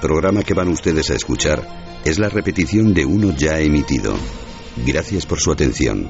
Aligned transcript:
Programa 0.00 0.42
que 0.42 0.54
van 0.54 0.68
ustedes 0.68 1.10
a 1.10 1.14
escuchar 1.14 1.60
es 2.04 2.18
la 2.18 2.28
repetición 2.28 2.94
de 2.94 3.04
uno 3.04 3.32
ya 3.36 3.58
emitido. 3.60 4.14
Gracias 4.86 5.26
por 5.26 5.38
su 5.38 5.52
atención. 5.52 6.08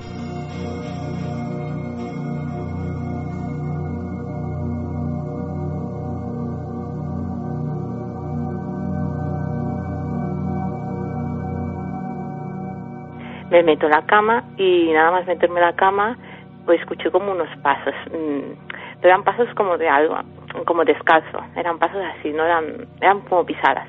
me 13.50 13.64
meto 13.64 13.86
en 13.86 13.90
la 13.90 14.06
cama 14.06 14.44
y 14.56 14.92
nada 14.92 15.10
más 15.10 15.26
meterme 15.26 15.58
en 15.58 15.66
la 15.66 15.74
cama 15.74 16.16
pues 16.64 16.80
escuché 16.80 17.10
como 17.10 17.32
unos 17.32 17.48
pasos 17.62 17.94
mm, 18.06 18.70
pero 19.00 19.14
eran 19.14 19.24
pasos 19.24 19.48
como 19.56 19.76
de 19.76 19.88
algo 19.88 20.16
como 20.64 20.84
descalzo 20.84 21.40
eran 21.56 21.78
pasos 21.78 22.02
así 22.16 22.30
no 22.32 22.44
eran 22.44 22.86
eran 23.00 23.20
como 23.22 23.44
pisadas. 23.44 23.88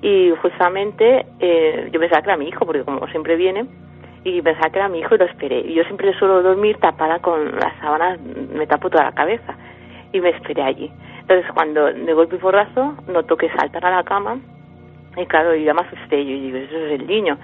Y 0.00 0.30
justamente 0.42 1.26
eh, 1.38 1.88
yo 1.92 2.00
pensaba 2.00 2.22
que 2.22 2.28
era 2.28 2.36
mi 2.36 2.48
hijo 2.48 2.66
porque 2.66 2.82
como 2.82 3.06
siempre 3.08 3.36
viene 3.36 3.66
y 4.24 4.42
pensaba 4.42 4.70
que 4.70 4.78
era 4.78 4.88
mi 4.88 4.98
hijo 4.98 5.14
y 5.14 5.18
lo 5.18 5.24
esperé. 5.26 5.60
Y 5.60 5.74
yo 5.74 5.84
siempre 5.84 6.12
suelo 6.18 6.42
dormir 6.42 6.76
tapada 6.78 7.20
con 7.20 7.56
las 7.56 7.78
sábanas 7.80 8.18
me 8.20 8.66
tapo 8.66 8.90
toda 8.90 9.04
la 9.04 9.12
cabeza 9.12 9.54
y 10.12 10.20
me 10.20 10.30
esperé 10.30 10.62
allí. 10.62 10.90
Entonces 11.20 11.46
cuando 11.54 11.92
de 11.92 12.12
golpe 12.12 12.36
y 12.36 12.38
porrazo 12.38 12.96
noto 13.06 13.36
que 13.36 13.48
saltan 13.50 13.84
a 13.84 13.90
la 13.90 14.02
cama 14.02 14.38
y 15.16 15.26
claro 15.26 15.54
yo 15.54 15.64
ya 15.64 15.74
me 15.74 15.82
asusté 15.82 16.24
yo 16.24 16.32
digo 16.32 16.56
eso 16.56 16.76
es 16.76 17.00
el 17.00 17.06
niño 17.06 17.38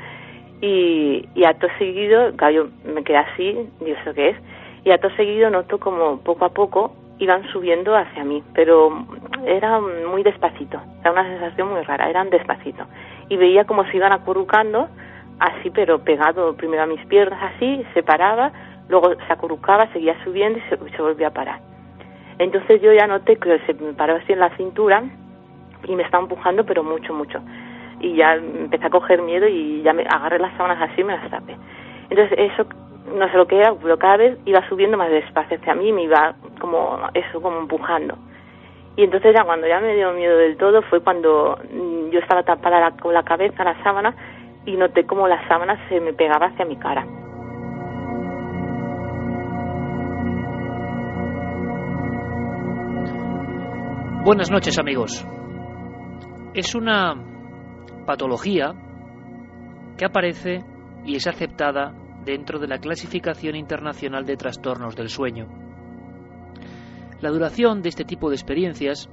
y, 0.60 1.28
y 1.34 1.44
acto 1.44 1.68
seguido, 1.78 2.32
claro, 2.36 2.54
yo 2.54 2.92
me 2.92 3.04
quedé 3.04 3.18
así, 3.18 3.68
digo, 3.80 3.96
¿eso 4.00 4.14
qué 4.14 4.30
es? 4.30 4.36
Y 4.84 4.90
acto 4.90 5.10
seguido 5.10 5.50
noto 5.50 5.78
como 5.78 6.18
poco 6.20 6.44
a 6.44 6.48
poco 6.48 6.92
iban 7.18 7.46
subiendo 7.48 7.96
hacia 7.96 8.24
mí, 8.24 8.42
pero 8.54 9.06
era 9.44 9.80
muy 9.80 10.22
despacito, 10.22 10.80
era 11.00 11.12
una 11.12 11.24
sensación 11.24 11.70
muy 11.70 11.82
rara, 11.82 12.08
eran 12.08 12.30
despacito. 12.30 12.84
Y 13.28 13.36
veía 13.36 13.64
como 13.64 13.84
se 13.86 13.96
iban 13.96 14.12
acurrucando, 14.12 14.88
así, 15.38 15.70
pero 15.70 15.98
pegado 16.00 16.54
primero 16.56 16.82
a 16.82 16.86
mis 16.86 17.04
piernas, 17.06 17.52
así, 17.54 17.84
se 17.94 18.02
paraba, 18.02 18.52
luego 18.88 19.14
se 19.14 19.32
acurrucaba, 19.32 19.92
seguía 19.92 20.16
subiendo 20.24 20.58
y 20.58 20.62
se, 20.62 20.96
se 20.96 21.02
volvía 21.02 21.28
a 21.28 21.32
parar. 21.32 21.60
Entonces 22.38 22.80
yo 22.80 22.92
ya 22.92 23.06
noté 23.06 23.36
que 23.36 23.58
se 23.66 23.74
me 23.74 23.92
paró 23.94 24.16
así 24.16 24.32
en 24.32 24.40
la 24.40 24.50
cintura 24.56 25.02
y 25.84 25.96
me 25.96 26.04
estaba 26.04 26.22
empujando, 26.22 26.64
pero 26.64 26.84
mucho, 26.84 27.12
mucho 27.12 27.40
y 28.00 28.14
ya 28.14 28.34
empecé 28.34 28.86
a 28.86 28.90
coger 28.90 29.22
miedo 29.22 29.46
y 29.48 29.82
ya 29.82 29.92
me 29.92 30.02
agarré 30.02 30.38
las 30.38 30.56
sábanas 30.56 30.90
así 30.90 31.00
y 31.00 31.04
me 31.04 31.16
las 31.16 31.30
tapé. 31.30 31.56
Entonces 32.10 32.38
eso, 32.38 32.66
no 33.14 33.28
sé 33.30 33.36
lo 33.36 33.46
que 33.46 33.58
era, 33.58 33.74
pero 33.74 33.98
cada 33.98 34.18
vez 34.18 34.38
iba 34.44 34.66
subiendo 34.68 34.96
más 34.96 35.10
despacio 35.10 35.58
hacia 35.58 35.74
mí, 35.74 35.92
me 35.92 36.02
iba 36.02 36.34
como 36.58 37.08
eso, 37.14 37.40
como 37.40 37.58
empujando. 37.58 38.16
Y 38.96 39.04
entonces 39.04 39.32
ya 39.34 39.44
cuando 39.44 39.66
ya 39.66 39.78
me 39.80 39.94
dio 39.94 40.12
miedo 40.12 40.36
del 40.36 40.56
todo 40.56 40.82
fue 40.82 41.00
cuando 41.00 41.56
mm, 41.72 42.10
yo 42.10 42.18
estaba 42.18 42.42
tapada 42.42 42.90
con 43.00 43.14
la 43.14 43.22
cabeza, 43.22 43.62
la 43.62 43.80
sábana, 43.84 44.14
y 44.66 44.76
noté 44.76 45.06
como 45.06 45.28
la 45.28 45.46
sábana 45.48 45.88
se 45.88 46.00
me 46.00 46.12
pegaba 46.12 46.46
hacia 46.46 46.64
mi 46.64 46.76
cara. 46.76 47.06
Buenas 54.24 54.50
noches 54.50 54.78
amigos. 54.78 55.26
Es 56.52 56.74
una 56.74 57.14
patología 58.04 58.74
que 59.96 60.04
aparece 60.04 60.64
y 61.04 61.16
es 61.16 61.26
aceptada 61.26 61.94
dentro 62.24 62.58
de 62.58 62.68
la 62.68 62.78
clasificación 62.78 63.56
internacional 63.56 64.26
de 64.26 64.36
trastornos 64.36 64.96
del 64.96 65.08
sueño. 65.08 65.67
La 67.20 67.30
duración 67.30 67.82
de 67.82 67.88
este 67.88 68.04
tipo 68.04 68.28
de 68.28 68.36
experiencias 68.36 69.08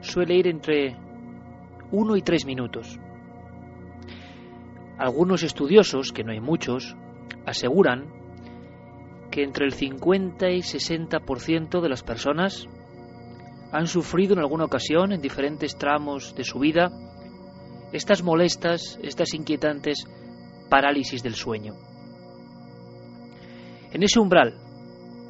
suele 0.00 0.36
ir 0.36 0.46
entre 0.46 0.96
1 1.90 2.16
y 2.16 2.22
3 2.22 2.46
minutos. 2.46 2.98
Algunos 4.96 5.42
estudiosos, 5.42 6.12
que 6.12 6.24
no 6.24 6.32
hay 6.32 6.40
muchos, 6.40 6.96
aseguran 7.44 8.06
que 9.30 9.42
entre 9.42 9.66
el 9.66 9.72
50 9.72 10.50
y 10.50 10.60
60% 10.60 11.80
de 11.80 11.88
las 11.88 12.02
personas 12.02 12.68
han 13.72 13.86
sufrido 13.86 14.34
en 14.34 14.38
alguna 14.38 14.64
ocasión, 14.64 15.12
en 15.12 15.20
diferentes 15.20 15.76
tramos 15.76 16.34
de 16.36 16.44
su 16.44 16.58
vida, 16.58 16.90
estas 17.92 18.22
molestas, 18.22 18.98
estas 19.02 19.34
inquietantes 19.34 20.06
parálisis 20.70 21.22
del 21.22 21.34
sueño. 21.34 21.74
En 23.92 24.02
ese 24.02 24.20
umbral, 24.20 24.63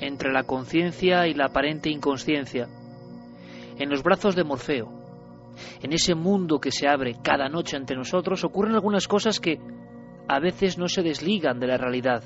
entre 0.06 0.32
la 0.32 0.44
conciencia 0.44 1.26
y 1.26 1.34
la 1.34 1.46
aparente 1.46 1.88
inconsciencia, 1.90 2.68
en 3.78 3.88
los 3.88 4.02
brazos 4.02 4.36
de 4.36 4.44
Morfeo, 4.44 4.88
en 5.82 5.92
ese 5.92 6.14
mundo 6.14 6.60
que 6.60 6.70
se 6.70 6.88
abre 6.88 7.16
cada 7.22 7.48
noche 7.48 7.76
ante 7.76 7.94
nosotros, 7.94 8.44
ocurren 8.44 8.74
algunas 8.74 9.08
cosas 9.08 9.40
que 9.40 9.58
a 10.28 10.40
veces 10.40 10.78
no 10.78 10.88
se 10.88 11.02
desligan 11.02 11.60
de 11.60 11.66
la 11.66 11.76
realidad. 11.76 12.22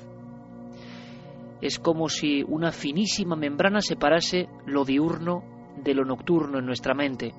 Es 1.61 1.79
como 1.79 2.09
si 2.09 2.43
una 2.43 2.71
finísima 2.71 3.35
membrana 3.35 3.81
separase 3.81 4.47
lo 4.65 4.85
diurno 4.85 5.43
de 5.83 5.93
lo 5.93 6.05
nocturno 6.05 6.59
en 6.59 6.65
nuestra 6.65 6.93
mente 6.93 7.33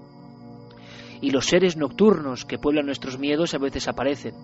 y 1.23 1.31
los 1.31 1.47
seres 1.47 1.77
nocturnos 1.77 2.45
que 2.45 2.59
pueblan 2.59 2.87
nuestros 2.87 3.19
miedos 3.19 3.55
a 3.55 3.59
veces 3.59 3.89
aparecen. 3.89 4.35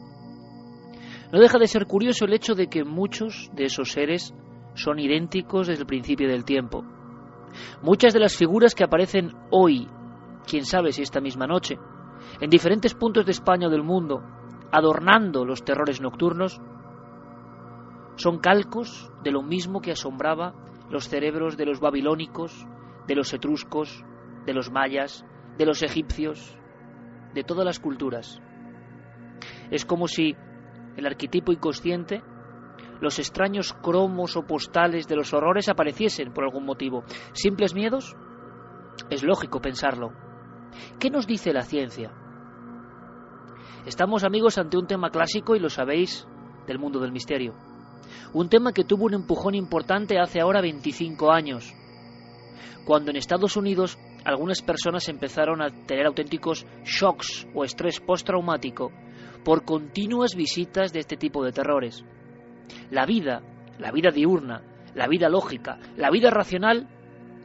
No 1.32 1.40
deja 1.40 1.58
de 1.58 1.66
ser 1.66 1.86
curioso 1.86 2.24
el 2.24 2.34
hecho 2.34 2.54
de 2.54 2.68
que 2.68 2.84
muchos 2.84 3.50
de 3.54 3.64
esos 3.64 3.92
seres 3.92 4.32
son 4.76 4.98
idénticos 4.98 5.66
desde 5.66 5.82
el 5.82 5.86
principio 5.86 6.28
del 6.28 6.44
tiempo. 6.44 6.84
Muchas 7.82 8.12
de 8.12 8.20
las 8.20 8.36
figuras 8.36 8.74
que 8.74 8.84
aparecen 8.84 9.32
hoy, 9.50 9.88
quién 10.46 10.64
sabe 10.64 10.92
si 10.92 11.02
esta 11.02 11.20
misma 11.20 11.46
noche, 11.46 11.78
en 12.40 12.50
diferentes 12.50 12.94
puntos 12.94 13.24
de 13.24 13.32
España 13.32 13.68
o 13.68 13.70
del 13.70 13.82
mundo, 13.82 14.22
adornando 14.70 15.44
los 15.44 15.64
terrores 15.64 16.00
nocturnos, 16.00 16.60
son 18.16 18.38
calcos 18.38 19.10
de 19.22 19.30
lo 19.30 19.42
mismo 19.42 19.80
que 19.80 19.92
asombraba 19.92 20.54
los 20.90 21.08
cerebros 21.08 21.56
de 21.56 21.66
los 21.66 21.80
babilónicos, 21.80 22.66
de 23.06 23.14
los 23.14 23.32
etruscos, 23.32 24.04
de 24.44 24.54
los 24.54 24.70
mayas, 24.70 25.24
de 25.58 25.66
los 25.66 25.82
egipcios, 25.82 26.56
de 27.34 27.44
todas 27.44 27.64
las 27.64 27.80
culturas. 27.80 28.40
Es 29.70 29.84
como 29.84 30.08
si 30.08 30.36
el 30.96 31.06
arquetipo 31.06 31.52
inconsciente, 31.52 32.22
los 33.00 33.18
extraños 33.18 33.72
cromos 33.72 34.36
o 34.36 34.42
postales 34.42 35.06
de 35.06 35.16
los 35.16 35.32
horrores 35.34 35.68
apareciesen 35.68 36.32
por 36.32 36.44
algún 36.44 36.64
motivo. 36.64 37.04
¿Simples 37.32 37.74
miedos? 37.74 38.16
Es 39.10 39.22
lógico 39.22 39.60
pensarlo. 39.60 40.12
¿Qué 40.98 41.10
nos 41.10 41.26
dice 41.26 41.52
la 41.52 41.62
ciencia? 41.62 42.12
Estamos 43.86 44.24
amigos 44.24 44.58
ante 44.58 44.76
un 44.76 44.86
tema 44.86 45.10
clásico 45.10 45.54
y 45.54 45.60
lo 45.60 45.68
sabéis 45.68 46.26
del 46.66 46.78
mundo 46.78 47.00
del 47.00 47.12
misterio. 47.12 47.54
Un 48.32 48.48
tema 48.48 48.72
que 48.72 48.84
tuvo 48.84 49.04
un 49.04 49.14
empujón 49.14 49.54
importante 49.54 50.18
hace 50.18 50.40
ahora 50.40 50.60
25 50.60 51.30
años, 51.30 51.72
cuando 52.84 53.10
en 53.10 53.16
Estados 53.16 53.56
Unidos 53.56 53.98
algunas 54.24 54.62
personas 54.62 55.08
empezaron 55.08 55.62
a 55.62 55.70
tener 55.86 56.06
auténticos 56.06 56.66
shocks 56.84 57.46
o 57.54 57.64
estrés 57.64 58.00
postraumático 58.00 58.90
por 59.44 59.64
continuas 59.64 60.34
visitas 60.34 60.92
de 60.92 61.00
este 61.00 61.16
tipo 61.16 61.44
de 61.44 61.52
terrores. 61.52 62.04
La 62.90 63.06
vida, 63.06 63.42
la 63.78 63.92
vida 63.92 64.10
diurna, 64.10 64.62
la 64.94 65.08
vida 65.08 65.28
lógica, 65.28 65.78
la 65.96 66.10
vida 66.10 66.30
racional, 66.30 66.88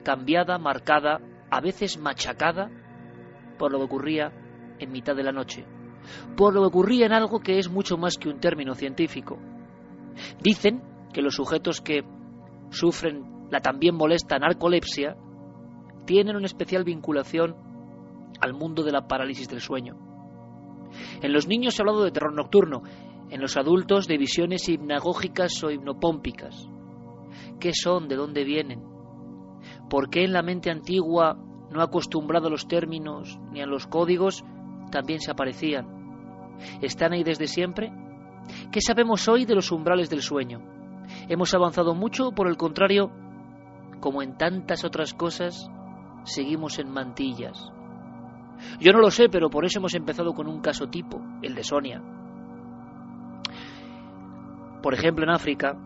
cambiada, 0.04 0.58
marcada, 0.58 1.20
a 1.50 1.60
veces 1.60 1.98
machacada 1.98 2.70
por 3.58 3.72
lo 3.72 3.80
que 3.80 3.86
ocurría 3.86 4.32
en 4.80 4.92
mitad 4.92 5.16
de 5.16 5.24
la 5.24 5.32
noche, 5.32 5.66
por 6.36 6.54
lo 6.54 6.62
que 6.62 6.68
ocurría 6.68 7.06
en 7.06 7.14
algo 7.14 7.42
que 7.42 7.60
es 7.60 7.70
mucho 7.70 7.98
más 7.98 8.18
que 8.18 8.30
un 8.30 8.40
término 8.40 8.74
científico. 8.74 9.38
Dicen 10.42 10.82
que 11.14 11.22
los 11.22 11.36
sujetos 11.36 11.82
que 11.82 12.04
sufren 12.70 13.48
la 13.52 13.60
también 13.60 13.96
molesta 13.96 14.40
narcolepsia 14.40 15.18
tienen 16.06 16.36
una 16.36 16.46
especial 16.46 16.84
vinculación 16.84 17.56
al 18.40 18.54
mundo 18.54 18.84
de 18.84 18.92
la 18.92 19.08
parálisis 19.08 19.48
del 19.50 19.62
sueño. 19.62 19.98
En 21.22 21.32
los 21.34 21.48
niños 21.48 21.76
se 21.76 21.82
ha 21.82 21.84
hablado 21.84 22.04
de 22.04 22.12
terror 22.12 22.34
nocturno, 22.34 22.82
en 23.32 23.42
los 23.42 23.58
adultos 23.58 24.08
de 24.08 24.18
visiones 24.18 24.68
hipnagógicas 24.70 25.64
o 25.64 25.72
hipnopómpicas. 25.72 26.70
qué 27.60 27.72
son, 27.74 28.08
de 28.08 28.16
dónde 28.16 28.44
vienen, 28.44 28.84
por 29.90 30.10
qué 30.10 30.24
en 30.24 30.34
la 30.34 30.42
mente 30.42 30.70
antigua, 30.70 31.38
no 31.72 31.82
acostumbrado 31.82 32.48
a 32.48 32.50
los 32.50 32.68
términos 32.68 33.40
ni 33.52 33.62
a 33.62 33.66
los 33.66 33.88
códigos, 33.88 34.44
también 34.92 35.22
se 35.22 35.32
aparecían. 35.32 36.58
¿Están 36.82 37.14
ahí 37.14 37.24
desde 37.24 37.48
siempre? 37.48 37.92
¿Qué 38.72 38.82
sabemos 38.82 39.28
hoy 39.28 39.46
de 39.46 39.56
los 39.56 39.72
umbrales 39.72 40.10
del 40.10 40.22
sueño? 40.22 40.62
¿Hemos 41.30 41.54
avanzado 41.54 41.96
mucho 41.96 42.30
o 42.30 42.32
por 42.34 42.48
el 42.48 42.58
contrario, 42.58 43.12
como 44.02 44.22
en 44.22 44.38
tantas 44.38 44.84
otras 44.84 45.14
cosas, 45.14 45.70
seguimos 46.24 46.80
en 46.80 46.90
mantillas? 46.90 47.72
Yo 48.80 48.92
no 48.92 49.00
lo 49.00 49.10
sé, 49.10 49.30
pero 49.30 49.50
por 49.50 49.66
eso 49.66 49.80
hemos 49.80 49.96
empezado 49.96 50.34
con 50.34 50.48
un 50.48 50.62
caso 50.62 50.88
tipo, 50.88 51.22
el 51.42 51.56
de 51.56 51.64
Sonia. 51.64 52.02
Por 54.82 54.94
ejemplo, 54.94 55.24
en 55.24 55.30
África 55.30 55.78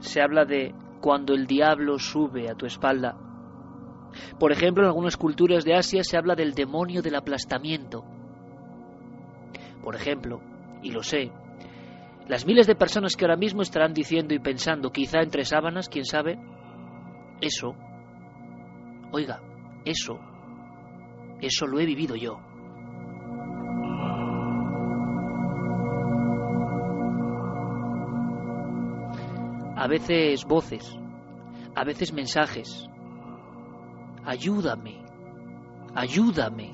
se 0.00 0.20
habla 0.22 0.44
de 0.44 0.74
cuando 1.00 1.34
el 1.34 1.46
diablo 1.46 1.98
sube 1.98 2.50
a 2.50 2.54
tu 2.54 2.66
espalda. 2.66 3.16
Por 4.38 4.52
ejemplo, 4.52 4.82
en 4.82 4.88
algunas 4.88 5.16
culturas 5.16 5.64
de 5.64 5.74
Asia 5.74 6.02
se 6.02 6.16
habla 6.16 6.34
del 6.34 6.54
demonio 6.54 7.02
del 7.02 7.14
aplastamiento. 7.14 8.04
Por 9.82 9.94
ejemplo, 9.94 10.40
y 10.82 10.90
lo 10.90 11.02
sé, 11.02 11.30
las 12.28 12.46
miles 12.46 12.66
de 12.66 12.74
personas 12.74 13.16
que 13.16 13.24
ahora 13.24 13.36
mismo 13.36 13.62
estarán 13.62 13.92
diciendo 13.92 14.34
y 14.34 14.38
pensando, 14.38 14.90
quizá 14.90 15.20
entre 15.20 15.44
sábanas, 15.44 15.88
quién 15.88 16.04
sabe, 16.04 16.38
eso, 17.40 17.74
oiga, 19.12 19.40
eso, 19.84 20.20
eso 21.40 21.66
lo 21.66 21.80
he 21.80 21.86
vivido 21.86 22.16
yo. 22.16 22.49
A 29.80 29.86
veces 29.86 30.44
voces, 30.44 30.94
a 31.74 31.84
veces 31.84 32.12
mensajes. 32.12 32.86
Ayúdame, 34.26 35.02
ayúdame. 35.94 36.72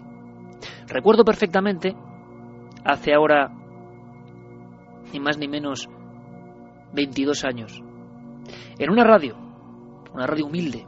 Recuerdo 0.89 1.25
perfectamente, 1.25 1.95
hace 2.85 3.15
ahora 3.15 3.53
ni 5.13 5.21
más 5.21 5.39
ni 5.39 5.47
menos 5.47 5.89
22 6.95 7.45
años, 7.45 7.81
en 8.77 8.91
una 8.91 9.05
radio, 9.05 9.37
una 10.13 10.27
radio 10.27 10.47
humilde, 10.47 10.85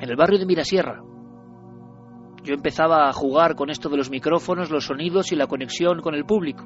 en 0.00 0.10
el 0.10 0.16
barrio 0.16 0.40
de 0.40 0.46
Mirasierra. 0.46 1.04
Yo 2.42 2.52
empezaba 2.52 3.08
a 3.08 3.12
jugar 3.12 3.54
con 3.54 3.70
esto 3.70 3.88
de 3.90 3.96
los 3.96 4.10
micrófonos, 4.10 4.72
los 4.72 4.86
sonidos 4.86 5.30
y 5.30 5.36
la 5.36 5.46
conexión 5.46 6.00
con 6.00 6.16
el 6.16 6.24
público. 6.24 6.64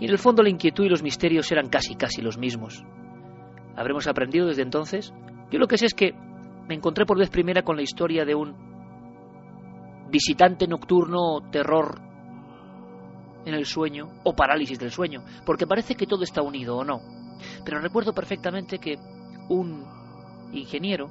Y 0.00 0.06
en 0.06 0.10
el 0.10 0.18
fondo 0.18 0.42
la 0.42 0.48
inquietud 0.48 0.86
y 0.86 0.88
los 0.88 1.02
misterios 1.02 1.52
eran 1.52 1.68
casi, 1.68 1.94
casi 1.94 2.22
los 2.22 2.38
mismos. 2.38 2.82
¿Habremos 3.76 4.06
aprendido 4.06 4.46
desde 4.46 4.62
entonces? 4.62 5.12
Yo 5.50 5.58
lo 5.58 5.66
que 5.66 5.78
sé 5.78 5.86
es 5.86 5.94
que 5.94 6.12
me 6.68 6.74
encontré 6.74 7.06
por 7.06 7.18
vez 7.18 7.30
primera 7.30 7.62
con 7.62 7.76
la 7.76 7.82
historia 7.82 8.24
de 8.24 8.34
un 8.34 8.54
visitante 10.10 10.66
nocturno 10.66 11.50
terror 11.50 12.00
en 13.44 13.54
el 13.54 13.66
sueño 13.66 14.10
o 14.24 14.34
parálisis 14.34 14.78
del 14.78 14.90
sueño, 14.90 15.24
porque 15.44 15.66
parece 15.66 15.94
que 15.94 16.06
todo 16.06 16.22
está 16.22 16.42
unido 16.42 16.76
o 16.76 16.84
no. 16.84 17.00
Pero 17.64 17.80
recuerdo 17.80 18.12
perfectamente 18.12 18.78
que 18.78 18.96
un 19.48 19.84
ingeniero 20.52 21.10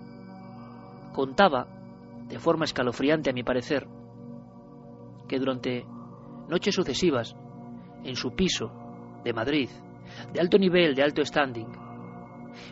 contaba, 1.13 1.67
de 2.27 2.39
forma 2.39 2.65
escalofriante 2.65 3.29
a 3.29 3.33
mi 3.33 3.43
parecer, 3.43 3.87
que 5.27 5.39
durante 5.39 5.85
noches 6.47 6.73
sucesivas, 6.73 7.35
en 8.03 8.15
su 8.15 8.33
piso 8.33 8.71
de 9.23 9.33
Madrid, 9.33 9.69
de 10.31 10.39
alto 10.39 10.57
nivel, 10.57 10.95
de 10.95 11.03
alto 11.03 11.23
standing, 11.25 11.67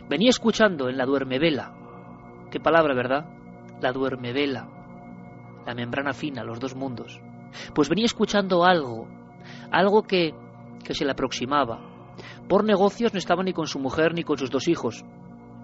venía 0.08 0.30
escuchando 0.30 0.88
en 0.88 0.96
la 0.96 1.06
duermevela, 1.06 1.74
qué 2.50 2.60
palabra, 2.60 2.94
¿verdad? 2.94 3.26
La 3.80 3.92
duermevela, 3.92 4.68
la 5.66 5.74
membrana 5.74 6.12
fina, 6.12 6.44
los 6.44 6.60
dos 6.60 6.74
mundos, 6.74 7.20
pues 7.74 7.88
venía 7.88 8.06
escuchando 8.06 8.64
algo 8.64 9.08
algo 9.70 10.02
que, 10.02 10.34
que 10.84 10.94
se 10.94 11.04
le 11.04 11.12
aproximaba. 11.12 11.80
Por 12.48 12.64
negocios 12.64 13.12
no 13.12 13.18
estaba 13.18 13.42
ni 13.42 13.52
con 13.52 13.66
su 13.66 13.78
mujer 13.78 14.14
ni 14.14 14.24
con 14.24 14.38
sus 14.38 14.50
dos 14.50 14.68
hijos. 14.68 15.04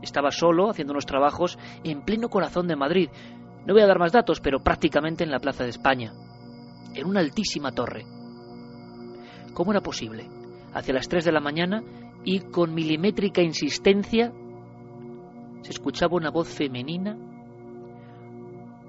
Estaba 0.02 0.30
solo 0.30 0.70
haciendo 0.70 0.92
unos 0.92 1.06
trabajos 1.06 1.58
en 1.84 2.02
pleno 2.02 2.28
corazón 2.28 2.68
de 2.68 2.76
Madrid. 2.76 3.10
No 3.66 3.74
voy 3.74 3.82
a 3.82 3.86
dar 3.86 3.98
más 3.98 4.12
datos, 4.12 4.40
pero 4.40 4.60
prácticamente 4.60 5.24
en 5.24 5.30
la 5.30 5.40
Plaza 5.40 5.64
de 5.64 5.70
España, 5.70 6.12
en 6.94 7.06
una 7.06 7.20
altísima 7.20 7.72
torre. 7.72 8.04
¿Cómo 9.54 9.72
era 9.72 9.80
posible? 9.80 10.28
Hacia 10.74 10.94
las 10.94 11.08
tres 11.08 11.24
de 11.24 11.32
la 11.32 11.40
mañana 11.40 11.82
y 12.26 12.40
con 12.40 12.74
milimétrica 12.74 13.40
insistencia 13.40 14.32
se 15.62 15.70
escuchaba 15.70 16.16
una 16.16 16.30
voz 16.30 16.48
femenina 16.48 17.16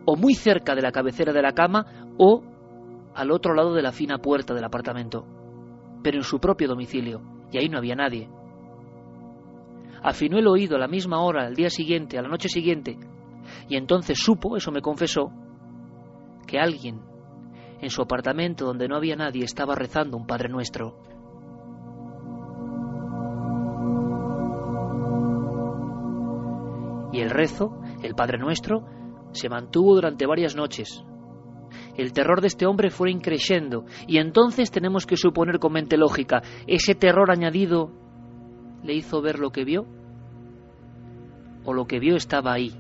o 0.06 0.16
muy 0.16 0.34
cerca 0.34 0.74
de 0.74 0.81
la 0.81 0.92
cabecera 0.92 1.31
de 1.31 1.44
la 1.44 1.54
cama 1.54 1.86
o 2.18 2.44
al 3.13 3.31
otro 3.31 3.54
lado 3.54 3.75
de 3.75 3.84
la 3.84 3.92
fina 3.92 4.18
puerta 4.18 4.56
del 4.56 4.63
apartamento, 4.63 5.24
pero 6.01 6.18
en 6.18 6.24
su 6.24 6.39
propio 6.39 6.68
domicilio, 6.68 7.22
y 7.51 7.60
ahí 7.60 7.69
no 7.69 7.78
había 7.78 7.95
nadie. 7.95 8.28
Afinó 10.01 10.39
el 10.39 10.48
oído 10.48 10.75
a 10.75 10.80
la 10.80 10.88
misma 10.88 11.22
hora, 11.22 11.45
al 11.45 11.54
día 11.54 11.69
siguiente, 11.69 12.18
a 12.18 12.24
la 12.24 12.30
noche 12.30 12.50
siguiente, 12.50 12.98
y 13.69 13.75
entonces 13.75 14.19
supo, 14.19 14.57
eso 14.57 14.72
me 14.72 14.81
confesó, 14.81 15.31
que 16.48 16.57
alguien 16.57 17.01
en 17.81 17.89
su 17.92 18.01
apartamento 18.01 18.66
donde 18.66 18.88
no 18.88 18.95
había 18.95 19.16
nadie 19.16 19.44
estaba 19.44 19.75
rezando 19.75 20.18
un 20.18 20.25
Padre 20.25 20.50
Nuestro. 20.50 20.98
Y 27.17 27.21
el 27.21 27.31
rezo, 27.31 27.71
el 28.03 28.13
Padre 28.13 28.37
Nuestro, 28.37 28.85
se 29.31 29.49
mantuvo 29.49 29.95
durante 29.95 30.27
varias 30.27 30.55
noches, 30.55 31.03
el 31.97 32.13
terror 32.13 32.41
de 32.41 32.47
este 32.47 32.67
hombre 32.67 32.91
fue 32.91 33.09
increciendo, 33.09 33.85
y 34.05 34.19
entonces 34.19 34.69
tenemos 34.69 35.07
que 35.07 35.17
suponer 35.17 35.57
con 35.57 35.73
mente 35.73 35.97
lógica, 35.97 36.43
ese 36.67 36.93
terror 36.93 37.31
añadido 37.31 37.91
le 38.83 38.93
hizo 38.93 39.19
ver 39.19 39.39
lo 39.39 39.49
que 39.49 39.65
vio, 39.65 39.87
o 41.65 41.73
lo 41.73 41.87
que 41.87 41.97
vio 41.97 42.17
estaba 42.17 42.53
ahí, 42.53 42.71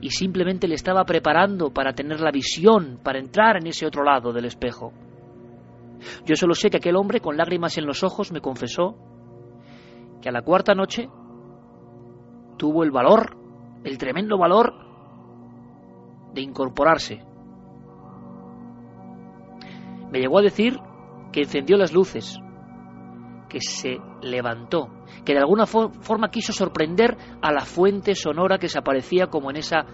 y 0.00 0.08
simplemente 0.08 0.66
le 0.66 0.74
estaba 0.74 1.04
preparando 1.04 1.74
para 1.74 1.92
tener 1.92 2.20
la 2.20 2.30
visión, 2.30 3.00
para 3.04 3.18
entrar 3.18 3.58
en 3.58 3.66
ese 3.66 3.84
otro 3.84 4.02
lado 4.02 4.32
del 4.32 4.46
espejo. 4.46 4.94
Yo 6.24 6.36
solo 6.36 6.54
sé 6.54 6.70
que 6.70 6.78
aquel 6.78 6.96
hombre, 6.96 7.20
con 7.20 7.36
lágrimas 7.36 7.76
en 7.76 7.84
los 7.84 8.02
ojos, 8.02 8.32
me 8.32 8.40
confesó 8.40 8.96
que 10.22 10.30
a 10.30 10.32
la 10.32 10.40
cuarta 10.40 10.74
noche 10.74 11.10
tuvo 12.56 12.82
el 12.82 12.90
valor, 12.90 13.36
el 13.84 13.98
tremendo 13.98 14.38
valor, 14.38 14.74
de 16.34 16.40
incorporarse 16.42 17.22
me 20.10 20.20
llegó 20.20 20.38
a 20.38 20.42
decir 20.42 20.78
que 21.32 21.42
encendió 21.42 21.76
las 21.76 21.92
luces, 21.92 22.38
que 23.48 23.60
se 23.60 23.98
levantó, 24.22 24.88
que 25.24 25.32
de 25.32 25.40
alguna 25.40 25.66
forma 25.66 26.30
quiso 26.30 26.52
sorprender 26.52 27.16
a 27.42 27.52
la 27.52 27.62
fuente 27.62 28.14
sonora 28.14 28.58
que 28.58 28.68
se 28.68 28.78
aparecía 28.78 29.26
como 29.26 29.50
en 29.50 29.56
esa 29.56 29.84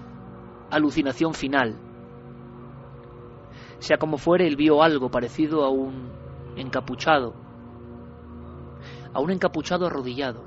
alucinación 0.71 1.35
final. 1.35 1.78
Sea 3.78 3.97
como 3.97 4.16
fuere, 4.16 4.47
él 4.47 4.57
vio 4.57 4.83
algo 4.83 5.11
parecido 5.11 5.64
a 5.64 5.71
un 5.71 6.12
encapuchado, 6.57 7.35
a 9.12 9.21
un 9.21 9.31
encapuchado 9.31 9.87
arrodillado, 9.87 10.45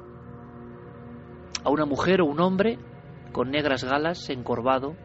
a 1.65 1.69
una 1.69 1.85
mujer 1.85 2.21
o 2.21 2.25
un 2.25 2.39
hombre 2.39 2.79
con 3.33 3.51
negras 3.51 3.83
galas 3.83 4.29
encorvado, 4.29 4.95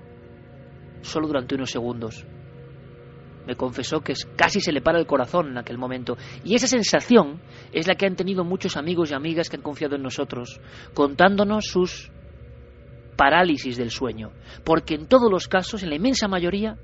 solo 1.02 1.26
durante 1.26 1.57
unos 1.57 1.71
segundos 1.71 2.25
me 3.47 3.57
confesó 3.57 4.00
que 4.00 4.14
casi 4.37 4.61
se 4.61 4.73
le 4.73 4.81
para 4.81 4.99
el 4.99 5.07
corazón 5.07 5.49
en 5.49 5.59
aquel 5.59 5.79
momento. 5.79 6.17
Y 6.45 6.55
esa 6.55 6.67
sensación 6.67 7.40
es 7.73 7.87
la 7.87 7.95
que 7.95 8.07
han 8.07 8.17
tenido 8.17 8.45
muchos 8.45 8.76
amigos 8.76 9.11
y 9.11 9.14
amigas 9.14 9.49
que 9.49 9.57
han 9.57 9.62
confiado 9.62 9.97
en 9.97 10.02
nosotros, 10.02 10.61
contándonos 10.95 11.67
sus 11.67 12.12
parálisis 13.17 13.76
del 13.76 13.90
sueño. 13.90 14.31
Porque 14.64 14.95
en 14.95 15.07
todos 15.07 15.31
los 15.31 15.49
casos, 15.49 15.83
en 15.83 15.90
la 15.90 15.97
inmensa 15.97 16.29
mayoría, 16.29 16.79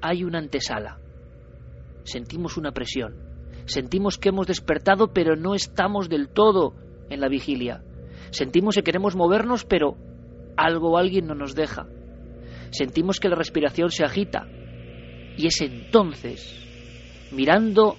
hay 0.00 0.24
una 0.24 0.38
antesala. 0.38 0.98
Sentimos 2.04 2.56
una 2.56 2.72
presión. 2.72 3.16
Sentimos 3.66 4.18
que 4.18 4.28
hemos 4.28 4.46
despertado, 4.46 5.12
pero 5.12 5.36
no 5.36 5.54
estamos 5.54 6.08
del 6.08 6.28
todo 6.28 6.74
en 7.08 7.20
la 7.20 7.28
vigilia. 7.28 7.82
Sentimos 8.34 8.74
que 8.74 8.82
queremos 8.82 9.14
movernos, 9.14 9.64
pero 9.64 9.96
algo 10.56 10.90
o 10.90 10.98
alguien 10.98 11.26
no 11.28 11.36
nos 11.36 11.54
deja. 11.54 11.86
Sentimos 12.72 13.20
que 13.20 13.28
la 13.28 13.36
respiración 13.36 13.90
se 13.90 14.04
agita, 14.04 14.48
y 15.36 15.46
es 15.46 15.60
entonces, 15.60 17.30
mirando 17.30 17.96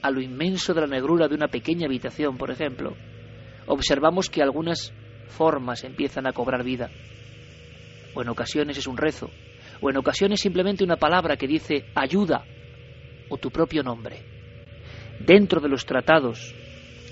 a 0.00 0.10
lo 0.10 0.22
inmenso 0.22 0.72
de 0.72 0.80
la 0.80 0.86
negrura 0.86 1.28
de 1.28 1.34
una 1.34 1.48
pequeña 1.48 1.86
habitación, 1.86 2.38
por 2.38 2.50
ejemplo, 2.50 2.96
observamos 3.66 4.30
que 4.30 4.42
algunas 4.42 4.94
formas 5.26 5.84
empiezan 5.84 6.26
a 6.26 6.32
cobrar 6.32 6.64
vida. 6.64 6.90
O 8.14 8.22
en 8.22 8.30
ocasiones 8.30 8.78
es 8.78 8.86
un 8.86 8.96
rezo, 8.96 9.28
o 9.82 9.90
en 9.90 9.98
ocasiones 9.98 10.40
simplemente 10.40 10.84
una 10.84 10.96
palabra 10.96 11.36
que 11.36 11.46
dice 11.46 11.84
ayuda 11.94 12.46
o 13.28 13.36
tu 13.36 13.50
propio 13.50 13.82
nombre. 13.82 14.22
Dentro 15.20 15.60
de 15.60 15.68
los 15.68 15.84
tratados 15.84 16.54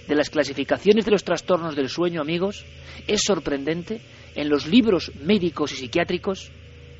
de 0.06 0.14
las 0.14 0.30
clasificaciones 0.30 1.04
de 1.04 1.10
los 1.10 1.24
trastornos 1.24 1.74
del 1.74 1.88
sueño, 1.88 2.20
amigos, 2.20 2.64
es 3.06 3.22
sorprendente 3.22 4.00
en 4.34 4.48
los 4.48 4.66
libros 4.66 5.12
médicos 5.16 5.72
y 5.72 5.76
psiquiátricos 5.76 6.52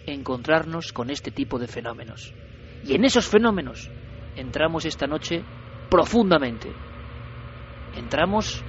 encontrarnos 0.07 0.93
con 0.93 1.11
este 1.11 1.31
tipo 1.31 1.59
de 1.59 1.67
fenómenos. 1.67 2.33
Y 2.85 2.95
en 2.95 3.05
esos 3.05 3.27
fenómenos 3.27 3.91
entramos 4.37 4.85
esta 4.85 5.07
noche 5.07 5.43
profundamente. 5.91 6.73
Entramos 7.97 8.63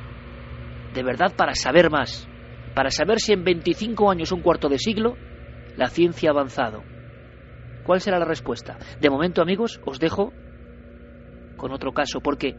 de 0.94 1.04
verdad 1.04 1.36
para 1.36 1.54
saber 1.54 1.90
más, 1.90 2.28
para 2.74 2.90
saber 2.90 3.20
si 3.20 3.34
en 3.34 3.44
25 3.44 4.10
años, 4.10 4.32
un 4.32 4.42
cuarto 4.42 4.70
de 4.70 4.80
siglo, 4.80 5.16
la 5.76 5.90
ciencia 5.90 6.30
ha 6.30 6.34
avanzado. 6.34 6.84
¿Cuál 7.84 8.02
será 8.02 8.20
la 8.20 8.26
respuesta? 8.26 8.78
De 9.00 9.10
momento, 9.10 9.42
amigos, 9.42 9.80
os 9.86 10.00
dejo 10.00 10.34
con 11.56 11.72
otro 11.72 11.92
caso, 11.92 12.20
porque 12.22 12.56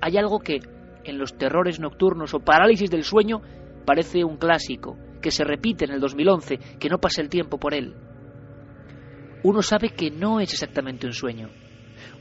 hay 0.00 0.16
algo 0.16 0.40
que 0.40 0.60
en 1.06 1.18
los 1.18 1.36
terrores 1.36 1.80
nocturnos 1.80 2.34
o 2.34 2.40
parálisis 2.40 2.90
del 2.90 3.04
sueño 3.04 3.40
parece 3.84 4.24
un 4.24 4.36
clásico, 4.36 4.96
que 5.22 5.30
se 5.30 5.44
repite 5.44 5.84
en 5.84 5.92
el 5.92 6.00
2011, 6.00 6.58
que 6.78 6.88
no 6.88 6.98
pasa 6.98 7.22
el 7.22 7.28
tiempo 7.28 7.58
por 7.58 7.74
él. 7.74 7.94
Uno 9.42 9.62
sabe 9.62 9.90
que 9.90 10.10
no 10.10 10.40
es 10.40 10.52
exactamente 10.52 11.06
un 11.06 11.12
sueño. 11.12 11.50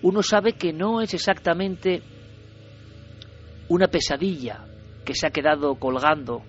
Uno 0.02 0.22
sabe 0.22 0.54
que 0.54 0.72
no 0.72 1.02
es 1.02 1.14
exactamente 1.14 2.02
una 3.68 3.88
pesadilla 3.88 4.66
que 5.04 5.16
se 5.16 5.28
ha 5.28 5.32
quedado 5.32 5.76
colgando 5.76 6.44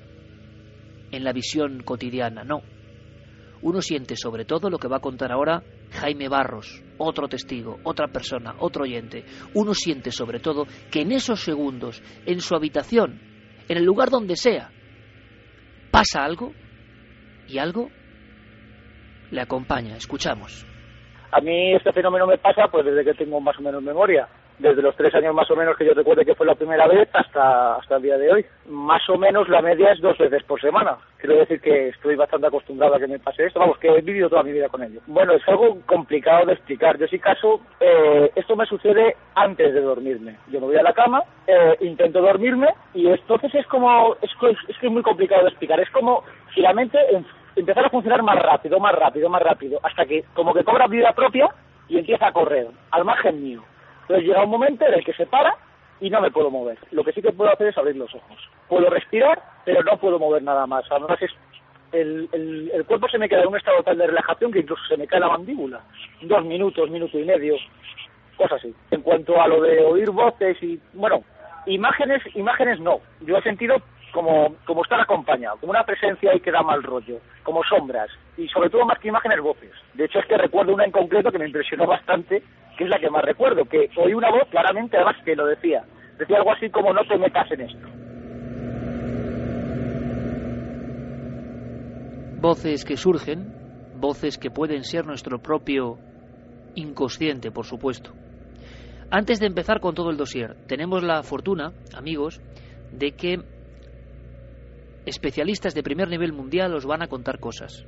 en 1.11 1.25
la 1.25 1.33
visión 1.33 1.83
cotidiana, 1.83 2.45
no. 2.45 2.63
Uno 3.63 3.81
siente 3.81 4.17
sobre 4.17 4.45
todo 4.45 4.69
lo 4.69 4.79
que 4.79 4.89
va 4.89 4.99
a 4.99 5.01
contar 5.01 5.33
ahora 5.33 5.63
Jaime 5.91 6.29
Barros, 6.29 6.83
otro 6.99 7.29
testigo, 7.29 7.79
otra 7.85 8.09
persona, 8.09 8.55
otro 8.59 8.85
oyente. 8.85 9.25
Uno 9.55 9.75
siente 9.75 10.11
sobre 10.11 10.41
todo 10.41 10.67
que 10.91 11.03
en 11.03 11.13
esos 11.13 11.41
segundos, 11.41 12.03
en 12.27 12.41
su 12.41 12.55
habitación, 12.55 13.21
en 13.69 13.77
el 13.77 13.85
lugar 13.85 14.11
donde 14.11 14.37
sea, 14.37 14.71
pasa 15.91 16.25
algo 16.25 16.53
y 17.49 17.59
algo 17.59 17.91
le 19.31 19.41
acompaña. 19.41 19.97
Escuchamos. 19.97 20.67
A 21.33 21.41
mí 21.41 21.75
este 21.75 21.93
fenómeno 21.93 22.27
me 22.27 22.39
pasa 22.39 22.69
pues 22.71 22.85
desde 22.85 23.05
que 23.05 23.15
tengo 23.15 23.41
más 23.41 23.59
o 23.59 23.63
menos 23.63 23.83
memoria 23.83 24.29
desde 24.59 24.83
los 24.83 24.97
tres 24.97 25.15
años 25.15 25.35
más 25.35 25.51
o 25.51 25.57
menos 25.57 25.77
que 25.77 25.85
yo 25.85 25.93
recuerde 25.93 26.25
que 26.25 26.35
fue 26.35 26.47
la 26.47 26.55
primera 26.55 26.87
vez 26.87 27.09
hasta, 27.13 27.77
hasta 27.77 27.97
el 27.97 28.03
día 28.03 28.17
de 28.17 28.33
hoy. 28.33 28.47
Más 28.67 29.03
o 29.09 29.19
menos 29.19 29.49
la 29.49 29.61
media 29.61 29.93
es 29.93 30.01
dos 30.01 30.17
veces 30.19 30.43
por 30.45 30.61
semana. 30.61 30.97
Quiero 31.27 31.41
decir 31.41 31.61
que 31.61 31.89
estoy 31.89 32.15
bastante 32.15 32.47
acostumbrado 32.47 32.95
a 32.95 33.01
que 33.01 33.09
me 33.09 33.19
pase 33.19 33.47
esto. 33.47 33.59
Vamos, 33.59 33.79
que 33.79 33.89
he 33.89 34.01
vivido 34.01 34.29
toda 34.29 34.45
mi 34.45 34.53
vida 34.53 34.69
con 34.69 34.81
ello. 34.81 35.01
Bueno, 35.09 35.33
es 35.33 35.43
algo 35.49 35.77
complicado 35.85 36.47
de 36.47 36.53
explicar. 36.53 36.97
Yo 36.99 37.09
sí 37.09 37.19
caso, 37.19 37.61
eh, 37.81 38.31
esto 38.37 38.55
me 38.55 38.65
sucede 38.65 39.17
antes 39.35 39.75
de 39.75 39.81
dormirme. 39.81 40.37
Yo 40.53 40.61
me 40.61 40.67
voy 40.67 40.77
a 40.77 40.85
la 40.85 40.93
cama, 40.93 41.25
eh, 41.49 41.77
intento 41.81 42.23
dormirme 42.23 42.69
y 42.95 43.09
entonces 43.09 43.53
es 43.57 43.67
como, 43.67 44.15
es, 44.23 44.31
es 44.69 44.79
que 44.79 44.87
es 44.87 44.93
muy 44.93 45.03
complicado 45.03 45.43
de 45.43 45.49
explicar. 45.49 45.81
Es 45.81 45.91
como 45.91 46.23
si 46.55 46.61
la 46.61 46.73
mente 46.73 46.97
empezara 47.57 47.89
a 47.89 47.91
funcionar 47.91 48.23
más 48.23 48.41
rápido, 48.41 48.79
más 48.79 48.95
rápido, 48.95 49.29
más 49.29 49.43
rápido, 49.43 49.81
hasta 49.83 50.07
que 50.07 50.23
como 50.33 50.55
que 50.55 50.63
cobra 50.63 50.87
vida 50.87 51.13
propia 51.13 51.49
y 51.89 51.99
empieza 51.99 52.29
a 52.29 52.33
correr 52.33 52.69
al 52.93 53.05
margen 53.05 53.43
mío. 53.43 53.65
Entonces 54.03 54.29
llega 54.29 54.45
un 54.45 54.51
momento 54.51 54.87
en 54.87 54.95
el 54.95 55.05
que 55.05 55.13
se 55.15 55.27
para 55.27 55.57
y 56.01 56.11
no 56.11 56.21
me 56.21 56.31
puedo 56.31 56.51
mover. 56.51 56.79
Lo 56.91 57.05
que 57.05 57.13
sí 57.13 57.23
que 57.23 57.33
puedo 57.33 57.51
hacer 57.51 57.69
es 57.69 57.79
abrir 57.79 57.97
los 57.97 58.15
ojos. 58.15 58.39
Puedo 58.69 58.91
respirar, 58.91 59.43
pero 59.65 59.83
no 59.83 59.99
puedo 59.99 60.19
mover 60.19 60.43
nada 60.43 60.67
más. 60.67 60.85
Además, 60.91 61.21
es, 61.23 61.31
el, 61.93 62.29
el, 62.73 62.85
cuerpo 62.85 63.09
se 63.09 63.19
me 63.19 63.29
queda 63.29 63.43
en 63.43 63.49
un 63.49 63.57
estado 63.57 63.83
tal 63.83 63.99
de 63.99 64.07
relajación 64.07 64.53
que 64.53 64.61
incluso 64.61 64.83
se 64.89 64.97
me 64.97 65.07
cae 65.07 65.21
la 65.21 65.29
mandíbula. 65.29 65.81
Dos 66.23 66.45
minutos, 66.45 66.91
minuto 66.91 67.19
y 67.19 67.25
medio, 67.25 67.57
cosas 68.37 68.59
así. 68.61 68.75
En 68.91 69.03
cuanto 69.03 69.41
a 69.41 69.49
lo 69.49 69.63
de 69.63 69.81
oír 69.85 70.11
voces 70.11 70.63
y, 70.63 70.79
bueno, 70.95 71.23
imágenes, 71.67 72.23
imágenes 72.35 72.81
no. 72.81 73.01
Yo 73.23 73.37
he 73.39 73.43
sentido 73.43 73.77
como, 74.17 74.57
como 74.65 74.83
estar 74.83 74.99
acompañado, 74.99 75.59
como 75.59 75.73
una 75.73 75.85
presencia 75.85 76.31
ahí 76.31 76.41
que 76.41 76.51
da 76.51 76.63
mal 76.63 76.83
rollo, 76.83 77.19
como 77.43 77.63
sombras, 77.63 78.09
y 78.39 78.49
sobre 78.49 78.71
todo 78.71 78.87
más 78.87 78.99
que 78.99 79.09
imágenes, 79.09 79.43
voces. 79.43 79.73
De 79.93 80.07
hecho, 80.07 80.21
es 80.21 80.25
que 80.25 80.39
recuerdo 80.39 80.73
una 80.73 80.87
en 80.87 80.91
concreto 80.91 81.31
que 81.31 81.39
me 81.39 81.45
impresionó 81.45 81.87
bastante, 81.87 82.43
que 82.79 82.85
es 82.85 82.89
la 82.89 82.99
que 82.99 83.11
más 83.11 83.23
recuerdo, 83.23 83.67
que 83.67 83.91
oí 83.95 84.15
una 84.15 84.31
voz 84.31 84.49
claramente, 84.49 84.97
además 84.97 85.17
que 85.23 85.37
lo 85.37 85.45
decía. 85.45 85.85
Decía 86.19 86.39
algo 86.39 86.51
así 86.51 86.71
como 86.71 86.95
no 86.95 87.03
te 87.05 87.19
metas 87.19 87.53
en 87.53 87.61
esto. 87.61 87.89
Voces 92.41 92.87
que 92.87 92.97
surgen, 92.97 93.53
voces 94.01 94.39
que 94.39 94.51
pueden 94.51 94.83
ser 94.85 95.05
nuestro 95.05 95.41
propio 95.41 95.99
inconsciente, 96.75 97.51
por 97.51 97.67
supuesto. 97.67 98.13
Antes 99.11 99.41
de 99.41 99.47
empezar 99.47 99.81
con 99.81 99.95
todo 99.95 100.09
el 100.09 100.17
dossier, 100.17 100.57
tenemos 100.67 101.03
la 101.03 101.23
fortuna, 101.23 101.73
amigos, 101.95 102.41
de 102.93 103.13
que 103.13 103.56
especialistas 105.07 105.75
de 105.75 105.83
primer 105.83 106.09
nivel 106.09 106.33
mundial 106.33 106.75
os 106.75 106.85
van 106.85 107.03
a 107.03 107.09
contar 107.09 107.39
cosas. 107.39 107.87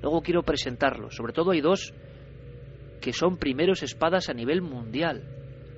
Luego 0.00 0.22
quiero 0.22 0.42
presentarlos. 0.42 1.16
Sobre 1.16 1.32
todo 1.32 1.50
hay 1.50 1.60
dos 1.60 1.92
que 3.00 3.12
son 3.12 3.36
primeros 3.36 3.82
espadas 3.82 4.30
a 4.30 4.34
nivel 4.34 4.62
mundial, 4.62 5.24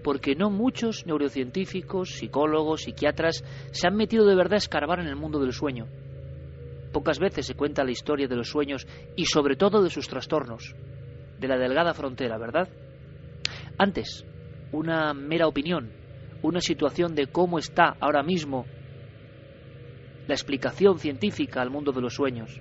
porque 0.05 0.37
no 0.37 0.50
muchos 0.50 1.07
neurocientíficos, 1.07 2.11
psicólogos, 2.11 2.83
psiquiatras 2.83 3.43
se 3.73 3.88
han 3.88 3.97
metido 3.97 4.26
de 4.26 4.37
verdad 4.37 4.55
a 4.55 4.59
escarbar 4.59 5.00
en 5.00 5.09
el 5.09 5.16
mundo 5.16 5.40
del 5.40 5.52
sueño. 5.52 5.88
Pocas 6.93 7.19
veces 7.19 7.47
se 7.47 7.55
cuenta 7.55 7.85
la 7.85 7.90
historia 7.90 8.28
de 8.28 8.37
los 8.37 8.49
sueños 8.49 8.87
y 9.16 9.26
sobre 9.26 9.57
todo 9.57 9.83
de 9.83 9.90
sus 9.90 10.07
trastornos, 10.07 10.76
de 11.40 11.49
la 11.49 11.59
delgada 11.59 11.95
frontera, 11.95 12.38
¿verdad? 12.38 12.69
Antes, 13.78 14.25
una 14.73 15.12
mera 15.14 15.49
opinión, 15.49 15.90
una 16.43 16.61
situación 16.61 17.14
de 17.14 17.26
cómo 17.26 17.59
está 17.59 17.97
ahora 18.00 18.23
mismo 18.23 18.66
la 20.26 20.35
explicación 20.35 20.99
científica 20.99 21.62
al 21.62 21.71
mundo 21.71 21.92
de 21.92 22.00
los 22.00 22.14
sueños. 22.14 22.61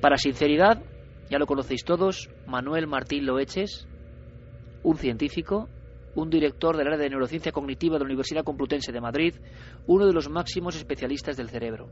Para 0.00 0.16
sinceridad, 0.16 0.82
ya 1.30 1.38
lo 1.38 1.46
conocéis 1.46 1.84
todos, 1.84 2.30
Manuel 2.46 2.86
Martín 2.86 3.26
Loeches, 3.26 3.88
un 4.82 4.96
científico, 4.96 5.68
un 6.14 6.30
director 6.30 6.76
del 6.76 6.86
área 6.86 6.98
de 6.98 7.10
neurociencia 7.10 7.52
cognitiva 7.52 7.94
de 7.94 8.00
la 8.00 8.06
Universidad 8.06 8.44
Complutense 8.44 8.92
de 8.92 9.00
Madrid, 9.00 9.34
uno 9.86 10.06
de 10.06 10.12
los 10.12 10.28
máximos 10.28 10.76
especialistas 10.76 11.36
del 11.36 11.50
cerebro. 11.50 11.88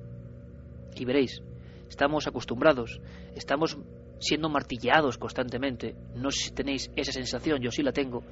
Y 0.96 1.04
veréis, 1.04 1.42
estamos 1.88 2.26
acostumbrados, 2.26 3.00
estamos 3.34 3.76
siendo 4.20 4.48
martilleados 4.48 5.18
constantemente, 5.18 5.94
no 6.14 6.30
sé 6.30 6.44
si 6.44 6.50
tenéis 6.52 6.90
esa 6.96 7.12
sensación, 7.12 7.60
yo 7.60 7.70
sí 7.70 7.82
la 7.82 7.92
tengo, 7.92 8.22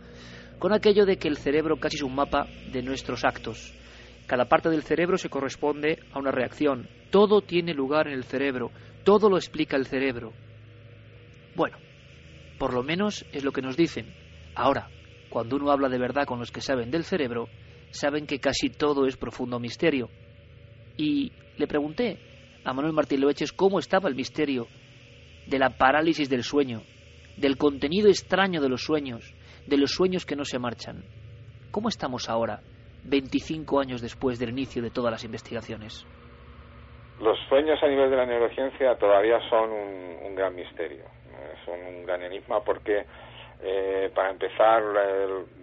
con 0.59 0.73
aquello 0.73 1.05
de 1.05 1.17
que 1.17 1.29
el 1.29 1.37
cerebro 1.37 1.77
casi 1.79 1.97
es 1.97 2.03
un 2.03 2.15
mapa 2.15 2.47
de 2.73 2.83
nuestros 2.83 3.25
actos. 3.25 3.75
Cada 4.33 4.47
parte 4.47 4.71
del 4.71 4.83
cerebro 4.83 5.19
se 5.19 5.29
corresponde 5.29 5.99
a 6.11 6.19
una 6.19 6.31
reacción. 6.31 6.89
Todo 7.11 7.43
tiene 7.43 7.75
lugar 7.75 8.09
en 8.09 8.15
el 8.15 8.25
cerebro, 8.25 8.71
todo 9.05 9.29
lo 9.29 9.37
explica 9.37 9.77
el 9.77 9.85
cerebro. 9.85 10.33
Bueno, 11.55 11.77
por 12.59 12.73
lo 12.73 12.83
menos 12.83 13.27
es 13.31 13.45
lo 13.45 13.53
que 13.53 13.61
nos 13.61 13.77
dicen. 13.77 14.07
Ahora, 14.55 14.89
cuando 15.29 15.57
uno 15.57 15.71
habla 15.71 15.91
de 15.91 15.99
verdad 15.99 16.25
con 16.25 16.39
los 16.39 16.51
que 16.51 16.63
saben 16.63 16.91
del 16.91 17.05
cerebro, 17.05 17.51
saben 17.91 18.27
que 18.27 18.39
casi 18.39 18.71
todo 18.71 19.05
es 19.05 19.19
profundo 19.19 19.61
misterio. 19.61 20.09
Y 20.97 21.31
le 21.59 21.67
pregunté 21.67 22.19
a 22.65 22.73
Manuel 22.73 22.95
Martín 22.95 23.21
Loeches 23.21 23.53
cómo 23.53 23.81
estaba 23.81 24.09
el 24.09 24.15
misterio 24.15 24.67
de 25.47 25.59
la 25.59 25.77
parálisis 25.77 26.31
del 26.31 26.43
sueño, 26.43 26.85
del 27.37 27.59
contenido 27.59 28.09
extraño 28.09 28.63
de 28.63 28.71
los 28.71 28.83
sueños, 28.83 29.35
de 29.67 29.77
los 29.77 29.91
sueños 29.91 30.25
que 30.25 30.37
no 30.37 30.47
se 30.47 30.59
marchan. 30.59 31.05
¿Cómo 31.71 31.91
estamos 31.91 32.31
ahora, 32.31 32.63
25 33.05 33.81
años 33.81 34.01
después 34.01 34.39
del 34.39 34.51
inicio 34.51 34.83
de 34.83 34.91
todas 34.91 35.11
las 35.11 35.25
investigaciones? 35.25 36.07
Los 37.21 37.39
sueños 37.49 37.83
a 37.83 37.89
nivel 37.89 38.11
de 38.11 38.17
la 38.17 38.27
neurociencia 38.27 38.97
todavía 38.97 39.39
son 39.49 39.71
un, 39.71 40.35
gran 40.35 40.55
misterio, 40.55 41.05
son 41.65 41.79
un 41.81 42.07
gran 42.07 42.23
enigma 42.23 42.65
porque 42.65 43.05
eh, 43.63 44.11
para 44.15 44.31
empezar, 44.31 44.83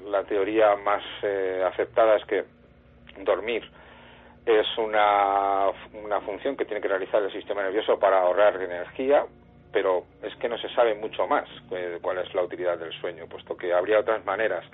la, 0.05 0.23
teoría 0.23 0.75
más 0.75 1.03
eh, 1.23 1.63
aceptada 1.65 2.17
es 2.17 2.25
que 2.25 2.43
dormir 3.23 3.63
es 4.45 4.67
una, 4.77 5.69
una 5.93 6.21
función 6.21 6.55
que 6.55 6.65
tiene 6.65 6.81
que 6.81 6.87
realizar 6.87 7.21
el 7.21 7.31
sistema 7.31 7.61
nervioso 7.61 7.99
para 7.99 8.21
ahorrar 8.21 8.61
energía, 8.61 9.25
pero 9.71 10.05
es 10.23 10.35
que 10.37 10.49
no 10.49 10.57
se 10.57 10.69
sabe 10.69 10.95
mucho 10.95 11.27
más 11.27 11.47
cuál 12.01 12.17
es 12.19 12.33
la 12.33 12.43
utilidad 12.43 12.77
del 12.77 12.93
sueño, 12.99 13.27
puesto 13.27 13.55
que 13.55 13.73
habría 13.73 13.99
otras 13.99 14.25
maneras, 14.25 14.65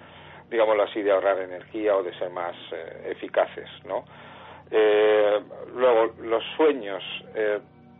digámoslo 0.50 0.84
así, 0.84 1.02
de 1.02 1.12
ahorrar 1.12 1.40
energía 1.40 1.96
o 1.96 2.04
de 2.04 2.18
ser 2.18 2.30
más 2.30 2.56
eh, 2.72 3.12
eficaces, 3.12 3.70
¿no? 3.86 4.06
luego, 5.76 6.12
los 6.24 6.44
sueños, 6.58 7.04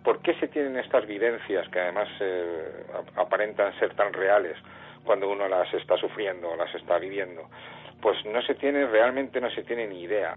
¿por 0.04 0.20
qué 0.24 0.34
se 0.40 0.48
tienen 0.48 0.78
estas 0.78 1.06
vivencias 1.06 1.70
que 1.70 1.80
además 1.80 2.10
aparentan 3.16 3.78
ser 3.80 3.94
tan 3.96 4.12
reales? 4.12 4.58
cuando 5.06 5.30
uno 5.30 5.48
las 5.48 5.72
está 5.74 5.96
sufriendo 5.98 6.50
o 6.50 6.56
las 6.56 6.74
está 6.76 6.98
viviendo. 6.98 7.44
Pues 8.02 8.18
no 8.26 8.42
se 8.42 8.56
tiene, 8.56 8.86
realmente 8.88 9.40
no 9.40 9.50
se 9.52 9.64
tiene 9.64 9.88
ni 9.88 10.02
idea. 10.02 10.36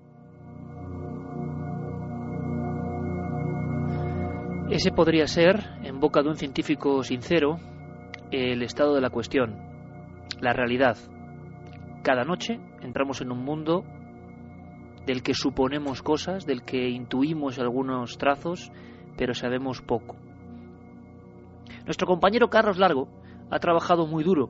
Ese 4.71 4.93
podría 4.93 5.27
ser, 5.27 5.57
en 5.83 5.99
boca 5.99 6.23
de 6.23 6.29
un 6.29 6.37
científico 6.37 7.03
sincero, 7.03 7.59
el 8.31 8.63
estado 8.63 8.95
de 8.95 9.01
la 9.01 9.09
cuestión, 9.09 9.57
la 10.41 10.53
realidad. 10.53 10.97
Cada 12.09 12.25
noche 12.25 12.59
entramos 12.81 13.21
en 13.21 13.31
un 13.31 13.45
mundo 13.45 13.85
del 15.05 15.23
que 15.23 15.35
suponemos 15.35 16.01
cosas, 16.01 16.47
del 16.47 16.63
que 16.63 16.89
intuimos 16.89 17.59
algunos 17.59 18.17
trazos, 18.17 18.73
pero 19.19 19.35
sabemos 19.35 19.83
poco. 19.83 20.17
Nuestro 21.85 22.07
compañero 22.07 22.49
Carlos 22.49 22.79
Largo 22.79 23.09
ha 23.51 23.59
trabajado 23.59 24.07
muy 24.07 24.25
duro 24.25 24.49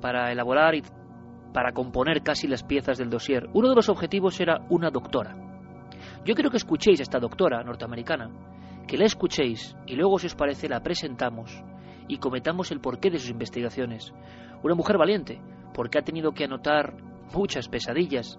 para 0.00 0.32
elaborar 0.32 0.74
y 0.74 0.82
para 1.52 1.72
componer 1.72 2.22
casi 2.22 2.48
las 2.48 2.64
piezas 2.64 2.96
del 2.96 3.10
dossier. 3.10 3.50
Uno 3.52 3.68
de 3.68 3.76
los 3.76 3.90
objetivos 3.90 4.40
era 4.40 4.64
una 4.70 4.88
doctora. 4.88 5.36
Yo 6.24 6.34
quiero 6.34 6.48
que 6.48 6.56
escuchéis 6.56 7.00
a 7.00 7.02
esta 7.02 7.20
doctora 7.20 7.62
norteamericana, 7.62 8.30
que 8.88 8.96
la 8.96 9.04
escuchéis 9.04 9.76
y 9.84 9.96
luego, 9.96 10.18
si 10.18 10.28
os 10.28 10.34
parece, 10.34 10.66
la 10.66 10.80
presentamos 10.82 11.62
y 12.08 12.16
cometamos 12.16 12.72
el 12.72 12.80
porqué 12.80 13.10
de 13.10 13.18
sus 13.18 13.28
investigaciones. 13.28 14.14
Una 14.62 14.74
mujer 14.74 14.96
valiente, 14.96 15.42
porque 15.74 15.98
ha 15.98 16.02
tenido 16.02 16.32
que 16.32 16.44
anotar 16.44 16.94
muchas 17.34 17.68
pesadillas. 17.68 18.38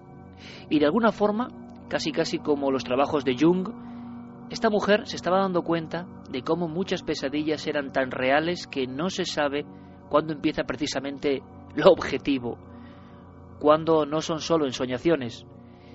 Y 0.69 0.79
de 0.79 0.85
alguna 0.85 1.11
forma, 1.11 1.50
casi 1.89 2.11
casi 2.11 2.39
como 2.39 2.71
los 2.71 2.83
trabajos 2.83 3.23
de 3.23 3.35
Jung, 3.39 3.69
esta 4.50 4.69
mujer 4.69 5.07
se 5.07 5.15
estaba 5.15 5.39
dando 5.39 5.61
cuenta 5.61 6.05
de 6.29 6.41
cómo 6.41 6.67
muchas 6.67 7.03
pesadillas 7.03 7.65
eran 7.67 7.91
tan 7.91 8.11
reales 8.11 8.67
que 8.67 8.85
no 8.85 9.09
se 9.09 9.25
sabe 9.25 9.65
cuándo 10.09 10.33
empieza 10.33 10.63
precisamente 10.63 11.41
lo 11.75 11.91
objetivo, 11.91 12.57
cuándo 13.59 14.05
no 14.05 14.19
son 14.19 14.39
solo 14.39 14.65
ensoñaciones, 14.65 15.45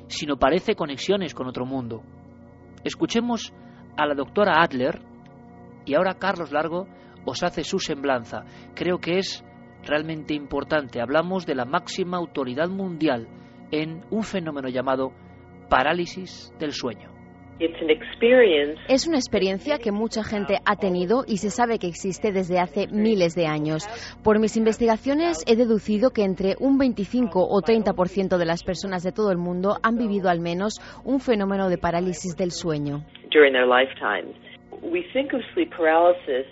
sino 0.08 0.38
parece 0.38 0.74
conexiones 0.74 1.34
con 1.34 1.48
otro 1.48 1.66
mundo. 1.66 2.02
Escuchemos 2.82 3.52
a 3.96 4.06
la 4.06 4.14
doctora 4.14 4.62
Adler 4.62 5.02
y 5.84 5.94
ahora 5.94 6.14
Carlos 6.14 6.52
Largo 6.52 6.86
os 7.26 7.42
hace 7.42 7.64
su 7.64 7.78
semblanza. 7.78 8.44
Creo 8.74 8.98
que 8.98 9.18
es 9.18 9.44
realmente 9.86 10.34
importante. 10.34 11.00
Hablamos 11.00 11.46
de 11.46 11.54
la 11.54 11.64
máxima 11.64 12.16
autoridad 12.16 12.68
mundial 12.68 13.28
en 13.70 14.02
un 14.10 14.22
fenómeno 14.22 14.68
llamado 14.68 15.12
parálisis 15.68 16.52
del 16.58 16.72
sueño. 16.72 17.16
Es 18.88 19.06
una 19.06 19.16
experiencia 19.16 19.78
que 19.78 19.90
mucha 19.90 20.22
gente 20.22 20.58
ha 20.66 20.76
tenido 20.76 21.24
y 21.26 21.38
se 21.38 21.48
sabe 21.48 21.78
que 21.78 21.86
existe 21.86 22.30
desde 22.30 22.58
hace 22.58 22.86
miles 22.88 23.34
de 23.34 23.46
años. 23.46 23.88
Por 24.22 24.38
mis 24.38 24.58
investigaciones 24.58 25.42
he 25.46 25.56
deducido 25.56 26.10
que 26.10 26.24
entre 26.24 26.56
un 26.60 26.76
25 26.76 27.40
o 27.40 27.62
30% 27.62 28.36
de 28.36 28.44
las 28.44 28.62
personas 28.62 29.02
de 29.02 29.12
todo 29.12 29.32
el 29.32 29.38
mundo 29.38 29.78
han 29.82 29.96
vivido 29.96 30.28
al 30.28 30.40
menos 30.40 30.74
un 31.02 31.18
fenómeno 31.18 31.70
de 31.70 31.78
parálisis 31.78 32.36
del 32.36 32.50
sueño. 32.50 33.04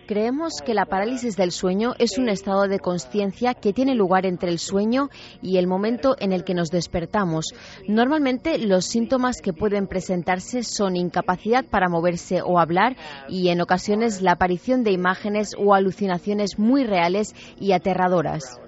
Creemos 0.07 0.61
que 0.64 0.75
la 0.75 0.87
parálisis 0.87 1.37
del 1.37 1.50
sueño 1.50 1.93
es 1.99 2.19
un 2.19 2.29
estado 2.29 2.69
de 2.69 2.79
conciencia 2.79 3.55
que 3.55 3.73
tiene 3.73 3.95
lugar 3.95 4.26
entre 4.26 4.50
el 4.50 4.59
sueño 4.59 5.09
y 5.43 5.59
el 5.59 5.67
momento 5.67 6.17
en 6.19 6.33
el 6.33 6.45
que 6.45 6.55
nos 6.55 6.71
despertamos. 6.71 7.47
Normalmente 7.88 8.59
los 8.59 8.87
síntomas 8.87 9.41
que 9.41 9.53
pueden 9.53 9.87
presentarse 9.87 10.62
son 10.62 10.97
incapacidad 10.97 11.64
para 11.64 11.88
moverse 11.88 12.43
o 12.43 12.59
hablar 12.59 12.97
y 13.29 13.49
en 13.49 13.61
ocasiones 13.61 14.23
la 14.23 14.33
aparición 14.33 14.85
de 14.85 14.93
imágenes 14.93 15.55
o 15.59 15.75
alucinaciones 15.75 16.59
muy 16.59 16.85
reales 16.85 17.35
y 17.61 17.73
aterradoras. 17.73 18.61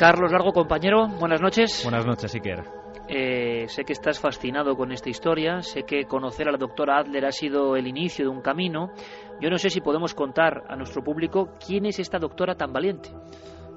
Carlos 0.00 0.32
Largo, 0.32 0.54
compañero, 0.54 1.08
buenas 1.18 1.42
noches. 1.42 1.82
Buenas 1.84 2.06
noches, 2.06 2.34
Iker. 2.34 2.64
Eh, 3.06 3.68
sé 3.68 3.84
que 3.84 3.92
estás 3.92 4.18
fascinado 4.18 4.74
con 4.74 4.92
esta 4.92 5.10
historia, 5.10 5.60
sé 5.60 5.82
que 5.82 6.04
conocer 6.04 6.48
a 6.48 6.52
la 6.52 6.56
doctora 6.56 6.98
Adler 6.98 7.26
ha 7.26 7.32
sido 7.32 7.76
el 7.76 7.86
inicio 7.86 8.24
de 8.24 8.30
un 8.30 8.40
camino. 8.40 8.92
Yo 9.42 9.50
no 9.50 9.58
sé 9.58 9.68
si 9.68 9.82
podemos 9.82 10.14
contar 10.14 10.62
a 10.70 10.74
nuestro 10.74 11.02
público 11.02 11.50
quién 11.62 11.84
es 11.84 11.98
esta 11.98 12.18
doctora 12.18 12.54
tan 12.54 12.72
valiente. 12.72 13.10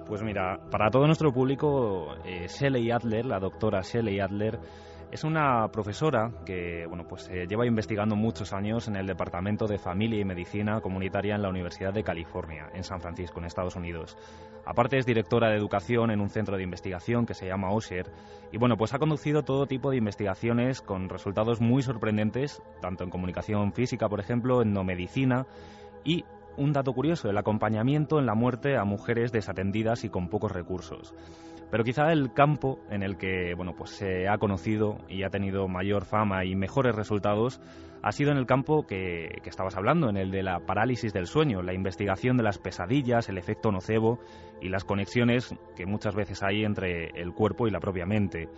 Pues 0.08 0.24
mira, 0.24 0.62
para 0.72 0.90
todo 0.90 1.06
nuestro 1.08 1.34
público, 1.34 2.16
eh, 2.24 2.48
Shelley 2.48 2.90
Adler, 2.90 3.26
la 3.26 3.40
doctora 3.40 3.82
Shelley 3.82 4.22
Adler, 4.22 4.60
es 5.12 5.26
una 5.26 5.68
profesora 5.68 6.32
que 6.46 6.86
bueno, 6.88 7.04
pues, 7.08 7.30
eh, 7.30 7.46
lleva 7.48 7.68
investigando 7.68 8.16
muchos 8.16 8.54
años 8.54 8.88
en 8.88 8.96
el 8.96 9.06
Departamento 9.06 9.68
de 9.68 9.78
Familia 9.78 10.22
y 10.22 10.26
Medicina 10.26 10.80
Comunitaria 10.80 11.36
en 11.36 11.42
la 11.42 11.50
Universidad 11.50 11.94
de 11.94 12.02
California, 12.02 12.70
en 12.74 12.84
San 12.84 13.02
Francisco, 13.02 13.40
en 13.40 13.46
Estados 13.46 13.76
Unidos. 13.76 14.18
Aparte 14.66 14.98
es 14.98 15.06
directora 15.06 15.50
de 15.50 15.58
educación 15.58 16.12
en 16.12 16.22
un 16.22 16.30
centro 16.30 16.58
de 16.58 16.64
investigación 16.64 17.26
que 17.26 17.34
se 17.34 17.48
llama 17.48 17.72
OSHER 17.72 18.12
y 18.52 18.58
bueno, 18.58 18.78
pues 18.78 18.94
ha 18.94 19.00
conducido 19.00 19.44
todo 19.44 19.68
tipo 19.68 19.92
de 19.92 19.98
investigaciones 19.98 20.82
con 20.82 21.10
resultados 21.10 21.60
muy 21.60 21.82
sorprendentes, 21.82 22.62
tanto 22.82 23.04
en 23.04 23.10
comunicación 23.10 23.74
física, 23.74 24.08
por 24.08 24.20
ejemplo, 24.20 24.62
en 24.62 24.74
no 24.74 24.84
medicina 24.84 25.46
y 26.04 26.24
un 26.56 26.72
dato 26.72 26.94
curioso, 26.94 27.30
el 27.30 27.38
acompañamiento 27.38 28.20
en 28.20 28.26
la 28.26 28.36
muerte 28.36 28.78
a 28.78 28.84
mujeres 28.84 29.32
desatendidas 29.32 30.04
y 30.04 30.10
con 30.10 30.30
pocos 30.30 30.52
recursos. 30.52 31.14
Pero 31.72 31.84
quizá 31.84 32.12
el 32.12 32.32
campo 32.34 32.80
en 32.92 33.02
el 33.02 33.18
que 33.18 33.56
bueno, 33.56 33.74
pues 33.76 33.90
se 33.90 34.28
ha 34.28 34.38
conocido 34.38 35.00
y 35.10 35.24
ha 35.24 35.30
tenido 35.30 35.68
mayor 35.68 36.06
fama 36.06 36.46
y 36.46 36.56
mejores 36.56 36.96
resultados 36.96 37.60
ha 38.04 38.12
sido 38.12 38.32
en 38.32 38.38
el 38.38 38.46
campo 38.46 38.86
que, 38.86 39.42
estabas 39.46 39.78
hablando, 39.78 40.10
en 40.10 40.18
el 40.18 40.30
de 40.30 40.44
la 40.44 40.60
parálisis 40.60 41.14
del 41.14 41.26
sueño, 41.26 41.62
la 41.62 41.74
investigación 41.74 42.36
de 42.36 42.44
las 42.44 42.60
pesadillas, 42.60 43.30
el 43.30 43.38
efecto 43.38 43.72
nocebo 43.72 44.20
y 44.62 44.68
las 44.68 44.84
conexiones 44.84 45.56
que 45.78 45.86
muchas 45.86 46.14
veces 46.14 46.44
hay 46.44 46.66
entre 46.66 47.12
el 47.20 47.34
cuerpo 47.34 47.66
y 47.66 47.72
la 47.72 47.80
propia 47.80 48.06
mente. 48.06 48.50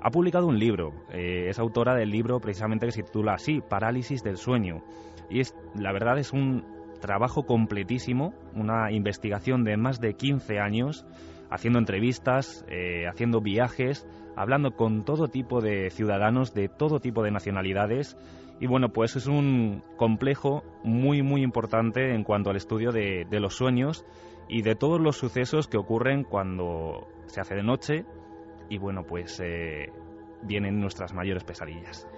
Ha 0.00 0.10
publicado 0.10 0.46
un 0.46 0.58
libro, 0.58 0.94
eh, 1.12 1.48
es 1.50 1.58
autora 1.58 1.94
del 1.94 2.10
libro 2.10 2.40
precisamente 2.40 2.86
que 2.86 2.92
se 2.92 3.02
titula 3.02 3.34
así, 3.34 3.60
Parálisis 3.60 4.22
del 4.22 4.38
sueño. 4.38 4.82
Y 5.28 5.40
es, 5.40 5.54
la 5.74 5.92
verdad 5.92 6.18
es 6.18 6.32
un 6.32 6.64
trabajo 7.00 7.44
completísimo, 7.44 8.32
una 8.54 8.90
investigación 8.92 9.62
de 9.62 9.76
más 9.76 10.00
de 10.00 10.14
15 10.14 10.58
años 10.58 11.04
haciendo 11.50 11.78
entrevistas, 11.78 12.64
eh, 12.68 13.06
haciendo 13.06 13.40
viajes, 13.40 14.06
hablando 14.36 14.72
con 14.72 15.04
todo 15.04 15.28
tipo 15.28 15.60
de 15.60 15.90
ciudadanos 15.90 16.54
de 16.54 16.68
todo 16.68 17.00
tipo 17.00 17.22
de 17.22 17.30
nacionalidades. 17.30 18.16
Y 18.60 18.66
bueno, 18.66 18.90
pues 18.90 19.16
es 19.16 19.26
un 19.26 19.82
complejo 19.96 20.62
muy, 20.82 21.22
muy 21.22 21.42
importante 21.42 22.14
en 22.14 22.24
cuanto 22.24 22.50
al 22.50 22.56
estudio 22.56 22.90
de, 22.90 23.26
los 23.30 23.54
sueños 23.54 24.06
y 24.48 24.62
de 24.62 24.74
todos 24.74 25.00
los 25.00 25.16
sucesos 25.16 25.68
que 25.68 25.76
ocurren 25.76 26.24
cuando 26.24 27.06
se 27.26 27.40
hace 27.40 27.54
de 27.54 27.62
noche 27.62 28.06
y 28.70 28.78
bueno, 28.78 29.04
pues 29.06 29.40
eh, 29.44 29.92
vienen 30.42 30.80
nuestras 30.80 31.12
mayores 31.12 31.44
pesadillas. 31.44 32.08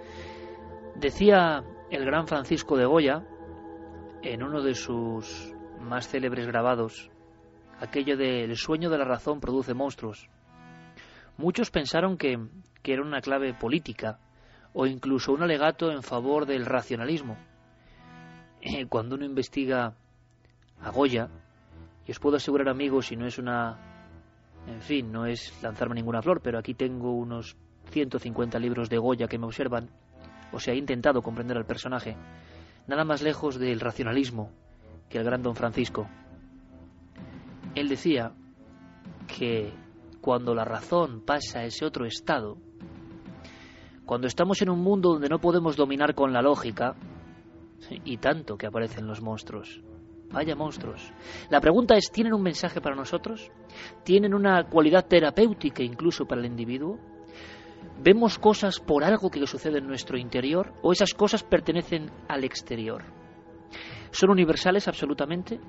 Decía 0.95 1.63
el 1.89 2.05
gran 2.05 2.27
Francisco 2.27 2.77
de 2.77 2.85
Goya 2.85 3.25
en 4.21 4.43
uno 4.43 4.61
de 4.61 4.75
sus 4.75 5.53
más 5.81 6.07
célebres 6.07 6.47
grabados 6.47 7.11
aquello 7.79 8.17
del 8.17 8.55
sueño 8.55 8.89
de 8.89 8.97
la 8.97 9.05
razón 9.05 9.39
produce 9.39 9.73
monstruos. 9.73 10.29
Muchos 11.37 11.71
pensaron 11.71 12.17
que, 12.17 12.37
que 12.81 12.93
era 12.93 13.01
una 13.01 13.21
clave 13.21 13.53
política 13.53 14.19
o 14.73 14.85
incluso 14.85 15.31
un 15.31 15.43
alegato 15.43 15.91
en 15.91 16.03
favor 16.03 16.45
del 16.45 16.65
racionalismo. 16.65 17.37
Eh, 18.61 18.85
cuando 18.87 19.15
uno 19.15 19.25
investiga 19.25 19.95
a 20.81 20.91
Goya, 20.91 21.29
y 22.05 22.11
os 22.11 22.19
puedo 22.19 22.37
asegurar 22.37 22.69
amigos, 22.69 23.07
si 23.07 23.15
no 23.15 23.25
es 23.25 23.37
una... 23.37 23.77
En 24.67 24.81
fin, 24.81 25.11
no 25.11 25.25
es 25.25 25.53
lanzarme 25.63 25.95
ninguna 25.95 26.21
flor, 26.21 26.41
pero 26.41 26.59
aquí 26.59 26.73
tengo 26.73 27.13
unos 27.13 27.55
150 27.91 28.59
libros 28.59 28.89
de 28.89 28.97
Goya 28.97 29.27
que 29.27 29.37
me 29.37 29.45
observan, 29.45 29.89
o 30.51 30.59
se 30.59 30.71
ha 30.71 30.75
intentado 30.75 31.21
comprender 31.21 31.57
al 31.57 31.65
personaje, 31.65 32.17
nada 32.87 33.05
más 33.05 33.21
lejos 33.21 33.57
del 33.57 33.79
racionalismo 33.79 34.51
que 35.09 35.17
el 35.17 35.23
gran 35.23 35.41
don 35.41 35.55
Francisco. 35.55 36.07
Él 37.75 37.87
decía 37.87 38.33
que 39.27 39.71
cuando 40.21 40.53
la 40.53 40.65
razón 40.65 41.21
pasa 41.21 41.59
a 41.59 41.65
ese 41.65 41.85
otro 41.85 42.05
estado, 42.05 42.57
cuando 44.05 44.27
estamos 44.27 44.61
en 44.61 44.69
un 44.69 44.79
mundo 44.79 45.13
donde 45.13 45.29
no 45.29 45.39
podemos 45.39 45.75
dominar 45.75 46.15
con 46.15 46.33
la 46.33 46.41
lógica, 46.41 46.95
y 48.03 48.17
tanto 48.17 48.57
que 48.57 48.67
aparecen 48.67 49.07
los 49.07 49.21
monstruos, 49.21 49.81
vaya 50.31 50.55
monstruos. 50.55 51.13
La 51.49 51.61
pregunta 51.61 51.95
es, 51.95 52.11
¿tienen 52.11 52.33
un 52.33 52.41
mensaje 52.41 52.81
para 52.81 52.95
nosotros? 52.95 53.51
¿Tienen 54.03 54.33
una 54.33 54.63
cualidad 54.65 55.05
terapéutica 55.07 55.83
incluso 55.83 56.25
para 56.25 56.41
el 56.41 56.47
individuo? 56.47 56.99
¿Vemos 58.01 58.37
cosas 58.39 58.79
por 58.79 59.03
algo 59.03 59.29
que 59.29 59.45
sucede 59.45 59.79
en 59.79 59.87
nuestro 59.87 60.17
interior 60.17 60.73
o 60.81 60.91
esas 60.91 61.13
cosas 61.13 61.43
pertenecen 61.43 62.11
al 62.27 62.43
exterior? 62.43 63.03
¿Son 64.11 64.29
universales 64.29 64.87
absolutamente? 64.87 65.59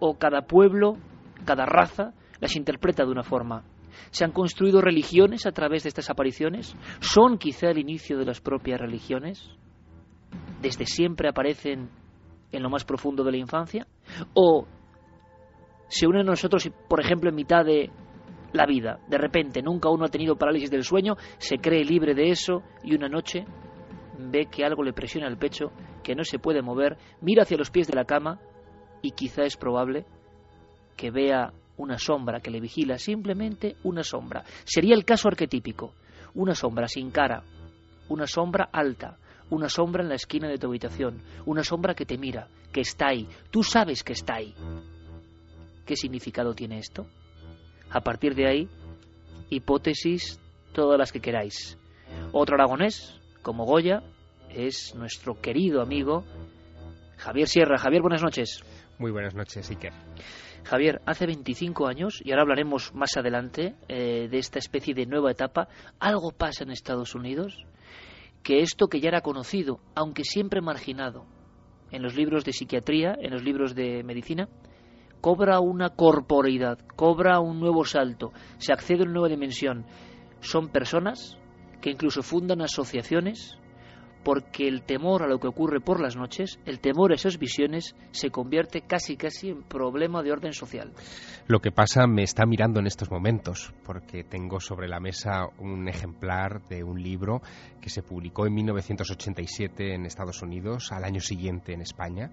¿O 0.00 0.16
cada 0.18 0.42
pueblo 0.42 0.96
cada 1.44 1.66
raza 1.66 2.12
las 2.40 2.56
interpreta 2.56 3.04
de 3.04 3.10
una 3.10 3.22
forma. 3.22 3.64
¿Se 4.10 4.24
han 4.24 4.32
construido 4.32 4.80
religiones 4.80 5.46
a 5.46 5.52
través 5.52 5.84
de 5.84 5.88
estas 5.88 6.10
apariciones? 6.10 6.76
¿Son 7.00 7.38
quizá 7.38 7.70
el 7.70 7.78
inicio 7.78 8.18
de 8.18 8.24
las 8.24 8.40
propias 8.40 8.80
religiones? 8.80 9.48
¿Desde 10.60 10.86
siempre 10.86 11.28
aparecen 11.28 11.90
en 12.52 12.62
lo 12.62 12.70
más 12.70 12.84
profundo 12.84 13.24
de 13.24 13.32
la 13.32 13.38
infancia? 13.38 13.86
¿O 14.34 14.66
se 15.88 16.06
unen 16.06 16.22
a 16.22 16.30
nosotros, 16.30 16.70
por 16.88 17.00
ejemplo, 17.00 17.30
en 17.30 17.36
mitad 17.36 17.64
de 17.64 17.90
la 18.52 18.66
vida? 18.66 18.98
De 19.08 19.18
repente, 19.18 19.62
nunca 19.62 19.88
uno 19.88 20.06
ha 20.06 20.10
tenido 20.10 20.36
parálisis 20.36 20.70
del 20.70 20.84
sueño, 20.84 21.16
se 21.38 21.58
cree 21.58 21.84
libre 21.84 22.14
de 22.14 22.30
eso 22.30 22.62
y 22.82 22.94
una 22.94 23.08
noche 23.08 23.44
ve 24.18 24.46
que 24.46 24.64
algo 24.64 24.82
le 24.82 24.92
presiona 24.92 25.28
el 25.28 25.38
pecho, 25.38 25.70
que 26.02 26.14
no 26.14 26.24
se 26.24 26.38
puede 26.38 26.62
mover, 26.62 26.96
mira 27.20 27.42
hacia 27.42 27.58
los 27.58 27.70
pies 27.70 27.88
de 27.88 27.96
la 27.96 28.04
cama 28.04 28.40
y 29.02 29.12
quizá 29.12 29.44
es 29.44 29.56
probable 29.56 30.06
que 30.96 31.10
vea 31.10 31.52
una 31.76 31.98
sombra 31.98 32.40
que 32.40 32.50
le 32.50 32.60
vigila, 32.60 32.98
simplemente 32.98 33.76
una 33.82 34.02
sombra. 34.02 34.44
Sería 34.64 34.94
el 34.94 35.04
caso 35.04 35.28
arquetípico, 35.28 35.92
una 36.34 36.54
sombra 36.54 36.88
sin 36.88 37.10
cara, 37.10 37.42
una 38.08 38.26
sombra 38.26 38.68
alta, 38.72 39.18
una 39.50 39.68
sombra 39.68 40.02
en 40.02 40.08
la 40.08 40.14
esquina 40.14 40.48
de 40.48 40.58
tu 40.58 40.68
habitación, 40.68 41.20
una 41.46 41.64
sombra 41.64 41.94
que 41.94 42.06
te 42.06 42.18
mira, 42.18 42.48
que 42.72 42.80
está 42.80 43.08
ahí, 43.08 43.28
tú 43.50 43.62
sabes 43.62 44.02
que 44.02 44.12
está 44.12 44.36
ahí. 44.36 44.54
¿Qué 45.86 45.96
significado 45.96 46.54
tiene 46.54 46.78
esto? 46.78 47.06
A 47.90 48.00
partir 48.00 48.34
de 48.34 48.48
ahí, 48.48 48.68
hipótesis 49.50 50.40
todas 50.72 50.98
las 50.98 51.12
que 51.12 51.20
queráis. 51.20 51.78
Otro 52.32 52.56
aragonés, 52.56 53.20
como 53.42 53.64
Goya, 53.64 54.02
es 54.50 54.94
nuestro 54.94 55.40
querido 55.40 55.82
amigo 55.82 56.24
Javier 57.18 57.48
Sierra. 57.48 57.78
Javier, 57.78 58.02
buenas 58.02 58.22
noches. 58.22 58.62
Muy 58.98 59.10
buenas 59.10 59.34
noches, 59.34 59.68
Iker. 59.70 59.92
Javier, 60.64 61.02
hace 61.06 61.26
25 61.26 61.86
años, 61.86 62.20
y 62.24 62.30
ahora 62.30 62.42
hablaremos 62.42 62.94
más 62.94 63.16
adelante 63.16 63.74
eh, 63.88 64.28
de 64.30 64.38
esta 64.38 64.58
especie 64.58 64.94
de 64.94 65.06
nueva 65.06 65.30
etapa, 65.30 65.68
algo 66.00 66.32
pasa 66.32 66.64
en 66.64 66.70
Estados 66.70 67.14
Unidos 67.14 67.66
que 68.42 68.60
esto 68.60 68.88
que 68.88 69.00
ya 69.00 69.08
era 69.08 69.22
conocido, 69.22 69.80
aunque 69.94 70.24
siempre 70.24 70.60
marginado, 70.60 71.26
en 71.90 72.02
los 72.02 72.14
libros 72.14 72.44
de 72.44 72.52
psiquiatría, 72.52 73.16
en 73.18 73.32
los 73.32 73.42
libros 73.42 73.74
de 73.74 74.02
medicina, 74.04 74.48
cobra 75.20 75.60
una 75.60 75.90
corporeidad, 75.90 76.78
cobra 76.96 77.40
un 77.40 77.60
nuevo 77.60 77.84
salto, 77.84 78.32
se 78.58 78.72
accede 78.72 79.00
a 79.00 79.04
una 79.04 79.12
nueva 79.12 79.28
dimensión. 79.28 79.86
Son 80.40 80.68
personas 80.68 81.38
que 81.80 81.90
incluso 81.90 82.22
fundan 82.22 82.60
asociaciones 82.60 83.56
porque 84.24 84.66
el 84.66 84.82
temor 84.82 85.22
a 85.22 85.28
lo 85.28 85.38
que 85.38 85.48
ocurre 85.48 85.80
por 85.80 86.00
las 86.00 86.16
noches, 86.16 86.58
el 86.64 86.80
temor 86.80 87.12
a 87.12 87.14
esas 87.14 87.38
visiones, 87.38 87.94
se 88.10 88.30
convierte 88.30 88.80
casi 88.80 89.16
casi 89.16 89.50
en 89.50 89.62
problema 89.62 90.22
de 90.22 90.32
orden 90.32 90.52
social. 90.52 90.92
Lo 91.46 91.60
que 91.60 91.70
pasa 91.70 92.06
me 92.06 92.22
está 92.22 92.46
mirando 92.46 92.80
en 92.80 92.86
estos 92.86 93.10
momentos, 93.10 93.72
porque 93.84 94.24
tengo 94.24 94.60
sobre 94.60 94.88
la 94.88 94.98
mesa 94.98 95.46
un 95.58 95.88
ejemplar 95.88 96.62
de 96.68 96.82
un 96.82 97.02
libro 97.02 97.42
que 97.80 97.90
se 97.90 98.02
publicó 98.02 98.46
en 98.46 98.54
1987 98.54 99.94
en 99.94 100.06
Estados 100.06 100.42
Unidos, 100.42 100.90
al 100.90 101.04
año 101.04 101.20
siguiente 101.20 101.74
en 101.74 101.82
España, 101.82 102.30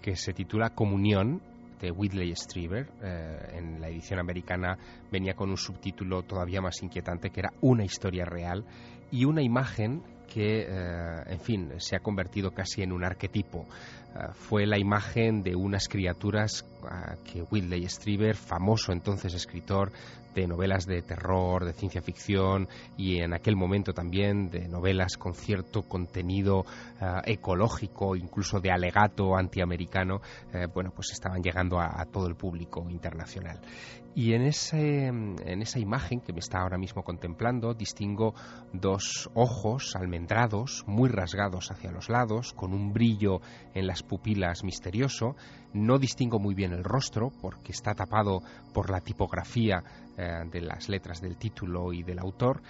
que 0.00 0.16
se 0.16 0.32
titula 0.32 0.70
Comunión 0.70 1.42
de 1.80 1.90
Whitley 1.90 2.34
Strieber. 2.36 2.88
Eh, 3.02 3.58
en 3.58 3.80
la 3.80 3.88
edición 3.88 4.20
americana 4.20 4.78
venía 5.10 5.34
con 5.34 5.50
un 5.50 5.56
subtítulo 5.56 6.22
todavía 6.22 6.60
más 6.60 6.82
inquietante 6.82 7.30
que 7.30 7.40
era 7.40 7.52
Una 7.60 7.84
historia 7.84 8.24
real 8.24 8.64
y 9.10 9.24
una 9.24 9.42
imagen 9.42 10.02
que, 10.32 10.66
eh, 10.66 11.22
en 11.26 11.40
fin, 11.40 11.72
se 11.78 11.94
ha 11.96 12.00
convertido 12.00 12.52
casi 12.52 12.82
en 12.82 12.92
un 12.92 13.04
arquetipo. 13.04 13.66
Eh, 14.14 14.28
fue 14.32 14.66
la 14.66 14.78
imagen 14.78 15.42
de 15.42 15.54
unas 15.54 15.88
criaturas 15.88 16.64
eh, 16.84 17.16
que 17.24 17.42
Whitley 17.42 17.86
Strieber, 17.88 18.34
famoso 18.34 18.92
entonces 18.92 19.34
escritor 19.34 19.92
de 20.34 20.46
novelas 20.46 20.86
de 20.86 21.02
terror, 21.02 21.66
de 21.66 21.74
ciencia 21.74 22.00
ficción 22.00 22.66
y 22.96 23.18
en 23.18 23.34
aquel 23.34 23.54
momento 23.54 23.92
también 23.92 24.48
de 24.48 24.66
novelas 24.66 25.18
con 25.18 25.34
cierto 25.34 25.82
contenido 25.82 26.64
ecológico, 27.26 28.16
incluso 28.16 28.58
de 28.58 28.70
alegato 28.70 29.36
antiamericano, 29.36 30.22
bueno, 30.72 30.90
pues 30.96 31.10
estaban 31.12 31.42
llegando 31.42 31.78
a, 31.78 32.02
todo 32.10 32.28
el 32.28 32.34
público 32.34 32.88
internacional. 32.88 33.60
Y 34.14 34.34
en, 34.34 34.42
ese, 34.42 35.06
en 35.06 35.62
esa 35.62 35.78
imagen 35.78 36.20
que 36.20 36.34
me 36.34 36.40
está 36.40 36.60
ahora 36.60 36.76
mismo 36.76 37.02
contemplando, 37.02 37.72
distingo 37.72 38.34
dos 38.74 39.30
ojos 39.34 39.96
almendrados, 39.96 40.84
muy 40.86 41.08
rasgados 41.08 41.70
hacia 41.70 41.92
los 41.92 42.10
lados, 42.10 42.52
con 42.52 42.74
un 42.74 42.92
brillo 42.92 43.40
en 43.72 43.86
las 43.86 44.02
pupilas 44.02 44.64
misterioso. 44.64 45.34
No 45.72 45.98
distingo 45.98 46.38
muy 46.38 46.54
bien 46.54 46.72
el 46.72 46.84
rostro 46.84 47.30
porque 47.40 47.72
está 47.72 47.94
tapado 47.94 48.42
por 48.74 48.90
la 48.90 49.00
tipografía 49.00 49.82
eh, 50.18 50.44
de 50.50 50.60
las 50.60 50.90
letras 50.90 51.22
del 51.22 51.38
título 51.38 51.94
y 51.94 52.02
del 52.02 52.18
autor 52.18 52.60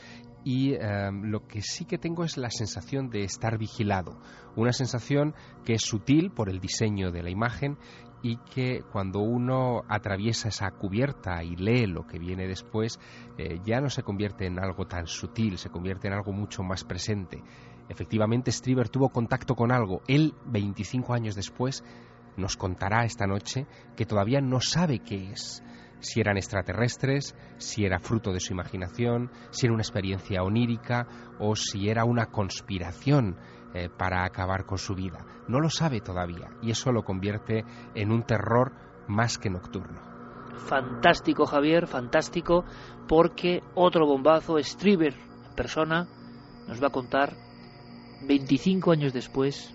y 0.44 0.74
eh, 0.74 1.10
lo 1.12 1.46
que 1.46 1.62
sí 1.62 1.84
que 1.84 1.98
tengo 1.98 2.24
es 2.24 2.36
la 2.36 2.50
sensación 2.50 3.10
de 3.10 3.22
estar 3.22 3.58
vigilado, 3.58 4.18
una 4.56 4.72
sensación 4.72 5.34
que 5.64 5.74
es 5.74 5.82
sutil 5.82 6.30
por 6.30 6.48
el 6.48 6.60
diseño 6.60 7.10
de 7.12 7.22
la 7.22 7.30
imagen 7.30 7.78
y 8.22 8.36
que 8.36 8.82
cuando 8.90 9.18
uno 9.18 9.82
atraviesa 9.88 10.48
esa 10.48 10.70
cubierta 10.70 11.42
y 11.42 11.56
lee 11.56 11.86
lo 11.86 12.06
que 12.06 12.18
viene 12.18 12.46
después, 12.46 12.98
eh, 13.36 13.60
ya 13.64 13.80
no 13.80 13.90
se 13.90 14.04
convierte 14.04 14.46
en 14.46 14.60
algo 14.60 14.86
tan 14.86 15.06
sutil, 15.06 15.58
se 15.58 15.70
convierte 15.70 16.06
en 16.06 16.14
algo 16.14 16.32
mucho 16.32 16.62
más 16.62 16.84
presente. 16.84 17.42
Efectivamente, 17.88 18.52
Strieber 18.52 18.88
tuvo 18.88 19.08
contacto 19.08 19.54
con 19.56 19.72
algo. 19.72 20.02
Él, 20.06 20.34
25 20.46 21.12
años 21.14 21.34
después, 21.34 21.82
nos 22.36 22.56
contará 22.56 23.04
esta 23.04 23.26
noche 23.26 23.66
que 23.96 24.06
todavía 24.06 24.40
no 24.40 24.60
sabe 24.60 25.00
qué 25.00 25.32
es. 25.32 25.62
Si 26.00 26.20
eran 26.20 26.36
extraterrestres, 26.36 27.34
si 27.58 27.84
era 27.84 27.98
fruto 27.98 28.32
de 28.32 28.40
su 28.40 28.52
imaginación, 28.52 29.30
si 29.50 29.66
era 29.66 29.74
una 29.74 29.82
experiencia 29.82 30.42
onírica 30.42 31.06
o 31.38 31.54
si 31.54 31.88
era 31.88 32.04
una 32.04 32.26
conspiración 32.26 33.36
eh, 33.74 33.88
para 33.88 34.24
acabar 34.24 34.64
con 34.66 34.78
su 34.78 34.94
vida. 34.94 35.24
No 35.48 35.60
lo 35.60 35.70
sabe 35.70 36.00
todavía 36.00 36.50
y 36.60 36.70
eso 36.70 36.92
lo 36.92 37.04
convierte 37.04 37.64
en 37.94 38.12
un 38.12 38.22
terror 38.24 38.72
más 39.08 39.38
que 39.38 39.50
nocturno. 39.50 40.00
Fantástico, 40.66 41.46
Javier, 41.46 41.86
fantástico, 41.86 42.64
porque 43.08 43.62
otro 43.74 44.06
bombazo, 44.06 44.58
Strieber, 44.62 45.14
persona, 45.56 46.06
nos 46.68 46.82
va 46.82 46.88
a 46.88 46.92
contar 46.92 47.34
25 48.26 48.92
años 48.92 49.12
después 49.12 49.74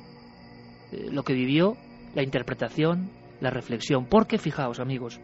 eh, 0.92 1.10
lo 1.12 1.24
que 1.24 1.34
vivió, 1.34 1.76
la 2.16 2.24
interpretación, 2.24 3.10
la 3.42 3.50
reflexión. 3.50 4.06
Porque, 4.06 4.38
fijaos, 4.38 4.80
amigos, 4.80 5.20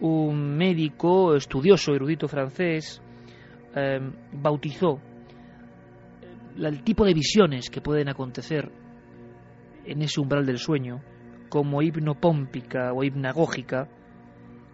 un 0.00 0.56
médico 0.56 1.36
estudioso, 1.36 1.94
erudito 1.94 2.26
francés, 2.26 3.00
eh, 3.74 4.00
bautizó 4.32 4.98
el 6.56 6.82
tipo 6.82 7.04
de 7.04 7.14
visiones 7.14 7.70
que 7.70 7.80
pueden 7.80 8.08
acontecer 8.08 8.70
en 9.84 10.02
ese 10.02 10.20
umbral 10.20 10.46
del 10.46 10.58
sueño, 10.58 11.02
como 11.48 11.82
hipnopómpica 11.82 12.92
o 12.92 13.04
hipnagógica, 13.04 13.88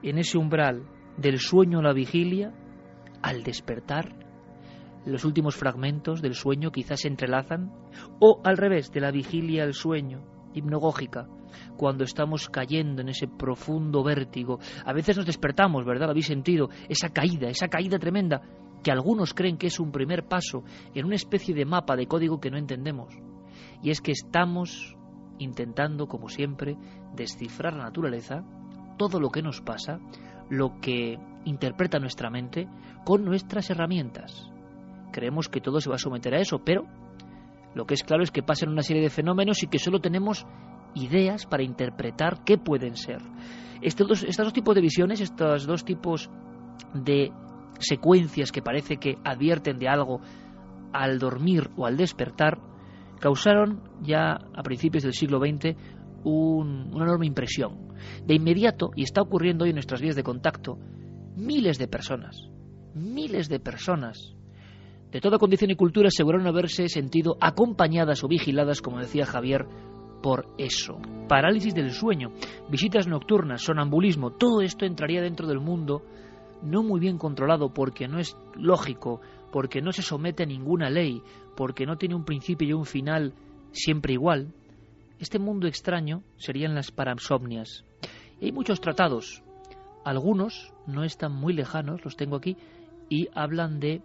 en 0.02 0.18
ese 0.18 0.38
umbral 0.38 0.84
del 1.16 1.38
sueño 1.38 1.80
a 1.80 1.82
la 1.82 1.92
vigilia, 1.92 2.52
al 3.22 3.42
despertar, 3.42 4.14
los 5.04 5.24
últimos 5.24 5.56
fragmentos 5.56 6.20
del 6.20 6.34
sueño 6.34 6.70
quizás 6.70 7.00
se 7.00 7.08
entrelazan, 7.08 7.72
o 8.20 8.40
al 8.44 8.56
revés, 8.56 8.92
de 8.92 9.00
la 9.00 9.10
vigilia 9.10 9.64
al 9.64 9.74
sueño, 9.74 10.22
hipnagógica, 10.54 11.26
cuando 11.76 12.04
estamos 12.04 12.48
cayendo 12.48 13.02
en 13.02 13.08
ese 13.08 13.26
profundo 13.26 14.02
vértigo. 14.04 14.58
A 14.84 14.92
veces 14.92 15.16
nos 15.16 15.26
despertamos, 15.26 15.84
¿verdad? 15.84 16.06
¿Lo 16.06 16.10
habéis 16.10 16.26
sentido? 16.26 16.68
Esa 16.88 17.08
caída, 17.08 17.48
esa 17.48 17.68
caída 17.68 17.98
tremenda 17.98 18.42
que 18.82 18.90
algunos 18.90 19.34
creen 19.34 19.56
que 19.56 19.66
es 19.66 19.80
un 19.80 19.90
primer 19.90 20.26
paso 20.26 20.64
en 20.94 21.04
una 21.04 21.16
especie 21.16 21.54
de 21.54 21.64
mapa 21.64 21.96
de 21.96 22.06
código 22.06 22.40
que 22.40 22.50
no 22.50 22.58
entendemos. 22.58 23.14
Y 23.82 23.90
es 23.90 24.00
que 24.00 24.12
estamos 24.12 24.96
intentando, 25.38 26.06
como 26.06 26.28
siempre, 26.28 26.76
descifrar 27.14 27.74
la 27.74 27.84
naturaleza, 27.84 28.44
todo 28.96 29.20
lo 29.20 29.30
que 29.30 29.42
nos 29.42 29.60
pasa, 29.60 30.00
lo 30.50 30.80
que 30.80 31.18
interpreta 31.44 31.98
nuestra 31.98 32.30
mente, 32.30 32.68
con 33.04 33.24
nuestras 33.24 33.70
herramientas. 33.70 34.50
Creemos 35.12 35.48
que 35.48 35.60
todo 35.60 35.80
se 35.80 35.88
va 35.88 35.96
a 35.96 36.00
someter 36.00 36.34
a 36.34 36.40
eso, 36.40 36.58
pero 36.64 36.84
lo 37.74 37.86
que 37.86 37.94
es 37.94 38.02
claro 38.02 38.22
es 38.22 38.30
que 38.30 38.42
pasan 38.42 38.70
una 38.70 38.82
serie 38.82 39.02
de 39.02 39.10
fenómenos 39.10 39.62
y 39.62 39.68
que 39.68 39.78
solo 39.78 40.00
tenemos 40.00 40.46
ideas 40.94 41.46
para 41.46 41.62
interpretar 41.62 42.42
qué 42.44 42.58
pueden 42.58 42.96
ser. 42.96 43.22
Estos 43.80 44.08
dos, 44.08 44.22
estos 44.24 44.46
dos 44.46 44.52
tipos 44.52 44.74
de 44.74 44.80
visiones, 44.80 45.20
estos 45.20 45.66
dos 45.66 45.84
tipos 45.84 46.30
de 46.94 47.32
secuencias 47.78 48.52
que 48.52 48.62
parece 48.62 48.96
que 48.96 49.16
advierten 49.24 49.78
de 49.78 49.88
algo 49.88 50.20
al 50.92 51.18
dormir 51.18 51.70
o 51.76 51.86
al 51.86 51.96
despertar, 51.96 52.58
causaron 53.20 53.82
ya 54.02 54.32
a 54.32 54.62
principios 54.62 55.02
del 55.02 55.12
siglo 55.12 55.38
XX 55.38 55.76
una 56.24 57.04
enorme 57.04 57.26
impresión. 57.26 57.88
De 58.24 58.34
inmediato, 58.34 58.90
y 58.96 59.02
está 59.02 59.22
ocurriendo 59.22 59.64
hoy 59.64 59.70
en 59.70 59.76
nuestras 59.76 60.00
vías 60.00 60.16
de 60.16 60.22
contacto, 60.22 60.78
miles 61.36 61.78
de 61.78 61.88
personas, 61.88 62.48
miles 62.94 63.48
de 63.48 63.60
personas 63.60 64.34
de 65.10 65.20
toda 65.22 65.38
condición 65.38 65.70
y 65.70 65.76
cultura 65.76 66.08
aseguraron 66.08 66.46
haberse 66.46 66.88
sentido 66.88 67.38
acompañadas 67.40 68.22
o 68.24 68.28
vigiladas, 68.28 68.82
como 68.82 68.98
decía 68.98 69.24
Javier, 69.24 69.66
por 70.22 70.46
eso. 70.58 70.98
Parálisis 71.28 71.74
del 71.74 71.92
sueño, 71.92 72.32
visitas 72.70 73.06
nocturnas, 73.06 73.62
sonambulismo, 73.62 74.32
todo 74.32 74.60
esto 74.60 74.84
entraría 74.84 75.22
dentro 75.22 75.46
del 75.46 75.60
mundo 75.60 76.02
no 76.62 76.82
muy 76.82 77.00
bien 77.00 77.18
controlado 77.18 77.72
porque 77.72 78.08
no 78.08 78.18
es 78.18 78.36
lógico, 78.54 79.20
porque 79.52 79.80
no 79.80 79.92
se 79.92 80.02
somete 80.02 80.42
a 80.42 80.46
ninguna 80.46 80.90
ley, 80.90 81.22
porque 81.56 81.86
no 81.86 81.96
tiene 81.96 82.14
un 82.14 82.24
principio 82.24 82.68
y 82.68 82.72
un 82.72 82.86
final 82.86 83.34
siempre 83.72 84.12
igual, 84.12 84.52
este 85.18 85.38
mundo 85.38 85.66
extraño 85.66 86.22
serían 86.36 86.74
las 86.74 86.90
parasomnias. 86.90 87.84
Y 88.40 88.46
hay 88.46 88.52
muchos 88.52 88.80
tratados, 88.80 89.42
algunos 90.04 90.72
no 90.86 91.04
están 91.04 91.32
muy 91.32 91.52
lejanos, 91.52 92.04
los 92.04 92.16
tengo 92.16 92.36
aquí, 92.36 92.56
y 93.08 93.28
hablan 93.34 93.80
de 93.80 94.02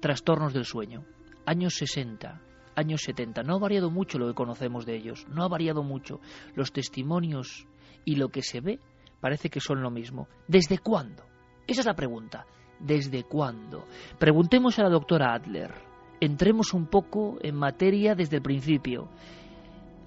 trastornos 0.00 0.52
del 0.52 0.64
sueño. 0.64 1.04
Años 1.44 1.74
60, 1.74 2.40
años 2.76 3.02
70. 3.02 3.42
No 3.42 3.56
ha 3.56 3.58
variado 3.58 3.90
mucho 3.90 4.18
lo 4.18 4.28
que 4.28 4.34
conocemos 4.34 4.86
de 4.86 4.96
ellos, 4.96 5.26
no 5.28 5.42
ha 5.42 5.48
variado 5.48 5.82
mucho. 5.82 6.20
Los 6.54 6.72
testimonios 6.72 7.66
y 8.04 8.16
lo 8.16 8.28
que 8.28 8.42
se 8.42 8.60
ve 8.60 8.80
parece 9.20 9.50
que 9.50 9.60
son 9.60 9.82
lo 9.82 9.90
mismo. 9.90 10.28
¿Desde 10.46 10.78
cuándo? 10.78 11.24
Esa 11.66 11.80
es 11.80 11.86
la 11.86 11.94
pregunta. 11.94 12.46
¿Desde 12.80 13.24
cuándo? 13.24 13.84
Preguntemos 14.18 14.78
a 14.78 14.84
la 14.84 14.90
doctora 14.90 15.34
Adler. 15.34 15.72
Entremos 16.20 16.74
un 16.74 16.86
poco 16.86 17.38
en 17.42 17.54
materia 17.56 18.14
desde 18.14 18.36
el 18.36 18.42
principio. 18.42 19.08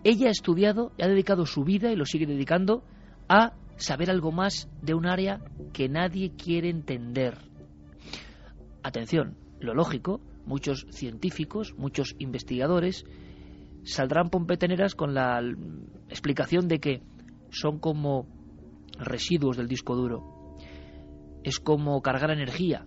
Ella 0.04 0.28
ha 0.28 0.32
estudiado 0.32 0.91
y 0.97 1.04
ha 1.04 1.08
dedicado 1.08 1.45
su 1.45 1.63
vida 1.63 1.91
y 1.91 1.95
lo 1.95 2.06
sigue 2.06 2.26
dedicando 2.26 2.84
a 3.30 3.54
saber 3.78 4.10
algo 4.10 4.32
más 4.32 4.69
de 4.82 4.93
un 4.93 5.06
área 5.08 5.39
que 5.74 5.89
nadie 5.89 6.32
quiere 6.36 6.69
entender. 6.69 7.38
Atención, 8.84 9.36
lo 9.60 9.74
lógico, 9.74 10.21
muchos 10.45 10.88
científicos, 10.89 11.76
muchos 11.78 12.15
investigadores 12.19 13.06
saldrán 13.84 14.30
pompeteneras 14.30 14.95
con 14.95 15.13
la 15.13 15.41
explicación 16.10 16.67
de 16.67 16.80
que 16.80 17.02
son 17.50 17.80
como 17.80 18.28
residuos 18.97 19.58
del 19.58 19.67
disco 19.67 19.95
duro. 19.95 20.58
Es 21.43 21.60
como 21.60 22.01
cargar 22.01 22.32
energía, 22.32 22.86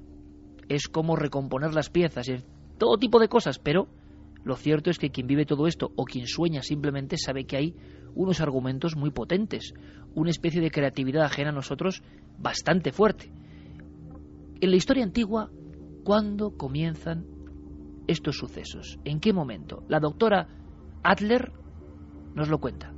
es 0.68 0.88
como 0.88 1.16
recomponer 1.16 1.74
las 1.74 1.90
piezas, 1.90 2.30
todo 2.78 2.98
tipo 2.98 3.18
de 3.18 3.28
cosas, 3.28 3.58
pero 3.58 3.88
lo 4.44 4.56
cierto 4.56 4.90
es 4.90 4.98
que 4.98 5.10
quien 5.10 5.26
vive 5.26 5.46
todo 5.46 5.66
esto 5.66 5.92
o 5.96 6.04
quien 6.04 6.26
sueña 6.26 6.62
simplemente 6.62 7.16
sabe 7.16 7.44
que 7.44 7.56
hay 7.56 7.74
unos 8.14 8.40
argumentos 8.40 8.96
muy 8.96 9.10
potentes, 9.10 9.74
una 10.14 10.30
especie 10.30 10.60
de 10.60 10.70
creatividad 10.70 11.24
ajena 11.24 11.50
a 11.50 11.54
nosotros 11.54 12.02
bastante 12.38 12.92
fuerte. 12.92 13.32
En 14.60 14.70
la 14.70 14.76
historia 14.76 15.02
antigua, 15.02 15.50
¿cuándo 16.04 16.56
comienzan 16.56 17.26
estos 18.06 18.36
sucesos? 18.36 18.98
¿En 19.04 19.20
qué 19.20 19.32
momento? 19.32 19.82
La 19.88 19.98
doctora 19.98 20.48
Adler 21.02 21.52
nos 22.34 22.48
lo 22.48 22.58
cuenta. 22.58 22.92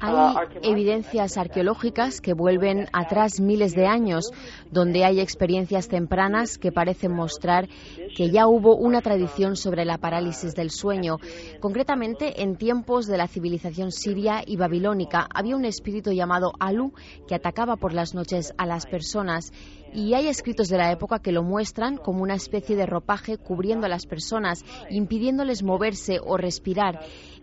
Hay 0.00 0.34
evidencias 0.62 1.36
arqueológicas 1.36 2.20
que 2.20 2.32
vuelven 2.32 2.88
atrás 2.92 3.40
miles 3.40 3.74
de 3.74 3.86
años, 3.86 4.30
donde 4.70 5.04
hay 5.04 5.20
experiencias 5.20 5.88
tempranas 5.88 6.58
que 6.58 6.72
parecen 6.72 7.12
mostrar 7.12 7.68
que 8.16 8.30
ya 8.30 8.46
hubo 8.46 8.76
una 8.76 9.02
tradición 9.02 9.56
sobre 9.56 9.84
la 9.84 9.98
parálisis 9.98 10.54
del 10.54 10.70
sueño. 10.70 11.18
Concretamente, 11.60 12.42
en 12.42 12.56
tiempos 12.56 13.06
de 13.06 13.18
la 13.18 13.28
civilización 13.28 13.92
siria 13.92 14.42
y 14.46 14.56
babilónica 14.56 15.28
había 15.34 15.56
un 15.56 15.64
espíritu 15.64 16.12
llamado 16.12 16.52
Alu 16.58 16.92
que 17.28 17.34
atacaba 17.34 17.76
por 17.76 17.92
las 17.92 18.14
noches 18.14 18.54
a 18.56 18.66
las 18.66 18.86
personas 18.86 19.52
y 19.94 20.14
hay 20.14 20.28
escritos 20.28 20.68
de 20.68 20.78
la 20.78 20.92
época 20.92 21.20
que 21.20 21.32
lo 21.32 21.42
muestran 21.42 21.96
como 21.96 22.22
una 22.22 22.34
especie 22.34 22.76
de 22.76 22.86
ropaje 22.86 23.38
cubriendo 23.38 23.86
a 23.86 23.88
las 23.88 24.06
personas, 24.06 24.64
impidiéndoles 24.90 25.62
moverse 25.62 26.18
o 26.24 26.36
respirar. 26.36 27.00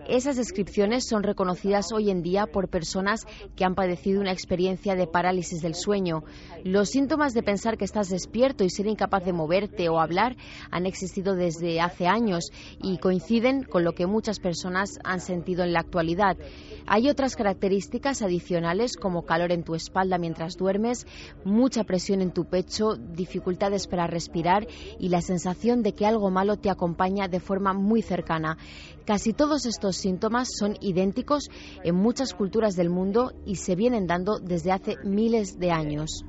Esas 0.08 0.38
descripciones 0.38 1.06
son 1.06 1.24
reconocidas 1.24 1.92
hoy 1.92 2.10
en 2.10 2.22
día 2.22 2.46
por 2.46 2.70
personas 2.70 3.26
que 3.58 3.66
han 3.66 3.76
padecido 3.76 4.22
una 4.22 4.32
experiencia 4.32 4.96
de 4.96 5.06
parálisis 5.06 5.62
del 5.62 5.76
sueño. 5.76 6.24
Los 6.64 6.90
síntomas 6.90 7.34
de 7.34 7.44
pensar 7.44 7.78
que 7.78 7.84
estás 7.84 8.08
despierto 8.08 8.64
y 8.64 8.70
ser 8.70 8.88
incapaz 8.88 9.26
de 9.26 9.34
moverte 9.34 9.90
o 9.90 10.00
hablar 10.00 10.38
han 10.72 10.86
existido 10.86 11.36
desde 11.36 11.82
hace 11.82 12.08
años 12.08 12.52
y 12.82 13.00
coinciden 13.00 13.64
con 13.64 13.84
lo 13.84 13.94
que 13.94 14.08
muchas 14.08 14.40
personas 14.40 14.98
han 15.04 15.20
sentido 15.20 15.66
en 15.66 15.74
la 15.74 15.82
actualidad. 15.82 16.38
Hay 16.86 17.10
otras 17.10 17.36
características 17.36 18.22
adicionales 18.22 18.96
como 18.96 19.26
calor 19.26 19.52
en 19.52 19.64
tu 19.64 19.76
espalda 19.76 20.18
mientras 20.18 20.56
duermes, 20.56 21.06
mucha 21.44 21.84
presión 21.84 22.22
en 22.22 22.32
tu 22.32 22.37
pecho, 22.46 22.96
dificultades 22.96 23.88
para 23.88 24.08
respirar 24.08 24.68
y 25.00 25.10
la 25.10 25.22
sensación 25.22 25.84
de 25.84 25.94
que 25.94 26.06
algo 26.06 26.30
malo 26.30 26.58
te 26.58 26.70
acompaña 26.70 27.28
de 27.28 27.40
forma 27.40 27.74
muy 27.74 28.02
cercana. 28.02 28.58
Casi 29.06 29.34
todos 29.34 29.66
estos 29.66 29.96
síntomas 29.96 30.50
son 30.58 30.76
idénticos 30.82 31.50
en 31.84 31.96
muchas 31.96 32.34
culturas 32.34 32.76
del 32.76 32.90
mundo 32.90 33.32
y 33.46 33.56
se 33.56 33.76
vienen 33.76 34.08
dando 34.08 34.40
desde 34.40 34.72
hace 34.72 34.96
miles 35.04 35.60
de 35.60 35.72
años. 35.72 36.24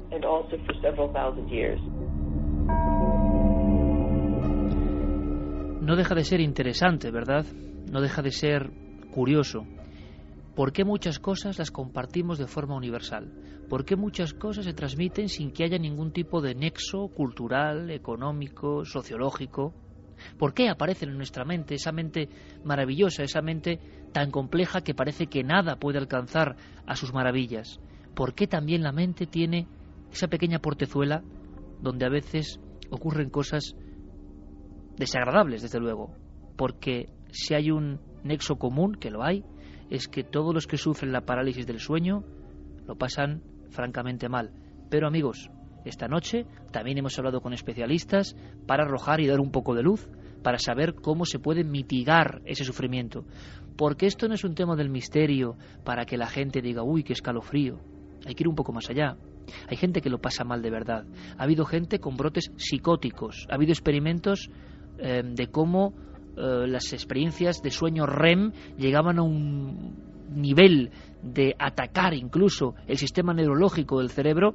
No 5.81 5.97
deja 5.97 6.15
de 6.15 6.25
ser 6.25 6.41
interesante, 6.41 7.11
¿verdad? 7.11 7.47
No 7.91 8.01
deja 8.01 8.23
de 8.23 8.31
ser 8.31 8.71
curioso 9.11 9.65
¿Por 10.59 10.73
qué 10.73 10.85
muchas 10.85 11.21
cosas 11.21 11.57
las 11.61 11.71
compartimos 11.71 12.37
de 12.37 12.49
forma 12.49 12.75
universal? 12.75 13.31
¿Por 13.69 13.85
qué 13.85 13.95
muchas 13.95 14.35
cosas 14.35 14.65
se 14.65 14.73
transmiten 14.73 15.29
sin 15.29 15.53
que 15.53 15.63
haya 15.63 15.79
ningún 15.79 16.11
tipo 16.11 16.41
de 16.41 16.57
nexo 16.57 17.11
cultural, 17.15 17.93
económico, 17.93 18.85
sociológico? 18.85 19.73
¿Por 20.37 20.55
qué 20.55 20.69
aparecen 20.69 21.11
en 21.11 21.17
nuestra 21.17 21.45
mente 21.45 21.77
esa 21.77 21.93
mente 21.93 22.29
maravillosa, 22.65 23.23
esa 23.23 23.41
mente 23.41 23.79
tan 24.13 24.33
compleja 24.33 24.81
que 24.81 24.97
parece 24.97 25.29
que 25.29 25.45
nada 25.45 25.77
puede 25.77 25.99
alcanzar 25.99 26.57
a 26.85 26.97
sus 26.97 27.15
maravillas? 27.15 27.79
¿Por 28.17 28.35
qué 28.35 28.49
también 28.49 28.83
la 28.83 28.91
mente 28.91 29.29
tiene 29.29 29.69
esa 30.11 30.27
pequeña 30.27 30.59
portezuela 30.59 31.23
donde 31.81 32.05
a 32.05 32.11
veces 32.11 32.59
ocurren 32.91 33.31
cosas 33.31 33.77
desagradables, 34.97 35.63
desde 35.63 35.79
luego? 35.79 36.17
Porque 36.57 37.11
si 37.31 37.55
hay 37.55 37.71
un 37.71 38.01
nexo 38.25 38.57
común, 38.57 38.97
que 38.97 39.13
lo 39.13 39.23
hay, 39.23 39.45
es 39.91 40.09
que 40.09 40.25
todos 40.25 40.55
los 40.55 40.67
que 40.67 40.77
sufren 40.77 41.13
la 41.13 41.23
parálisis 41.23 41.67
del 41.67 41.81
sueño 41.81 42.25
lo 42.87 42.97
pasan 42.97 43.43
francamente 43.71 44.29
mal. 44.29 44.53
Pero 44.91 45.07
amigos, 45.07 45.51
esta 45.85 46.09
noche 46.09 46.47
también 46.71 46.99
hemos 46.99 47.19
hablado 47.19 47.41
con 47.41 47.53
especialistas 47.53 48.37
para 48.67 48.85
arrojar 48.85 49.21
y 49.21 49.27
dar 49.27 49.41
un 49.41 49.51
poco 49.51 49.75
de 49.75 49.83
luz, 49.83 50.09
para 50.43 50.59
saber 50.59 50.95
cómo 50.95 51.25
se 51.25 51.39
puede 51.39 51.65
mitigar 51.65 52.43
ese 52.45 52.65
sufrimiento. 52.65 53.25
Porque 53.77 54.07
esto 54.07 54.29
no 54.29 54.35
es 54.35 54.45
un 54.45 54.55
tema 54.55 54.77
del 54.77 54.91
misterio 54.91 55.57
para 55.85 56.05
que 56.05 56.17
la 56.17 56.27
gente 56.27 56.61
diga, 56.61 56.83
uy, 56.83 57.05
qué 57.05 57.13
escalofrío. 57.13 57.81
Hay 58.27 58.35
que 58.35 58.43
ir 58.43 58.49
un 58.49 58.55
poco 58.55 58.73
más 58.73 58.91
allá. 58.91 59.17
Hay 59.69 59.77
gente 59.77 60.01
que 60.01 60.11
lo 60.11 60.21
pasa 60.21 60.45
mal 60.45 60.63
de 60.63 60.71
verdad. 60.71 61.07
Ha 61.39 61.45
habido 61.45 61.65
gente 61.65 61.99
con 62.01 62.17
brotes 62.17 62.51
psicóticos. 62.57 63.47
Ha 63.51 63.55
habido 63.55 63.73
experimentos 63.73 64.51
eh, 64.99 65.23
de 65.25 65.47
cómo 65.49 65.95
eh, 66.39 66.69
las 66.69 66.93
experiencias 66.93 67.63
de 67.63 67.71
sueño 67.71 68.07
REM 68.07 68.53
llegaban 68.77 69.19
a 69.19 69.23
un 69.23 69.97
nivel 70.31 70.91
de 71.23 71.57
atacar 71.59 72.15
incluso 72.15 72.75
el 72.87 72.97
sistema 72.97 73.35
neurológico 73.35 73.99
del 73.99 74.11
cerebro 74.11 74.55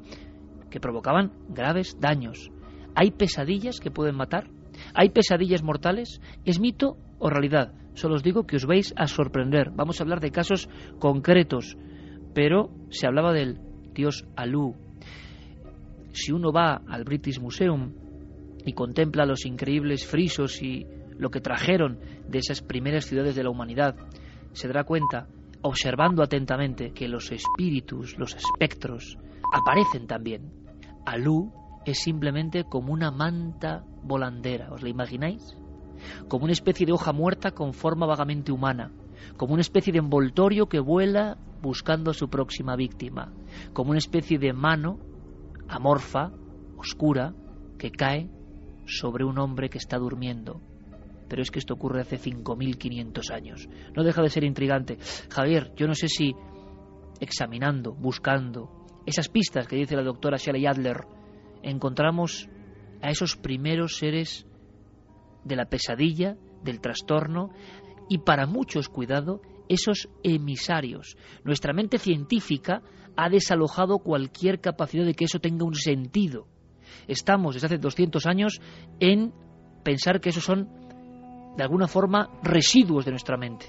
que 0.69 0.79
provocaban 0.79 1.33
graves 1.49 1.97
daños. 1.99 2.51
¿Hay 2.95 3.11
pesadillas 3.11 3.79
que 3.79 3.91
pueden 3.91 4.15
matar? 4.15 4.49
¿Hay 4.93 5.09
pesadillas 5.09 5.61
mortales? 5.61 6.21
¿Es 6.45 6.59
mito 6.59 6.97
o 7.19 7.29
realidad? 7.29 7.73
Solo 7.95 8.15
os 8.15 8.23
digo 8.23 8.45
que 8.45 8.55
os 8.55 8.65
vais 8.65 8.93
a 8.95 9.07
sorprender. 9.07 9.71
Vamos 9.71 9.99
a 9.99 10.03
hablar 10.03 10.19
de 10.19 10.31
casos 10.31 10.69
concretos, 10.99 11.77
pero 12.33 12.71
se 12.89 13.07
hablaba 13.07 13.33
del 13.33 13.59
dios 13.93 14.25
Alu. 14.35 14.75
Si 16.13 16.31
uno 16.31 16.51
va 16.51 16.81
al 16.87 17.03
British 17.03 17.39
Museum 17.39 17.93
y 18.65 18.73
contempla 18.73 19.25
los 19.25 19.45
increíbles 19.45 20.05
frisos 20.05 20.61
y 20.61 20.85
lo 21.17 21.29
que 21.29 21.41
trajeron 21.41 21.99
de 22.27 22.39
esas 22.39 22.61
primeras 22.61 23.05
ciudades 23.05 23.35
de 23.35 23.43
la 23.43 23.49
humanidad, 23.49 23.95
se 24.53 24.67
dará 24.67 24.83
cuenta, 24.83 25.27
observando 25.61 26.23
atentamente, 26.23 26.91
que 26.93 27.07
los 27.07 27.31
espíritus, 27.31 28.17
los 28.17 28.35
espectros, 28.35 29.17
aparecen 29.53 30.07
también. 30.07 30.51
Alú 31.05 31.51
es 31.85 31.99
simplemente 31.99 32.63
como 32.63 32.93
una 32.93 33.11
manta 33.11 33.83
volandera, 34.03 34.71
¿os 34.71 34.83
la 34.83 34.89
imagináis? 34.89 35.57
Como 36.27 36.43
una 36.43 36.53
especie 36.53 36.85
de 36.85 36.93
hoja 36.93 37.13
muerta 37.13 37.51
con 37.51 37.73
forma 37.73 38.05
vagamente 38.05 38.51
humana, 38.51 38.91
como 39.37 39.53
una 39.53 39.61
especie 39.61 39.93
de 39.93 39.99
envoltorio 39.99 40.67
que 40.67 40.79
vuela 40.79 41.37
buscando 41.61 42.11
a 42.11 42.13
su 42.13 42.29
próxima 42.29 42.75
víctima, 42.75 43.31
como 43.73 43.91
una 43.91 43.99
especie 43.99 44.37
de 44.37 44.53
mano 44.53 44.99
amorfa, 45.69 46.31
oscura, 46.77 47.33
que 47.77 47.91
cae 47.91 48.29
sobre 48.85 49.23
un 49.23 49.39
hombre 49.39 49.69
que 49.69 49.77
está 49.77 49.97
durmiendo 49.97 50.61
pero 51.33 51.41
es 51.41 51.49
que 51.49 51.57
esto 51.57 51.73
ocurre 51.73 52.01
hace 52.01 52.19
5.500 52.19 53.31
años. 53.33 53.67
No 53.95 54.03
deja 54.03 54.21
de 54.21 54.29
ser 54.29 54.43
intrigante. 54.43 54.99
Javier, 55.31 55.73
yo 55.75 55.87
no 55.87 55.95
sé 55.95 56.07
si 56.07 56.35
examinando, 57.19 57.91
buscando 57.91 58.85
esas 59.07 59.29
pistas 59.29 59.67
que 59.67 59.75
dice 59.75 59.95
la 59.95 60.03
doctora 60.03 60.37
Shelley 60.37 60.67
Adler, 60.67 61.07
encontramos 61.63 62.47
a 63.01 63.09
esos 63.09 63.35
primeros 63.35 63.97
seres 63.97 64.45
de 65.43 65.55
la 65.55 65.65
pesadilla, 65.65 66.37
del 66.61 66.79
trastorno, 66.79 67.49
y 68.09 68.19
para 68.19 68.45
muchos, 68.45 68.87
cuidado, 68.87 69.41
esos 69.67 70.09
emisarios. 70.21 71.17
Nuestra 71.43 71.73
mente 71.73 71.97
científica 71.97 72.83
ha 73.17 73.29
desalojado 73.29 73.97
cualquier 73.97 74.61
capacidad 74.61 75.03
de 75.03 75.15
que 75.15 75.25
eso 75.25 75.39
tenga 75.39 75.65
un 75.65 75.73
sentido. 75.73 76.45
Estamos 77.07 77.55
desde 77.55 77.65
hace 77.65 77.77
200 77.79 78.23
años 78.27 78.61
en 78.99 79.33
pensar 79.83 80.21
que 80.21 80.29
esos 80.29 80.43
son 80.43 80.82
de 81.55 81.63
alguna 81.63 81.87
forma 81.87 82.29
residuos 82.41 83.05
de 83.05 83.11
nuestra 83.11 83.37
mente. 83.37 83.67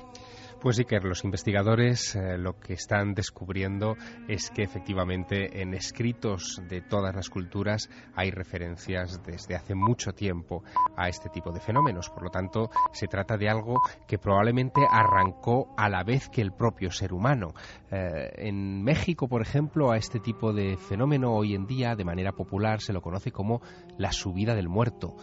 Pues 0.65 0.83
que 0.89 0.99
los 0.99 1.25
investigadores 1.25 2.17
eh, 2.17 2.39
lo 2.39 2.59
que 2.59 2.73
están 2.73 3.13
descubriendo 3.13 3.99
es 4.29 4.51
que 4.51 4.63
efectivamente 4.63 5.61
en 5.61 5.75
escritos 5.75 6.63
de 6.71 6.81
todas 6.81 7.15
las 7.15 7.29
culturas 7.29 7.91
hay 8.15 8.31
referencias 8.31 9.23
desde 9.23 9.57
hace 9.57 9.75
mucho 9.75 10.13
tiempo 10.13 10.65
a 10.97 11.11
este 11.11 11.29
tipo 11.29 11.53
de 11.53 11.61
fenómenos. 11.61 12.09
Por 12.09 12.23
lo 12.23 12.31
tanto, 12.31 12.71
se 12.95 13.09
trata 13.09 13.37
de 13.37 13.51
algo 13.51 13.83
que 14.09 14.17
probablemente 14.17 14.81
arrancó 14.91 15.75
a 15.77 15.91
la 15.91 16.03
vez 16.03 16.31
que 16.31 16.41
el 16.41 16.53
propio 16.53 16.91
ser 16.91 17.13
humano. 17.13 17.53
Eh, 17.91 18.33
en 18.37 18.83
México, 18.83 19.29
por 19.29 19.43
ejemplo, 19.43 19.93
a 19.93 19.99
este 19.99 20.19
tipo 20.19 20.55
de 20.55 20.79
fenómeno 20.79 21.35
hoy 21.35 21.55
en 21.55 21.67
día, 21.67 21.95
de 21.95 22.07
manera 22.07 22.33
popular, 22.33 22.81
se 22.81 22.95
lo 22.95 23.03
conoce 23.03 23.33
como 23.33 23.61
la 23.99 24.13
subida 24.13 24.55
del 24.55 24.71
muerto 24.71 25.15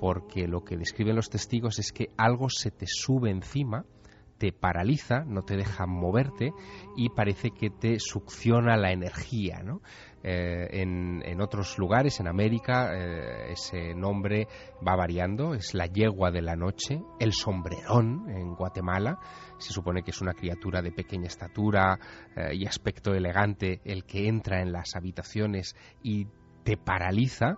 porque 0.00 0.48
lo 0.48 0.64
que 0.64 0.78
describen 0.78 1.16
los 1.16 1.28
testigos 1.28 1.78
es 1.78 1.92
que 1.92 2.08
algo 2.16 2.48
se 2.48 2.70
te 2.70 2.86
sube 2.86 3.30
encima, 3.30 3.84
te 4.38 4.52
paraliza, 4.52 5.24
no 5.26 5.42
te 5.42 5.58
deja 5.58 5.84
moverte 5.86 6.54
y 6.96 7.10
parece 7.10 7.50
que 7.50 7.68
te 7.68 8.00
succiona 8.00 8.78
la 8.78 8.90
energía. 8.90 9.62
¿no? 9.62 9.82
Eh, 10.22 10.80
en, 10.80 11.40
otros 11.42 11.78
lugares, 11.78 12.18
en 12.20 12.28
América, 12.28 12.90
eh, 12.94 13.52
ese 13.52 13.94
nombre 13.94 14.48
va 14.86 14.96
variando, 14.96 15.52
es 15.52 15.74
la 15.74 15.86
yegua 15.86 16.30
de 16.30 16.40
la 16.40 16.56
noche, 16.56 17.02
el 17.18 17.34
sombrerón 17.34 18.30
en 18.30 18.54
Guatemala, 18.54 19.18
se 19.58 19.74
supone 19.74 20.02
que 20.02 20.10
es 20.10 20.20
una 20.22 20.32
criatura 20.32 20.80
de 20.80 20.92
pequeña 20.92 21.26
estatura 21.26 21.98
eh, 22.34 22.54
y 22.54 22.66
aspecto 22.66 23.12
elegante 23.12 23.82
el 23.84 24.04
que 24.04 24.26
entra 24.26 24.62
en 24.62 24.72
las 24.72 24.96
habitaciones 24.96 25.76
y 26.02 26.26
te 26.62 26.76
paraliza. 26.76 27.56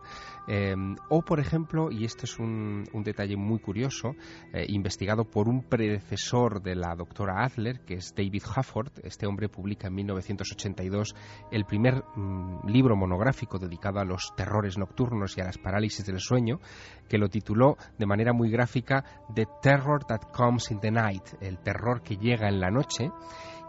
Eh, 0.48 0.74
o, 1.08 1.22
por 1.22 1.38
ejemplo, 1.38 1.90
y 1.90 2.04
este 2.04 2.26
es 2.26 2.38
un, 2.38 2.84
detalle 3.04 3.36
muy 3.36 3.60
curioso, 3.60 4.16
eh, 4.52 4.66
investigado 4.68 5.24
por 5.24 5.48
un 5.48 5.62
predecesor 5.62 6.62
de 6.62 6.74
la 6.74 6.94
doctora 6.96 7.44
Adler, 7.44 7.80
que 7.84 7.94
es 7.94 8.14
David 8.14 8.42
Hufford, 8.44 8.92
este 9.04 9.26
hombre 9.26 9.48
publica 9.48 9.86
en 9.86 9.94
1982 9.94 11.14
el 11.52 11.64
primer 11.64 12.02
mm, 12.16 12.66
libro 12.66 12.96
monográfico 12.96 13.58
dedicado 13.58 14.00
a 14.00 14.04
los 14.04 14.32
terrores 14.36 14.78
nocturnos 14.78 15.36
y 15.36 15.40
a 15.40 15.44
las 15.44 15.58
parálisis 15.58 16.04
del 16.04 16.18
sueño, 16.18 16.60
que 17.08 17.18
lo 17.18 17.28
tituló 17.28 17.76
de 17.98 18.06
manera 18.06 18.32
muy 18.32 18.50
gráfica 18.50 19.04
The 19.32 19.46
Terror 19.62 20.04
That 20.04 20.32
Comes 20.32 20.70
in 20.70 20.80
the 20.80 20.90
Night, 20.90 21.24
el 21.40 21.58
terror 21.58 22.02
que 22.02 22.16
llega 22.16 22.48
en 22.48 22.60
la 22.60 22.70
noche, 22.70 23.10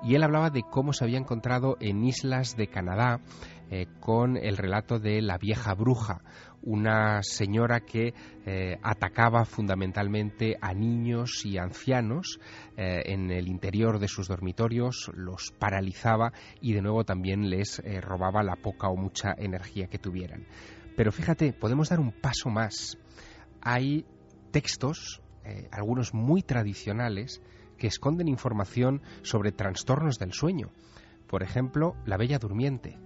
y 0.03 0.15
él 0.15 0.23
hablaba 0.23 0.49
de 0.49 0.63
cómo 0.63 0.91
se 0.91 1.05
había 1.05 1.17
encontrado 1.17 1.77
en 1.79 2.03
islas 2.03 2.57
de 2.57 2.67
Canadá 2.67 3.21
eh, 3.75 3.87
con 3.99 4.37
el 4.37 4.55
relato 4.55 4.99
de 4.99 5.19
la 5.23 5.39
vieja 5.39 5.73
bruja, 5.73 6.21
una 6.61 7.23
señora 7.23 7.79
que 7.79 8.13
eh, 8.45 8.77
atacaba 8.83 9.45
fundamentalmente 9.45 10.57
a 10.61 10.75
niños 10.75 11.43
y 11.43 11.57
ancianos 11.57 12.39
eh, 12.77 13.01
en 13.05 13.31
el 13.31 13.47
interior 13.47 13.97
de 13.97 14.07
sus 14.07 14.27
dormitorios, 14.27 15.09
los 15.15 15.51
paralizaba 15.57 16.33
y 16.61 16.73
de 16.73 16.83
nuevo 16.83 17.03
también 17.03 17.49
les 17.49 17.81
robaba 18.01 18.43
la 18.43 18.57
poca 18.57 18.89
o 18.89 18.95
mucha 18.95 19.33
energía 19.35 19.87
que 19.87 19.97
tuvieran. 19.97 20.45
Pero 20.95 21.11
fíjate, 21.11 21.51
podemos 21.51 21.89
dar 21.89 21.99
un 21.99 22.11
paso 22.11 22.51
más. 22.51 22.99
Hay 23.59 24.05
textos, 24.51 25.23
algunos 25.71 26.13
muy 26.13 26.43
tradicionales, 26.43 27.41
que 27.79 27.87
esconden 27.87 28.27
información 28.27 29.01
sobre 29.23 29.51
trastornos 29.51 30.19
del 30.19 30.31
sueño. 30.31 30.69
Por 31.27 31.41
ejemplo, 31.41 31.95
la 32.05 32.17
Bella 32.17 32.37
Durmiente, 32.37 32.99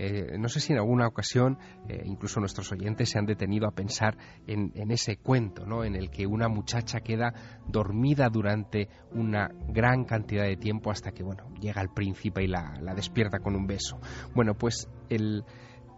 eh, 0.00 0.38
no 0.38 0.48
sé 0.48 0.60
si 0.60 0.72
en 0.72 0.78
alguna 0.78 1.08
ocasión 1.08 1.58
eh, 1.88 2.02
incluso 2.04 2.38
nuestros 2.38 2.70
oyentes 2.70 3.10
se 3.10 3.18
han 3.18 3.26
detenido 3.26 3.66
a 3.66 3.72
pensar 3.72 4.16
en, 4.46 4.72
ese 4.92 5.16
cuento, 5.16 5.66
¿no? 5.66 5.82
en 5.82 5.96
el 5.96 6.08
que 6.08 6.24
una 6.24 6.48
muchacha 6.48 7.00
queda 7.00 7.34
dormida 7.66 8.28
durante 8.28 8.88
una 9.12 9.50
gran 9.68 10.04
cantidad 10.04 10.44
de 10.44 10.56
tiempo 10.56 10.92
hasta 10.92 11.10
que 11.10 11.24
bueno, 11.24 11.52
llega 11.60 11.82
el 11.82 11.88
príncipe 11.88 12.44
y 12.44 12.46
la, 12.46 12.78
la 12.80 12.94
despierta 12.94 13.40
con 13.40 13.56
un 13.56 13.66
beso. 13.66 13.98
Bueno, 14.36 14.54
pues 14.54 14.88
el, 15.08 15.44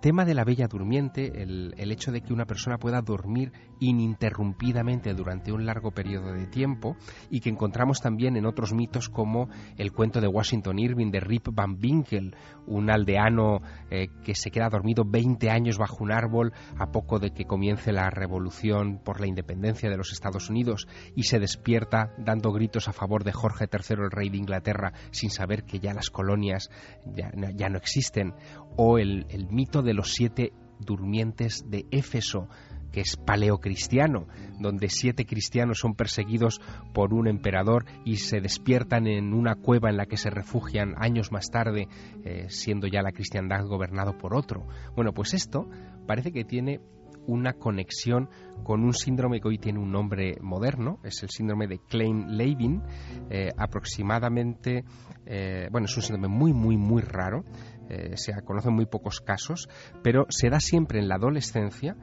tema 0.00 0.24
de 0.24 0.34
la 0.34 0.44
bella 0.44 0.66
durmiente, 0.66 1.42
el, 1.42 1.92
hecho 1.92 2.10
de 2.12 2.22
que 2.22 2.32
una 2.32 2.46
persona 2.46 2.78
pueda 2.78 3.02
dormir 3.02 3.52
ininterrumpidamente 3.80 5.12
durante 5.14 5.52
un 5.52 5.66
largo 5.66 5.90
periodo 5.90 6.32
de 6.32 6.46
tiempo 6.46 6.96
y 7.30 7.40
que 7.40 7.50
encontramos 7.50 8.00
también 8.00 8.36
en 8.36 8.46
otros 8.46 8.72
mitos 8.72 9.08
como 9.08 9.48
el 9.76 9.92
cuento 9.92 10.20
de 10.20 10.28
Washington 10.28 10.78
Irving 10.78 11.10
de 11.10 11.20
Rip 11.20 11.48
Van 11.52 11.78
Winkle, 11.82 12.32
un 12.66 12.90
aldeano 12.90 13.60
eh, 13.90 14.08
que 14.24 14.34
se 14.34 14.50
queda 14.50 14.68
dormido 14.70 15.04
20 15.04 15.50
años 15.50 15.78
bajo 15.78 16.02
un 16.02 16.12
árbol 16.12 16.52
a 16.78 16.90
poco 16.90 17.18
de 17.18 17.32
que 17.32 17.44
comience 17.44 17.92
la 17.92 18.08
revolución 18.10 19.00
por 19.04 19.20
la 19.20 19.26
independencia 19.26 19.90
de 19.90 19.96
los 19.96 20.12
Estados 20.12 20.48
Unidos 20.48 20.88
y 21.14 21.24
se 21.24 21.38
despierta 21.38 22.14
dando 22.18 22.52
gritos 22.52 22.88
a 22.88 22.92
favor 22.92 23.24
de 23.24 23.32
Jorge 23.32 23.66
III, 23.70 24.04
el 24.04 24.10
rey 24.10 24.30
de 24.30 24.38
Inglaterra, 24.38 24.92
sin 25.10 25.30
saber 25.30 25.64
que 25.64 25.80
ya 25.80 25.92
las 25.92 26.10
colonias 26.10 26.70
ya, 27.04 27.30
ya 27.54 27.68
no 27.68 27.76
existen, 27.76 28.34
o 28.76 28.98
el, 28.98 29.26
mito 29.50 29.82
de 29.82 29.90
de 29.90 29.94
los 29.94 30.12
siete 30.12 30.52
durmientes 30.78 31.68
de 31.68 31.84
Éfeso, 31.90 32.46
que 32.92 33.00
es 33.00 33.16
paleocristiano, 33.16 34.28
donde 34.60 34.88
siete 34.88 35.26
cristianos 35.26 35.78
son 35.80 35.94
perseguidos 35.94 36.60
por 36.94 37.12
un 37.12 37.26
emperador 37.26 37.86
y 38.04 38.18
se 38.18 38.40
despiertan 38.40 39.08
en 39.08 39.34
una 39.34 39.56
cueva 39.56 39.90
en 39.90 39.96
la 39.96 40.06
que 40.06 40.16
se 40.16 40.30
refugian 40.30 40.94
años 40.96 41.32
más 41.32 41.50
tarde, 41.50 41.88
eh, 42.24 42.46
siendo 42.50 42.86
ya 42.86 43.02
la 43.02 43.10
cristiandad 43.10 43.66
gobernado 43.66 44.16
por 44.16 44.32
otro. 44.36 44.68
Bueno, 44.94 45.12
pues 45.12 45.34
esto 45.34 45.68
parece 46.06 46.30
que 46.30 46.44
tiene 46.44 46.80
una 47.26 47.54
conexión 47.54 48.28
con 48.62 48.82
un 48.82 48.94
síndrome 48.94 49.40
que 49.40 49.48
hoy 49.48 49.58
tiene 49.58 49.78
un 49.78 49.92
nombre 49.92 50.36
moderno, 50.40 50.98
es 51.04 51.22
el 51.22 51.30
síndrome 51.30 51.66
de 51.66 51.78
Klein-Levin, 51.78 52.82
eh, 53.30 53.50
aproximadamente, 53.56 54.84
eh, 55.26 55.68
bueno, 55.70 55.86
es 55.86 55.96
un 55.96 56.02
síndrome 56.02 56.28
muy, 56.28 56.52
muy, 56.52 56.76
muy 56.76 57.02
raro, 57.02 57.44
eh, 57.90 58.16
se 58.16 58.32
conocen 58.42 58.74
muy 58.74 58.86
pocos 58.86 59.20
casos, 59.20 59.68
pero 60.02 60.26
se 60.30 60.48
da 60.48 60.60
siempre 60.60 61.00
en 61.00 61.08
la 61.08 61.16
adolescencia 61.16 61.96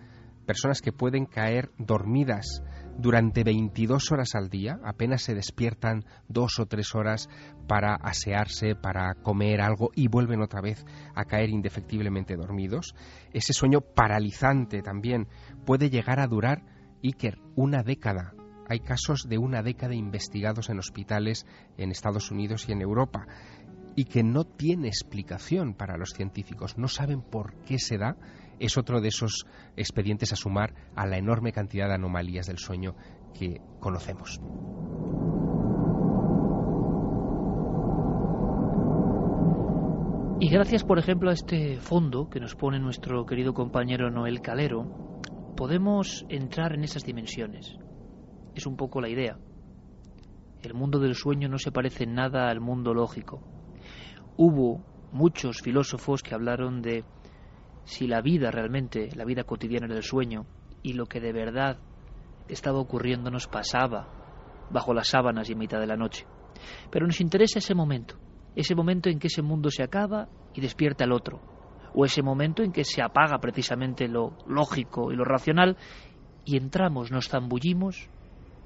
personas 0.47 0.81
que 0.81 0.93
pueden 0.93 1.25
caer 1.25 1.69
dormidas 1.77 2.63
durante 2.97 3.43
22 3.43 4.11
horas 4.11 4.33
al 4.33 4.49
día, 4.49 4.79
apenas 4.83 5.21
se 5.21 5.35
despiertan 5.35 6.05
dos 6.27 6.57
o 6.59 6.65
tres 6.65 6.95
horas 6.95 7.29
para 7.67 7.93
asearse, 7.93 8.73
para 8.73 9.13
comer 9.13 9.61
algo 9.61 9.91
y 9.93 10.07
vuelven 10.07 10.41
otra 10.41 10.61
vez 10.61 10.83
a 11.13 11.25
caer 11.25 11.49
indefectiblemente 11.49 12.35
dormidos. 12.35 12.95
Ese 13.33 13.53
sueño 13.53 13.81
paralizante 13.81 14.81
también 14.81 15.27
puede 15.65 15.91
llegar 15.91 16.19
a 16.19 16.27
durar, 16.27 16.63
Iker, 17.03 17.37
una 17.55 17.83
década. 17.83 18.33
Hay 18.67 18.79
casos 18.79 19.27
de 19.29 19.37
una 19.37 19.61
década 19.61 19.93
investigados 19.93 20.69
en 20.69 20.79
hospitales 20.79 21.45
en 21.77 21.91
Estados 21.91 22.31
Unidos 22.31 22.67
y 22.67 22.71
en 22.71 22.81
Europa 22.81 23.27
y 23.97 24.05
que 24.05 24.21
no 24.21 24.43
tiene 24.43 24.89
explicación 24.89 25.73
para 25.73 25.97
los 25.97 26.11
científicos, 26.11 26.77
no 26.77 26.87
saben 26.87 27.23
por 27.23 27.55
qué 27.65 27.79
se 27.79 27.97
da, 27.97 28.15
es 28.59 28.77
otro 28.77 29.01
de 29.01 29.07
esos 29.07 29.47
expedientes 29.75 30.31
a 30.31 30.35
sumar 30.35 30.75
a 30.95 31.07
la 31.07 31.17
enorme 31.17 31.51
cantidad 31.51 31.87
de 31.87 31.95
anomalías 31.95 32.45
del 32.45 32.59
sueño 32.59 32.93
que 33.33 33.59
conocemos. 33.79 34.39
Y 40.39 40.49
gracias, 40.49 40.83
por 40.83 40.99
ejemplo, 40.99 41.31
a 41.31 41.33
este 41.33 41.77
fondo 41.77 42.29
que 42.29 42.39
nos 42.39 42.53
pone 42.53 42.79
nuestro 42.79 43.25
querido 43.25 43.55
compañero 43.55 44.11
Noel 44.11 44.41
Calero, 44.41 44.85
podemos 45.55 46.23
entrar 46.29 46.73
en 46.73 46.83
esas 46.83 47.03
dimensiones. 47.03 47.75
Es 48.53 48.67
un 48.67 48.77
poco 48.77 49.01
la 49.01 49.09
idea. 49.09 49.39
El 50.61 50.75
mundo 50.75 50.99
del 50.99 51.15
sueño 51.15 51.49
no 51.49 51.57
se 51.57 51.71
parece 51.71 52.03
en 52.03 52.13
nada 52.13 52.51
al 52.51 52.61
mundo 52.61 52.93
lógico 52.93 53.56
hubo 54.37 54.83
muchos 55.11 55.61
filósofos 55.61 56.21
que 56.21 56.35
hablaron 56.35 56.81
de 56.81 57.03
si 57.83 58.07
la 58.07 58.21
vida 58.21 58.51
realmente, 58.51 59.09
la 59.15 59.25
vida 59.25 59.43
cotidiana 59.43 59.87
del 59.87 60.03
sueño 60.03 60.45
y 60.83 60.93
lo 60.93 61.05
que 61.05 61.19
de 61.19 61.33
verdad 61.33 61.79
estaba 62.47 62.79
ocurriendo 62.79 63.31
nos 63.31 63.47
pasaba 63.47 64.07
bajo 64.69 64.93
las 64.93 65.07
sábanas 65.07 65.49
y 65.49 65.53
en 65.53 65.59
mitad 65.59 65.79
de 65.79 65.87
la 65.87 65.95
noche. 65.95 66.25
Pero 66.91 67.05
nos 67.05 67.21
interesa 67.21 67.59
ese 67.59 67.75
momento, 67.75 68.15
ese 68.55 68.75
momento 68.75 69.09
en 69.09 69.19
que 69.19 69.27
ese 69.27 69.41
mundo 69.41 69.69
se 69.69 69.83
acaba 69.83 70.27
y 70.53 70.61
despierta 70.61 71.03
el 71.05 71.11
otro, 71.11 71.41
o 71.93 72.05
ese 72.05 72.21
momento 72.21 72.63
en 72.63 72.71
que 72.71 72.83
se 72.83 73.01
apaga 73.01 73.39
precisamente 73.39 74.07
lo 74.07 74.37
lógico 74.47 75.11
y 75.11 75.15
lo 75.15 75.23
racional 75.23 75.77
y 76.45 76.57
entramos, 76.57 77.11
nos 77.11 77.29
zambullimos 77.29 78.09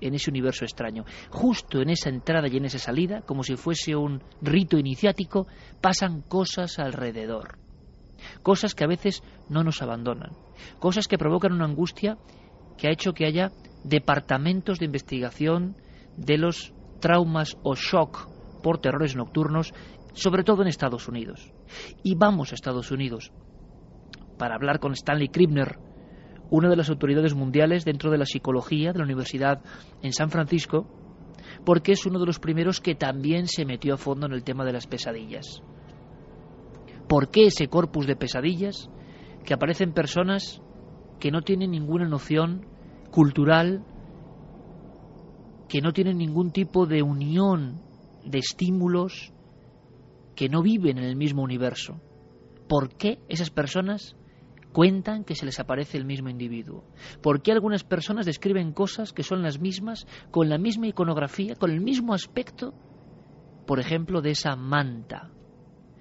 en 0.02 0.16
ese 0.16 0.30
universo 0.30 0.66
extraño. 0.66 1.06
Justo 1.30 1.82
en 1.82 1.90
esa 1.90 2.10
entrada 2.10 2.48
y 2.48 2.58
en 2.58 2.66
esa 2.66 2.80
salida, 2.80 3.22
como 3.22 3.44
si 3.44 3.56
fuese 3.56 3.96
un 3.96 4.22
rito 4.42 4.78
iniciático, 4.78 5.48
pasan 5.80 6.22
cosas 6.22 6.80
alrededor. 6.80 7.58
Cosas 8.44 8.76
que 8.76 8.84
a 8.84 8.88
veces 8.88 9.24
no 9.50 9.64
nos 9.64 9.82
abandonan. 9.82 10.32
Cosas 10.80 11.08
que 11.08 11.18
provocan 11.18 11.54
una 11.54 11.66
angustia 11.66 12.18
que 12.78 12.88
ha 12.88 12.92
hecho 12.92 13.14
que 13.14 13.26
haya 13.26 13.52
departamentos 13.84 14.80
de 14.80 14.86
investigación 14.86 15.76
de 16.18 16.38
los 16.38 16.74
traumas 17.00 17.58
o 17.64 17.76
shock 17.76 18.28
por 18.62 18.80
terrores 18.80 19.16
nocturnos, 19.16 19.74
sobre 20.14 20.44
todo 20.44 20.62
en 20.62 20.68
Estados 20.68 21.08
Unidos. 21.08 21.52
Y 22.04 22.16
vamos 22.16 22.52
a 22.52 22.56
Estados 22.56 22.92
Unidos 22.92 23.32
para 24.38 24.56
hablar 24.56 24.80
con 24.80 24.94
Stanley 24.94 25.30
Kribner, 25.30 25.78
una 26.52 26.70
de 26.70 26.76
las 26.76 26.90
autoridades 26.90 27.34
mundiales 27.34 27.86
dentro 27.86 28.12
de 28.12 28.18
la 28.18 28.26
psicología 28.26 28.92
de 28.92 29.00
la 29.00 29.06
Universidad 29.06 29.64
en 30.04 30.12
San 30.12 30.30
Francisco, 30.30 30.86
porque 31.66 31.94
es 31.94 32.06
uno 32.06 32.20
de 32.20 32.26
los 32.26 32.40
primeros 32.40 32.82
que 32.82 32.94
también 32.94 33.48
se 33.48 33.66
metió 33.66 33.94
a 33.94 33.98
fondo 33.98 34.28
en 34.28 34.34
el 34.34 34.44
tema 34.44 34.66
de 34.66 34.74
las 34.74 34.86
pesadillas. 34.86 35.64
¿Por 37.08 37.32
qué 37.32 37.46
ese 37.46 37.68
corpus 37.68 38.06
de 38.06 38.18
pesadillas? 38.18 38.90
Que 39.46 39.54
aparecen 39.54 39.94
personas 39.94 40.62
que 41.20 41.32
no 41.32 41.42
tienen 41.42 41.72
ninguna 41.72 42.08
noción 42.08 42.66
cultural, 43.12 43.86
que 45.70 45.82
no 45.82 45.94
tienen 45.94 46.18
ningún 46.18 46.52
tipo 46.52 46.86
de 46.86 47.02
unión 47.02 47.80
de 48.26 48.40
estímulos, 48.40 49.32
que 50.36 50.50
no 50.50 50.62
viven 50.62 50.98
en 50.98 51.06
el 51.06 51.16
mismo 51.16 51.44
universo. 51.44 52.02
¿Por 52.68 52.96
qué 52.96 53.20
esas 53.30 53.52
personas 53.52 54.18
cuentan 54.72 55.24
que 55.24 55.36
se 55.36 55.46
les 55.46 55.60
aparece 55.60 55.98
el 55.98 56.06
mismo 56.06 56.30
individuo? 56.30 56.84
¿Por 57.22 57.42
qué 57.42 57.52
algunas 57.52 57.84
personas 57.84 58.26
describen 58.26 58.74
cosas 58.74 59.14
que 59.14 59.24
son 59.24 59.42
las 59.42 59.60
mismas, 59.60 60.06
con 60.32 60.50
la 60.50 60.58
misma 60.58 60.88
iconografía, 60.88 61.56
con 61.56 61.72
el 61.72 61.82
mismo 61.82 62.14
aspecto, 62.14 62.74
por 63.66 63.80
ejemplo, 63.80 64.22
de 64.22 64.32
esa 64.32 64.56
manta, 64.56 65.32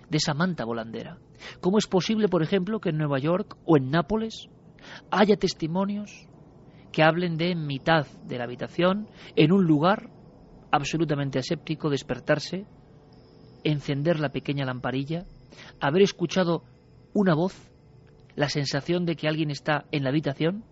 de 0.08 0.16
esa 0.16 0.34
manta 0.34 0.64
volandera? 0.64 1.18
¿Cómo 1.60 1.78
es 1.78 1.86
posible, 1.86 2.28
por 2.28 2.42
ejemplo, 2.42 2.80
que 2.80 2.90
en 2.90 2.98
Nueva 2.98 3.18
York 3.18 3.56
o 3.64 3.76
en 3.76 3.90
Nápoles 3.90 4.48
haya 5.10 5.36
testimonios 5.36 6.28
que 6.92 7.02
hablen 7.02 7.36
de 7.36 7.54
mitad 7.54 8.06
de 8.24 8.38
la 8.38 8.44
habitación, 8.44 9.08
en 9.36 9.52
un 9.52 9.64
lugar 9.64 10.10
absolutamente 10.72 11.38
aséptico, 11.38 11.90
despertarse, 11.90 12.66
encender 13.64 14.18
la 14.20 14.30
pequeña 14.30 14.64
lamparilla, 14.64 15.24
haber 15.80 16.02
escuchado 16.02 16.64
una 17.12 17.34
voz, 17.34 17.69
la 18.40 18.48
sensación 18.48 19.04
de 19.04 19.16
que 19.16 19.28
alguien 19.28 19.50
está 19.50 19.84
en 19.92 20.02
la 20.02 20.08
habitación, 20.08 20.64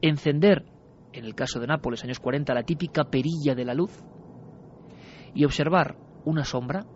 encender, 0.00 0.64
en 1.12 1.26
el 1.26 1.34
caso 1.34 1.60
de 1.60 1.66
Nápoles, 1.66 2.02
años 2.02 2.18
40, 2.18 2.54
la 2.54 2.62
típica 2.62 3.04
perilla 3.04 3.54
de 3.54 3.66
la 3.66 3.74
luz, 3.74 3.92
y 5.34 5.44
observar 5.44 5.98
una 6.24 6.44
sombra 6.44 6.86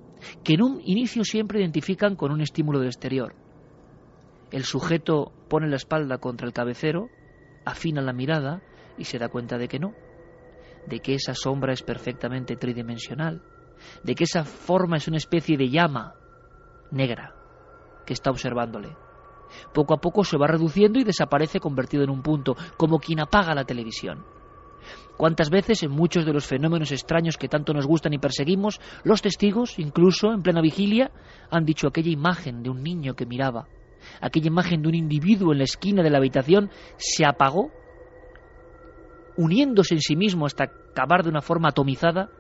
que 0.43 0.55
en 0.55 0.63
un 0.63 0.81
inicio 0.83 1.25
siempre 1.25 1.61
identifican 1.61 2.17
con 2.17 2.33
un 2.33 2.41
estímulo 2.41 2.79
del 2.79 2.89
exterior. 2.89 3.35
El 4.51 4.65
sujeto 4.65 5.31
pone 5.51 5.69
la 5.69 5.77
espalda 5.77 6.17
contra 6.17 6.47
el 6.47 6.55
cabecero, 6.55 7.11
afina 7.67 8.01
la 8.01 8.15
mirada 8.15 8.63
y 8.97 9.05
se 9.05 9.19
da 9.19 9.29
cuenta 9.29 9.59
de 9.59 9.69
que 9.69 9.79
no, 9.79 9.93
de 10.87 11.01
que 11.01 11.17
esa 11.17 11.35
sombra 11.35 11.75
es 11.75 11.83
perfectamente 11.83 12.57
tridimensional, 12.57 13.43
de 14.03 14.15
que 14.15 14.25
esa 14.25 14.45
forma 14.45 14.97
es 14.97 15.07
una 15.07 15.19
especie 15.19 15.59
de 15.59 15.69
llama 15.69 16.15
negra 16.91 17.35
que 18.07 18.15
está 18.15 18.31
observándole. 18.31 18.97
Poco 19.73 19.95
a 19.95 20.01
poco 20.01 20.25
se 20.25 20.37
va 20.37 20.47
reduciendo 20.47 20.99
y 20.99 21.05
desaparece 21.05 21.61
convertido 21.61 22.05
en 22.05 22.11
un 22.11 22.23
punto, 22.23 22.57
como 22.77 22.99
quien 22.99 23.21
apaga 23.21 23.55
la 23.55 23.65
televisión. 23.65 24.25
¿Cuántas 25.17 25.51
veces 25.51 25.83
en 25.83 25.91
muchos 25.91 26.25
de 26.25 26.33
los 26.33 26.47
fenómenos 26.47 26.91
extraños 26.91 27.37
que 27.37 27.49
tanto 27.49 27.73
nos 27.73 27.87
gustan 27.87 28.13
y 28.13 28.19
perseguimos, 28.19 28.81
los 29.05 29.23
testigos, 29.23 29.79
incluso 29.79 30.33
en 30.33 30.43
plena 30.43 30.61
vigilia, 30.61 31.13
han 31.51 31.65
dicho 31.65 31.87
aquella 31.87 32.11
imagen 32.11 32.63
de 32.63 32.71
un 32.71 32.83
niño 32.83 33.15
que 33.15 33.27
miraba, 33.27 33.69
aquella 34.21 34.49
imagen 34.49 34.83
de 34.83 34.89
un 34.89 34.95
individuo 34.95 35.53
en 35.53 35.59
la 35.59 35.65
esquina 35.65 36.03
de 36.03 36.11
la 36.11 36.19
habitación, 36.19 36.71
se 36.97 37.25
apagó, 37.25 37.71
uniéndose 39.37 39.95
en 39.95 40.01
sí 40.01 40.17
mismo 40.17 40.47
hasta 40.47 40.65
acabar 40.65 41.23
de 41.23 41.29
una 41.29 41.41
forma 41.41 41.69
atomizada, 41.69 42.31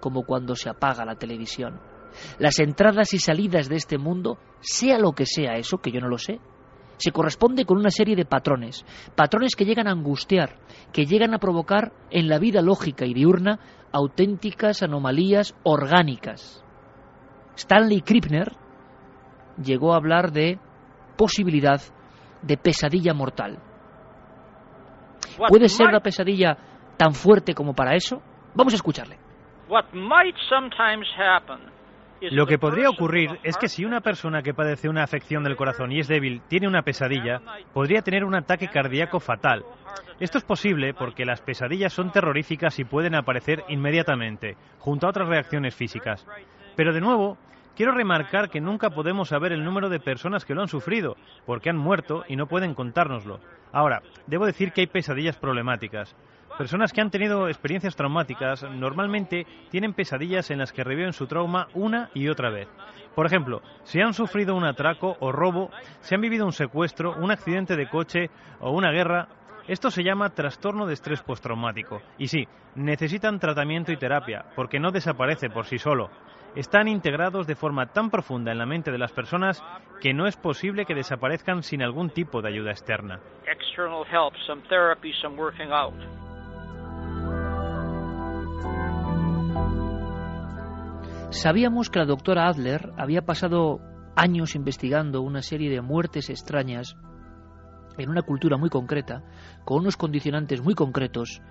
como 0.00 0.24
cuando 0.24 0.54
se 0.56 0.68
apaga 0.68 1.04
la 1.04 1.16
televisión? 1.16 1.80
Las 2.38 2.58
entradas 2.58 3.12
y 3.14 3.18
salidas 3.18 3.68
de 3.68 3.76
este 3.76 3.98
mundo, 3.98 4.38
sea 4.60 4.98
lo 4.98 5.12
que 5.12 5.26
sea 5.26 5.56
eso, 5.56 5.78
que 5.78 5.90
yo 5.90 6.00
no 6.00 6.08
lo 6.08 6.18
sé, 6.18 6.40
se 6.96 7.12
corresponde 7.12 7.64
con 7.64 7.78
una 7.78 7.90
serie 7.90 8.16
de 8.16 8.24
patrones, 8.24 8.84
patrones 9.14 9.54
que 9.54 9.64
llegan 9.64 9.88
a 9.88 9.92
angustiar, 9.92 10.56
que 10.92 11.04
llegan 11.04 11.34
a 11.34 11.38
provocar 11.38 11.92
en 12.10 12.28
la 12.28 12.38
vida 12.38 12.62
lógica 12.62 13.06
y 13.06 13.14
diurna 13.14 13.58
auténticas 13.92 14.82
anomalías 14.82 15.54
orgánicas. 15.62 16.64
Stanley 17.54 18.02
Krippner 18.02 18.52
llegó 19.62 19.94
a 19.94 19.96
hablar 19.96 20.32
de 20.32 20.58
posibilidad 21.16 21.80
de 22.42 22.56
pesadilla 22.56 23.14
mortal. 23.14 23.58
¿Puede 25.48 25.68
ser 25.68 25.88
una 25.88 26.00
pesadilla 26.00 26.56
tan 26.96 27.12
fuerte 27.12 27.54
como 27.54 27.74
para 27.74 27.94
eso? 27.94 28.22
Vamos 28.54 28.72
a 28.72 28.76
escucharle. 28.76 29.18
Lo 32.20 32.46
que 32.46 32.58
podría 32.58 32.88
ocurrir 32.88 33.38
es 33.42 33.56
que 33.56 33.68
si 33.68 33.84
una 33.84 34.00
persona 34.00 34.42
que 34.42 34.54
padece 34.54 34.88
una 34.88 35.02
afección 35.02 35.44
del 35.44 35.56
corazón 35.56 35.92
y 35.92 36.00
es 36.00 36.08
débil 36.08 36.40
tiene 36.48 36.66
una 36.66 36.82
pesadilla, 36.82 37.40
podría 37.72 38.02
tener 38.02 38.24
un 38.24 38.34
ataque 38.34 38.68
cardíaco 38.68 39.20
fatal. 39.20 39.64
Esto 40.18 40.38
es 40.38 40.44
posible 40.44 40.94
porque 40.94 41.26
las 41.26 41.42
pesadillas 41.42 41.92
son 41.92 42.10
terroríficas 42.10 42.78
y 42.78 42.84
pueden 42.84 43.14
aparecer 43.14 43.64
inmediatamente, 43.68 44.56
junto 44.78 45.06
a 45.06 45.10
otras 45.10 45.28
reacciones 45.28 45.74
físicas. 45.74 46.26
Pero 46.74 46.94
de 46.94 47.00
nuevo, 47.00 47.36
quiero 47.74 47.92
remarcar 47.92 48.48
que 48.48 48.60
nunca 48.60 48.90
podemos 48.90 49.28
saber 49.28 49.52
el 49.52 49.64
número 49.64 49.88
de 49.90 50.00
personas 50.00 50.44
que 50.44 50.54
lo 50.54 50.62
han 50.62 50.68
sufrido, 50.68 51.16
porque 51.44 51.68
han 51.68 51.76
muerto 51.76 52.24
y 52.28 52.36
no 52.36 52.46
pueden 52.46 52.74
contárnoslo. 52.74 53.40
Ahora, 53.72 54.02
debo 54.26 54.46
decir 54.46 54.72
que 54.72 54.80
hay 54.80 54.86
pesadillas 54.86 55.36
problemáticas. 55.36 56.16
Personas 56.58 56.90
que 56.94 57.02
han 57.02 57.10
tenido 57.10 57.48
experiencias 57.48 57.96
traumáticas 57.96 58.62
normalmente 58.62 59.46
tienen 59.70 59.92
pesadillas 59.92 60.50
en 60.50 60.58
las 60.58 60.72
que 60.72 60.84
reviven 60.84 61.12
su 61.12 61.26
trauma 61.26 61.68
una 61.74 62.08
y 62.14 62.28
otra 62.28 62.48
vez. 62.48 62.66
Por 63.14 63.26
ejemplo, 63.26 63.60
si 63.82 64.00
han 64.00 64.14
sufrido 64.14 64.54
un 64.54 64.64
atraco 64.64 65.16
o 65.20 65.32
robo, 65.32 65.70
si 66.00 66.14
han 66.14 66.22
vivido 66.22 66.46
un 66.46 66.52
secuestro, 66.52 67.14
un 67.16 67.30
accidente 67.30 67.76
de 67.76 67.88
coche 67.88 68.30
o 68.60 68.70
una 68.70 68.90
guerra, 68.90 69.28
esto 69.68 69.90
se 69.90 70.02
llama 70.02 70.30
trastorno 70.30 70.86
de 70.86 70.94
estrés 70.94 71.22
postraumático. 71.22 72.00
Y 72.16 72.28
sí, 72.28 72.48
necesitan 72.74 73.38
tratamiento 73.38 73.92
y 73.92 73.98
terapia, 73.98 74.46
porque 74.54 74.80
no 74.80 74.92
desaparece 74.92 75.50
por 75.50 75.66
sí 75.66 75.76
solo. 75.76 76.08
Están 76.54 76.88
integrados 76.88 77.46
de 77.46 77.54
forma 77.54 77.86
tan 77.86 78.08
profunda 78.08 78.50
en 78.50 78.58
la 78.58 78.64
mente 78.64 78.90
de 78.90 78.98
las 78.98 79.12
personas 79.12 79.62
que 80.00 80.14
no 80.14 80.26
es 80.26 80.38
posible 80.38 80.86
que 80.86 80.94
desaparezcan 80.94 81.62
sin 81.62 81.82
algún 81.82 82.08
tipo 82.08 82.40
de 82.40 82.48
ayuda 82.48 82.70
externa. 82.70 83.20
Sabíamos 91.30 91.90
que 91.90 91.98
la 91.98 92.06
doctora 92.06 92.48
Adler 92.48 92.92
había 92.96 93.22
pasado 93.22 93.80
años 94.14 94.54
investigando 94.54 95.22
una 95.22 95.42
serie 95.42 95.68
de 95.70 95.80
muertes 95.80 96.30
extrañas 96.30 96.96
en 97.98 98.10
una 98.10 98.22
cultura 98.22 98.56
muy 98.56 98.70
concreta, 98.70 99.22
con 99.64 99.80
unos 99.80 99.96
condicionantes 99.96 100.62
muy 100.62 100.74
concretos, 100.74 101.42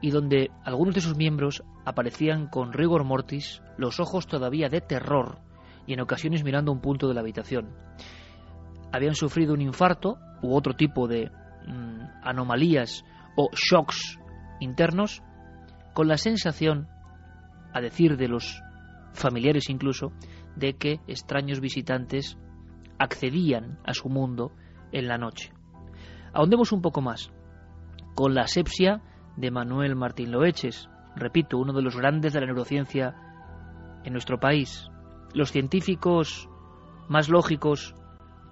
y 0.00 0.10
donde 0.10 0.50
algunos 0.64 0.94
de 0.94 1.00
sus 1.00 1.16
miembros 1.16 1.64
aparecían 1.84 2.46
con 2.48 2.72
rigor 2.72 3.04
mortis, 3.04 3.62
los 3.76 3.98
ojos 3.98 4.26
todavía 4.26 4.68
de 4.68 4.80
terror, 4.80 5.38
y 5.86 5.94
en 5.94 6.00
ocasiones 6.00 6.44
mirando 6.44 6.70
un 6.70 6.80
punto 6.80 7.08
de 7.08 7.14
la 7.14 7.20
habitación. 7.20 7.74
Habían 8.92 9.14
sufrido 9.14 9.54
un 9.54 9.60
infarto 9.60 10.18
u 10.42 10.54
otro 10.54 10.74
tipo 10.74 11.08
de 11.08 11.30
mm, 11.66 12.22
anomalías 12.22 13.04
o 13.36 13.50
shocks 13.52 14.18
internos, 14.60 15.22
con 15.94 16.08
la 16.08 16.16
sensación, 16.16 16.88
a 17.72 17.80
decir 17.80 18.16
de 18.16 18.28
los 18.28 18.62
familiares 19.16 19.68
incluso, 19.68 20.12
de 20.54 20.74
que 20.74 21.00
extraños 21.06 21.60
visitantes 21.60 22.38
accedían 22.98 23.78
a 23.84 23.94
su 23.94 24.08
mundo 24.08 24.52
en 24.92 25.08
la 25.08 25.18
noche. 25.18 25.52
Ahondemos 26.32 26.72
un 26.72 26.82
poco 26.82 27.00
más 27.00 27.32
con 28.14 28.34
la 28.34 28.42
asepsia 28.42 29.02
de 29.36 29.50
Manuel 29.50 29.96
Martín 29.96 30.32
Loeches, 30.32 30.88
repito, 31.14 31.58
uno 31.58 31.72
de 31.72 31.82
los 31.82 31.96
grandes 31.96 32.32
de 32.32 32.40
la 32.40 32.46
neurociencia 32.46 33.14
en 34.04 34.12
nuestro 34.12 34.38
país. 34.38 34.88
Los 35.34 35.52
científicos 35.52 36.48
más 37.08 37.28
lógicos 37.28 37.94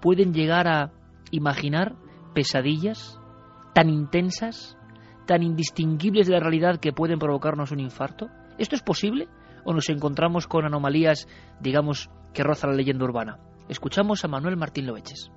pueden 0.00 0.34
llegar 0.34 0.68
a 0.68 0.92
imaginar 1.30 1.96
pesadillas 2.34 3.18
tan 3.74 3.88
intensas, 3.88 4.76
tan 5.26 5.42
indistinguibles 5.42 6.26
de 6.26 6.34
la 6.34 6.40
realidad 6.40 6.78
que 6.78 6.92
pueden 6.92 7.18
provocarnos 7.18 7.72
un 7.72 7.80
infarto. 7.80 8.28
¿Esto 8.58 8.76
es 8.76 8.82
posible? 8.82 9.28
O 9.64 9.72
nos 9.72 9.88
encontramos 9.88 10.46
con 10.46 10.64
anomalías, 10.64 11.26
digamos, 11.60 12.10
que 12.34 12.42
rozan 12.42 12.70
la 12.70 12.76
leyenda 12.76 13.04
urbana. 13.04 13.38
Escuchamos 13.68 14.24
a 14.24 14.28
Manuel 14.28 14.56
Martín 14.56 14.86
Loeches. 14.86 15.30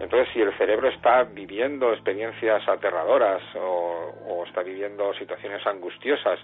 Entonces, 0.00 0.28
si 0.32 0.40
el 0.40 0.56
cerebro 0.56 0.88
está 0.88 1.24
viviendo 1.24 1.92
experiencias 1.92 2.66
aterradoras 2.66 3.42
o, 3.54 4.44
está 4.46 4.62
viviendo 4.62 5.12
situaciones 5.14 5.64
angustiosas 5.66 6.40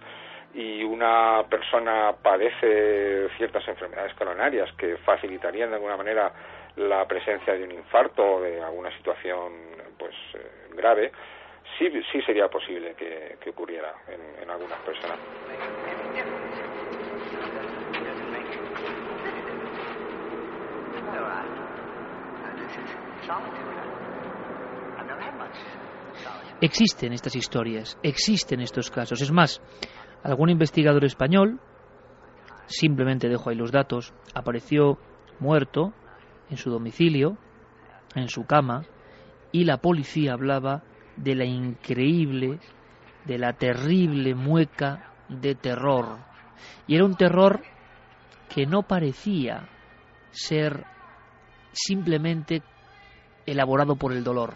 y 0.54 0.84
una 0.84 1.42
persona 1.48 2.14
padece 2.22 3.28
ciertas 3.36 3.66
enfermedades 3.66 4.14
coronarias 4.14 4.70
que 4.76 4.98
facilitarían 4.98 5.70
de 5.70 5.76
alguna 5.76 5.96
manera 5.96 6.32
la 6.76 7.06
presencia 7.06 7.54
de 7.54 7.64
un 7.64 7.72
infarto 7.72 8.36
o 8.36 8.40
de 8.42 8.62
alguna 8.62 8.94
situación 8.98 9.52
pues 9.98 10.14
eh, 10.34 10.68
grave, 10.76 11.10
sí, 11.78 11.90
sí 12.12 12.20
sería 12.22 12.48
posible 12.48 12.94
que, 12.94 13.50
ocurriera 13.50 13.92
en, 14.08 14.42
en 14.42 14.50
algunas 14.50 14.78
personas. 14.80 15.18
Existen 26.60 27.12
estas 27.12 27.36
historias, 27.36 27.98
existen 28.02 28.60
estos 28.60 28.90
casos. 28.90 29.20
Es 29.20 29.30
más, 29.30 29.60
Algún 30.26 30.50
investigador 30.50 31.04
español, 31.04 31.60
simplemente 32.66 33.28
dejo 33.28 33.48
ahí 33.48 33.54
los 33.56 33.70
datos, 33.70 34.12
apareció 34.34 34.98
muerto 35.38 35.92
en 36.50 36.56
su 36.56 36.68
domicilio, 36.68 37.38
en 38.16 38.28
su 38.28 38.44
cama, 38.44 38.82
y 39.52 39.62
la 39.66 39.76
policía 39.76 40.32
hablaba 40.32 40.82
de 41.16 41.36
la 41.36 41.44
increíble, 41.44 42.58
de 43.24 43.38
la 43.38 43.52
terrible 43.52 44.34
mueca 44.34 45.12
de 45.28 45.54
terror. 45.54 46.18
Y 46.86 46.94
era 46.94 47.04
un 47.04 47.14
terror 47.14 47.62
que 48.54 48.66
no 48.66 48.82
parecía 48.82 49.68
ser 50.30 50.84
simplemente 51.72 52.62
elaborado 53.46 53.96
por 53.96 54.12
el 54.12 54.24
dolor. 54.24 54.54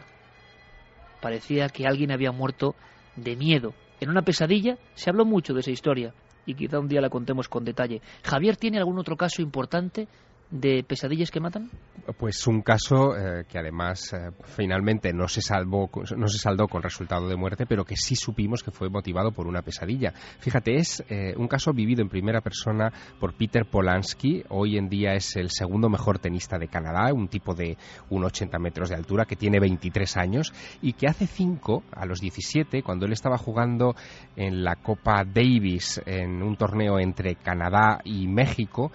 Parecía 1.21 1.69
que 1.69 1.87
alguien 1.87 2.13
había 2.13 2.33
muerto 2.33 2.75
de 3.17 3.37
miedo. 3.37 3.75
En 4.01 4.11
una 4.11 4.23
pesadilla 4.23 4.79
se 4.95 5.11
habló 5.11 5.25
mucho 5.25 5.53
de 5.53 5.61
esa 5.61 5.71
historia 5.71 6.15
y 6.47 6.55
quizá 6.55 6.79
un 6.79 6.89
día 6.89 7.01
la 7.01 7.11
contemos 7.11 7.49
con 7.49 7.65
detalle. 7.65 8.01
Javier, 8.25 8.57
¿tiene 8.57 8.79
algún 8.79 8.99
otro 8.99 9.17
caso 9.17 9.43
importante 9.43 10.09
de 10.51 10.83
pesadillas 10.83 11.31
que 11.31 11.41
matan? 11.41 11.71
Pues 12.19 12.47
un 12.47 12.63
caso 12.63 13.17
eh, 13.17 13.45
que 13.49 13.59
además 13.59 14.13
eh, 14.13 14.31
finalmente 14.43 15.13
no 15.13 15.29
se 15.29 15.43
salvó, 15.43 15.89
no 16.17 16.29
se 16.29 16.39
saldó 16.39 16.67
con 16.67 16.83
resultado 16.83 17.29
de 17.29 17.37
muerte, 17.37 17.67
pero 17.67 17.85
que 17.85 17.97
sí 17.97 18.17
supimos 18.17 18.63
que 18.63 18.71
fue 18.71 18.89
motivado 18.89 19.31
por 19.31 19.47
una 19.47 19.63
pesadilla. 19.63 20.13
Fíjate, 20.39 20.77
es 20.77 21.05
eh, 21.09 21.35
un 21.37 21.47
caso 21.47 21.73
vivido 21.73 22.03
en 22.03 22.09
primera 22.09 22.41
persona 22.41 22.93
por 23.21 23.35
Peter 23.35 23.65
Polanski. 23.65 24.43
Hoy 24.49 24.77
en 24.77 24.89
día 24.89 25.15
es 25.15 25.37
el 25.37 25.51
segundo 25.51 25.89
mejor 25.89 26.19
tenista 26.19 26.59
de 26.59 26.69
Canadá, 26.69 27.13
un 27.13 27.29
tipo 27.29 27.55
de 27.55 27.77
1,80 28.11 28.59
metros 28.59 28.89
de 28.89 28.97
altura 28.97 29.27
que 29.27 29.37
tiene 29.37 29.61
23 29.61 30.17
años 30.17 30.53
y 30.83 30.95
que 30.95 31.07
hace 31.07 31.27
5, 31.27 31.85
a 31.93 32.07
los 32.07 32.21
17, 32.21 32.83
cuando 32.83 33.07
él 33.07 33.13
estaba 33.13 33.39
jugando 33.39 33.95
en 34.35 34.65
la 34.65 34.77
Copa 34.77 35.25
Davis 35.25 36.01
en 36.07 36.43
un 36.43 36.57
torneo 36.57 36.99
entre 36.99 37.37
Canadá 37.37 38.01
y 38.05 38.27
México, 38.27 38.91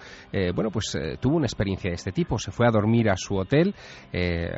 bueno, 0.54 0.70
pues 0.70 0.96
tuvo 1.20 1.36
una 1.36 1.45
experiencia 1.46 1.90
de 1.90 1.96
este 1.96 2.12
tipo. 2.12 2.38
Se 2.38 2.50
fue 2.50 2.66
a 2.66 2.70
dormir 2.70 3.08
a 3.10 3.16
su 3.16 3.36
hotel 3.36 3.74
eh, 4.12 4.48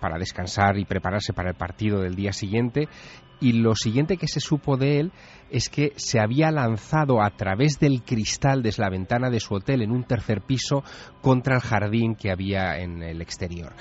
para 0.00 0.18
descansar 0.18 0.78
y 0.78 0.84
prepararse 0.84 1.32
para 1.32 1.50
el 1.50 1.56
partido 1.56 2.00
del 2.00 2.14
día 2.14 2.32
siguiente 2.32 2.88
y 3.42 3.54
lo 3.54 3.74
siguiente 3.74 4.16
que 4.16 4.28
se 4.28 4.38
supo 4.38 4.76
de 4.76 5.00
él 5.00 5.12
es 5.50 5.68
que 5.68 5.92
se 5.96 6.20
había 6.20 6.52
lanzado 6.52 7.20
a 7.20 7.30
través 7.30 7.78
del 7.80 8.02
cristal 8.02 8.62
desde 8.62 8.84
la 8.84 8.90
ventana 8.90 9.30
de 9.30 9.40
su 9.40 9.54
hotel 9.54 9.82
en 9.82 9.90
un 9.90 10.04
tercer 10.04 10.42
piso 10.42 10.84
contra 11.20 11.56
el 11.56 11.60
jardín 11.60 12.14
que 12.14 12.30
había 12.30 12.78
en 12.78 13.02
el 13.02 13.20
exterior. 13.20 13.72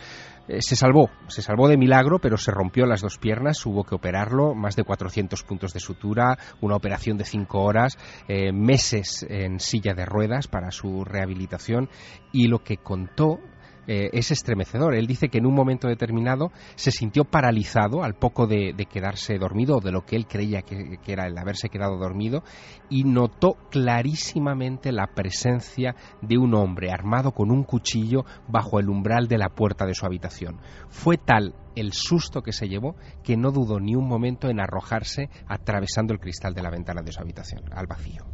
Eh, 0.48 0.62
se 0.62 0.76
salvó, 0.76 1.10
se 1.28 1.42
salvó 1.42 1.68
de 1.68 1.78
milagro, 1.78 2.20
pero 2.20 2.38
se 2.38 2.52
rompió 2.52 2.86
las 2.86 3.02
dos 3.02 3.18
piernas, 3.18 3.66
hubo 3.66 3.84
que 3.84 3.96
operarlo, 3.96 4.54
más 4.56 4.76
de 4.76 4.84
400 4.84 5.44
puntos 5.44 5.74
de 5.74 5.80
sutura, 5.80 6.38
una 6.62 6.76
operación 6.76 7.18
de 7.18 7.26
cinco 7.26 7.64
horas, 7.64 7.98
eh, 8.28 8.52
meses 8.52 9.26
en 9.30 9.60
silla 9.60 9.94
de 9.94 10.06
ruedas 10.06 10.48
para 10.48 10.72
su 10.72 11.04
rehabilitación 11.06 11.90
y 12.32 12.48
lo 12.48 12.60
que 12.60 12.78
contó 12.78 13.40
eh, 13.88 14.10
es 14.14 14.32
estremecedor. 14.32 14.96
Él 14.96 15.08
dice 15.08 15.30
que 15.30 15.40
en 15.40 15.46
un 15.46 15.56
momento 15.56 15.88
determinado 15.88 16.52
se 16.76 16.92
sintió 16.92 17.24
paralizado 17.26 18.04
al 18.04 18.14
poco 18.14 18.46
de, 18.46 18.76
quedarse 18.92 19.38
dormido 19.38 19.78
o 19.78 19.82
de 19.82 19.92
lo 19.92 20.06
que 20.06 20.16
él 20.16 20.28
creía 20.28 20.62
que, 20.62 21.00
era 21.08 21.28
el 21.28 21.38
haberse 21.38 21.70
quedado 21.70 21.98
dormido 21.98 22.44
y 22.90 23.04
notó 23.04 23.56
clarísimamente 23.70 24.92
la 24.92 25.08
presencia 25.08 25.96
de 26.22 26.38
un 26.38 26.54
hombre 26.54 26.92
armado 26.92 27.32
con 27.32 27.52
un 27.52 27.64
cuchillo 27.64 28.26
bajo 28.48 28.80
el 28.80 28.90
umbral 28.90 29.28
de 29.28 29.38
la 29.38 29.50
puerta 29.50 29.86
de 29.86 29.96
su 29.96 30.06
habitación. 30.06 30.60
Fue 30.90 31.18
tal 31.18 31.56
el 31.76 31.94
susto 31.94 32.42
que 32.42 32.52
se 32.52 32.68
llevó 32.68 32.96
que 33.24 33.38
no 33.38 33.52
dudó 33.52 33.80
ni 33.80 33.96
un 33.96 34.08
momento 34.08 34.50
en 34.50 34.60
arrojarse 34.60 35.30
atravesando 35.48 36.14
el 36.14 36.20
cristal 36.20 36.54
de 36.54 36.64
la 36.64 36.70
ventana 36.70 37.02
de 37.02 37.12
su 37.12 37.22
habitación 37.22 37.64
al 37.74 37.88
vacío. 37.88 38.26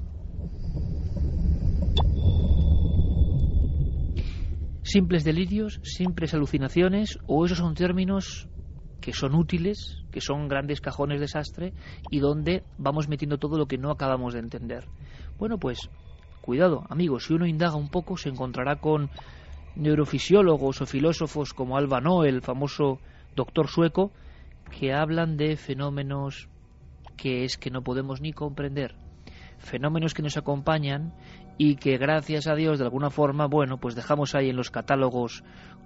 Simples 4.88 5.24
delirios, 5.24 5.80
simples 5.84 6.34
alucinaciones, 6.34 7.20
o 7.28 7.46
esos 7.46 7.58
son 7.58 7.76
términos 7.76 8.48
que 9.02 9.14
son 9.14 9.36
útiles, 9.36 10.04
que 10.12 10.22
son 10.22 10.48
grandes 10.48 10.82
cajones 10.82 11.20
de 11.20 11.28
sastre 11.28 11.74
y 12.10 12.20
donde 12.20 12.64
vamos 12.78 13.08
metiendo 13.08 13.38
todo 13.38 13.58
lo 13.58 13.68
que 13.68 13.78
no 13.78 13.92
acabamos 13.92 14.34
de 14.34 14.40
entender. 14.40 14.86
Bueno, 15.38 15.58
pues 15.58 15.90
cuidado, 16.42 16.86
amigos, 16.90 17.26
si 17.26 17.34
uno 17.34 17.46
indaga 17.46 17.76
un 17.76 17.90
poco 17.90 18.18
se 18.18 18.30
encontrará 18.30 18.78
con 18.78 19.10
neurofisiólogos 19.76 20.82
o 20.82 20.86
filósofos 20.86 21.54
como 21.54 21.78
Alba 21.78 22.02
Noel, 22.02 22.36
el 22.36 22.42
famoso 22.42 23.00
doctor 23.36 23.68
sueco, 23.68 24.12
que 24.72 24.94
hablan 24.94 25.38
de 25.38 25.56
fenómenos 25.58 26.50
que 27.16 27.44
es 27.44 27.58
que 27.58 27.72
no 27.72 27.84
podemos 27.84 28.22
ni 28.22 28.32
comprender, 28.34 28.96
fenómenos 29.58 30.14
que 30.14 30.22
nos 30.22 30.38
acompañan 30.38 31.14
y 31.58 31.76
que 31.76 31.98
gracias 31.98 32.48
a 32.48 32.56
Dios 32.56 32.80
de 32.80 32.86
alguna 32.86 33.10
forma, 33.10 33.48
bueno, 33.48 33.78
pues 33.78 33.96
dejamos 33.96 34.36
ahí 34.36 34.50
en 34.50 34.56
los 34.56 34.70
catálogos 34.70 35.44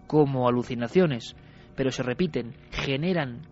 como 0.08 0.48
alucinaciones, 0.48 1.36
pero 1.76 1.92
se 1.92 2.04
repiten, 2.04 2.54
generan 2.72 3.48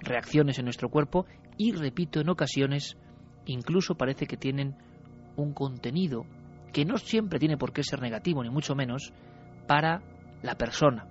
reacciones 0.00 0.58
en 0.58 0.64
nuestro 0.64 0.88
cuerpo 0.88 1.26
y, 1.56 1.72
repito, 1.72 2.20
en 2.20 2.28
ocasiones 2.28 2.96
incluso 3.46 3.94
parece 3.94 4.26
que 4.26 4.36
tienen 4.36 4.76
un 5.36 5.52
contenido 5.52 6.24
que 6.72 6.84
no 6.84 6.98
siempre 6.98 7.38
tiene 7.38 7.56
por 7.56 7.72
qué 7.72 7.82
ser 7.82 8.00
negativo, 8.00 8.42
ni 8.42 8.50
mucho 8.50 8.74
menos, 8.74 9.12
para 9.66 10.02
la 10.42 10.56
persona. 10.56 11.06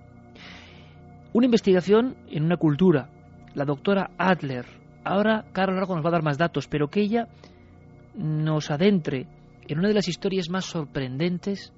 Una 1.32 1.46
investigación 1.46 2.16
en 2.28 2.44
una 2.44 2.56
cultura, 2.56 3.08
la 3.54 3.64
doctora 3.64 4.10
Adler, 4.18 4.66
ahora 5.04 5.46
Carlos 5.52 5.76
Largo 5.76 5.94
nos 5.94 6.04
va 6.04 6.08
a 6.08 6.12
dar 6.12 6.22
más 6.22 6.36
datos, 6.36 6.68
pero 6.68 6.88
que 6.88 7.00
ella 7.00 7.28
nos 8.14 8.70
adentre 8.70 9.26
en 9.68 9.78
una 9.78 9.88
de 9.88 9.94
las 9.94 10.08
historias 10.08 10.48
más 10.48 10.64
sorprendentes 10.64 11.72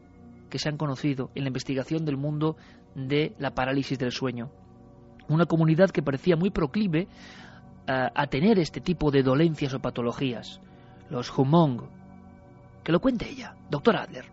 que 0.51 0.59
se 0.59 0.68
han 0.68 0.76
conocido 0.76 1.30
en 1.35 1.45
la 1.45 1.49
investigación 1.49 2.05
del 2.05 2.16
mundo 2.16 2.57
de 2.95 3.35
la 3.39 3.55
parálisis 3.55 3.99
del 3.99 4.12
sueño. 4.12 4.51
Una 5.28 5.47
comunidad 5.47 5.91
que 5.91 6.03
parecía 6.03 6.37
muy 6.37 6.51
proclive 6.51 7.01
eh, 7.01 7.07
a 7.87 8.26
tener 8.28 8.59
este 8.59 8.80
tipo 8.80 9.11
de 9.11 9.22
dolencias 9.22 9.74
o 9.74 9.80
patologías, 9.80 10.61
los 11.11 11.37
Humong. 11.37 11.82
Que 12.82 12.93
lo 12.93 13.01
cuente 13.01 13.28
ella, 13.28 13.55
doctor 13.70 13.97
Adler. 13.97 14.26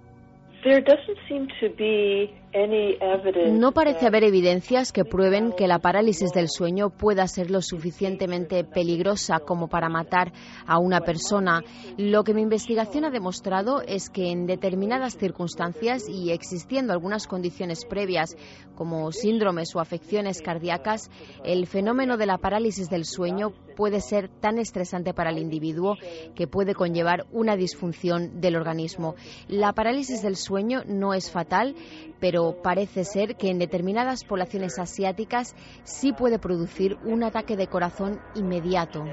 No 2.53 3.71
parece 3.71 4.07
haber 4.07 4.25
evidencias 4.25 4.91
que 4.91 5.05
prueben 5.05 5.53
que 5.53 5.67
la 5.67 5.79
parálisis 5.79 6.31
del 6.31 6.49
sueño 6.49 6.89
pueda 6.89 7.25
ser 7.27 7.49
lo 7.49 7.61
suficientemente 7.61 8.65
peligrosa 8.65 9.39
como 9.39 9.69
para 9.69 9.87
matar 9.87 10.33
a 10.65 10.77
una 10.77 11.01
persona. 11.01 11.61
Lo 11.97 12.23
que 12.23 12.33
mi 12.33 12.41
investigación 12.41 13.05
ha 13.05 13.09
demostrado 13.09 13.81
es 13.81 14.09
que 14.09 14.31
en 14.31 14.47
determinadas 14.47 15.17
circunstancias 15.17 16.09
y 16.09 16.31
existiendo 16.31 16.91
algunas 16.91 17.25
condiciones 17.25 17.85
previas 17.85 18.35
como 18.75 19.11
síndromes 19.13 19.73
o 19.75 19.79
afecciones 19.79 20.41
cardíacas, 20.41 21.09
el 21.45 21.67
fenómeno 21.67 22.17
de 22.17 22.25
la 22.25 22.37
parálisis 22.37 22.89
del 22.89 23.05
sueño 23.05 23.53
puede 23.75 24.01
ser 24.01 24.27
tan 24.27 24.59
estresante 24.59 25.13
para 25.13 25.29
el 25.29 25.37
individuo 25.37 25.95
que 26.35 26.47
puede 26.47 26.75
conllevar 26.75 27.25
una 27.31 27.55
disfunción 27.55 28.41
del 28.41 28.55
organismo. 28.55 29.15
La 29.47 29.73
parálisis 29.73 30.21
del 30.21 30.35
sueño 30.35 30.83
no 30.85 31.13
es 31.13 31.31
fatal, 31.31 31.75
pero 32.21 32.55
parece 32.63 33.03
ser 33.03 33.35
que 33.35 33.49
en 33.49 33.57
determinadas 33.57 34.23
poblaciones 34.23 34.77
asiáticas 34.79 35.55
sí 35.83 36.13
puede 36.13 36.39
producir 36.39 36.97
un 37.03 37.23
ataque 37.23 37.57
de 37.57 37.67
corazón 37.67 38.19
inmediato. 38.35 39.03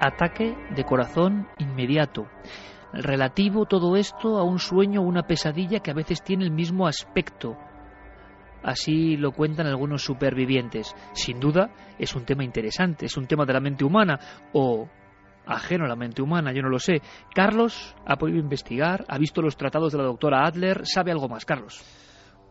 Ataque 0.00 0.56
de 0.74 0.84
corazón 0.84 1.46
inmediato. 1.58 2.26
Relativo 2.92 3.66
todo 3.66 3.96
esto 3.96 4.38
a 4.38 4.44
un 4.44 4.58
sueño 4.58 5.02
o 5.02 5.04
una 5.04 5.22
pesadilla 5.22 5.80
que 5.80 5.90
a 5.90 5.94
veces 5.94 6.22
tiene 6.22 6.44
el 6.44 6.50
mismo 6.50 6.86
aspecto 6.86 7.56
Así 8.62 9.16
lo 9.16 9.32
cuentan 9.32 9.66
algunos 9.66 10.02
supervivientes. 10.02 10.94
Sin 11.12 11.40
duda 11.40 11.70
es 11.98 12.14
un 12.14 12.24
tema 12.24 12.44
interesante, 12.44 13.06
es 13.06 13.16
un 13.16 13.26
tema 13.26 13.44
de 13.44 13.52
la 13.52 13.60
mente 13.60 13.84
humana 13.84 14.18
o 14.52 14.88
ajeno 15.46 15.84
a 15.84 15.88
la 15.88 15.96
mente 15.96 16.22
humana, 16.22 16.52
yo 16.52 16.62
no 16.62 16.68
lo 16.68 16.78
sé. 16.78 17.00
Carlos 17.34 17.96
ha 18.06 18.16
podido 18.16 18.38
investigar, 18.38 19.04
ha 19.08 19.18
visto 19.18 19.42
los 19.42 19.56
tratados 19.56 19.92
de 19.92 19.98
la 19.98 20.04
doctora 20.04 20.46
Adler, 20.46 20.82
sabe 20.84 21.10
algo 21.10 21.28
más, 21.28 21.44
Carlos. 21.44 21.82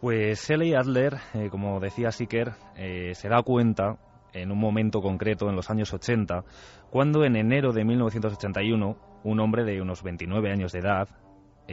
Pues 0.01 0.47
Shelley 0.47 0.73
Adler, 0.73 1.17
eh, 1.33 1.49
como 1.49 1.79
decía 1.79 2.11
Siker, 2.11 2.53
eh, 2.75 3.13
se 3.13 3.29
da 3.29 3.41
cuenta 3.43 3.97
en 4.33 4.51
un 4.51 4.59
momento 4.59 5.01
concreto, 5.01 5.49
en 5.49 5.55
los 5.55 5.69
años 5.69 5.93
80, 5.93 6.43
cuando 6.89 7.23
en 7.23 7.35
enero 7.35 7.73
de 7.73 7.85
1981 7.85 8.97
un 9.23 9.39
hombre 9.39 9.63
de 9.63 9.81
unos 9.81 10.03
29 10.03 10.51
años 10.51 10.71
de 10.71 10.79
edad, 10.79 11.07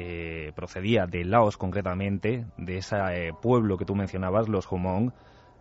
eh, 0.01 0.53
procedía 0.55 1.07
de 1.07 1.24
Laos 1.24 1.57
concretamente, 1.57 2.46
de 2.57 2.76
ese 2.76 2.96
eh, 3.11 3.32
pueblo 3.42 3.76
que 3.76 3.84
tú 3.84 3.96
mencionabas, 3.96 4.49
los 4.49 4.70
Humong, 4.70 5.11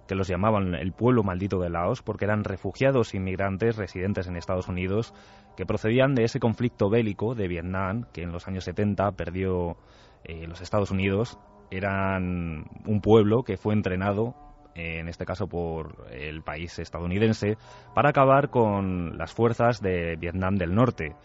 que 0.08 0.14
los 0.14 0.28
llamaban 0.28 0.76
el 0.76 0.92
pueblo 0.92 1.24
maldito 1.24 1.60
de 1.60 1.72
Laos, 1.72 2.04
porque 2.04 2.26
eran 2.26 2.44
refugiados 2.44 3.16
inmigrantes 3.16 3.78
residentes 3.78 4.28
en 4.28 4.36
Estados 4.36 4.68
Unidos, 4.68 5.12
que 5.56 5.66
procedían 5.66 6.14
de 6.14 6.24
ese 6.24 6.40
conflicto 6.40 6.88
bélico 6.88 7.34
de 7.34 7.48
Vietnam, 7.48 8.06
que 8.14 8.22
en 8.22 8.32
los 8.32 8.48
años 8.48 8.66
70 8.66 9.12
perdió 9.14 9.76
eh, 10.24 10.46
los 10.46 10.62
Estados 10.62 10.92
Unidos. 10.92 11.40
Eran 11.72 12.66
un 12.86 13.02
pueblo 13.02 13.42
que 13.42 13.58
fue 13.58 13.74
entrenado 13.74 14.36
en 14.76 15.08
este 15.08 15.26
caso 15.26 15.48
por 15.48 16.06
el 16.12 16.44
país 16.44 16.78
estadounidense, 16.78 17.58
para 17.96 18.10
acabar 18.10 18.52
con 18.52 19.18
las 19.18 19.34
fuerzas 19.34 19.82
de 19.82 20.16
Vietnam 20.18 20.58
del 20.58 20.76
Norte. 20.76 21.16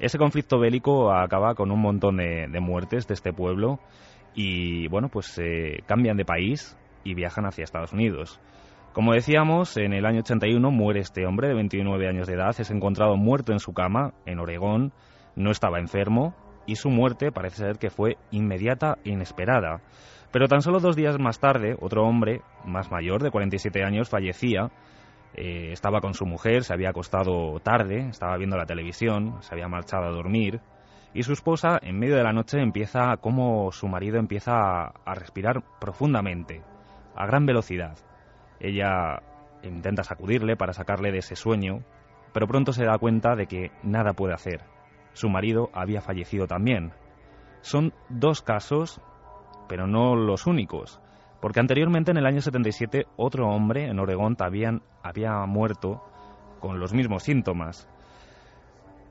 Ese 0.00 0.16
conflicto 0.16 0.58
bélico 0.58 1.12
acaba 1.12 1.54
con 1.54 1.70
un 1.70 1.80
montón 1.80 2.16
de, 2.16 2.48
muertes 2.60 3.06
de 3.06 3.12
este 3.12 3.34
pueblo 3.34 3.78
y 4.34 4.88
bueno, 4.88 5.10
pues 5.10 5.38
eh, 5.38 5.82
cambian 5.86 6.16
de 6.16 6.24
país 6.24 6.76
y 7.04 7.12
viajan 7.12 7.44
hacia 7.44 7.64
Estados 7.64 7.92
Unidos. 7.92 8.40
Como 8.94 9.12
decíamos, 9.12 9.76
en 9.76 9.92
el 9.92 10.06
año 10.06 10.20
81 10.20 10.70
muere 10.70 11.00
este 11.00 11.26
hombre 11.26 11.48
de 11.48 11.54
29 11.54 12.08
años 12.08 12.26
de 12.26 12.34
edad, 12.34 12.58
es 12.58 12.70
encontrado 12.70 13.16
muerto 13.16 13.52
en 13.52 13.60
su 13.60 13.74
cama 13.74 14.14
en 14.24 14.40
Oregón, 14.40 14.92
no 15.36 15.50
estaba 15.50 15.78
enfermo 15.78 16.34
y 16.66 16.76
su 16.76 16.88
muerte 16.88 17.30
parece 17.30 17.56
ser 17.56 17.78
que 17.78 17.90
fue 17.90 18.16
inmediata 18.30 18.96
e 19.04 19.10
inesperada. 19.10 19.82
Pero 20.32 20.48
tan 20.48 20.62
solo 20.62 20.80
dos 20.80 20.96
días 20.96 21.18
más 21.18 21.40
tarde, 21.40 21.76
otro 21.78 22.04
hombre, 22.04 22.40
más 22.64 22.90
mayor, 22.90 23.22
de 23.22 23.30
47 23.30 23.84
años, 23.84 24.08
fallecía. 24.08 24.70
Eh, 25.34 25.72
estaba 25.72 26.00
con 26.00 26.14
su 26.14 26.26
mujer, 26.26 26.64
se 26.64 26.72
había 26.72 26.90
acostado 26.90 27.60
tarde, 27.60 28.08
estaba 28.08 28.36
viendo 28.36 28.56
la 28.56 28.66
televisión, 28.66 29.42
se 29.42 29.54
había 29.54 29.68
marchado 29.68 30.04
a 30.04 30.10
dormir. 30.10 30.60
Y 31.12 31.22
su 31.22 31.32
esposa, 31.32 31.78
en 31.82 31.98
medio 31.98 32.16
de 32.16 32.22
la 32.22 32.32
noche, 32.32 32.60
empieza, 32.60 33.16
como 33.16 33.72
su 33.72 33.88
marido 33.88 34.18
empieza 34.18 34.86
a 34.86 35.14
respirar 35.14 35.62
profundamente, 35.80 36.62
a 37.16 37.26
gran 37.26 37.46
velocidad. 37.46 37.96
Ella 38.60 39.22
intenta 39.62 40.04
sacudirle 40.04 40.56
para 40.56 40.72
sacarle 40.72 41.10
de 41.10 41.18
ese 41.18 41.36
sueño, 41.36 41.82
pero 42.32 42.46
pronto 42.46 42.72
se 42.72 42.84
da 42.84 42.98
cuenta 42.98 43.34
de 43.34 43.46
que 43.46 43.72
nada 43.82 44.12
puede 44.12 44.34
hacer. 44.34 44.60
Su 45.12 45.28
marido 45.28 45.70
había 45.72 46.00
fallecido 46.00 46.46
también. 46.46 46.92
Son 47.60 47.92
dos 48.08 48.42
casos 48.42 49.00
pero 49.70 49.86
no 49.86 50.16
los 50.16 50.48
únicos, 50.48 51.00
porque 51.40 51.60
anteriormente 51.60 52.10
en 52.10 52.16
el 52.16 52.26
año 52.26 52.40
77 52.40 53.06
otro 53.16 53.48
hombre 53.48 53.86
en 53.86 53.98
Oregón 53.98 54.36
habían, 54.38 54.82
había 55.02 55.44
muerto 55.46 56.02
con 56.60 56.80
los 56.80 56.92
mismos 56.92 57.22
síntomas. 57.22 57.88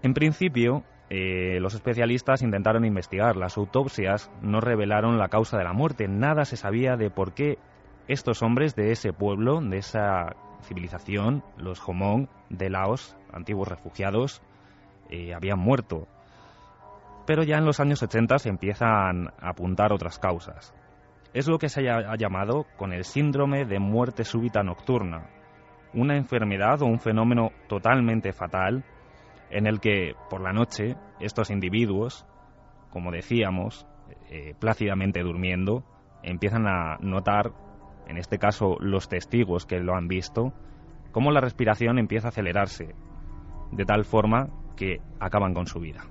En 0.03 0.13
principio, 0.13 0.83
eh, 1.09 1.59
los 1.59 1.73
especialistas 1.73 2.41
intentaron 2.41 2.85
investigar. 2.85 3.35
Las 3.35 3.57
autopsias 3.57 4.31
no 4.41 4.61
revelaron 4.61 5.17
la 5.17 5.29
causa 5.29 5.57
de 5.57 5.63
la 5.63 5.73
muerte. 5.73 6.07
Nada 6.07 6.45
se 6.45 6.57
sabía 6.57 6.95
de 6.95 7.09
por 7.09 7.33
qué 7.33 7.57
estos 8.07 8.41
hombres 8.43 8.75
de 8.75 8.91
ese 8.91 9.11
pueblo, 9.11 9.59
de 9.61 9.77
esa 9.77 10.35
civilización, 10.61 11.43
los 11.57 11.79
Hmong 11.79 12.27
de 12.49 12.69
Laos, 12.69 13.17
antiguos 13.33 13.67
refugiados, 13.67 14.41
eh, 15.09 15.33
habían 15.33 15.59
muerto 15.59 16.07
pero 17.29 17.43
ya 17.43 17.59
en 17.59 17.65
los 17.65 17.79
años 17.79 18.01
80 18.01 18.39
se 18.39 18.49
empiezan 18.49 19.27
a 19.39 19.49
apuntar 19.49 19.93
otras 19.93 20.17
causas. 20.17 20.73
Es 21.33 21.47
lo 21.47 21.59
que 21.59 21.69
se 21.69 21.87
ha 21.87 22.15
llamado 22.15 22.65
con 22.75 22.91
el 22.91 23.03
síndrome 23.03 23.65
de 23.65 23.79
muerte 23.79 24.23
súbita 24.23 24.63
nocturna, 24.63 25.29
una 25.93 26.17
enfermedad 26.17 26.81
o 26.81 26.87
un 26.87 26.99
fenómeno 26.99 27.51
totalmente 27.67 28.33
fatal 28.33 28.83
en 29.51 29.67
el 29.67 29.79
que 29.79 30.13
por 30.29 30.41
la 30.41 30.53
noche 30.53 30.95
estos 31.19 31.51
individuos, 31.51 32.25
como 32.89 33.11
decíamos, 33.11 33.85
eh, 34.31 34.55
plácidamente 34.59 35.21
durmiendo, 35.21 35.83
empiezan 36.23 36.67
a 36.67 36.97
notar, 36.99 37.51
en 38.07 38.17
este 38.17 38.39
caso 38.39 38.77
los 38.79 39.07
testigos 39.07 39.67
que 39.67 39.79
lo 39.79 39.95
han 39.95 40.07
visto, 40.07 40.53
cómo 41.11 41.31
la 41.31 41.41
respiración 41.41 41.99
empieza 41.99 42.27
a 42.27 42.29
acelerarse, 42.29 42.95
de 43.71 43.85
tal 43.85 44.03
forma 44.03 44.49
que 44.75 44.99
acaban 45.19 45.53
con 45.53 45.67
su 45.67 45.79
vida 45.79 46.01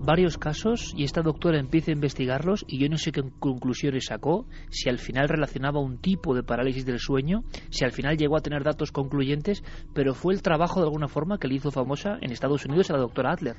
varios 0.00 0.38
casos 0.38 0.92
y 0.96 1.04
esta 1.04 1.22
doctora 1.22 1.58
empieza 1.58 1.90
a 1.90 1.94
investigarlos 1.94 2.64
y 2.68 2.78
yo 2.78 2.88
no 2.88 2.96
sé 2.96 3.12
qué 3.12 3.22
conclusiones 3.38 4.06
sacó, 4.06 4.46
si 4.70 4.88
al 4.88 4.98
final 4.98 5.28
relacionaba 5.28 5.80
un 5.80 5.98
tipo 5.98 6.34
de 6.34 6.42
parálisis 6.42 6.84
del 6.86 6.98
sueño, 6.98 7.42
si 7.70 7.84
al 7.84 7.92
final 7.92 8.16
llegó 8.16 8.36
a 8.36 8.40
tener 8.40 8.62
datos 8.62 8.92
concluyentes, 8.92 9.62
pero 9.94 10.14
fue 10.14 10.34
el 10.34 10.42
trabajo 10.42 10.80
de 10.80 10.86
alguna 10.86 11.08
forma 11.08 11.38
que 11.38 11.48
le 11.48 11.54
hizo 11.56 11.70
famosa 11.70 12.18
en 12.20 12.32
Estados 12.32 12.64
Unidos 12.64 12.90
a 12.90 12.94
la 12.94 13.00
doctora 13.00 13.32
Adler. 13.32 13.56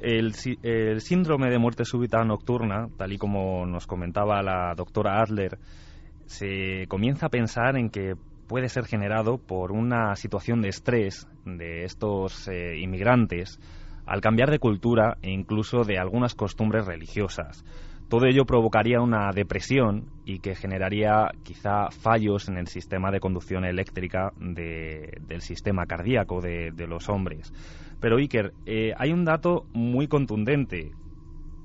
El, 0.00 0.32
el 0.62 1.00
síndrome 1.00 1.50
de 1.50 1.58
muerte 1.58 1.84
súbita 1.84 2.24
nocturna, 2.24 2.88
tal 2.96 3.12
y 3.12 3.18
como 3.18 3.66
nos 3.66 3.86
comentaba 3.86 4.42
la 4.42 4.74
doctora 4.74 5.20
Adler, 5.20 5.58
se 6.26 6.86
comienza 6.88 7.26
a 7.26 7.30
pensar 7.30 7.76
en 7.76 7.90
que 7.90 8.14
puede 8.50 8.68
ser 8.68 8.84
generado 8.84 9.38
por 9.38 9.72
una 9.72 10.16
situación 10.16 10.60
de 10.60 10.70
estrés 10.70 11.28
de 11.44 11.84
estos 11.84 12.48
eh, 12.48 12.78
inmigrantes 12.80 13.60
al 14.10 14.20
cambiar 14.20 14.50
de 14.50 14.58
cultura 14.58 15.18
e 15.22 15.30
incluso 15.30 15.84
de 15.84 15.96
algunas 15.96 16.34
costumbres 16.34 16.84
religiosas. 16.84 17.64
Todo 18.08 18.26
ello 18.26 18.44
provocaría 18.44 19.00
una 19.00 19.30
depresión 19.32 20.06
y 20.24 20.40
que 20.40 20.56
generaría 20.56 21.30
quizá 21.44 21.90
fallos 21.92 22.48
en 22.48 22.58
el 22.58 22.66
sistema 22.66 23.12
de 23.12 23.20
conducción 23.20 23.64
eléctrica 23.64 24.32
del 24.40 25.42
sistema 25.42 25.86
cardíaco 25.86 26.40
de, 26.40 26.72
los 26.88 27.08
hombres. 27.08 27.52
Pero 28.00 28.16
Iker, 28.16 28.52
eh, 28.66 28.94
hay 28.98 29.12
un 29.12 29.24
dato 29.24 29.66
muy 29.74 30.08
contundente. 30.08 30.90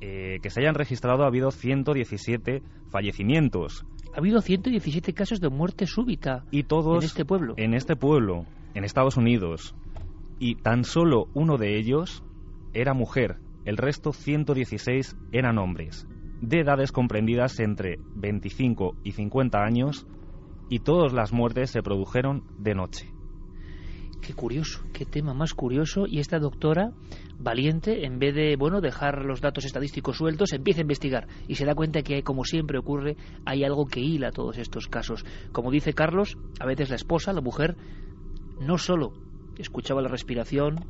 Eh, 0.02 0.38
que 0.44 0.52
se 0.52 0.60
hayan 0.60 0.76
registrado 0.76 1.24
ha 1.24 1.28
habido 1.28 1.50
117 1.50 2.62
fallecimientos. 2.92 3.88
Ha 4.14 4.20
habido 4.20 4.42
117 4.42 5.14
casos 5.14 5.40
de 5.40 5.50
muerte 5.50 5.88
súbita 5.88 6.44
y 6.52 6.64
todos 6.64 7.04
en 7.04 7.06
este 7.06 7.26
pueblo. 7.26 7.56
En 7.58 7.74
este 7.74 7.96
pueblo, 7.96 8.46
en 8.76 8.84
Estados 8.84 9.18
Unidos. 9.18 9.74
Y 10.38 10.56
tan 10.56 10.84
solo 10.84 11.26
uno 11.34 11.58
de 11.58 11.80
ellos 11.80 12.24
era 12.76 12.94
mujer, 12.94 13.38
el 13.64 13.78
resto 13.78 14.14
116 14.14 15.16
eran 15.32 15.58
hombres, 15.58 16.08
de 16.42 16.60
edades 16.60 16.92
comprendidas 16.92 17.60
entre 17.60 17.98
25 18.16 18.98
y 19.04 19.14
50 19.14 19.58
años, 19.58 20.06
y 20.70 20.80
todas 20.80 21.14
las 21.14 21.32
muertes 21.32 21.72
se 21.72 21.82
produjeron 21.82 22.44
de 22.58 22.76
noche. 22.76 23.16
Qué 24.22 24.34
curioso, 24.34 24.84
qué 24.92 25.06
tema 25.06 25.36
más 25.36 25.54
curioso. 25.54 26.08
Y 26.08 26.20
esta 26.20 26.40
doctora, 26.40 26.92
valiente, 27.38 28.06
en 28.06 28.18
vez 28.18 28.34
de 28.34 28.56
bueno 28.56 28.82
dejar 28.82 29.24
los 29.24 29.40
datos 29.40 29.66
estadísticos 29.66 30.18
sueltos, 30.18 30.52
empieza 30.52 30.80
a 30.80 30.82
investigar 30.82 31.28
y 31.48 31.56
se 31.56 31.66
da 31.66 31.76
cuenta 31.76 32.02
que, 32.02 32.24
como 32.24 32.44
siempre 32.44 32.80
ocurre, 32.80 33.18
hay 33.46 33.64
algo 33.64 33.86
que 33.86 34.00
hila 34.00 34.32
todos 34.32 34.58
estos 34.58 34.88
casos. 34.88 35.24
Como 35.52 35.70
dice 35.70 35.94
Carlos, 35.94 36.40
a 36.60 36.66
veces 36.66 36.90
la 36.90 36.96
esposa, 36.96 37.34
la 37.34 37.42
mujer, 37.42 37.78
no 38.60 38.80
solo 38.80 39.14
escuchaba 39.60 40.02
la 40.02 40.10
respiración, 40.10 40.86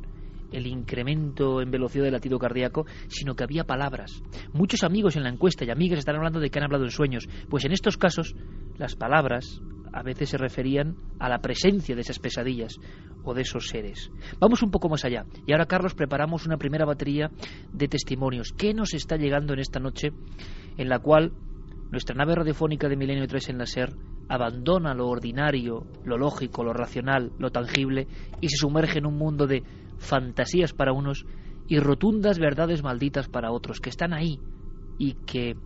el 0.52 0.66
incremento 0.66 1.60
en 1.60 1.70
velocidad 1.70 2.04
del 2.04 2.12
latido 2.12 2.38
cardíaco, 2.38 2.86
sino 3.08 3.34
que 3.34 3.44
había 3.44 3.64
palabras. 3.64 4.22
Muchos 4.52 4.84
amigos 4.84 5.16
en 5.16 5.24
la 5.24 5.30
encuesta 5.30 5.64
y 5.64 5.70
amigas 5.70 5.98
están 5.98 6.16
hablando 6.16 6.40
de 6.40 6.50
que 6.50 6.58
han 6.58 6.64
hablado 6.64 6.84
en 6.84 6.90
sueños, 6.90 7.28
pues 7.48 7.64
en 7.64 7.72
estos 7.72 7.96
casos 7.96 8.34
las 8.78 8.94
palabras 8.94 9.60
a 9.92 10.02
veces 10.02 10.28
se 10.28 10.36
referían 10.36 10.96
a 11.18 11.28
la 11.28 11.38
presencia 11.38 11.94
de 11.94 12.02
esas 12.02 12.18
pesadillas 12.18 12.78
o 13.24 13.32
de 13.32 13.42
esos 13.42 13.68
seres. 13.68 14.10
Vamos 14.38 14.62
un 14.62 14.70
poco 14.70 14.90
más 14.90 15.04
allá. 15.04 15.24
Y 15.46 15.52
ahora, 15.52 15.66
Carlos, 15.66 15.94
preparamos 15.94 16.46
una 16.46 16.58
primera 16.58 16.84
batería 16.84 17.30
de 17.72 17.88
testimonios. 17.88 18.52
¿Qué 18.52 18.74
nos 18.74 18.92
está 18.92 19.16
llegando 19.16 19.54
en 19.54 19.60
esta 19.60 19.80
noche 19.80 20.10
en 20.76 20.88
la 20.88 20.98
cual 20.98 21.32
nuestra 21.90 22.14
nave 22.14 22.34
radiofónica 22.34 22.88
de 22.88 22.96
Milenio 22.96 23.26
3 23.26 23.48
en 23.50 23.58
la 23.58 23.66
SER 23.66 23.94
abandona 24.28 24.92
lo 24.92 25.08
ordinario, 25.08 25.86
lo 26.04 26.18
lógico, 26.18 26.64
lo 26.64 26.72
racional, 26.72 27.32
lo 27.38 27.50
tangible 27.50 28.06
y 28.40 28.48
se 28.48 28.56
sumerge 28.56 28.98
en 28.98 29.06
un 29.06 29.16
mundo 29.16 29.46
de 29.46 29.62
fantasías 29.98 30.72
para 30.72 30.92
unos 30.92 31.26
y 31.68 31.78
rotundas 31.78 32.38
verdades 32.38 32.82
malditas 32.82 33.28
para 33.28 33.50
otros, 33.50 33.80
que 33.80 33.90
están 33.90 34.12
ahí 34.12 34.40
y 34.98 35.14
que 35.26 35.56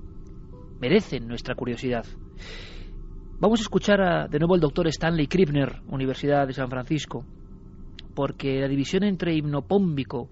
merecen 0.81 1.27
nuestra 1.29 1.55
curiosidad. 1.55 2.05
Vamos 3.39 3.61
a 3.61 3.63
escuchar 3.63 4.29
de 4.29 4.39
nuevo 4.39 4.55
al 4.55 4.61
doctor 4.61 4.87
Stanley 4.89 5.27
Krippner, 5.27 5.83
Universidad 5.89 6.47
de 6.47 6.53
San 6.53 6.69
Francisco, 6.69 7.25
porque 8.15 8.61
la 8.61 8.69
división 8.69 9.03
entre 9.05 9.35
hipnopómbico 9.35 10.31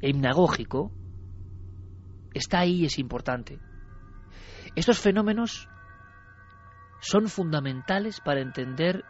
e 0.00 0.10
hipnagógico 0.10 0.92
está 2.34 2.60
ahí 2.60 2.82
y 2.82 2.84
es 2.86 2.98
importante. 2.98 3.58
Estos 4.74 4.98
fenómenos 4.98 5.68
son 7.00 7.28
fundamentales 7.28 8.20
para 8.20 8.40
entender 8.40 9.04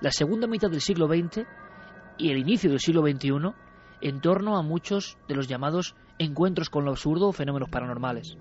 la 0.00 0.10
segunda 0.10 0.46
mitad 0.46 0.70
del 0.70 0.80
siglo 0.80 1.06
XX 1.06 1.46
y 2.18 2.30
el 2.30 2.38
inicio 2.38 2.70
del 2.70 2.80
siglo 2.80 3.02
XXI 3.02 3.30
en 4.00 4.20
torno 4.20 4.56
a 4.56 4.62
muchos 4.62 5.18
de 5.28 5.34
los 5.34 5.48
llamados 5.48 5.94
encuentros 6.18 6.70
con 6.70 6.84
lo 6.84 6.90
absurdo 6.90 7.28
o 7.28 7.32
fenómenos 7.32 7.68
paranormales. 7.68 8.36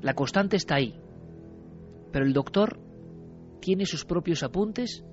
La 0.00 0.14
constante 0.14 0.56
está 0.56 0.76
ahí, 0.76 0.98
pero 2.12 2.24
el 2.24 2.32
doctor 2.32 2.78
tiene 3.60 3.86
sus 3.86 4.04
propios 4.04 4.42
apuntes 4.42 5.04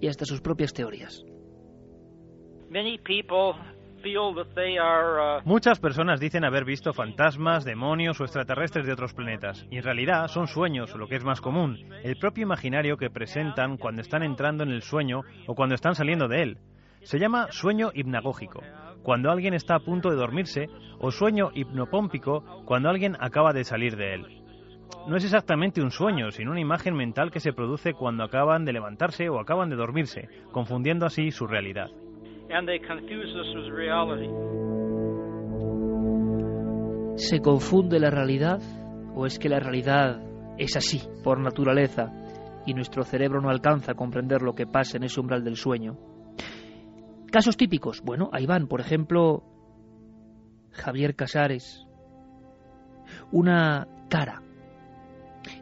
y 0.00 0.08
hasta 0.08 0.24
sus 0.24 0.40
propias 0.40 0.72
teorías. 0.72 1.24
Muchas 5.44 5.80
personas 5.80 6.20
dicen 6.20 6.44
haber 6.44 6.64
visto 6.64 6.92
fantasmas, 6.92 7.64
demonios 7.64 8.20
o 8.20 8.24
extraterrestres 8.24 8.86
de 8.86 8.92
otros 8.92 9.14
planetas, 9.14 9.66
y 9.70 9.78
en 9.78 9.82
realidad 9.82 10.28
son 10.28 10.46
sueños, 10.46 10.94
lo 10.94 11.08
que 11.08 11.16
es 11.16 11.24
más 11.24 11.40
común, 11.40 11.78
el 12.02 12.16
propio 12.16 12.42
imaginario 12.42 12.98
que 12.98 13.08
presentan 13.08 13.78
cuando 13.78 14.02
están 14.02 14.22
entrando 14.22 14.62
en 14.62 14.70
el 14.70 14.82
sueño 14.82 15.22
o 15.46 15.54
cuando 15.54 15.74
están 15.74 15.94
saliendo 15.94 16.28
de 16.28 16.42
él. 16.42 16.58
Se 17.02 17.18
llama 17.18 17.48
sueño 17.50 17.90
hipnagógico, 17.94 18.62
cuando 19.02 19.30
alguien 19.30 19.54
está 19.54 19.76
a 19.76 19.80
punto 19.80 20.10
de 20.10 20.16
dormirse, 20.16 20.68
o 20.98 21.10
sueño 21.10 21.50
hipnopómpico, 21.54 22.62
cuando 22.66 22.90
alguien 22.90 23.16
acaba 23.20 23.52
de 23.52 23.64
salir 23.64 23.96
de 23.96 24.14
él. 24.14 24.40
no 25.08 25.16
es 25.16 25.24
exactamente 25.24 25.82
un 25.82 25.90
sueño, 25.90 26.30
sino 26.30 26.50
una 26.50 26.60
imagen 26.60 26.94
mental 26.94 27.30
que 27.30 27.40
se 27.40 27.52
produce 27.52 27.94
cuando 27.94 28.24
acaban 28.24 28.64
de 28.64 28.72
levantarse 28.72 29.28
o 29.28 29.40
acaban 29.40 29.70
de 29.70 29.76
dormirse, 29.76 30.28
confundiendo 30.52 31.06
así 31.06 31.30
su 31.30 31.46
realidad. 31.46 31.90
¿Se 37.16 37.40
confunde 37.40 37.98
la 38.00 38.10
realidad 38.10 38.60
o 39.14 39.26
es 39.26 39.38
que 39.38 39.48
la 39.48 39.60
realidad 39.60 40.20
es 40.58 40.76
así 40.76 41.00
por 41.22 41.40
naturaleza 41.40 42.12
y 42.66 42.74
nuestro 42.74 43.04
cerebro 43.04 43.40
no 43.40 43.50
alcanza 43.50 43.92
a 43.92 43.94
comprender 43.94 44.42
lo 44.42 44.54
que 44.54 44.66
pasa 44.66 44.96
en 44.96 45.04
ese 45.04 45.20
umbral 45.20 45.44
del 45.44 45.56
sueño? 45.56 45.96
Casos 47.30 47.56
típicos. 47.56 48.02
Bueno, 48.02 48.30
ahí 48.32 48.46
van, 48.46 48.68
por 48.68 48.80
ejemplo, 48.80 49.42
Javier 50.70 51.14
Casares. 51.14 51.86
Una 53.32 53.88
cara. 54.08 54.42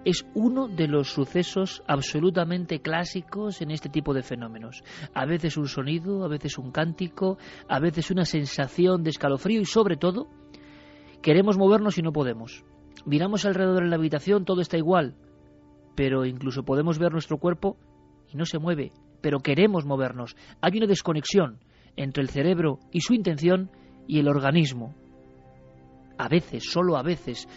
Es 0.04 0.26
uno 0.34 0.68
de 0.68 0.88
los 0.88 1.12
sucesos 1.12 1.82
absolutamente 1.86 2.80
clásicos 2.80 3.60
en 3.62 3.70
este 3.70 3.88
tipo 3.88 4.14
de 4.14 4.22
fenómenos. 4.22 4.82
A 5.14 5.26
veces 5.26 5.56
un 5.56 5.68
sonido, 5.68 6.24
a 6.24 6.28
veces 6.28 6.58
un 6.58 6.70
cántico, 6.70 7.38
a 7.68 7.78
veces 7.80 8.10
una 8.10 8.24
sensación 8.24 9.02
de 9.02 9.10
escalofrío 9.10 9.60
y 9.60 9.66
sobre 9.66 9.96
todo 9.96 10.28
queremos 11.22 11.58
movernos 11.58 11.98
y 11.98 12.02
no 12.02 12.12
podemos. 12.12 12.64
Miramos 13.04 13.44
alrededor 13.44 13.82
en 13.82 13.90
la 13.90 13.96
habitación, 13.96 14.44
todo 14.44 14.60
está 14.60 14.76
igual, 14.76 15.14
pero 15.94 16.24
incluso 16.24 16.62
podemos 16.62 16.98
ver 16.98 17.12
nuestro 17.12 17.38
cuerpo 17.38 17.76
y 18.32 18.36
no 18.36 18.44
se 18.44 18.58
mueve, 18.58 18.92
pero 19.20 19.40
queremos 19.40 19.84
movernos. 19.84 20.36
Hay 20.60 20.76
una 20.76 20.86
desconexión 20.86 21.58
entre 21.96 22.22
el 22.22 22.28
cerebro 22.28 22.78
y 22.90 23.00
su 23.00 23.14
intención 23.14 23.70
y 24.06 24.18
el 24.18 24.28
organismo. 24.28 24.94
A 26.18 26.28
veces, 26.28 26.64
solo 26.70 26.96
a 26.96 27.02
veces, 27.02 27.48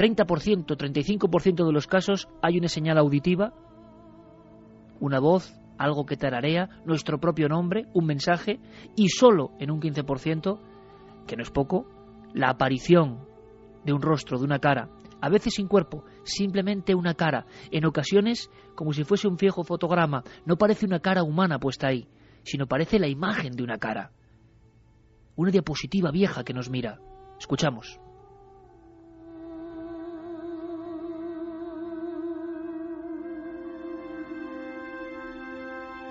30%, 0.00 0.78
35% 0.78 1.66
de 1.66 1.72
los 1.74 1.86
casos 1.86 2.26
hay 2.40 2.56
una 2.56 2.68
señal 2.68 2.96
auditiva, 2.96 3.52
una 4.98 5.20
voz, 5.20 5.52
algo 5.76 6.06
que 6.06 6.16
tararea, 6.16 6.70
nuestro 6.86 7.20
propio 7.20 7.50
nombre, 7.50 7.84
un 7.92 8.06
mensaje, 8.06 8.60
y 8.96 9.10
solo 9.10 9.50
en 9.58 9.70
un 9.70 9.78
15%, 9.78 10.58
que 11.26 11.36
no 11.36 11.42
es 11.42 11.50
poco, 11.50 11.84
la 12.32 12.48
aparición 12.48 13.26
de 13.84 13.92
un 13.92 14.00
rostro, 14.00 14.38
de 14.38 14.46
una 14.46 14.58
cara, 14.58 14.88
a 15.20 15.28
veces 15.28 15.52
sin 15.52 15.68
cuerpo, 15.68 16.02
simplemente 16.22 16.94
una 16.94 17.12
cara, 17.12 17.44
en 17.70 17.84
ocasiones 17.84 18.48
como 18.74 18.94
si 18.94 19.04
fuese 19.04 19.28
un 19.28 19.36
viejo 19.36 19.64
fotograma, 19.64 20.24
no 20.46 20.56
parece 20.56 20.86
una 20.86 21.00
cara 21.00 21.22
humana 21.24 21.58
puesta 21.58 21.88
ahí, 21.88 22.08
sino 22.42 22.66
parece 22.66 22.98
la 22.98 23.08
imagen 23.08 23.52
de 23.52 23.62
una 23.62 23.76
cara. 23.76 24.12
Una 25.36 25.50
diapositiva 25.50 26.10
vieja 26.10 26.42
que 26.42 26.54
nos 26.54 26.70
mira. 26.70 27.00
Escuchamos. 27.38 28.00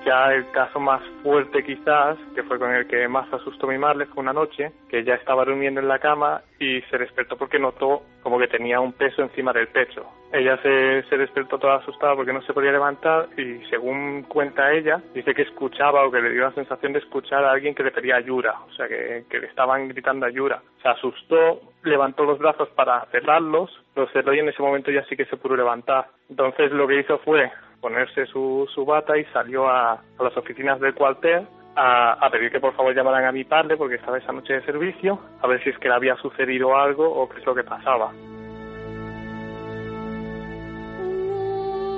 Ya 0.09 0.33
el 0.33 0.49
caso 0.49 0.79
más 0.79 1.03
fuerte 1.21 1.63
quizás, 1.63 2.17
que 2.33 2.41
fue 2.41 2.57
con 2.57 2.73
el 2.73 2.87
que 2.87 3.07
más 3.07 3.31
asustó 3.31 3.67
mi 3.67 3.77
madre, 3.77 4.07
fue 4.07 4.23
una 4.23 4.33
noche 4.33 4.71
que 4.89 5.03
ya 5.03 5.13
estaba 5.13 5.45
durmiendo 5.45 5.81
en 5.81 5.87
la 5.87 5.99
cama 5.99 6.41
y 6.59 6.81
se 6.89 6.97
despertó 6.97 7.37
porque 7.37 7.59
notó 7.59 8.01
como 8.23 8.39
que 8.39 8.47
tenía 8.47 8.79
un 8.79 8.93
peso 8.93 9.21
encima 9.21 9.53
del 9.53 9.67
pecho. 9.67 10.07
Ella 10.33 10.57
se, 10.63 11.03
se 11.03 11.15
despertó 11.15 11.59
toda 11.59 11.75
asustada 11.75 12.15
porque 12.15 12.33
no 12.33 12.41
se 12.41 12.53
podía 12.53 12.71
levantar 12.71 13.27
y 13.37 13.63
según 13.69 14.23
cuenta 14.23 14.71
ella, 14.71 14.99
dice 15.13 15.35
que 15.35 15.43
escuchaba 15.43 16.03
o 16.03 16.09
que 16.09 16.23
le 16.23 16.31
dio 16.31 16.41
la 16.41 16.53
sensación 16.53 16.93
de 16.93 16.99
escuchar 16.99 17.45
a 17.45 17.51
alguien 17.51 17.75
que 17.75 17.83
le 17.83 17.91
pedía 17.91 18.15
ayuda, 18.15 18.55
o 18.67 18.73
sea 18.73 18.87
que, 18.87 19.25
que 19.29 19.37
le 19.37 19.45
estaban 19.45 19.89
gritando 19.89 20.25
ayuda. 20.25 20.63
Se 20.81 20.87
asustó, 20.87 21.61
levantó 21.83 22.23
los 22.23 22.39
brazos 22.39 22.67
para 22.69 23.05
cerrarlos, 23.11 23.69
los 23.95 24.11
cerró 24.11 24.33
y 24.33 24.39
en 24.39 24.49
ese 24.49 24.63
momento 24.63 24.89
ya 24.89 25.05
sí 25.05 25.15
que 25.15 25.25
se 25.25 25.37
pudo 25.37 25.55
levantar. 25.55 26.07
Entonces 26.31 26.71
lo 26.71 26.87
que 26.87 26.99
hizo 26.99 27.19
fue 27.19 27.51
ponerse 27.81 28.25
su, 28.27 28.67
su 28.73 28.85
bata 28.85 29.17
y 29.17 29.25
salió 29.25 29.67
a, 29.67 29.93
a 29.93 30.23
las 30.23 30.35
oficinas 30.37 30.79
del 30.79 30.93
cuartel 30.93 31.47
a, 31.75 32.13
a, 32.25 32.29
pedir 32.29 32.51
que 32.51 32.59
por 32.59 32.75
favor 32.75 32.93
llamaran 32.95 33.25
a 33.25 33.31
mi 33.31 33.43
padre 33.43 33.77
porque 33.77 33.95
estaba 33.95 34.17
esa 34.17 34.33
noche 34.33 34.53
de 34.53 34.65
servicio, 34.65 35.19
a 35.41 35.47
ver 35.47 35.63
si 35.63 35.69
es 35.69 35.77
que 35.77 35.87
le 35.87 35.95
había 35.95 36.15
sucedido 36.17 36.75
algo 36.75 37.09
o 37.09 37.29
qué 37.29 37.39
es 37.39 37.45
lo 37.45 37.55
que 37.55 37.63
pasaba. 37.63 38.11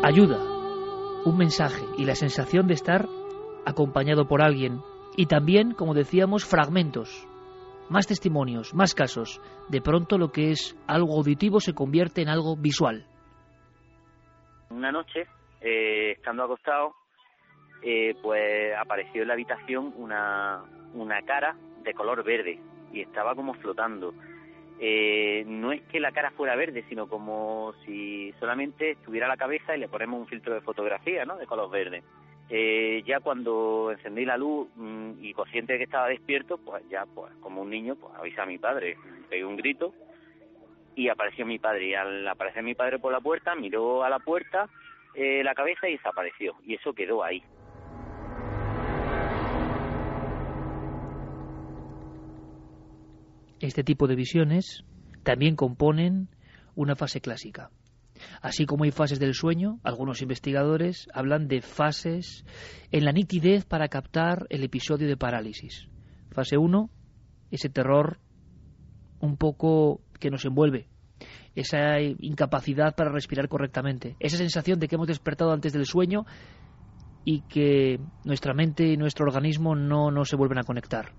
Ayuda, 0.04 0.38
un 1.26 1.38
mensaje 1.38 1.84
y 1.98 2.06
la 2.06 2.16
sensación 2.16 2.68
de 2.68 2.74
estar 2.74 3.06
acompañado 3.66 4.28
por 4.28 4.42
alguien. 4.42 4.82
Y 5.16 5.28
también, 5.28 5.74
como 5.74 5.94
decíamos, 5.94 6.46
fragmentos, 6.46 7.28
más 7.90 8.08
testimonios, 8.08 8.74
más 8.74 8.96
casos. 8.96 9.42
De 9.70 9.82
pronto 9.82 10.18
lo 10.18 10.32
que 10.32 10.52
es 10.52 10.76
algo 10.88 11.18
auditivo 11.18 11.60
se 11.60 11.74
convierte 11.74 12.22
en 12.22 12.30
algo 12.30 12.56
visual. 12.56 13.06
Una 14.70 14.92
noche 14.92 15.28
eh, 15.62 16.16
estando 16.18 16.44
acostado, 16.44 16.96
eh, 17.82 18.16
pues 18.22 18.76
apareció 18.78 19.22
en 19.22 19.28
la 19.28 19.34
habitación 19.34 19.94
una, 19.98 20.64
una 20.94 21.22
cara 21.24 21.56
de 21.84 21.94
color 21.94 22.24
verde 22.24 22.60
y 22.92 23.02
estaba 23.02 23.36
como 23.36 23.54
flotando. 23.56 24.14
Eh, 24.80 25.44
no 25.46 25.72
es 25.72 25.82
que 25.84 26.00
la 26.00 26.12
cara 26.12 26.32
fuera 26.32 26.56
verde, 26.56 26.84
sino 26.90 27.08
como 27.08 27.74
si 27.86 28.34
solamente 28.40 28.92
estuviera 28.92 29.28
la 29.28 29.38
cabeza 29.38 29.76
y 29.76 29.80
le 29.80 29.88
ponemos 29.88 30.20
un 30.20 30.28
filtro 30.28 30.56
de 30.56 30.62
fotografía, 30.62 31.24
¿no? 31.24 31.38
De 31.38 31.46
color 31.46 31.70
verde. 31.70 32.04
Eh, 32.50 33.04
ya 33.06 33.20
cuando 33.20 33.92
encendí 33.92 34.26
la 34.26 34.38
luz 34.38 34.68
mmm, 34.76 35.12
y 35.22 35.34
consciente 35.34 35.74
de 35.74 35.80
que 35.80 35.86
estaba 35.86 36.08
despierto, 36.08 36.58
pues 36.58 36.84
ya, 36.90 37.06
pues 37.06 37.32
como 37.42 37.62
un 37.62 37.70
niño, 37.70 37.96
pues 37.96 38.14
avisé 38.16 38.42
a 38.42 38.46
mi 38.46 38.58
padre, 38.58 38.98
pegué 39.30 39.46
un 39.46 39.56
grito 39.56 39.94
y 40.96 41.10
apareció 41.10 41.46
mi 41.46 41.60
padre. 41.60 41.86
Y 41.86 41.94
al 41.94 42.28
aparecer 42.28 42.64
mi 42.64 42.74
padre 42.74 43.00
por 43.00 43.14
la 43.14 43.22
puerta, 43.22 43.56
miró 43.56 44.04
a 44.04 44.10
la 44.10 44.20
puerta 44.20 44.68
eh, 45.16 45.44
la 45.44 45.54
cabeza 45.54 45.88
desapareció. 45.88 46.54
Y 46.66 46.76
eso 46.76 46.94
quedó 46.94 47.24
ahí. 47.24 47.44
Este 53.60 53.84
tipo 53.84 54.08
de 54.08 54.16
visiones 54.16 54.84
también 55.24 55.56
componen 55.56 56.30
una 56.76 56.96
fase 56.96 57.22
clásica. 57.22 57.70
Así 58.42 58.66
como 58.66 58.84
hay 58.84 58.92
fases 58.92 59.20
del 59.20 59.34
sueño, 59.34 59.80
algunos 59.84 60.22
investigadores 60.22 61.08
hablan 61.14 61.48
de 61.48 61.62
fases 61.62 62.46
en 62.92 63.06
la 63.06 63.12
nitidez 63.12 63.66
para 63.66 63.88
captar 63.88 64.48
el 64.50 64.64
episodio 64.64 65.08
de 65.08 65.18
parálisis. 65.18 65.88
Fase 66.32 66.58
1, 66.58 66.90
ese 67.52 67.70
terror 67.70 68.20
un 69.20 69.38
poco 69.38 70.02
que 70.20 70.32
nos 70.32 70.46
envuelve, 70.46 70.88
esa 71.56 72.00
incapacidad 72.00 72.96
para 72.96 73.12
respirar 73.12 73.48
correctamente, 73.48 74.16
esa 74.20 74.38
sensación 74.38 74.80
de 74.80 74.88
que 74.88 74.96
hemos 74.96 75.08
despertado 75.08 75.52
antes 75.52 75.74
del 75.74 75.86
sueño 75.86 76.26
y 77.24 77.42
que 77.42 78.00
nuestra 78.24 78.54
mente 78.54 78.88
y 78.88 78.98
nuestro 78.98 79.26
organismo 79.26 79.76
no, 79.76 80.12
no 80.12 80.26
se 80.26 80.36
vuelven 80.36 80.60
a 80.60 80.64
conectar, 80.64 81.12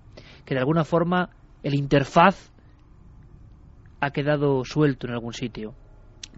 que 0.45 0.53
de 0.53 0.59
alguna 0.59 0.83
forma 0.83 1.29
el 1.61 1.75
interfaz 1.75 2.51
ha 4.01 4.11
quedado 4.11 4.65
suelto 4.65 5.07
en 5.07 5.13
algún 5.13 5.33
sitio. 5.33 5.75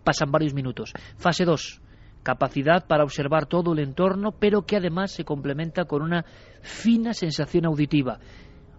Pasan 0.03 0.31
varios 0.31 0.53
minutos. 0.53 0.93
Fase 1.17 1.45
2. 1.45 1.81
Capacidad 2.21 2.85
para 2.85 3.03
observar 3.03 3.47
todo 3.47 3.73
el 3.73 3.79
entorno, 3.79 4.33
pero 4.33 4.65
que 4.67 4.77
además 4.77 5.11
se 5.11 5.25
complementa 5.25 5.85
con 5.85 6.03
una 6.03 6.25
fina 6.61 7.13
sensación 7.13 7.65
auditiva. 7.65 8.19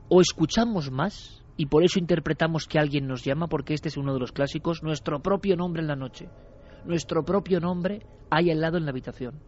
O 0.08 0.20
escuchamos 0.20 0.90
más 0.90 1.44
y 1.56 1.66
por 1.66 1.84
eso 1.84 1.98
interpretamos 1.98 2.66
que 2.66 2.78
alguien 2.78 3.06
nos 3.06 3.24
llama, 3.24 3.46
porque 3.46 3.74
este 3.74 3.88
es 3.88 3.96
uno 3.96 4.12
de 4.12 4.20
los 4.20 4.32
clásicos, 4.32 4.82
nuestro 4.82 5.20
propio 5.20 5.56
nombre 5.56 5.82
en 5.82 5.88
la 5.88 5.96
noche. 5.96 6.28
Nuestro 6.84 7.24
propio 7.24 7.60
nombre 7.60 8.06
hay 8.30 8.50
al 8.50 8.60
lado 8.60 8.76
en 8.76 8.84
la 8.84 8.90
habitación. 8.90 9.40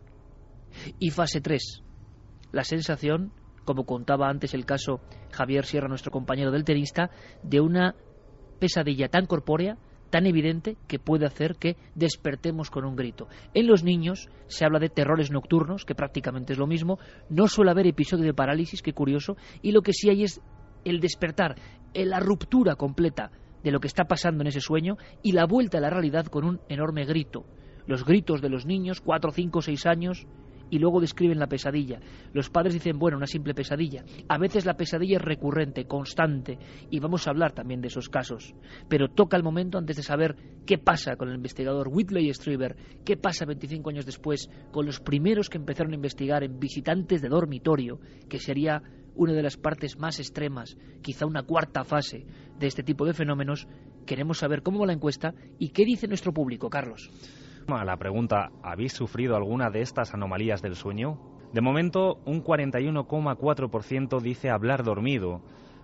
Y 0.98 1.10
fase 1.10 1.40
3. 1.40 1.82
La 2.52 2.64
sensación, 2.64 3.32
como 3.64 3.84
contaba 3.84 4.28
antes 4.28 4.54
el 4.54 4.64
caso 4.64 5.00
Javier 5.32 5.64
Sierra, 5.64 5.88
nuestro 5.88 6.10
compañero 6.10 6.50
del 6.50 6.64
tenista, 6.64 7.10
de 7.42 7.60
una 7.60 7.94
pesadilla 8.58 9.08
tan 9.08 9.26
corpórea, 9.26 9.76
tan 10.10 10.26
evidente, 10.26 10.78
que 10.86 10.98
puede 10.98 11.26
hacer 11.26 11.56
que 11.56 11.76
despertemos 11.94 12.70
con 12.70 12.86
un 12.86 12.96
grito. 12.96 13.28
En 13.52 13.66
los 13.66 13.84
niños 13.84 14.30
se 14.46 14.64
habla 14.64 14.78
de 14.78 14.88
terrores 14.88 15.30
nocturnos, 15.30 15.84
que 15.84 15.94
prácticamente 15.94 16.54
es 16.54 16.58
lo 16.58 16.66
mismo. 16.66 16.98
No 17.28 17.46
suele 17.46 17.70
haber 17.70 17.86
episodio 17.86 18.24
de 18.24 18.32
parálisis, 18.32 18.80
qué 18.80 18.94
curioso, 18.94 19.36
y 19.60 19.72
lo 19.72 19.82
que 19.82 19.92
sí 19.92 20.08
hay 20.08 20.24
es 20.24 20.40
el 20.84 21.00
despertar, 21.00 21.56
la 22.06 22.20
ruptura 22.20 22.76
completa 22.76 23.30
de 23.62 23.70
lo 23.70 23.80
que 23.80 23.88
está 23.88 24.04
pasando 24.04 24.42
en 24.42 24.48
ese 24.48 24.60
sueño 24.60 24.96
y 25.22 25.32
la 25.32 25.46
vuelta 25.46 25.78
a 25.78 25.80
la 25.80 25.90
realidad 25.90 26.26
con 26.26 26.44
un 26.44 26.60
enorme 26.68 27.04
grito. 27.04 27.44
Los 27.86 28.04
gritos 28.04 28.40
de 28.40 28.50
los 28.50 28.66
niños, 28.66 29.00
cuatro, 29.00 29.30
cinco, 29.30 29.62
seis 29.62 29.86
años, 29.86 30.26
y 30.70 30.78
luego 30.78 31.00
describen 31.00 31.38
la 31.38 31.46
pesadilla. 31.46 32.00
Los 32.32 32.50
padres 32.50 32.74
dicen, 32.74 32.98
bueno, 32.98 33.16
una 33.16 33.26
simple 33.26 33.54
pesadilla. 33.54 34.04
A 34.28 34.38
veces 34.38 34.66
la 34.66 34.76
pesadilla 34.76 35.16
es 35.16 35.22
recurrente, 35.22 35.86
constante, 35.86 36.58
y 36.90 37.00
vamos 37.00 37.26
a 37.26 37.30
hablar 37.30 37.52
también 37.52 37.80
de 37.80 37.88
esos 37.88 38.08
casos. 38.08 38.54
Pero 38.88 39.08
toca 39.08 39.36
el 39.36 39.42
momento 39.42 39.78
antes 39.78 39.96
de 39.96 40.02
saber 40.02 40.36
qué 40.66 40.78
pasa 40.78 41.16
con 41.16 41.28
el 41.28 41.36
investigador 41.36 41.88
Whitley 41.88 42.32
Strieber, 42.32 42.76
qué 43.04 43.16
pasa 43.16 43.46
25 43.46 43.90
años 43.90 44.06
después 44.06 44.50
con 44.70 44.86
los 44.86 45.00
primeros 45.00 45.48
que 45.48 45.58
empezaron 45.58 45.92
a 45.92 45.96
investigar 45.96 46.44
en 46.44 46.58
visitantes 46.58 47.22
de 47.22 47.28
dormitorio, 47.28 48.00
que 48.28 48.38
sería 48.38 48.82
una 49.18 49.32
de 49.32 49.42
las 49.42 49.56
partes 49.56 49.98
más 49.98 50.20
extremas, 50.20 50.78
quizá 51.02 51.26
una 51.26 51.42
cuarta 51.42 51.84
fase 51.84 52.24
de 52.58 52.66
este 52.68 52.84
tipo 52.84 53.04
de 53.04 53.12
fenómenos. 53.12 53.68
Queremos 54.06 54.38
saber 54.38 54.62
cómo 54.62 54.78
va 54.78 54.86
la 54.86 54.92
encuesta 54.92 55.34
y 55.58 55.70
qué 55.70 55.84
dice 55.84 56.06
nuestro 56.06 56.32
público, 56.32 56.70
Carlos. 56.70 57.10
A 57.66 57.84
la 57.84 57.96
pregunta, 57.96 58.50
¿habéis 58.62 58.92
sufrido 58.92 59.36
alguna 59.36 59.70
de 59.70 59.82
estas 59.82 60.14
anomalías 60.14 60.62
del 60.62 60.76
sueño? 60.76 61.18
De 61.52 61.60
momento, 61.60 62.20
un 62.24 62.42
41,4% 62.44 64.20
dice 64.22 64.50
hablar 64.50 64.84
dormido, 64.84 65.42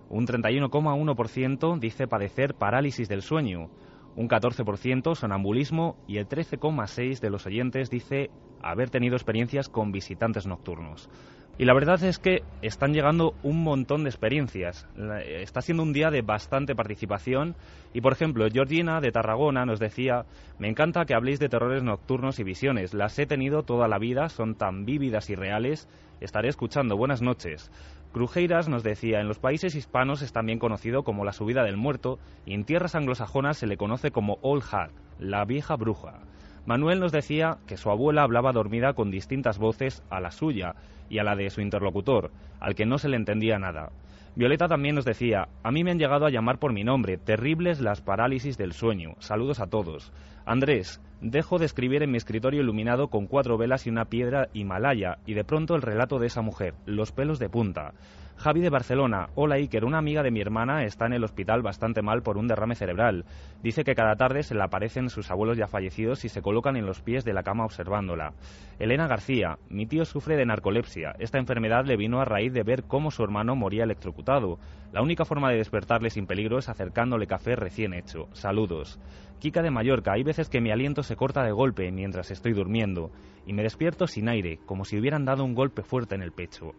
un 0.09 0.26
31,1% 0.26 1.78
dice 1.80 2.07
padecer 2.07 2.55
parálisis 2.55 3.09
del 3.09 3.22
sueño, 3.22 3.70
un 4.16 4.28
14% 4.28 5.14
sonambulismo 5.16 5.97
y 6.07 6.18
el 6.18 6.28
13,6% 6.28 7.18
de 7.18 7.30
los 7.30 7.47
oyentes 7.47 7.91
dice 7.91 8.30
haber 8.62 8.91
tenido 8.91 9.16
experiencias 9.16 9.68
con 9.68 9.91
visitantes 9.91 10.47
nocturnos. 10.47 11.11
Y 11.57 11.66
la 11.66 11.74
verdad 11.74 12.02
es 12.02 12.18
que 12.18 12.42
están 12.62 12.92
llegando 12.92 13.34
un 13.44 13.62
montón 13.62 14.02
de 14.02 14.11
experiencias. 14.11 14.88
Está 15.24 15.61
siendo 15.61 15.84
un 15.84 15.92
día 15.92 16.11
de 16.11 16.20
bastante 16.20 16.74
participación. 16.74 17.55
Y 17.92 18.00
por 18.00 18.12
ejemplo, 18.12 18.44
Georgina 18.52 19.00
de 19.00 19.12
Tarragona 19.12 19.64
nos 19.64 19.78
decía, 19.78 20.24
me 20.59 20.68
encanta 20.68 21.05
que 21.05 21.14
habléis 21.14 21.38
de 21.38 21.48
terrores 21.48 21.84
nocturnos 21.84 22.40
y 22.40 22.42
visiones. 22.42 22.92
Las 22.92 23.16
he 23.20 23.26
tenido 23.26 23.62
toda 23.62 23.86
la 23.86 23.98
vida, 23.98 24.28
son 24.30 24.57
tan 24.57 24.84
vívidas 24.84 25.30
y 25.30 25.36
reales. 25.36 25.88
Estaré 26.20 26.48
escuchando. 26.48 26.96
Buenas 26.96 27.22
noches. 27.22 27.70
Crujeiras 28.12 28.68
nos 28.68 28.82
decía, 28.82 29.20
en 29.20 29.28
los 29.28 29.38
países 29.38 29.76
hispanos 29.76 30.22
es 30.22 30.32
también 30.32 30.59
conocido 30.59 31.05
como 31.05 31.24
la 31.24 31.32
subida 31.32 31.62
del 31.62 31.76
muerto 31.76 32.18
y 32.46 32.55
en 32.55 32.64
tierras 32.64 32.96
anglosajonas 32.96 33.59
se 33.59 33.68
le 33.68 33.76
conoce 33.76 34.11
como 34.11 34.38
Old 34.42 34.62
Hag, 34.72 34.90
la 35.18 35.44
vieja 35.44 35.76
bruja. 35.76 36.20
Manuel 36.66 37.00
nos 37.00 37.12
decía 37.12 37.59
que 37.66 37.76
su 37.76 37.90
abuela 37.90 38.22
hablaba 38.22 38.52
dormida 38.52 38.94
con 38.94 39.11
distintas 39.11 39.59
voces 39.59 40.02
a 40.11 40.20
la 40.20 40.30
suya 40.30 40.76
y 41.09 41.18
a 41.18 41.24
la 41.24 41.36
de 41.36 41.50
su 41.50 41.61
interlocutor, 41.61 42.30
al 42.61 42.74
que 42.74 42.86
no 42.86 42.98
se 42.98 43.09
le 43.09 43.16
entendía 43.16 43.59
nada. 43.59 43.90
Violeta 44.36 44.66
también 44.66 44.96
nos 44.96 45.05
decía, 45.05 45.48
a 45.62 45.70
mí 45.70 45.84
me 45.84 45.92
han 45.92 45.98
llegado 45.98 46.26
a 46.26 46.30
llamar 46.30 46.59
por 46.59 46.72
mi 46.72 46.82
nombre, 46.82 47.18
terribles 47.18 47.80
las 47.80 48.00
parálisis 48.00 48.59
del 48.59 48.72
sueño. 48.72 49.14
Saludos 49.20 49.61
a 49.61 49.68
todos. 49.68 50.12
Andrés, 50.47 51.01
dejo 51.22 51.59
de 51.59 51.64
escribir 51.64 52.03
en 52.03 52.11
mi 52.11 52.18
escritorio 52.18 52.61
iluminado 52.61 53.09
con 53.09 53.26
cuatro 53.26 53.57
velas 53.57 53.86
y 53.86 53.90
una 53.90 54.05
piedra 54.05 54.49
Himalaya, 54.53 55.16
y 55.24 55.32
de 55.32 55.45
pronto 55.45 55.74
el 55.74 55.80
relato 55.80 56.18
de 56.18 56.26
esa 56.26 56.42
mujer, 56.42 56.74
los 56.84 57.12
pelos 57.12 57.38
de 57.38 57.49
punta. 57.49 57.95
Javi 58.36 58.61
de 58.61 58.68
Barcelona, 58.68 59.28
hola 59.36 59.55
Iker, 59.55 59.84
una 59.84 59.99
amiga 59.99 60.22
de 60.22 60.30
mi 60.30 60.40
hermana 60.40 60.84
está 60.84 61.07
en 61.07 61.12
el 61.12 61.24
hospital 61.24 61.62
bastante 61.62 62.03
mal 62.03 62.22
por 62.22 62.36
un 62.36 62.49
derrame 62.49 62.74
cerebral. 62.74 63.24
Dice 63.62 63.84
que 63.84 63.95
cada 63.95 64.16
tarde 64.16 64.42
se 64.42 64.55
le 64.55 64.62
aparecen 64.62 65.09
sus 65.09 65.30
abuelos 65.30 65.57
ya 65.57 65.68
fallecidos 65.68 66.24
y 66.24 66.28
se 66.28 66.42
colocan 66.42 66.76
en 66.76 66.84
los 66.84 67.01
pies 67.01 67.24
de 67.24 67.32
la 67.32 67.45
cama 67.45 67.64
observándola. 67.64 68.34
Elena 68.78 69.07
García, 69.07 69.59
mi 69.70 69.86
tío 69.86 70.05
sufre 70.05 70.36
de 70.36 70.47
narcolepsia. 70.47 71.14
Esta 71.20 71.38
enfermedad 71.38 71.86
le 71.86 71.97
vino 71.97 72.20
a 72.20 72.24
raíz 72.24 72.53
de 72.53 72.64
ver 72.64 72.82
cómo 72.84 73.12
su 73.12 73.22
hermano 73.22 73.55
moría 73.55 73.84
electrocutado. 73.84 74.59
La 74.92 75.01
única 75.01 75.24
forma 75.24 75.51
de 75.51 75.59
despertarle 75.59 76.11
sin 76.11 76.26
peligro 76.26 76.59
es 76.59 76.68
acercándole 76.68 77.26
café 77.28 77.55
recién 77.55 77.95
hecho. 77.95 78.28
Saludos. 78.32 78.99
Kika 79.41 79.62
de 79.62 79.70
Mallorca, 79.70 80.12
hay 80.12 80.22
veces 80.22 80.49
que 80.49 80.61
mi 80.61 80.70
aliento 80.70 81.03
se 81.03 81.16
corta 81.16 81.43
de 81.43 81.53
golpe 81.53 81.91
mientras 81.93 82.30
estoy 82.30 82.53
durmiendo 82.53 83.11
y 83.47 83.53
me 83.53 83.62
despierto 83.62 84.07
sin 84.07 84.28
aire, 84.28 84.59
como 84.66 84.85
si 84.85 84.99
hubieran 84.99 85.24
dado 85.24 85.45
un 85.45 85.55
golpe 85.55 85.82
fuerte 85.82 86.14
en 86.14 86.22
el 86.22 86.32
pecho. 86.32 86.72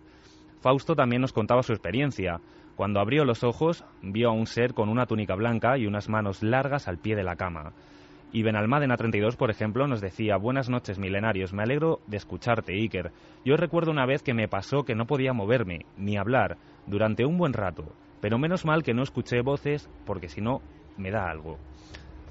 Fausto 0.62 0.96
también 0.96 1.22
nos 1.22 1.34
contaba 1.34 1.62
su 1.62 1.74
experiencia. 1.74 2.42
Cuando 2.76 3.00
abrió 3.00 3.24
los 3.24 3.44
ojos, 3.44 3.86
vio 4.02 4.30
a 4.30 4.34
un 4.34 4.48
ser 4.48 4.74
con 4.74 4.90
una 4.90 5.06
túnica 5.06 5.36
blanca 5.36 5.78
y 5.78 5.86
unas 5.86 6.10
manos 6.10 6.42
largas 6.42 6.88
al 6.88 6.98
pie 6.98 7.16
de 7.16 7.24
la 7.24 7.36
cama. 7.36 7.74
Y 8.32 8.42
Benalmádena 8.42 8.98
32, 8.98 9.38
por 9.38 9.50
ejemplo, 9.50 9.88
nos 9.88 10.02
decía, 10.02 10.38
Buenas 10.38 10.70
noches, 10.70 11.00
milenarios, 11.00 11.54
me 11.54 11.64
alegro 11.64 12.00
de 12.08 12.18
escucharte, 12.18 12.74
Iker. 12.74 13.12
Yo 13.46 13.56
recuerdo 13.56 13.92
una 13.92 14.06
vez 14.06 14.24
que 14.24 14.34
me 14.34 14.48
pasó 14.48 14.84
que 14.84 14.96
no 14.96 15.06
podía 15.06 15.34
moverme, 15.34 15.86
ni 15.98 16.18
hablar, 16.18 16.58
durante 16.88 17.26
un 17.26 17.38
buen 17.38 17.54
rato, 17.54 17.94
pero 18.20 18.40
menos 18.40 18.66
mal 18.66 18.84
que 18.84 18.94
no 18.94 19.04
escuché 19.04 19.42
voces, 19.42 19.90
porque 20.06 20.28
si 20.28 20.42
no, 20.42 20.62
me 20.98 21.12
da 21.12 21.30
algo. 21.30 21.60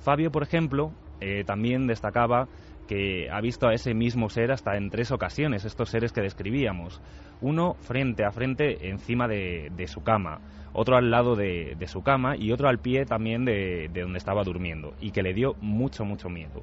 Fabio, 0.04 0.30
por 0.30 0.42
ejemplo, 0.42 0.92
eh, 1.20 1.44
también 1.44 1.86
destacaba 1.86 2.46
que 2.86 3.30
ha 3.30 3.40
visto 3.40 3.66
a 3.66 3.72
ese 3.72 3.94
mismo 3.94 4.28
ser 4.28 4.52
hasta 4.52 4.76
en 4.76 4.90
tres 4.90 5.10
ocasiones, 5.10 5.64
estos 5.64 5.88
seres 5.88 6.12
que 6.12 6.20
describíamos. 6.20 7.00
Uno 7.40 7.72
frente 7.80 8.22
a 8.22 8.30
frente 8.30 8.90
encima 8.90 9.26
de, 9.26 9.86
su 9.86 10.02
cama, 10.02 10.40
otro 10.74 10.96
al 10.96 11.10
lado 11.10 11.36
de, 11.36 11.74
su 11.86 12.02
cama 12.02 12.36
y 12.36 12.52
otro 12.52 12.68
al 12.68 12.80
pie 12.80 13.06
también 13.06 13.46
de, 13.46 13.88
donde 13.94 14.18
estaba 14.18 14.44
durmiendo, 14.44 14.92
y 15.00 15.10
que 15.10 15.22
le 15.22 15.32
dio 15.32 15.54
mucho, 15.62 16.04
mucho 16.04 16.28
miedo. 16.28 16.62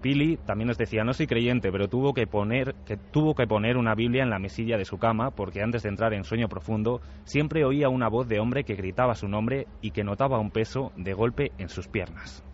Pili 0.00 0.38
también 0.46 0.68
nos 0.68 0.78
decía, 0.78 1.04
no 1.04 1.12
soy 1.12 1.26
creyente, 1.26 1.70
pero 1.70 1.88
tuvo 1.88 2.14
que, 2.14 2.26
poner, 2.26 2.74
que 2.86 2.96
tuvo 2.96 3.34
que 3.34 3.46
poner 3.46 3.76
una 3.76 3.94
Biblia 3.94 4.22
en 4.22 4.30
la 4.30 4.38
mesilla 4.38 4.78
de 4.78 4.86
su 4.86 4.96
cama 4.96 5.32
porque 5.32 5.60
antes 5.60 5.82
de 5.82 5.90
entrar 5.90 6.14
en 6.14 6.24
sueño 6.24 6.48
profundo 6.48 7.02
siempre 7.24 7.66
oía 7.66 7.90
una 7.90 8.08
voz 8.08 8.28
de 8.28 8.38
hombre 8.38 8.64
que 8.64 8.76
gritaba 8.76 9.14
su 9.14 9.28
nombre 9.28 9.66
y 9.82 9.90
que 9.90 10.04
notaba 10.04 10.38
un 10.38 10.52
peso 10.52 10.92
de 10.96 11.12
golpe 11.12 11.50
en 11.58 11.68
sus 11.68 11.88
piernas. 11.88 12.47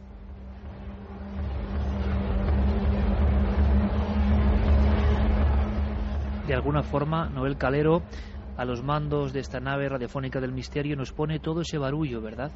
De 6.47 6.55
alguna 6.55 6.83
forma, 6.83 7.29
Noel 7.31 7.57
Calero, 7.57 8.03
a 8.57 8.65
los 8.65 8.83
mandos 8.83 9.33
de 9.33 9.41
esta 9.41 9.61
nave 9.61 9.89
radiofónica 9.89 10.41
del 10.41 10.53
misterio, 10.53 10.97
nos 10.97 11.13
pone 11.13 11.41
todo 11.41 11.63
ese 11.63 11.79
barullo, 11.79 12.21
¿verdad? 12.21 12.53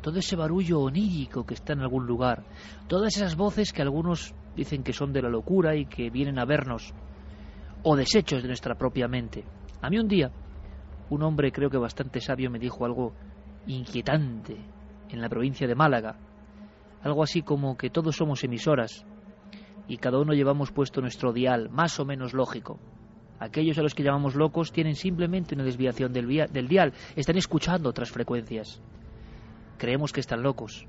Todo 0.00 0.18
ese 0.18 0.36
barullo 0.36 0.80
onírico 0.80 1.44
que 1.44 1.54
está 1.54 1.74
en 1.74 1.80
algún 1.80 2.06
lugar, 2.06 2.42
todas 2.86 3.16
esas 3.16 3.36
voces 3.36 3.72
que 3.72 3.82
algunos 3.82 4.34
dicen 4.54 4.82
que 4.82 4.92
son 4.92 5.12
de 5.12 5.22
la 5.22 5.28
locura 5.28 5.76
y 5.76 5.86
que 5.86 6.10
vienen 6.10 6.38
a 6.38 6.44
vernos, 6.44 6.94
o 7.82 7.96
desechos 7.96 8.42
de 8.42 8.48
nuestra 8.48 8.74
propia 8.76 9.08
mente. 9.08 9.44
A 9.82 9.90
mí 9.90 9.98
un 9.98 10.08
día, 10.08 10.32
un 11.10 11.22
hombre 11.22 11.52
creo 11.52 11.70
que 11.70 11.78
bastante 11.78 12.20
sabio 12.20 12.50
me 12.50 12.58
dijo 12.58 12.84
algo 12.84 13.12
inquietante 13.66 14.56
en 15.10 15.20
la 15.20 15.28
provincia 15.28 15.66
de 15.66 15.74
Málaga, 15.74 16.16
algo 17.02 17.22
así 17.22 17.42
como 17.42 17.76
que 17.76 17.90
todos 17.90 18.16
somos 18.16 18.42
emisoras 18.42 19.04
y 19.86 19.96
cada 19.98 20.18
uno 20.18 20.32
llevamos 20.34 20.72
puesto 20.72 21.00
nuestro 21.00 21.32
dial, 21.32 21.68
más 21.70 21.98
o 22.00 22.04
menos 22.04 22.34
lógico. 22.34 22.78
Aquellos 23.40 23.78
a 23.78 23.82
los 23.82 23.94
que 23.94 24.02
llamamos 24.02 24.34
locos 24.34 24.72
tienen 24.72 24.94
simplemente 24.94 25.54
una 25.54 25.64
desviación 25.64 26.12
del, 26.12 26.26
del 26.26 26.68
dial, 26.68 26.92
están 27.14 27.36
escuchando 27.36 27.88
otras 27.88 28.10
frecuencias. 28.10 28.82
Creemos 29.76 30.12
que 30.12 30.20
están 30.20 30.42
locos, 30.42 30.86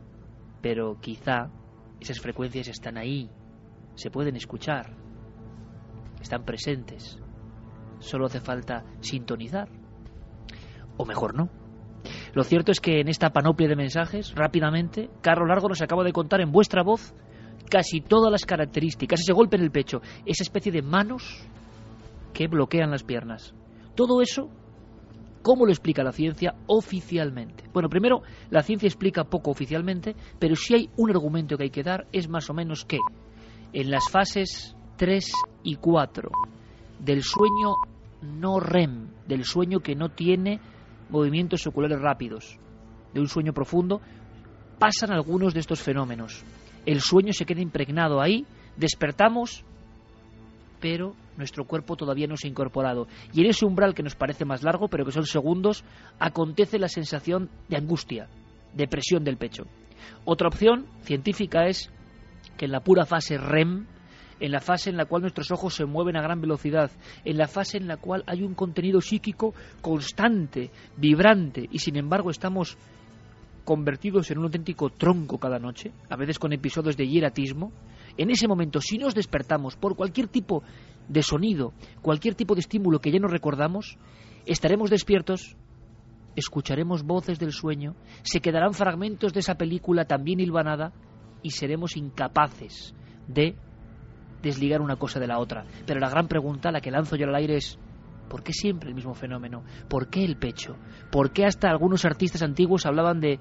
pero 0.62 0.98
quizá 1.00 1.50
esas 2.00 2.20
frecuencias 2.20 2.68
están 2.68 2.98
ahí, 2.98 3.30
se 3.96 4.10
pueden 4.10 4.36
escuchar, 4.36 4.96
están 6.22 6.44
presentes. 6.44 7.20
Solo 8.00 8.26
hace 8.26 8.40
falta 8.40 8.84
sintonizar. 9.02 9.68
O 10.98 11.06
mejor 11.06 11.36
no. 11.36 11.50
Lo 12.34 12.44
cierto 12.44 12.72
es 12.72 12.80
que 12.80 13.02
en 13.02 13.10
esta 13.10 13.32
panoplia 13.32 13.68
de 13.68 13.76
mensajes, 13.76 14.34
rápidamente, 14.36 15.10
Carlos 15.22 15.48
Largo 15.50 15.70
nos 15.70 15.82
acaba 15.82 16.04
de 16.04 16.14
contar 16.14 16.42
en 16.42 16.52
vuestra 16.52 16.82
voz 16.82 17.14
casi 17.70 18.02
todas 18.02 18.32
las 18.32 18.46
características, 18.46 19.20
ese 19.20 19.34
golpe 19.34 19.58
en 19.58 19.64
el 19.64 19.72
pecho, 19.72 20.02
esa 20.26 20.44
especie 20.44 20.72
de 20.72 20.82
manos 20.82 21.49
que 22.34 22.48
bloquean 22.48 22.92
las 22.92 23.04
piernas. 23.04 23.54
Todo 23.96 24.22
eso, 24.22 24.50
¿cómo 25.42 25.66
lo 25.66 25.72
explica 25.72 26.04
la 26.04 26.12
ciencia 26.12 26.56
oficialmente? 26.68 27.66
Bueno, 27.74 27.90
primero, 27.90 28.22
la 28.50 28.64
ciencia 28.64 28.88
explica 28.88 29.26
poco 29.26 29.52
oficialmente, 29.52 30.16
pero 30.40 30.56
si 30.56 30.76
hay 30.76 30.90
un 30.98 31.10
argumento 31.10 31.58
que 31.58 31.64
hay 31.64 31.70
que 31.70 31.84
dar 31.84 32.08
es 32.12 32.28
más 32.30 32.50
o 32.50 32.54
menos 32.54 32.86
que 32.86 32.98
en 33.74 33.92
las 33.92 34.10
fases 34.10 34.76
3 34.98 35.32
y 35.64 35.76
4 35.76 36.30
del 37.00 37.24
sueño 37.24 37.76
no 38.22 38.60
REM, 38.60 39.10
del 39.28 39.46
sueño 39.46 39.80
que 39.80 39.96
no 39.96 40.10
tiene 40.10 40.60
movimientos 41.10 41.66
oculares 41.68 42.00
rápidos, 42.00 42.58
de 43.14 43.22
un 43.22 43.28
sueño 43.28 43.54
profundo, 43.54 44.02
pasan 44.78 45.12
algunos 45.12 45.54
de 45.54 45.62
estos 45.62 45.82
fenómenos. 45.82 46.44
El 46.86 47.02
sueño 47.02 47.34
se 47.34 47.46
queda 47.46 47.62
impregnado 47.62 48.22
ahí, 48.22 48.46
despertamos 48.78 49.64
pero 50.80 51.14
nuestro 51.40 51.66
cuerpo 51.66 51.96
todavía 51.96 52.28
no 52.28 52.38
se 52.38 52.48
ha 52.48 52.52
incorporado. 52.52 53.08
Y 53.34 53.42
en 53.42 53.48
ese 53.48 53.66
umbral 53.66 53.96
que 53.96 54.04
nos 54.04 54.16
parece 54.16 54.46
más 54.46 54.62
largo, 54.62 54.88
pero 54.88 55.06
que 55.06 55.12
son 55.12 55.26
segundos, 55.26 55.84
acontece 56.20 56.78
la 56.78 56.88
sensación 56.88 57.50
de 57.68 57.78
angustia, 57.78 58.28
de 58.74 58.88
presión 58.88 59.24
del 59.24 59.38
pecho. 59.38 59.64
Otra 60.26 60.48
opción 60.48 60.86
científica 61.02 61.66
es 61.66 61.92
que 62.58 62.66
en 62.66 62.72
la 62.72 62.82
pura 62.82 63.06
fase 63.06 63.38
REM, 63.38 63.88
en 64.40 64.52
la 64.52 64.60
fase 64.60 64.90
en 64.90 64.98
la 64.98 65.06
cual 65.06 65.24
nuestros 65.24 65.52
ojos 65.52 65.74
se 65.74 65.86
mueven 65.86 66.16
a 66.16 66.22
gran 66.22 66.40
velocidad, 66.40 66.92
en 67.26 67.38
la 67.38 67.48
fase 67.48 67.78
en 67.78 67.88
la 67.88 67.98
cual 67.98 68.24
hay 68.28 68.44
un 68.44 68.54
contenido 68.54 69.02
psíquico 69.02 69.54
constante, 69.82 70.70
vibrante, 70.96 71.68
y 71.72 71.80
sin 71.80 71.98
embargo 71.98 72.30
estamos 72.30 72.78
convertidos 73.66 74.32
en 74.32 74.40
un 74.40 74.46
auténtico 74.46 74.90
tronco 74.90 75.38
cada 75.38 75.60
noche, 75.60 75.92
a 76.10 76.16
veces 76.16 76.40
con 76.40 76.54
episodios 76.54 76.98
de 76.98 77.08
hieratismo, 77.08 77.72
en 78.18 78.32
ese 78.32 78.48
momento, 78.48 78.82
si 78.82 78.98
nos 78.98 79.16
despertamos 79.16 79.76
por 79.78 79.96
cualquier 79.96 80.28
tipo 80.28 80.64
de 81.10 81.24
sonido, 81.24 81.74
cualquier 82.02 82.36
tipo 82.36 82.56
de 82.56 82.62
estímulo 82.62 83.00
que 83.00 83.12
ya 83.12 83.20
no 83.20 83.28
recordamos, 83.28 83.98
estaremos 84.46 84.90
despiertos, 84.90 85.58
escucharemos 86.36 87.04
voces 87.04 87.40
del 87.40 87.52
sueño, 87.52 87.96
se 88.22 88.40
quedarán 88.40 88.74
fragmentos 88.74 89.34
de 89.34 89.42
esa 89.42 89.56
película 89.56 90.06
también 90.06 90.40
hilvanada 90.40 90.94
y 91.42 91.52
seremos 91.52 91.98
incapaces 91.98 92.94
de 93.28 93.56
desligar 94.42 94.82
una 94.82 94.96
cosa 94.96 95.20
de 95.20 95.28
la 95.28 95.40
otra. 95.40 95.66
Pero 95.86 96.00
la 96.00 96.10
gran 96.10 96.28
pregunta, 96.28 96.72
la 96.72 96.80
que 96.80 96.92
lanzo 96.92 97.16
yo 97.16 97.28
al 97.28 97.36
aire 97.36 97.58
es, 97.58 97.78
¿por 98.30 98.44
qué 98.44 98.54
siempre 98.54 98.90
el 98.90 98.96
mismo 98.96 99.16
fenómeno? 99.16 99.64
¿Por 99.90 100.10
qué 100.10 100.24
el 100.24 100.38
pecho? 100.38 100.78
¿Por 101.12 101.32
qué 101.32 101.46
hasta 101.46 101.70
algunos 101.70 102.06
artistas 102.06 102.44
antiguos 102.44 102.86
hablaban 102.86 103.20
de 103.20 103.40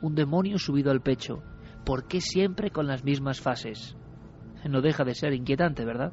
un 0.00 0.14
demonio 0.14 0.58
subido 0.58 0.90
al 0.90 1.02
pecho? 1.02 1.42
¿Por 1.84 2.06
qué 2.06 2.20
siempre 2.20 2.70
con 2.70 2.86
las 2.86 3.04
mismas 3.04 3.40
fases? 3.40 3.96
No 4.68 4.80
deja 4.80 5.04
de 5.04 5.14
ser 5.14 5.32
inquietante, 5.34 5.84
¿verdad? 5.84 6.12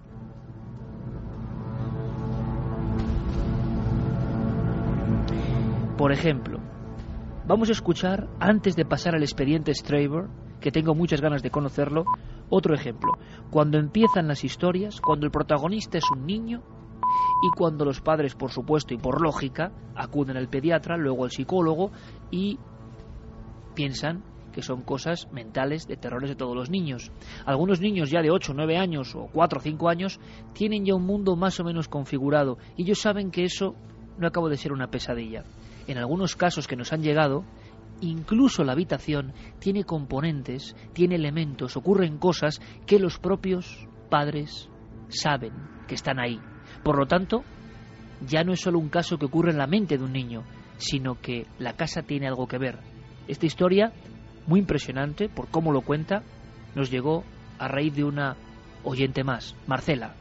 Por 6.00 6.14
ejemplo, 6.14 6.62
vamos 7.46 7.68
a 7.68 7.74
escuchar, 7.74 8.30
antes 8.40 8.78
de 8.78 8.86
pasar 8.86 9.16
al 9.16 9.22
expediente 9.22 9.74
Straver, 9.74 10.30
que 10.62 10.72
tengo 10.72 10.96
muchas 10.96 11.20
ganas 11.20 11.44
de 11.44 11.52
conocerlo, 11.52 12.06
otro 12.50 12.74
ejemplo. 12.74 13.18
Cuando 13.52 13.78
empiezan 13.78 14.30
las 14.30 14.46
historias, 14.46 15.02
cuando 15.02 15.26
el 15.26 15.32
protagonista 15.34 15.98
es 15.98 16.06
un 16.10 16.26
niño 16.26 16.64
y 17.44 17.50
cuando 17.54 17.84
los 17.84 18.00
padres, 18.00 18.34
por 18.34 18.50
supuesto 18.50 18.94
y 18.94 18.98
por 18.98 19.22
lógica, 19.22 19.74
acuden 19.94 20.38
al 20.38 20.48
pediatra, 20.48 20.96
luego 20.96 21.26
al 21.26 21.32
psicólogo 21.32 21.92
y 22.32 22.58
piensan 23.76 24.24
que 24.54 24.62
son 24.62 24.84
cosas 24.84 25.28
mentales 25.34 25.86
de 25.86 25.98
terrores 25.98 26.30
de 26.30 26.38
todos 26.38 26.56
los 26.56 26.70
niños. 26.70 27.12
Algunos 27.46 27.82
niños 27.82 28.10
ya 28.10 28.22
de 28.22 28.32
8, 28.32 28.54
9 28.56 28.78
años 28.78 29.14
o 29.16 29.28
4 29.34 29.60
o 29.60 29.62
5 29.62 29.90
años 29.90 30.22
tienen 30.54 30.86
ya 30.86 30.96
un 30.96 31.06
mundo 31.06 31.36
más 31.36 31.60
o 31.60 31.66
menos 31.66 31.90
configurado 31.90 32.58
y 32.78 32.84
ellos 32.84 33.02
saben 33.02 33.32
que 33.32 33.44
eso 33.44 33.76
no 34.18 34.28
acaba 34.28 34.48
de 34.48 34.56
ser 34.56 34.72
una 34.72 34.88
pesadilla. 34.88 35.44
En 35.90 35.98
algunos 35.98 36.36
casos 36.36 36.68
que 36.68 36.76
nos 36.76 36.94
han 36.94 37.02
llegado, 37.02 37.44
incluso 38.00 38.64
la 38.64 38.74
habitación 38.74 39.34
tiene 39.58 39.86
componentes, 39.86 40.76
tiene 40.94 41.16
elementos, 41.16 41.76
ocurren 41.76 42.20
cosas 42.20 42.62
que 42.86 43.00
los 43.00 43.18
propios 43.18 43.88
padres 44.08 44.70
saben 45.08 45.52
que 45.88 45.96
están 45.96 46.20
ahí. 46.20 46.40
Por 46.84 46.96
lo 46.96 47.08
tanto, 47.08 47.44
ya 48.22 48.44
no 48.44 48.54
es 48.54 48.62
solo 48.62 48.78
un 48.78 48.90
caso 48.90 49.18
que 49.18 49.26
ocurre 49.26 49.50
en 49.50 49.58
la 49.58 49.66
mente 49.66 49.98
de 49.98 50.04
un 50.04 50.14
niño, 50.14 50.44
sino 50.78 51.20
que 51.20 51.48
la 51.58 51.74
casa 51.74 52.04
tiene 52.04 52.28
algo 52.28 52.46
que 52.48 52.60
ver. 52.60 52.78
Esta 53.28 53.48
historia 53.48 53.92
muy 54.46 54.60
impresionante 54.60 55.28
por 55.28 55.48
cómo 55.48 55.72
lo 55.72 55.82
cuenta, 55.82 56.22
nos 56.76 56.92
llegó 56.92 57.24
a 57.58 57.68
raíz 57.68 57.96
de 57.96 58.04
una 58.04 58.38
oyente 58.84 59.24
más, 59.24 59.56
Marcela. 59.66 60.14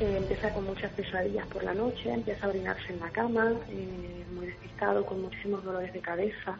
Eh, 0.00 0.16
empieza 0.16 0.50
con 0.54 0.64
muchas 0.64 0.90
pesadillas 0.92 1.46
por 1.48 1.62
la 1.62 1.74
noche, 1.74 2.10
empieza 2.10 2.46
a 2.46 2.48
orinarse 2.48 2.90
en 2.90 3.00
la 3.00 3.10
cama, 3.10 3.52
eh, 3.68 4.24
muy 4.34 4.46
despistado, 4.46 5.04
con 5.04 5.20
muchísimos 5.20 5.62
dolores 5.62 5.92
de 5.92 6.00
cabeza. 6.00 6.58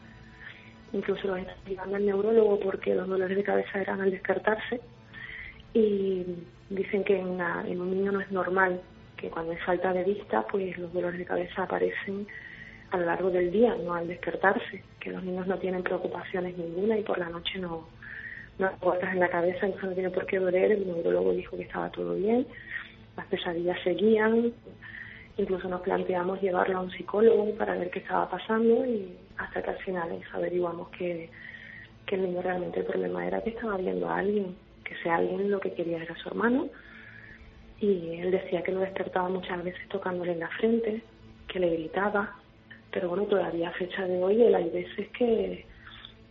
Incluso 0.92 1.26
lo 1.26 1.36
está 1.36 1.54
llevando 1.66 1.96
al 1.96 2.04
neurólogo 2.04 2.60
porque 2.60 2.94
los 2.94 3.08
dolores 3.08 3.34
de 3.34 3.42
cabeza 3.42 3.80
eran 3.80 4.02
al 4.02 4.10
descartarse. 4.10 4.82
Y 5.72 6.26
dicen 6.68 7.02
que 7.02 7.18
en, 7.18 7.40
en 7.40 7.80
un 7.80 7.90
niño 7.90 8.12
no 8.12 8.20
es 8.20 8.30
normal 8.30 8.82
que 9.16 9.30
cuando 9.30 9.52
hay 9.52 9.58
falta 9.58 9.92
de 9.94 10.04
vista, 10.04 10.46
pues 10.46 10.76
los 10.76 10.92
dolores 10.92 11.18
de 11.18 11.24
cabeza 11.24 11.62
aparecen 11.62 12.26
a 12.90 12.98
lo 12.98 13.06
largo 13.06 13.30
del 13.30 13.50
día, 13.50 13.74
no 13.82 13.94
al 13.94 14.06
despertarse, 14.06 14.82
que 14.98 15.12
los 15.12 15.22
niños 15.22 15.46
no 15.46 15.58
tienen 15.58 15.82
preocupaciones 15.82 16.58
ninguna 16.58 16.98
y 16.98 17.02
por 17.02 17.18
la 17.18 17.28
noche 17.28 17.58
no, 17.58 17.88
no 18.58 18.66
hay 18.66 19.12
en 19.12 19.20
la 19.20 19.28
cabeza, 19.28 19.66
entonces 19.66 19.88
no 19.88 19.94
tiene 19.94 20.10
por 20.10 20.26
qué 20.26 20.38
doler, 20.38 20.72
el 20.72 20.86
neurólogo 20.86 21.32
dijo 21.32 21.56
que 21.56 21.62
estaba 21.62 21.88
todo 21.90 22.14
bien, 22.16 22.46
las 23.16 23.26
pesadillas 23.26 23.78
seguían, 23.82 24.52
incluso 25.36 25.68
nos 25.68 25.80
planteamos 25.80 26.40
llevarlo 26.40 26.78
a 26.78 26.82
un 26.82 26.90
psicólogo 26.90 27.54
para 27.54 27.76
ver 27.76 27.90
qué 27.90 28.00
estaba 28.00 28.28
pasando 28.28 28.84
y 28.84 29.16
hasta 29.38 29.62
que 29.62 29.70
al 29.70 29.78
final 29.78 30.20
averiguamos 30.32 30.88
que, 30.90 31.30
que 32.06 32.14
el 32.16 32.22
niño 32.22 32.42
realmente 32.42 32.80
el 32.80 32.86
problema 32.86 33.26
era 33.26 33.40
que 33.40 33.50
estaba 33.50 33.76
viendo 33.76 34.08
a 34.08 34.18
alguien, 34.18 34.54
que 34.84 34.94
ese 34.94 35.10
alguien 35.10 35.50
lo 35.50 35.60
que 35.60 35.72
quería 35.72 36.02
era 36.02 36.14
su 36.16 36.28
hermano, 36.28 36.68
y 37.80 38.16
él 38.16 38.30
decía 38.30 38.62
que 38.62 38.72
lo 38.72 38.80
despertaba 38.80 39.28
muchas 39.28 39.64
veces 39.64 39.88
tocándole 39.88 40.32
en 40.32 40.40
la 40.40 40.48
frente, 40.48 41.02
que 41.48 41.58
le 41.58 41.70
gritaba, 41.70 42.36
pero 42.90 43.08
bueno, 43.08 43.24
todavía 43.24 43.70
a 43.70 43.72
fecha 43.72 44.06
de 44.06 44.22
hoy 44.22 44.42
él 44.42 44.54
hay 44.54 44.68
veces 44.68 45.08
que, 45.10 45.64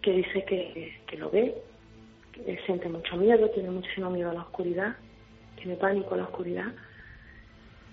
que 0.02 0.12
dice 0.12 0.46
que, 0.46 1.00
que 1.08 1.18
lo 1.18 1.32
ve, 1.32 1.56
que 2.34 2.60
siente 2.66 2.88
mucho 2.90 3.18
miedo, 3.18 3.50
tiene 3.50 3.72
muchísimo 3.72 4.12
miedo 4.12 4.30
a 4.30 4.34
la 4.36 4.42
oscuridad, 4.42 4.96
tiene 5.60 5.76
pánico 5.76 6.16
a 6.16 6.18
la 6.18 6.24
oscuridad 6.24 6.72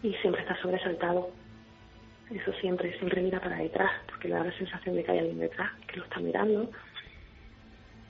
y 0.02 0.12
siempre 0.14 0.42
está 0.42 0.56
sobresaltado. 0.60 1.30
Eso 2.30 2.52
siempre, 2.60 2.96
siempre 2.98 3.22
mira 3.22 3.40
para 3.40 3.58
detrás, 3.58 3.90
porque 4.06 4.28
le 4.28 4.34
da 4.34 4.44
la 4.44 4.58
sensación 4.58 4.96
de 4.96 5.04
que 5.04 5.12
hay 5.12 5.18
alguien 5.20 5.38
detrás 5.38 5.70
que 5.86 5.98
lo 5.98 6.04
está 6.04 6.18
mirando. 6.18 6.70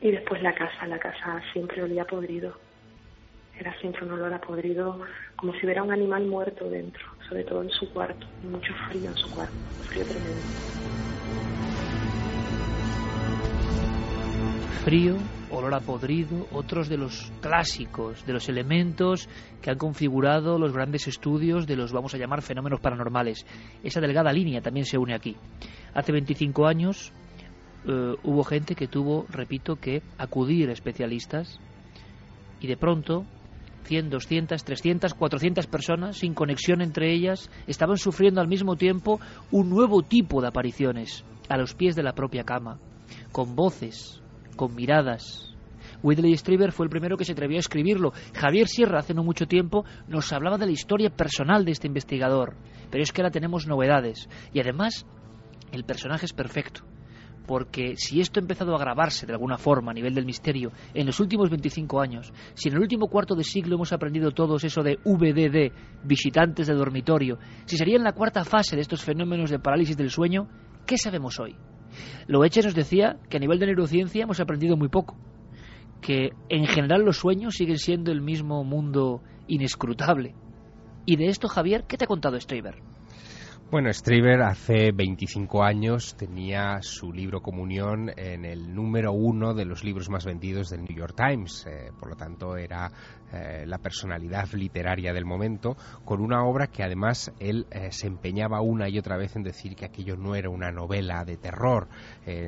Y 0.00 0.10
después 0.10 0.42
la 0.42 0.54
casa, 0.54 0.86
la 0.86 0.98
casa 0.98 1.42
siempre 1.52 1.82
olía 1.82 2.04
podrido 2.06 2.56
era 3.58 3.74
siempre 3.80 4.04
un 4.04 4.12
olor 4.12 4.32
a 4.34 4.40
podrido, 4.40 5.00
como 5.36 5.52
si 5.54 5.64
hubiera 5.64 5.82
un 5.82 5.92
animal 5.92 6.26
muerto 6.26 6.68
dentro, 6.68 7.02
sobre 7.28 7.44
todo 7.44 7.62
en 7.62 7.70
su 7.70 7.90
cuarto, 7.92 8.26
mucho 8.42 8.72
frío 8.88 9.08
en 9.08 9.16
su 9.16 9.30
cuarto, 9.30 9.54
frío 9.88 10.04
tremendo. 10.04 10.42
Frío, 14.84 15.16
olor 15.50 15.74
a 15.74 15.80
podrido, 15.80 16.46
otros 16.52 16.88
de 16.88 16.96
los 16.96 17.32
clásicos, 17.40 18.24
de 18.26 18.32
los 18.32 18.48
elementos 18.48 19.28
que 19.62 19.70
han 19.70 19.78
configurado 19.78 20.58
los 20.58 20.72
grandes 20.72 21.06
estudios 21.06 21.66
de 21.66 21.76
los, 21.76 21.92
vamos 21.92 22.14
a 22.14 22.18
llamar, 22.18 22.42
fenómenos 22.42 22.80
paranormales. 22.80 23.46
Esa 23.82 24.00
delgada 24.00 24.32
línea 24.32 24.60
también 24.60 24.86
se 24.86 24.98
une 24.98 25.14
aquí. 25.14 25.36
Hace 25.94 26.12
25 26.12 26.66
años 26.66 27.12
eh, 27.86 28.14
hubo 28.22 28.44
gente 28.44 28.74
que 28.74 28.88
tuvo, 28.88 29.26
repito, 29.28 29.76
que 29.76 30.02
acudir 30.18 30.68
a 30.68 30.72
especialistas 30.72 31.60
y 32.60 32.66
de 32.66 32.76
pronto 32.76 33.24
100, 33.84 34.10
200, 34.10 34.64
300, 34.64 35.14
400 35.14 35.66
personas 35.68 36.16
sin 36.16 36.34
conexión 36.34 36.82
entre 36.82 37.12
ellas 37.12 37.50
estaban 37.66 37.96
sufriendo 37.98 38.40
al 38.40 38.48
mismo 38.48 38.76
tiempo 38.76 39.20
un 39.52 39.70
nuevo 39.70 40.02
tipo 40.02 40.40
de 40.40 40.48
apariciones 40.48 41.24
a 41.48 41.56
los 41.56 41.74
pies 41.74 41.94
de 41.94 42.02
la 42.02 42.12
propia 42.12 42.42
cama, 42.42 42.80
con 43.30 43.54
voces, 43.54 44.20
con 44.56 44.74
miradas. 44.74 45.54
Whitley 46.02 46.36
Strieber 46.36 46.72
fue 46.72 46.86
el 46.86 46.90
primero 46.90 47.16
que 47.16 47.24
se 47.24 47.32
atrevió 47.32 47.58
a 47.58 47.60
escribirlo. 47.60 48.12
Javier 48.34 48.68
Sierra, 48.68 49.00
hace 49.00 49.14
no 49.14 49.22
mucho 49.22 49.46
tiempo, 49.46 49.84
nos 50.08 50.32
hablaba 50.32 50.58
de 50.58 50.66
la 50.66 50.72
historia 50.72 51.10
personal 51.10 51.64
de 51.64 51.72
este 51.72 51.86
investigador. 51.86 52.56
Pero 52.90 53.02
es 53.02 53.12
que 53.12 53.22
ahora 53.22 53.30
tenemos 53.30 53.66
novedades. 53.66 54.28
Y 54.52 54.60
además, 54.60 55.06
el 55.72 55.84
personaje 55.84 56.26
es 56.26 56.32
perfecto 56.32 56.82
porque 57.46 57.94
si 57.96 58.20
esto 58.20 58.40
ha 58.40 58.42
empezado 58.42 58.72
a 58.72 58.76
agravarse 58.76 59.26
de 59.26 59.32
alguna 59.32 59.56
forma 59.56 59.92
a 59.92 59.94
nivel 59.94 60.14
del 60.14 60.26
misterio 60.26 60.72
en 60.92 61.06
los 61.06 61.20
últimos 61.20 61.48
25 61.48 62.00
años, 62.00 62.32
si 62.54 62.68
en 62.68 62.74
el 62.74 62.80
último 62.80 63.08
cuarto 63.08 63.34
de 63.34 63.44
siglo 63.44 63.76
hemos 63.76 63.92
aprendido 63.92 64.32
todos 64.32 64.64
eso 64.64 64.82
de 64.82 64.98
VDD, 65.04 65.72
visitantes 66.04 66.66
de 66.66 66.74
dormitorio, 66.74 67.38
si 67.64 67.76
sería 67.76 67.96
en 67.96 68.04
la 68.04 68.12
cuarta 68.12 68.44
fase 68.44 68.74
de 68.74 68.82
estos 68.82 69.02
fenómenos 69.02 69.50
de 69.50 69.60
parálisis 69.60 69.96
del 69.96 70.10
sueño, 70.10 70.48
¿qué 70.86 70.98
sabemos 70.98 71.38
hoy? 71.38 71.54
Loeche 72.26 72.62
nos 72.62 72.74
decía 72.74 73.18
que 73.28 73.36
a 73.36 73.40
nivel 73.40 73.58
de 73.58 73.66
neurociencia 73.66 74.24
hemos 74.24 74.40
aprendido 74.40 74.76
muy 74.76 74.88
poco, 74.88 75.16
que 76.00 76.30
en 76.48 76.66
general 76.66 77.02
los 77.04 77.18
sueños 77.18 77.54
siguen 77.54 77.78
siendo 77.78 78.12
el 78.12 78.20
mismo 78.20 78.64
mundo 78.64 79.22
inescrutable. 79.46 80.34
Y 81.04 81.16
de 81.16 81.26
esto, 81.26 81.48
Javier, 81.48 81.84
¿qué 81.86 81.96
te 81.96 82.04
ha 82.04 82.08
contado 82.08 82.38
Streiber? 82.40 82.82
Bueno, 83.68 83.92
Straver 83.92 84.42
hace 84.42 84.92
25 84.92 85.64
años 85.64 86.14
tenía 86.16 86.78
su 86.82 87.12
libro 87.12 87.40
Comunión 87.40 88.12
en 88.16 88.44
el 88.44 88.72
número 88.72 89.10
uno 89.10 89.54
de 89.54 89.64
los 89.64 89.82
libros 89.82 90.08
más 90.08 90.24
vendidos 90.24 90.70
del 90.70 90.84
New 90.84 90.96
York 90.96 91.16
Times. 91.16 91.66
Eh, 91.66 91.90
por 91.98 92.10
lo 92.10 92.14
tanto, 92.14 92.56
era 92.56 92.92
eh, 93.32 93.64
la 93.66 93.78
personalidad 93.78 94.48
literaria 94.52 95.12
del 95.12 95.24
momento, 95.24 95.76
con 96.04 96.20
una 96.20 96.44
obra 96.44 96.68
que 96.68 96.82
además 96.82 97.32
él 97.38 97.66
eh, 97.70 97.90
se 97.90 98.06
empeñaba 98.06 98.60
una 98.60 98.88
y 98.88 98.98
otra 98.98 99.16
vez 99.16 99.36
en 99.36 99.42
decir 99.42 99.74
que 99.74 99.84
aquello 99.84 100.16
no 100.16 100.34
era 100.34 100.50
una 100.50 100.70
novela 100.70 101.24
de 101.24 101.36
terror, 101.36 101.88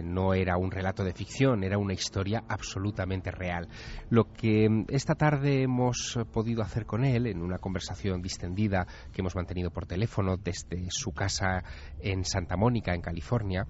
no 0.04 0.34
era 0.34 0.56
un 0.56 0.70
relato 0.70 1.04
de 1.04 1.12
ficción, 1.12 1.62
era 1.62 1.78
una 1.78 1.92
historia 1.92 2.42
absolutamente 2.48 3.30
real. 3.30 3.68
Lo 4.10 4.32
que 4.32 4.68
mm, 4.68 4.86
esta 4.88 5.14
tarde 5.14 5.62
hemos 5.62 6.18
podido 6.32 6.62
hacer 6.62 6.86
con 6.86 7.04
él 7.04 7.26
en 7.26 7.42
una 7.42 7.58
conversación 7.58 8.22
distendida 8.22 8.86
que 9.12 9.20
hemos 9.20 9.36
mantenido 9.36 9.70
por 9.70 9.86
teléfono 9.86 10.36
desde 10.36 10.86
su 10.90 11.12
casa 11.12 11.62
en 12.00 12.24
Santa 12.24 12.56
Mónica, 12.56 12.94
en 12.94 13.00
California, 13.00 13.66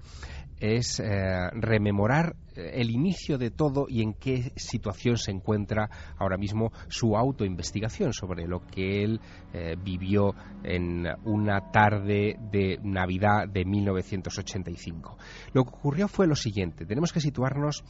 es 0.59 0.99
eh, 0.99 1.49
rememorar 1.53 2.35
el 2.55 2.91
inicio 2.91 3.37
de 3.37 3.51
todo 3.51 3.85
y 3.87 4.01
en 4.01 4.13
qué 4.13 4.51
situación 4.55 5.17
se 5.17 5.31
encuentra 5.31 5.89
ahora 6.17 6.37
mismo 6.37 6.71
su 6.87 7.15
autoinvestigación 7.15 8.13
sobre 8.13 8.47
lo 8.47 8.61
que 8.61 9.03
él 9.03 9.21
eh, 9.53 9.75
vivió 9.81 10.35
en 10.63 11.05
una 11.23 11.71
tarde 11.71 12.37
de 12.51 12.79
Navidad 12.83 13.47
de 13.47 13.65
1985. 13.65 15.17
Lo 15.53 15.63
que 15.63 15.69
ocurrió 15.69 16.07
fue 16.07 16.27
lo 16.27 16.35
siguiente, 16.35 16.85
tenemos 16.85 17.13
que 17.13 17.21
situarnos 17.21 17.83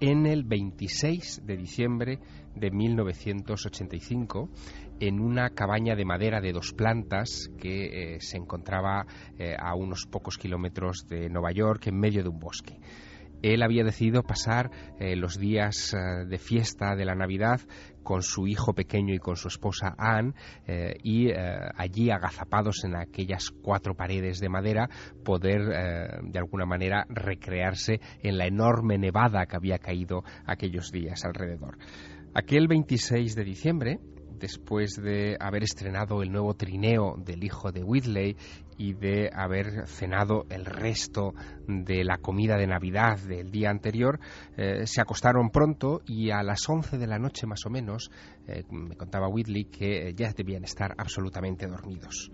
en 0.00 0.26
el 0.26 0.44
26 0.44 1.42
de 1.44 1.56
diciembre 1.56 2.18
de 2.54 2.70
1985 2.70 4.50
en 5.02 5.18
una 5.18 5.50
cabaña 5.50 5.96
de 5.96 6.04
madera 6.04 6.40
de 6.40 6.52
dos 6.52 6.72
plantas 6.74 7.50
que 7.58 8.14
eh, 8.14 8.20
se 8.20 8.36
encontraba 8.36 9.04
eh, 9.36 9.56
a 9.58 9.74
unos 9.74 10.06
pocos 10.06 10.38
kilómetros 10.38 11.08
de 11.08 11.28
Nueva 11.28 11.50
York 11.50 11.88
en 11.88 11.98
medio 11.98 12.22
de 12.22 12.28
un 12.28 12.38
bosque 12.38 12.78
él 13.42 13.64
había 13.64 13.82
decidido 13.82 14.22
pasar 14.22 14.70
eh, 15.00 15.16
los 15.16 15.36
días 15.36 15.92
de 15.92 16.38
fiesta 16.38 16.94
de 16.94 17.04
la 17.04 17.16
Navidad 17.16 17.60
con 18.04 18.22
su 18.22 18.46
hijo 18.46 18.72
pequeño 18.72 19.12
y 19.12 19.18
con 19.18 19.34
su 19.34 19.48
esposa 19.48 19.96
Anne 19.98 20.34
y 21.02 21.32
allí 21.32 22.10
agazapados 22.10 22.84
en 22.84 22.94
aquellas 22.94 23.50
cuatro 23.50 23.96
paredes 23.96 24.38
de 24.38 24.48
madera 24.48 24.88
poder 25.24 25.62
de 26.22 26.38
alguna 26.38 26.66
manera 26.66 27.04
recrearse 27.08 28.00
en 28.22 28.38
la 28.38 28.46
enorme 28.46 28.96
nevada 28.96 29.46
que 29.46 29.56
había 29.56 29.78
caído 29.78 30.22
aquellos 30.46 30.92
días 30.92 31.24
alrededor. 31.24 31.78
Aquel 32.34 32.68
26 32.68 33.34
de 33.34 33.44
diciembre 33.44 33.98
después 34.42 35.00
de 35.00 35.36
haber 35.38 35.62
estrenado 35.62 36.20
el 36.20 36.32
nuevo 36.32 36.54
trineo 36.54 37.14
del 37.16 37.44
hijo 37.44 37.70
de 37.70 37.84
Whitley 37.84 38.36
y 38.76 38.92
de 38.92 39.30
haber 39.32 39.86
cenado 39.86 40.46
el 40.50 40.66
resto 40.66 41.32
de 41.68 42.02
la 42.02 42.18
comida 42.18 42.56
de 42.56 42.66
Navidad 42.66 43.20
del 43.20 43.52
día 43.52 43.70
anterior, 43.70 44.18
eh, 44.56 44.84
se 44.84 45.00
acostaron 45.00 45.50
pronto 45.50 46.02
y 46.06 46.30
a 46.30 46.42
las 46.42 46.68
11 46.68 46.98
de 46.98 47.06
la 47.06 47.20
noche 47.20 47.46
más 47.46 47.64
o 47.66 47.70
menos, 47.70 48.10
eh, 48.48 48.64
me 48.70 48.96
contaba 48.96 49.28
Whitley 49.28 49.66
que 49.66 50.12
ya 50.14 50.32
debían 50.32 50.64
estar 50.64 50.92
absolutamente 50.98 51.68
dormidos 51.68 52.28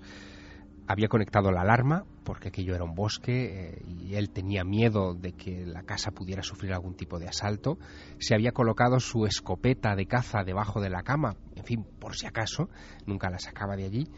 había 0.89 1.09
conectado 1.09 1.53
la 1.53 1.61
alarma 1.61 2.05
porque 2.25 2.49
aquello 2.49 2.75
era 2.75 2.85
un 2.85 2.95
bosque 2.95 3.75
eh, 3.75 3.83
y 3.87 4.15
él 4.15 4.31
tenía 4.31 4.65
miedo 4.65 5.15
de 5.15 5.33
que 5.33 5.67
la 5.67 5.83
casa 5.83 6.11
pudiera 6.11 6.43
sufrir 6.43 6.73
algún 6.73 6.95
tipo 6.95 7.19
de 7.19 7.29
asalto. 7.29 7.79
Se 8.19 8.35
había 8.35 8.53
colocado 8.53 8.99
su 8.99 9.27
escopeta 9.27 9.95
de 9.95 10.07
caza 10.07 10.45
debajo 10.45 10.81
de 10.81 10.89
la 10.89 11.03
cama, 11.03 11.37
en 11.59 11.65
fin, 11.65 11.85
por 11.99 12.17
si 12.17 12.27
acaso, 12.27 12.69
nunca 13.07 13.31
la 13.31 13.39
sacaba 13.39 13.77
de 13.77 13.85
allí. 13.85 14.09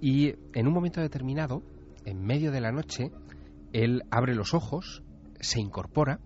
Y 0.00 0.34
en 0.52 0.66
un 0.66 0.74
momento 0.74 1.00
determinado, 1.00 1.62
en 2.04 2.24
medio 2.24 2.50
de 2.50 2.60
la 2.60 2.72
noche, 2.72 3.10
él 3.72 4.02
abre 4.10 4.34
los 4.34 4.52
ojos, 4.52 5.02
se 5.40 5.60
incorpora 5.60 6.20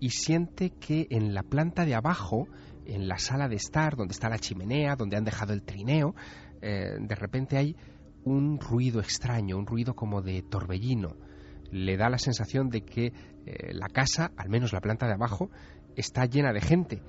y 0.00 0.10
siente 0.10 0.70
que 0.70 1.06
en 1.10 1.34
la 1.34 1.42
planta 1.42 1.84
de 1.84 1.94
abajo, 1.94 2.48
en 2.84 3.08
la 3.08 3.18
sala 3.18 3.48
de 3.48 3.56
estar, 3.56 3.96
donde 3.96 4.12
está 4.12 4.28
la 4.28 4.38
chimenea, 4.38 4.96
donde 4.96 5.16
han 5.16 5.24
dejado 5.24 5.52
el 5.52 5.62
trineo, 5.62 6.14
eh, 6.62 6.96
de 6.98 7.14
repente 7.14 7.56
hay 7.56 7.76
un 8.24 8.58
ruido 8.58 9.00
extraño, 9.00 9.56
un 9.56 9.66
ruido 9.66 9.94
como 9.94 10.22
de 10.22 10.42
torbellino. 10.42 11.16
Le 11.70 11.96
da 11.96 12.08
la 12.08 12.18
sensación 12.18 12.70
de 12.70 12.82
que 12.82 13.12
eh, 13.46 13.72
la 13.72 13.88
casa, 13.88 14.32
al 14.36 14.48
menos 14.48 14.72
la 14.72 14.80
planta 14.80 15.06
de 15.06 15.14
abajo, 15.14 15.50
está 15.96 16.26
llena 16.26 16.52
de 16.52 16.60
gente, 16.60 17.02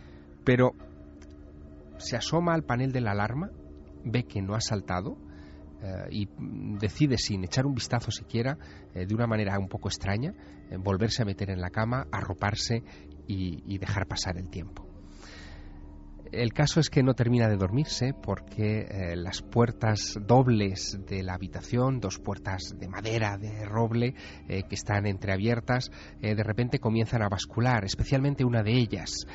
pero 0.44 0.74
se 1.98 2.16
asoma 2.16 2.54
al 2.54 2.64
panel 2.64 2.92
de 2.92 3.02
la 3.02 3.12
alarma, 3.12 3.52
ve 4.04 4.24
que 4.24 4.42
no 4.42 4.56
ha 4.56 4.62
saltado 4.62 5.18
eh, 5.82 6.08
y 6.12 6.30
decide, 6.80 7.18
sin 7.18 7.44
echar 7.44 7.66
un 7.66 7.74
vistazo 7.74 8.12
siquiera, 8.12 8.58
eh, 8.94 9.06
de 9.06 9.16
una 9.16 9.28
manera 9.28 9.58
un 9.60 9.68
poco 9.68 9.90
extraña, 9.90 10.34
volverse 10.80 11.22
a 11.22 11.26
meter 11.26 11.50
en 11.50 11.62
la 11.62 11.70
cama, 11.70 12.08
arroparse 12.12 12.84
y 13.30 13.78
dejar 13.78 14.08
pasar 14.08 14.38
el 14.38 14.50
tiempo. 14.50 14.87
El 16.32 16.54
caso 16.54 16.80
es 16.80 16.90
que 16.90 17.04
no 17.04 17.14
termina 17.14 17.48
de 17.48 17.58
dormirse 17.58 18.14
porque 18.14 18.82
eh, 18.82 19.16
las 19.16 19.42
puertas 19.42 20.18
dobles 20.26 21.00
de 21.08 21.24
la 21.24 21.36
habitación, 21.36 22.00
dos 22.00 22.20
puertas 22.20 22.76
de 22.78 22.88
madera, 22.88 23.38
de 23.38 23.66
roble, 23.66 24.14
eh, 24.48 24.64
que 24.68 24.76
están 24.76 25.06
entreabiertas, 25.06 25.92
eh, 26.22 26.36
de 26.36 26.44
repente 26.44 26.80
comienzan 26.80 27.22
a 27.22 27.30
bascular, 27.30 27.86
especialmente 27.86 28.44
una 28.44 28.64
de 28.64 28.74
ellas. 28.74 29.26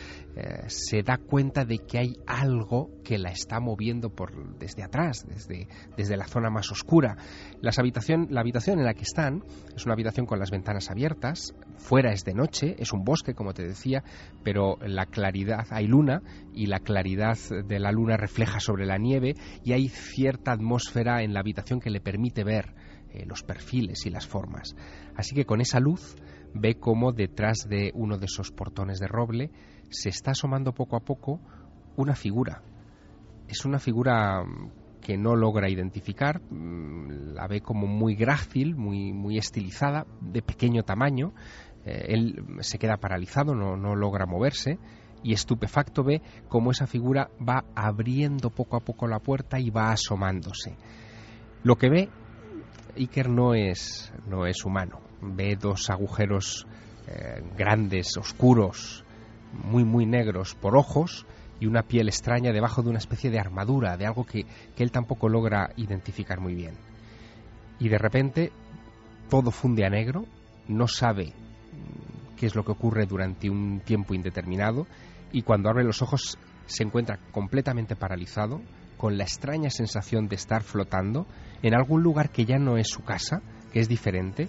se 0.66 1.02
da 1.02 1.18
cuenta 1.18 1.66
de 1.66 1.78
que 1.78 1.98
hay 1.98 2.16
algo 2.26 2.88
que 3.04 3.18
la 3.18 3.30
está 3.30 3.60
moviendo 3.60 4.08
por, 4.08 4.58
desde 4.58 4.82
atrás, 4.82 5.26
desde, 5.28 5.68
desde 5.94 6.16
la 6.16 6.26
zona 6.26 6.48
más 6.48 6.70
oscura. 6.70 7.16
Las 7.60 7.78
habitación, 7.78 8.28
la 8.30 8.40
habitación 8.40 8.78
en 8.78 8.86
la 8.86 8.94
que 8.94 9.02
están 9.02 9.44
es 9.76 9.84
una 9.84 9.92
habitación 9.92 10.24
con 10.24 10.38
las 10.38 10.50
ventanas 10.50 10.90
abiertas, 10.90 11.54
fuera 11.76 12.12
es 12.12 12.24
de 12.24 12.32
noche, 12.32 12.76
es 12.78 12.92
un 12.92 13.04
bosque, 13.04 13.34
como 13.34 13.52
te 13.52 13.62
decía, 13.62 14.02
pero 14.42 14.78
la 14.80 15.04
claridad, 15.04 15.66
hay 15.70 15.86
luna 15.86 16.22
y 16.54 16.66
la 16.66 16.80
claridad 16.80 17.38
de 17.64 17.78
la 17.78 17.92
luna 17.92 18.16
refleja 18.16 18.60
sobre 18.60 18.86
la 18.86 18.98
nieve 18.98 19.34
y 19.64 19.72
hay 19.72 19.88
cierta 19.88 20.52
atmósfera 20.52 21.22
en 21.22 21.34
la 21.34 21.40
habitación 21.40 21.80
que 21.80 21.90
le 21.90 22.00
permite 22.00 22.44
ver 22.44 22.74
eh, 23.10 23.24
los 23.26 23.42
perfiles 23.42 24.06
y 24.06 24.10
las 24.10 24.26
formas. 24.26 24.74
Así 25.16 25.34
que 25.34 25.44
con 25.44 25.60
esa 25.60 25.80
luz 25.80 26.16
ve 26.54 26.74
cómo 26.74 27.12
detrás 27.12 27.66
de 27.68 27.90
uno 27.94 28.18
de 28.18 28.26
esos 28.26 28.50
portones 28.50 28.98
de 28.98 29.06
roble 29.06 29.50
se 29.90 30.08
está 30.08 30.32
asomando 30.32 30.72
poco 30.72 30.96
a 30.96 31.00
poco 31.00 31.40
una 31.96 32.14
figura. 32.14 32.62
Es 33.48 33.64
una 33.64 33.78
figura 33.78 34.42
mm, 34.44 34.70
que 35.00 35.16
no 35.16 35.36
logra 35.36 35.68
identificar, 35.68 36.40
mm, 36.40 37.34
la 37.34 37.46
ve 37.48 37.60
como 37.60 37.86
muy 37.86 38.14
grácil, 38.14 38.76
muy, 38.76 39.12
muy 39.12 39.38
estilizada, 39.38 40.06
de 40.20 40.42
pequeño 40.42 40.82
tamaño. 40.82 41.34
Eh, 41.84 42.06
él 42.08 42.44
se 42.60 42.78
queda 42.78 42.96
paralizado, 42.98 43.54
no, 43.54 43.76
no 43.76 43.94
logra 43.94 44.26
moverse 44.26 44.78
y 45.22 45.32
estupefacto 45.32 46.02
ve 46.02 46.20
cómo 46.48 46.70
esa 46.70 46.86
figura 46.86 47.30
va 47.46 47.64
abriendo 47.74 48.50
poco 48.50 48.76
a 48.76 48.80
poco 48.80 49.06
la 49.06 49.20
puerta 49.20 49.58
y 49.58 49.70
va 49.70 49.92
asomándose. 49.92 50.76
Lo 51.62 51.76
que 51.76 51.88
ve 51.88 52.08
Iker 52.96 53.28
no 53.28 53.54
es, 53.54 54.12
no 54.26 54.46
es 54.46 54.64
humano. 54.64 55.00
Ve 55.20 55.56
dos 55.56 55.88
agujeros 55.90 56.66
eh, 57.06 57.42
grandes, 57.56 58.16
oscuros, 58.16 59.04
muy, 59.52 59.84
muy 59.84 60.06
negros 60.06 60.54
por 60.54 60.76
ojos 60.76 61.26
y 61.60 61.66
una 61.66 61.82
piel 61.82 62.08
extraña 62.08 62.52
debajo 62.52 62.82
de 62.82 62.90
una 62.90 62.98
especie 62.98 63.30
de 63.30 63.38
armadura, 63.38 63.96
de 63.96 64.06
algo 64.06 64.24
que, 64.24 64.44
que 64.76 64.82
él 64.82 64.90
tampoco 64.90 65.28
logra 65.28 65.70
identificar 65.76 66.40
muy 66.40 66.54
bien. 66.54 66.74
Y 67.78 67.88
de 67.88 67.98
repente 67.98 68.52
todo 69.28 69.50
funde 69.50 69.84
a 69.86 69.90
negro, 69.90 70.26
no 70.68 70.88
sabe 70.88 71.32
qué 72.36 72.46
es 72.46 72.54
lo 72.54 72.64
que 72.64 72.72
ocurre 72.72 73.06
durante 73.06 73.48
un 73.48 73.80
tiempo 73.84 74.14
indeterminado 74.14 74.86
y 75.32 75.42
cuando 75.42 75.68
abre 75.68 75.84
los 75.84 76.02
ojos 76.02 76.38
se 76.66 76.82
encuentra 76.82 77.18
completamente 77.32 77.96
paralizado, 77.96 78.60
con 78.96 79.18
la 79.18 79.24
extraña 79.24 79.68
sensación 79.68 80.28
de 80.28 80.36
estar 80.36 80.62
flotando 80.62 81.26
en 81.60 81.74
algún 81.74 82.04
lugar 82.04 82.30
que 82.30 82.44
ya 82.44 82.58
no 82.58 82.76
es 82.76 82.88
su 82.88 83.02
casa, 83.02 83.42
que 83.72 83.80
es 83.80 83.88
diferente. 83.88 84.48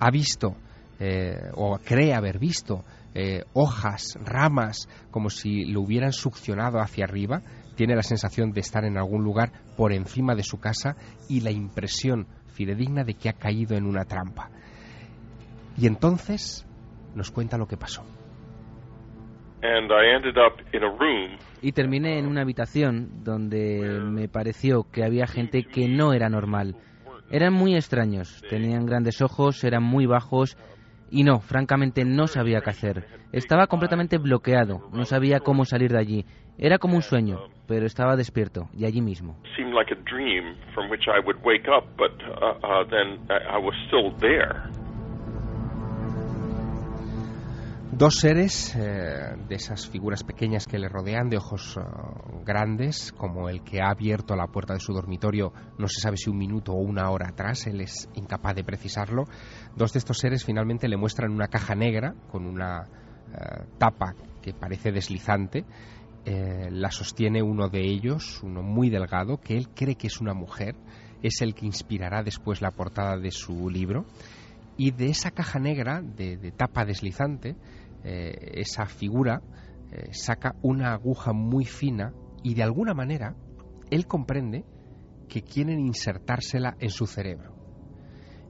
Ha 0.00 0.10
visto 0.10 0.56
eh, 0.98 1.50
o 1.54 1.78
cree 1.78 2.14
haber 2.14 2.38
visto 2.38 2.84
eh, 3.14 3.44
hojas, 3.52 4.16
ramas, 4.24 4.88
como 5.10 5.28
si 5.28 5.66
lo 5.66 5.82
hubieran 5.82 6.12
succionado 6.12 6.80
hacia 6.80 7.04
arriba. 7.04 7.42
Tiene 7.76 7.94
la 7.94 8.02
sensación 8.02 8.52
de 8.52 8.60
estar 8.60 8.84
en 8.86 8.96
algún 8.96 9.24
lugar 9.24 9.52
por 9.76 9.92
encima 9.92 10.34
de 10.34 10.42
su 10.42 10.58
casa 10.58 10.96
y 11.28 11.40
la 11.40 11.50
impresión 11.50 12.26
fidedigna 12.54 13.04
de 13.04 13.12
que 13.12 13.28
ha 13.28 13.34
caído 13.34 13.76
en 13.76 13.84
una 13.84 14.06
trampa. 14.06 14.48
Y 15.76 15.86
entonces 15.86 16.64
nos 17.14 17.30
cuenta 17.30 17.58
lo 17.58 17.66
que 17.66 17.76
pasó. 17.76 18.04
Y 21.60 21.72
terminé 21.72 22.18
en 22.18 22.26
una 22.26 22.42
habitación 22.42 23.22
donde 23.24 24.00
me 24.02 24.28
pareció 24.28 24.84
que 24.92 25.04
había 25.04 25.26
gente 25.26 25.62
que 25.62 25.88
no 25.88 26.12
era 26.12 26.28
normal. 26.28 26.74
Eran 27.30 27.54
muy 27.54 27.74
extraños, 27.74 28.42
tenían 28.50 28.84
grandes 28.84 29.22
ojos, 29.22 29.62
eran 29.64 29.82
muy 29.82 30.06
bajos 30.06 30.56
y 31.10 31.24
no, 31.24 31.40
francamente 31.40 32.04
no 32.04 32.26
sabía 32.26 32.60
qué 32.60 32.70
hacer. 32.70 33.04
Estaba 33.32 33.66
completamente 33.66 34.18
bloqueado, 34.18 34.88
no 34.92 35.04
sabía 35.04 35.40
cómo 35.40 35.64
salir 35.64 35.92
de 35.92 35.98
allí. 35.98 36.24
Era 36.58 36.78
como 36.78 36.96
un 36.96 37.02
sueño, 37.02 37.38
pero 37.66 37.86
estaba 37.86 38.16
despierto 38.16 38.68
y 38.76 38.84
allí 38.84 39.00
mismo. 39.00 39.36
Dos 47.94 48.20
seres 48.20 48.74
eh, 48.74 49.36
de 49.46 49.54
esas 49.54 49.86
figuras 49.86 50.24
pequeñas 50.24 50.66
que 50.66 50.78
le 50.78 50.88
rodean, 50.88 51.28
de 51.28 51.36
ojos 51.36 51.76
eh, 51.76 51.82
grandes, 52.42 53.12
como 53.12 53.50
el 53.50 53.62
que 53.62 53.82
ha 53.82 53.90
abierto 53.90 54.34
la 54.34 54.46
puerta 54.46 54.72
de 54.72 54.80
su 54.80 54.94
dormitorio, 54.94 55.52
no 55.76 55.88
se 55.88 56.00
sabe 56.00 56.16
si 56.16 56.30
un 56.30 56.38
minuto 56.38 56.72
o 56.72 56.80
una 56.80 57.10
hora 57.10 57.28
atrás, 57.28 57.66
él 57.66 57.82
es 57.82 58.08
incapaz 58.14 58.54
de 58.54 58.64
precisarlo. 58.64 59.24
Dos 59.76 59.92
de 59.92 59.98
estos 59.98 60.16
seres 60.16 60.42
finalmente 60.42 60.88
le 60.88 60.96
muestran 60.96 61.32
una 61.32 61.48
caja 61.48 61.74
negra 61.74 62.14
con 62.30 62.46
una 62.46 62.88
eh, 63.30 63.66
tapa 63.76 64.14
que 64.40 64.54
parece 64.54 64.90
deslizante. 64.90 65.66
la 66.24 66.90
sostiene 66.90 67.42
uno 67.42 67.68
de 67.68 67.82
ellos, 67.82 68.40
uno 68.42 68.62
muy 68.62 68.88
delgado, 68.88 69.36
que 69.36 69.54
él 69.54 69.68
cree 69.68 69.96
que 69.96 70.06
es 70.06 70.18
una 70.18 70.32
mujer, 70.32 70.76
es 71.22 71.42
el 71.42 71.54
que 71.54 71.66
inspirará 71.66 72.22
después 72.22 72.62
la 72.62 72.70
portada 72.70 73.18
de 73.18 73.32
su 73.32 73.68
libro. 73.68 74.06
Y 74.78 74.92
de 74.92 75.10
esa 75.10 75.30
caja 75.30 75.58
negra 75.58 76.00
de 76.00 76.50
tapa 76.56 76.86
deslizante, 76.86 77.54
eh, 78.04 78.52
esa 78.54 78.86
figura 78.86 79.42
eh, 79.90 80.08
saca 80.12 80.56
una 80.62 80.92
aguja 80.92 81.32
muy 81.32 81.64
fina 81.64 82.14
y 82.42 82.54
de 82.54 82.62
alguna 82.62 82.94
manera 82.94 83.36
él 83.90 84.06
comprende 84.06 84.64
que 85.28 85.42
quieren 85.42 85.80
insertársela 85.80 86.76
en 86.78 86.90
su 86.90 87.06
cerebro. 87.06 87.51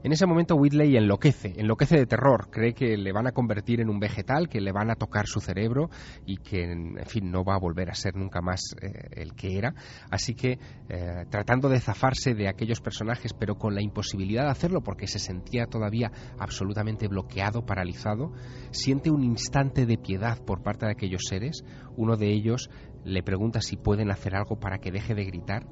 En 0.04 0.10
ese 0.10 0.26
momento 0.26 0.56
Whitley 0.56 0.96
enloquece, 0.96 1.52
enloquece 1.56 1.96
de 1.96 2.06
terror, 2.06 2.50
cree 2.50 2.74
que 2.74 2.96
le 2.96 3.12
van 3.12 3.28
a 3.28 3.32
convertir 3.32 3.80
en 3.80 3.88
un 3.88 4.00
vegetal, 4.00 4.48
que 4.48 4.60
le 4.60 4.72
van 4.72 4.90
a 4.90 4.96
tocar 4.96 5.26
su 5.26 5.40
cerebro 5.40 5.90
y 6.26 6.38
que, 6.38 6.72
en 6.72 7.06
fin, 7.06 7.30
no 7.30 7.44
va 7.44 7.54
a 7.54 7.58
volver 7.60 7.88
a 7.88 7.94
ser 7.94 8.16
nunca 8.16 8.40
más 8.40 8.74
eh, 8.80 8.90
el 9.12 9.34
que 9.34 9.56
era. 9.56 9.74
Así 10.10 10.34
que, 10.34 10.58
eh, 10.88 11.24
tratando 11.30 11.68
de 11.68 11.78
zafarse 11.78 12.34
de 12.34 12.48
aquellos 12.48 12.80
personajes, 12.80 13.32
pero 13.32 13.54
con 13.56 13.76
la 13.76 13.82
imposibilidad 13.82 14.44
de 14.44 14.50
hacerlo 14.50 14.82
porque 14.82 15.06
se 15.06 15.20
sentía 15.20 15.66
todavía 15.66 16.10
absolutamente 16.36 17.06
bloqueado, 17.06 17.64
paralizado, 17.64 18.32
siente 18.72 19.10
un 19.10 19.22
instante 19.22 19.86
de 19.86 19.98
piedad 19.98 20.38
por 20.44 20.62
parte 20.62 20.86
de 20.86 20.92
aquellos 20.92 21.22
seres. 21.28 21.64
Uno 21.96 22.16
de 22.16 22.32
ellos 22.32 22.70
le 23.04 23.22
pregunta 23.22 23.60
si 23.60 23.76
pueden 23.76 24.10
hacer 24.10 24.34
algo 24.34 24.58
para 24.58 24.78
que 24.78 24.90
deje 24.90 25.14
de 25.14 25.24
gritar 25.24 25.66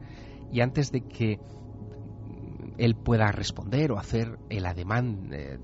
y 0.52 0.60
antes 0.60 0.90
de 0.90 1.02
que 1.02 1.38
él 2.80 2.96
pueda 2.96 3.30
responder 3.30 3.92
o 3.92 3.98
hacer 3.98 4.38
el 4.48 4.64
ademán 4.64 5.28
de, 5.28 5.58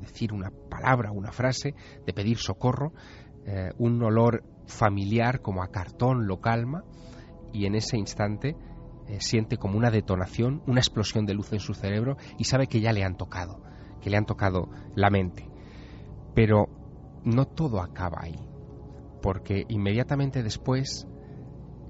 decir 0.00 0.32
una 0.32 0.50
palabra, 0.50 1.12
una 1.12 1.32
frase, 1.32 1.74
de 2.06 2.12
pedir 2.14 2.38
socorro, 2.38 2.94
eh, 3.44 3.70
un 3.78 4.02
olor 4.02 4.42
familiar 4.66 5.42
como 5.42 5.62
a 5.62 5.68
cartón 5.68 6.26
lo 6.26 6.40
calma 6.40 6.82
y 7.52 7.66
en 7.66 7.74
ese 7.74 7.98
instante 7.98 8.56
eh, 9.06 9.18
siente 9.20 9.58
como 9.58 9.76
una 9.76 9.90
detonación, 9.90 10.62
una 10.66 10.80
explosión 10.80 11.26
de 11.26 11.34
luz 11.34 11.52
en 11.52 11.60
su 11.60 11.74
cerebro 11.74 12.16
y 12.38 12.44
sabe 12.44 12.68
que 12.68 12.80
ya 12.80 12.92
le 12.92 13.04
han 13.04 13.16
tocado, 13.16 13.62
que 14.00 14.08
le 14.08 14.16
han 14.16 14.24
tocado 14.24 14.70
la 14.94 15.10
mente. 15.10 15.46
Pero 16.34 16.68
no 17.22 17.44
todo 17.44 17.82
acaba 17.82 18.20
ahí, 18.22 18.40
porque 19.20 19.66
inmediatamente 19.68 20.42
después 20.42 21.06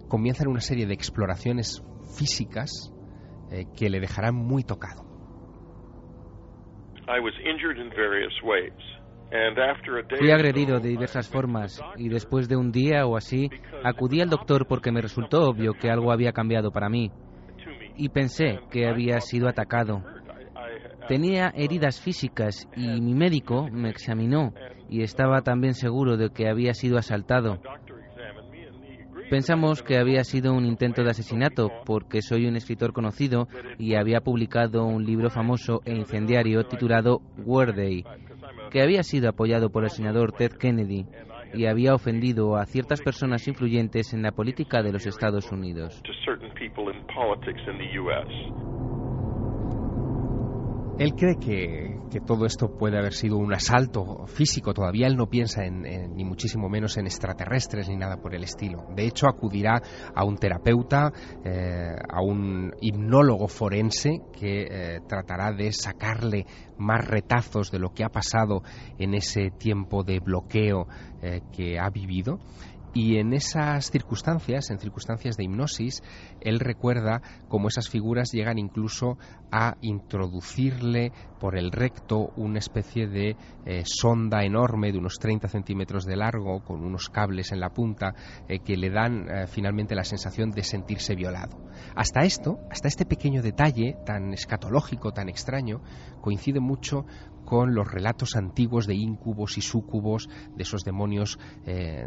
comienzan 0.09 0.49
una 0.49 0.61
serie 0.61 0.87
de 0.87 0.95
exploraciones 0.95 1.85
físicas 2.17 2.93
eh, 3.51 3.67
que 3.77 3.91
le 3.91 4.01
dejarán 4.01 4.35
muy 4.35 4.63
tocado. 4.65 5.05
Fui 10.19 10.31
agredido 10.31 10.81
de 10.81 10.89
diversas 10.89 11.29
formas 11.29 11.81
y 11.97 12.09
después 12.09 12.49
de 12.49 12.57
un 12.57 12.73
día 12.73 13.07
o 13.07 13.17
así 13.17 13.49
acudí 13.85 14.21
al 14.21 14.29
doctor 14.29 14.67
porque 14.67 14.91
me 14.91 15.01
resultó 15.01 15.43
obvio 15.43 15.75
que 15.75 15.91
algo 15.91 16.13
había 16.13 16.33
cambiado 16.33 16.71
para 16.73 16.89
mí 16.89 17.11
y 17.97 18.09
pensé 18.09 18.61
que 18.71 18.87
había 18.87 19.21
sido 19.21 19.49
atacado. 19.49 20.03
Tenía 21.09 21.53
heridas 21.55 22.01
físicas 22.01 22.69
y 22.77 23.01
mi 23.01 23.15
médico 23.15 23.69
me 23.71 23.91
examinó 23.91 24.53
y 24.89 25.03
estaba 25.03 25.43
también 25.43 25.75
seguro 25.75 26.17
de 26.17 26.31
que 26.31 26.49
había 26.49 26.75
sido 26.75 26.99
asaltado. 26.99 27.61
Pensamos 29.31 29.85
que 29.85 29.97
había 29.97 30.25
sido 30.25 30.53
un 30.53 30.67
intento 30.67 31.05
de 31.05 31.11
asesinato 31.11 31.71
porque 31.87 32.21
soy 32.21 32.47
un 32.47 32.57
escritor 32.57 32.93
conocido 32.93 33.47
y 33.79 33.95
había 33.95 34.23
publicado 34.23 34.85
un 34.85 35.05
libro 35.05 35.31
famoso 35.31 35.83
e 35.85 35.95
incendiario 35.95 36.65
titulado 36.65 37.21
War 37.45 37.73
Day, 37.73 38.05
que 38.73 38.83
había 38.83 39.05
sido 39.05 39.29
apoyado 39.29 39.71
por 39.71 39.85
el 39.85 39.91
senador 39.91 40.33
Ted 40.33 40.55
Kennedy 40.55 41.07
y 41.55 41.67
había 41.67 41.95
ofendido 41.95 42.57
a 42.57 42.67
ciertas 42.67 43.03
personas 43.03 43.47
influyentes 43.47 44.13
en 44.13 44.23
la 44.23 44.33
política 44.33 44.83
de 44.83 44.93
los 44.93 45.07
Estados 45.07 45.53
Unidos. 45.53 46.03
Él 50.99 51.15
cree 51.15 51.37
que, 51.39 52.00
todo 52.19 52.47
esto 52.47 52.77
puede 52.77 52.99
haber 52.99 53.13
sido 53.13 53.37
un 53.37 53.55
asalto 53.55 54.27
físico. 54.27 54.75
Todavía 54.75 55.07
él 55.07 55.17
no 55.17 55.29
piensa 55.29 55.65
en, 55.65 55.83
ni 56.17 56.25
muchísimo 56.25 56.69
menos 56.69 56.97
en 56.97 57.07
extraterrestres 57.07 57.89
ni 57.89 57.97
nada 57.97 58.17
por 58.17 58.35
el 58.35 58.43
estilo. 58.43 58.87
De 58.97 59.07
hecho, 59.07 59.29
acudirá 59.29 59.81
a 60.13 60.25
un 60.25 60.37
terapeuta, 60.37 61.13
eh, 61.45 61.95
a 62.09 62.21
un 62.21 62.73
hipnólogo 62.81 63.47
forense 63.47 64.23
que 64.33 64.63
eh, 64.63 65.01
tratará 65.07 65.53
de 65.53 65.73
sacarle 65.73 66.47
más 66.79 67.07
retazos 67.07 67.71
de 67.71 67.79
lo 67.79 67.91
que 67.91 68.03
ha 68.03 68.09
pasado 68.09 68.63
en 68.99 69.15
ese 69.15 69.51
tiempo 69.51 70.03
de 70.03 70.19
bloqueo 70.19 70.89
eh, 71.23 71.43
que 71.53 71.79
ha 71.79 71.91
vivido 71.91 72.41
y 72.93 73.19
en 73.19 73.33
esas 73.33 73.91
circunstancias, 73.91 74.71
en 74.71 74.79
circunstancias 74.79 75.37
de 75.37 75.45
hipnosis, 75.45 76.03
él 76.41 76.61
recuerda 76.61 77.23
cómo 77.49 77.69
esas 77.69 77.89
figuras 77.89 78.31
llegan 78.33 78.59
incluso 78.59 79.19
a 79.53 79.77
introducirle 79.81 81.13
por 81.39 81.57
el 81.57 81.73
recto 81.73 82.31
una 82.37 82.59
especie 82.59 83.07
de 83.07 83.37
eh, 83.65 83.83
sonda 83.85 84.45
enorme 84.45 84.93
de 84.93 84.99
unos 84.99 85.19
30 85.19 85.49
centímetros 85.49 86.05
de 86.05 86.17
largo, 86.17 86.63
con 86.63 86.85
unos 86.85 87.09
cables 87.09 87.53
en 87.53 87.61
la 87.61 87.71
punta, 87.71 88.15
eh, 88.49 88.61
que 88.61 88.77
le 88.77 88.91
dan 88.91 89.29
eh, 89.29 89.47
finalmente 89.47 89.95
la 89.95 90.05
sensación 90.05 90.51
de 90.51 90.63
sentirse 90.63 91.15
violado. 91.15 91.59
Hasta 91.95 92.21
esto, 92.21 92.59
hasta 92.71 92.89
este 92.89 93.07
pequeño 93.07 93.43
detalle 93.43 93.97
tan 94.05 94.33
escatológico, 94.33 95.13
tan 95.13 95.29
extraño, 95.29 95.81
coincide 96.21 96.61
mucho 96.61 97.07
con 97.51 97.75
los 97.75 97.91
relatos 97.91 98.37
antiguos 98.37 98.87
de 98.87 98.95
íncubos 98.95 99.59
y 99.59 99.61
súcubos, 99.61 100.29
de 100.55 100.63
esos 100.63 100.85
demonios 100.85 101.37
eh, 101.67 102.05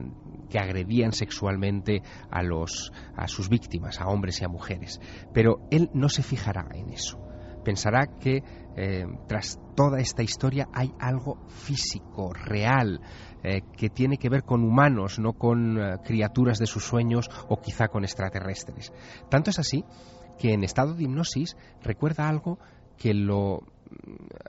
que 0.49 0.57
agredían 0.57 1.11
sexualmente 1.11 2.01
a, 2.31 2.41
los, 2.43 2.93
a 3.17 3.27
sus 3.27 3.49
víctimas, 3.49 3.99
a 3.99 4.07
hombres 4.07 4.39
y 4.39 4.45
a 4.45 4.47
mujeres. 4.47 5.01
Pero 5.33 5.67
él 5.69 5.89
no 5.93 6.07
se 6.07 6.23
fijará 6.23 6.69
en 6.73 6.91
eso. 6.91 7.19
Pensará 7.65 8.07
que 8.21 8.41
eh, 8.77 9.05
tras 9.27 9.59
toda 9.75 9.99
esta 9.99 10.23
historia 10.23 10.69
hay 10.71 10.93
algo 10.97 11.45
físico, 11.49 12.31
real, 12.31 13.01
eh, 13.43 13.63
que 13.75 13.89
tiene 13.89 14.15
que 14.15 14.29
ver 14.29 14.43
con 14.43 14.63
humanos, 14.63 15.19
no 15.19 15.33
con 15.33 15.77
criaturas 16.05 16.57
de 16.57 16.67
sus 16.67 16.85
sueños 16.85 17.29
o 17.49 17.59
quizá 17.59 17.89
con 17.89 18.05
extraterrestres. 18.05 18.93
Tanto 19.29 19.49
es 19.49 19.59
así 19.59 19.83
que 20.39 20.53
en 20.53 20.63
estado 20.63 20.93
de 20.93 21.03
hipnosis 21.03 21.57
recuerda 21.81 22.29
algo 22.29 22.59
que 22.97 23.13
lo 23.13 23.72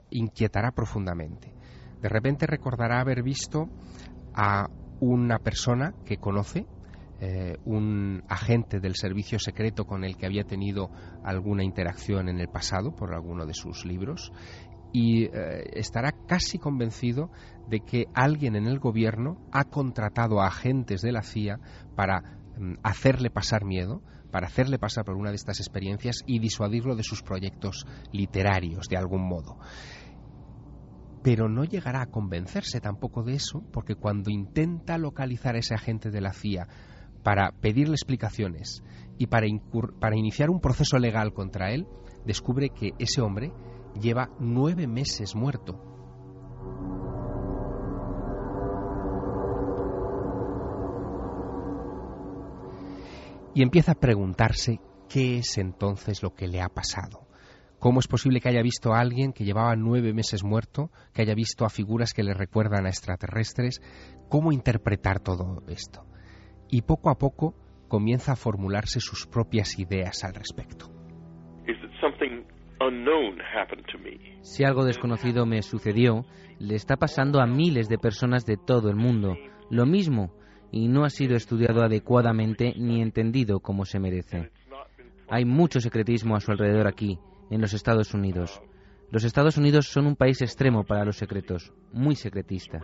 inquietará 0.09 0.71
profundamente. 0.71 1.53
De 2.01 2.09
repente 2.09 2.45
recordará 2.45 2.99
haber 2.99 3.23
visto 3.23 3.69
a 4.33 4.69
una 4.99 5.39
persona 5.39 5.93
que 6.05 6.17
conoce, 6.17 6.65
eh, 7.19 7.57
un 7.65 8.23
agente 8.27 8.79
del 8.79 8.95
servicio 8.95 9.39
secreto 9.39 9.85
con 9.85 10.03
el 10.03 10.17
que 10.17 10.25
había 10.25 10.43
tenido 10.43 10.89
alguna 11.23 11.63
interacción 11.63 12.27
en 12.27 12.39
el 12.39 12.49
pasado 12.49 12.93
por 12.93 13.13
alguno 13.13 13.45
de 13.45 13.53
sus 13.53 13.85
libros, 13.85 14.31
y 14.91 15.25
eh, 15.25 15.31
estará 15.73 16.13
casi 16.25 16.57
convencido 16.57 17.29
de 17.67 17.81
que 17.81 18.05
alguien 18.13 18.55
en 18.55 18.65
el 18.65 18.79
gobierno 18.79 19.37
ha 19.51 19.65
contratado 19.65 20.41
a 20.41 20.47
agentes 20.47 21.01
de 21.01 21.11
la 21.11 21.21
CIA 21.21 21.59
para 21.95 22.21
mm, 22.57 22.75
hacerle 22.83 23.29
pasar 23.29 23.65
miedo, 23.65 24.01
para 24.35 24.47
hacerle 24.47 24.77
pasar 24.77 25.05
por 25.05 25.15
una 25.15 25.29
de 25.29 25.37
estas 25.37 25.61
experiencias 25.61 26.17
y 26.27 26.39
disuadirlo 26.39 26.97
de 26.97 27.03
sus 27.03 27.23
proyectos 27.23 27.87
literarios 28.11 28.89
de 28.89 28.97
algún 28.97 29.25
modo. 29.25 29.57
Pero 31.23 31.47
no 31.47 31.63
llegará 31.63 32.01
a 32.01 32.07
convencerse 32.07 32.81
tampoco 32.81 33.23
de 33.23 33.35
eso, 33.35 33.63
porque 33.71 33.95
cuando 33.95 34.29
intenta 34.29 34.97
localizar 34.97 35.55
a 35.55 35.59
ese 35.59 35.73
agente 35.73 36.11
de 36.11 36.19
la 36.19 36.33
CIA 36.33 36.67
para 37.23 37.53
pedirle 37.61 37.93
explicaciones 37.93 38.83
y 39.17 39.27
para, 39.27 39.47
para 40.01 40.17
iniciar 40.17 40.49
un 40.49 40.59
proceso 40.59 40.97
legal 40.97 41.31
contra 41.31 41.71
él, 41.71 41.87
descubre 42.25 42.71
que 42.71 42.91
ese 42.99 43.21
hombre 43.21 43.53
lleva 44.01 44.31
nueve 44.37 44.85
meses 44.85 45.33
muerto 45.33 45.94
y 53.55 53.63
empieza 53.63 53.93
a 53.93 53.99
preguntarse 53.99 54.81
qué 55.09 55.37
es 55.37 55.57
entonces 55.57 56.21
lo 56.21 56.35
que 56.35 56.47
le 56.47 56.61
ha 56.61 56.67
pasado. 56.67 57.25
¿Cómo 57.79 57.99
es 57.99 58.07
posible 58.07 58.41
que 58.41 58.49
haya 58.49 58.61
visto 58.61 58.93
a 58.93 58.99
alguien 58.99 59.31
que 59.31 59.45
llevaba 59.45 59.75
nueve 59.77 60.13
meses 60.13 60.43
muerto, 60.43 60.91
que 61.13 61.21
haya 61.21 61.33
visto 61.33 61.65
a 61.65 61.69
figuras 61.69 62.13
que 62.13 62.23
le 62.23 62.33
recuerdan 62.33 62.85
a 62.85 62.89
extraterrestres? 62.89 63.81
¿Cómo 64.29 64.51
interpretar 64.51 65.21
todo 65.21 65.63
esto? 65.69 66.05
Y 66.69 66.81
poco 66.81 67.09
a 67.09 67.17
poco 67.17 67.55
comienza 67.87 68.33
a 68.33 68.35
formularse 68.35 68.99
sus 68.99 69.25
propias 69.25 69.79
ideas 69.79 70.23
al 70.25 70.33
respecto. 70.33 70.91
Si 74.41 74.65
algo 74.65 74.83
desconocido 74.83 75.45
me 75.45 75.61
sucedió, 75.61 76.25
le 76.59 76.75
está 76.75 76.97
pasando 76.97 77.39
a 77.39 77.47
miles 77.47 77.87
de 77.87 77.97
personas 77.97 78.45
de 78.45 78.57
todo 78.57 78.89
el 78.89 78.97
mundo. 78.97 79.37
Lo 79.69 79.85
mismo 79.85 80.33
y 80.75 80.89
no 80.89 81.05
ha 81.05 81.09
sido 81.09 81.37
estudiado 81.37 81.83
adecuadamente 81.83 82.73
ni 82.75 83.01
entendido 83.01 83.61
como 83.61 83.85
se 83.85 83.97
merece. 83.97 84.51
Hay 85.29 85.45
mucho 85.45 85.79
secretismo 85.79 86.35
a 86.35 86.41
su 86.41 86.51
alrededor 86.51 86.85
aquí, 86.85 87.17
en 87.49 87.61
los 87.61 87.73
Estados 87.73 88.13
Unidos. 88.13 88.61
Los 89.09 89.23
Estados 89.23 89.57
Unidos 89.57 89.87
son 89.87 90.05
un 90.05 90.17
país 90.17 90.41
extremo 90.41 90.83
para 90.83 91.05
los 91.05 91.15
secretos, 91.15 91.71
muy 91.93 92.15
secretista. 92.15 92.81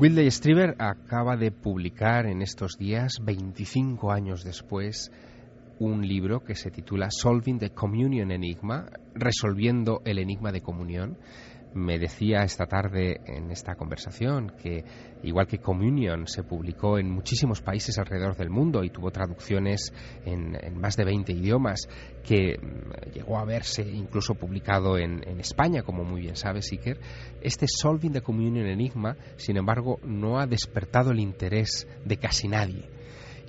Wilde 0.00 0.30
Strieber 0.32 0.74
acaba 0.80 1.36
de 1.36 1.52
publicar 1.52 2.26
en 2.26 2.42
estos 2.42 2.78
días, 2.78 3.18
25 3.24 4.10
años 4.10 4.42
después, 4.42 5.12
un 5.80 6.06
libro 6.06 6.42
que 6.42 6.54
se 6.54 6.70
titula 6.70 7.08
Solving 7.10 7.58
the 7.58 7.70
Communion 7.70 8.30
Enigma, 8.30 8.86
resolviendo 9.14 10.02
el 10.04 10.18
enigma 10.18 10.52
de 10.52 10.60
comunión. 10.60 11.18
Me 11.74 11.98
decía 11.98 12.44
esta 12.44 12.64
tarde 12.66 13.20
en 13.26 13.50
esta 13.50 13.74
conversación 13.74 14.54
que, 14.60 14.84
igual 15.22 15.46
que 15.46 15.58
Communion, 15.58 16.26
se 16.26 16.42
publicó 16.42 16.98
en 16.98 17.10
muchísimos 17.10 17.60
países 17.60 17.98
alrededor 17.98 18.36
del 18.36 18.48
mundo 18.48 18.82
y 18.84 18.90
tuvo 18.90 19.10
traducciones 19.10 19.92
en, 20.24 20.56
más 20.80 20.96
de 20.96 21.04
20 21.04 21.30
idiomas, 21.34 21.86
que 22.24 22.56
mm, 22.58 23.12
llegó 23.12 23.38
a 23.38 23.44
verse 23.44 23.82
incluso 23.82 24.34
publicado 24.34 24.96
en, 24.96 25.22
en 25.28 25.40
España, 25.40 25.82
como 25.82 26.04
muy 26.04 26.22
bien 26.22 26.36
sabe 26.36 26.62
Siker, 26.62 26.98
este 27.42 27.66
Solving 27.68 28.12
the 28.12 28.22
Communion 28.22 28.66
Enigma, 28.66 29.16
sin 29.36 29.58
embargo, 29.58 30.00
no 30.02 30.40
ha 30.40 30.46
despertado 30.46 31.10
el 31.10 31.20
interés 31.20 31.86
de 32.04 32.16
casi 32.16 32.48
nadie 32.48 32.97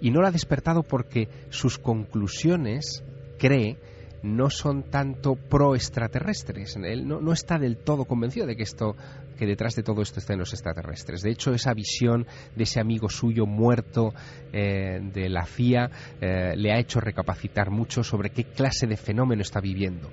y 0.02 0.12
no 0.12 0.22
lo 0.22 0.28
ha 0.28 0.32
despertado 0.32 0.84
porque 0.84 1.28
sus 1.50 1.78
conclusiones, 1.78 3.04
cree, 3.38 3.78
no 4.24 4.50
son 4.50 4.84
tanto 4.84 5.36
pro 5.36 5.76
extraterrestres. 5.76 6.76
Él 6.76 7.08
no, 7.08 7.32
está 7.32 7.58
del 7.58 7.78
todo 7.78 8.06
convencido 8.06 8.46
de 8.46 8.56
que 8.56 8.64
esto 8.64 8.96
que 9.38 9.46
detrás 9.46 9.74
de 9.76 9.84
todo 9.84 10.02
esto 10.02 10.20
estén 10.20 10.38
los 10.38 10.52
extraterrestres. 10.52 11.22
De 11.22 11.32
hecho, 11.32 11.54
esa 11.54 11.74
visión 11.74 12.28
de 12.58 12.64
ese 12.64 12.82
amigo 12.82 13.08
suyo 13.08 13.46
muerto 13.46 14.14
eh, 14.52 15.00
de 15.02 15.30
la 15.30 15.46
CIA 15.46 15.90
eh, 16.20 16.54
le 16.58 16.74
ha 16.74 16.80
hecho 16.80 17.00
recapacitar 17.00 17.70
mucho 17.70 18.04
sobre 18.04 18.32
qué 18.32 18.44
clase 18.44 18.86
de 18.86 18.98
fenómeno 18.98 19.42
está 19.42 19.62
viviendo. 19.62 20.10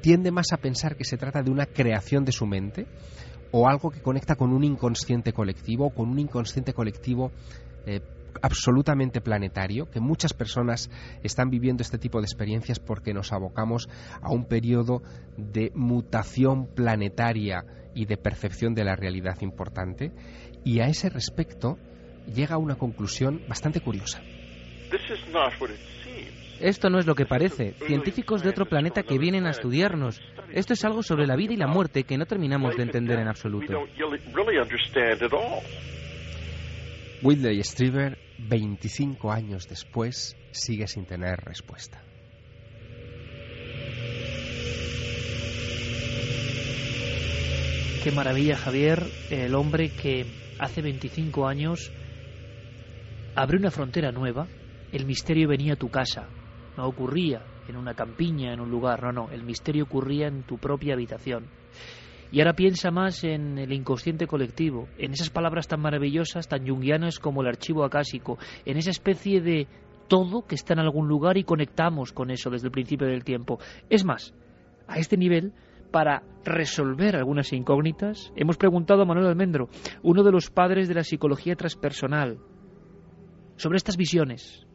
tiende 0.00 0.30
más 0.30 0.52
a 0.52 0.58
pensar 0.58 0.94
que 0.94 1.04
se 1.04 1.16
trata 1.16 1.42
de 1.42 1.50
una 1.50 1.66
creación 1.66 2.24
de 2.24 2.30
su 2.30 2.46
mente 2.46 2.86
o 3.50 3.68
algo 3.68 3.90
que 3.90 4.02
conecta 4.02 4.36
con 4.36 4.52
un 4.52 4.62
inconsciente 4.62 5.32
colectivo, 5.32 5.90
con 5.90 6.08
un 6.08 6.20
inconsciente 6.20 6.72
colectivo 6.72 7.32
eh, 7.86 8.00
absolutamente 8.42 9.20
planetario, 9.20 9.90
que 9.90 10.00
muchas 10.00 10.32
personas 10.32 10.90
están 11.22 11.50
viviendo 11.50 11.82
este 11.82 11.98
tipo 11.98 12.20
de 12.20 12.24
experiencias 12.24 12.78
porque 12.78 13.14
nos 13.14 13.32
abocamos 13.32 13.88
a 14.20 14.30
un 14.32 14.46
periodo 14.46 15.02
de 15.36 15.72
mutación 15.74 16.66
planetaria 16.74 17.64
y 17.94 18.06
de 18.06 18.16
percepción 18.16 18.74
de 18.74 18.84
la 18.84 18.96
realidad 18.96 19.36
importante, 19.40 20.12
y 20.64 20.80
a 20.80 20.86
ese 20.86 21.08
respecto 21.08 21.78
llega 22.32 22.56
a 22.56 22.58
una 22.58 22.76
conclusión 22.76 23.42
bastante 23.48 23.80
curiosa. 23.80 24.22
Esto 26.60 26.90
no 26.90 26.98
es 26.98 27.06
lo 27.06 27.14
que 27.14 27.24
parece. 27.24 27.74
Científicos 27.86 28.42
de 28.42 28.50
otro 28.50 28.66
planeta 28.66 29.02
que 29.02 29.18
vienen 29.18 29.46
a 29.46 29.50
estudiarnos. 29.50 30.20
Esto 30.52 30.72
es 30.72 30.84
algo 30.84 31.02
sobre 31.02 31.26
la 31.26 31.36
vida 31.36 31.54
y 31.54 31.56
la 31.56 31.68
muerte 31.68 32.02
que 32.02 32.18
no 32.18 32.26
terminamos 32.26 32.76
de 32.76 32.82
entender 32.82 33.18
en 33.20 33.28
absoluto. 33.28 33.72
Whitley 37.20 37.60
Strieber, 37.64 38.16
25 38.38 39.32
años 39.32 39.66
después, 39.68 40.36
sigue 40.52 40.86
sin 40.86 41.04
tener 41.04 41.40
respuesta. 41.40 42.00
Qué 48.04 48.12
maravilla, 48.12 48.56
Javier, 48.56 49.02
el 49.30 49.52
hombre 49.56 49.90
que 49.90 50.26
hace 50.60 50.80
25 50.80 51.48
años 51.48 51.90
abrió 53.34 53.58
una 53.58 53.72
frontera 53.72 54.12
nueva, 54.12 54.46
el 54.92 55.04
misterio 55.04 55.48
venía 55.48 55.72
a 55.72 55.76
tu 55.76 55.88
casa, 55.88 56.28
no 56.76 56.86
ocurría 56.86 57.42
en 57.66 57.76
una 57.76 57.94
campiña, 57.94 58.52
en 58.52 58.60
un 58.60 58.70
lugar, 58.70 59.02
no, 59.02 59.10
no, 59.10 59.30
el 59.32 59.42
misterio 59.42 59.84
ocurría 59.84 60.28
en 60.28 60.44
tu 60.44 60.56
propia 60.58 60.94
habitación. 60.94 61.57
Y 62.30 62.40
ahora 62.40 62.52
piensa 62.52 62.90
más 62.90 63.24
en 63.24 63.58
el 63.58 63.72
inconsciente 63.72 64.26
colectivo, 64.26 64.88
en 64.98 65.12
esas 65.12 65.30
palabras 65.30 65.66
tan 65.66 65.80
maravillosas, 65.80 66.48
tan 66.48 66.66
junguianas 66.66 67.18
como 67.18 67.40
el 67.40 67.48
archivo 67.48 67.84
acásico, 67.84 68.38
en 68.64 68.76
esa 68.76 68.90
especie 68.90 69.40
de 69.40 69.66
todo 70.08 70.46
que 70.46 70.54
está 70.54 70.74
en 70.74 70.80
algún 70.80 71.08
lugar 71.08 71.36
y 71.36 71.44
conectamos 71.44 72.12
con 72.12 72.30
eso 72.30 72.50
desde 72.50 72.66
el 72.66 72.72
principio 72.72 73.06
del 73.06 73.24
tiempo. 73.24 73.58
Es 73.88 74.04
más, 74.04 74.34
a 74.86 74.98
este 74.98 75.16
nivel, 75.16 75.52
para 75.90 76.22
resolver 76.44 77.16
algunas 77.16 77.52
incógnitas, 77.52 78.32
hemos 78.36 78.56
preguntado 78.56 79.02
a 79.02 79.06
Manuel 79.06 79.28
Almendro, 79.28 79.68
uno 80.02 80.22
de 80.22 80.32
los 80.32 80.50
padres 80.50 80.88
de 80.88 80.94
la 80.94 81.04
psicología 81.04 81.56
transpersonal, 81.56 82.38
sobre 83.56 83.76
estas 83.76 83.96
visiones, 83.96 84.66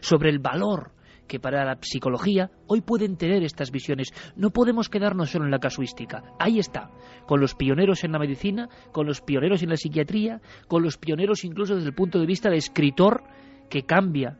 sobre 0.00 0.30
el 0.30 0.38
valor 0.38 0.95
que 1.26 1.40
para 1.40 1.64
la 1.64 1.78
psicología 1.80 2.50
hoy 2.66 2.80
pueden 2.80 3.16
tener 3.16 3.42
estas 3.42 3.70
visiones. 3.70 4.12
No 4.36 4.50
podemos 4.50 4.88
quedarnos 4.88 5.30
solo 5.30 5.44
en 5.44 5.50
la 5.50 5.58
casuística. 5.58 6.22
Ahí 6.38 6.58
está, 6.58 6.90
con 7.26 7.40
los 7.40 7.54
pioneros 7.54 8.04
en 8.04 8.12
la 8.12 8.18
medicina, 8.18 8.68
con 8.92 9.06
los 9.06 9.20
pioneros 9.20 9.62
en 9.62 9.70
la 9.70 9.76
psiquiatría, 9.76 10.40
con 10.68 10.82
los 10.82 10.96
pioneros 10.96 11.44
incluso 11.44 11.74
desde 11.74 11.88
el 11.88 11.94
punto 11.94 12.18
de 12.18 12.26
vista 12.26 12.50
de 12.50 12.56
escritor 12.56 13.24
que 13.68 13.82
cambia 13.82 14.38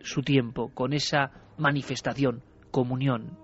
su 0.00 0.22
tiempo 0.22 0.72
con 0.74 0.92
esa 0.92 1.30
manifestación, 1.58 2.42
comunión. 2.70 3.38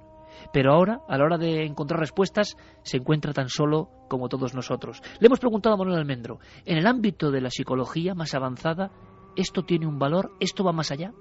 Pero 0.52 0.72
ahora, 0.72 1.00
a 1.08 1.18
la 1.18 1.24
hora 1.24 1.38
de 1.38 1.64
encontrar 1.64 2.00
respuestas, 2.00 2.56
se 2.82 2.98
encuentra 2.98 3.32
tan 3.32 3.48
solo 3.48 3.90
como 4.08 4.28
todos 4.28 4.54
nosotros. 4.54 5.02
Le 5.20 5.26
hemos 5.26 5.40
preguntado 5.40 5.74
a 5.74 5.78
Manuel 5.78 5.98
Almendro, 5.98 6.38
en 6.64 6.78
el 6.78 6.86
ámbito 6.86 7.30
de 7.30 7.40
la 7.40 7.50
psicología 7.50 8.14
más 8.14 8.34
avanzada, 8.34 8.90
¿esto 9.36 9.62
tiene 9.62 9.86
un 9.86 9.98
valor? 9.98 10.32
¿Esto 10.40 10.64
va 10.64 10.72
más 10.72 10.90
allá? 10.90 11.12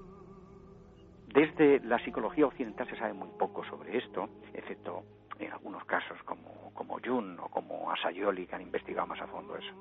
Desde 1.27 1.81
la 1.81 1.99
psicología 1.99 2.47
occidental 2.47 2.87
se 2.89 2.97
sabe 2.97 3.13
muy 3.13 3.29
poco 3.37 3.63
sobre 3.65 3.97
esto, 3.97 4.29
excepto 4.53 5.03
en 5.39 5.51
algunos 5.51 5.83
casos 5.85 6.17
como, 6.23 6.71
como 6.73 6.99
Jung 7.03 7.39
o 7.41 7.49
como 7.49 7.91
Asayoli, 7.91 8.47
que 8.47 8.55
han 8.55 8.61
investigado 8.61 9.07
más 9.07 9.21
a 9.21 9.27
fondo 9.27 9.55
eso. 9.55 9.73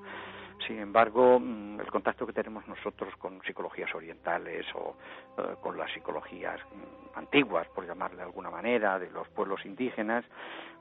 Sin 0.67 0.79
embargo, 0.79 1.39
mm, 1.39 1.81
el 1.81 1.91
contacto 1.91 2.27
que 2.27 2.33
tenemos 2.33 2.67
nosotros 2.67 3.15
con 3.17 3.41
psicologías 3.43 3.95
orientales 3.95 4.67
o 4.75 4.97
eh, 5.39 5.55
con 5.61 5.77
las 5.77 5.93
psicologías 5.93 6.61
mm, 6.61 7.19
antiguas, 7.19 7.69
por 7.69 7.87
llamarle 7.87 8.19
de 8.19 8.23
alguna 8.25 8.51
manera, 8.51 8.99
de 8.99 9.11
los 9.11 9.29
pueblos 9.29 9.65
indígenas, 9.65 10.25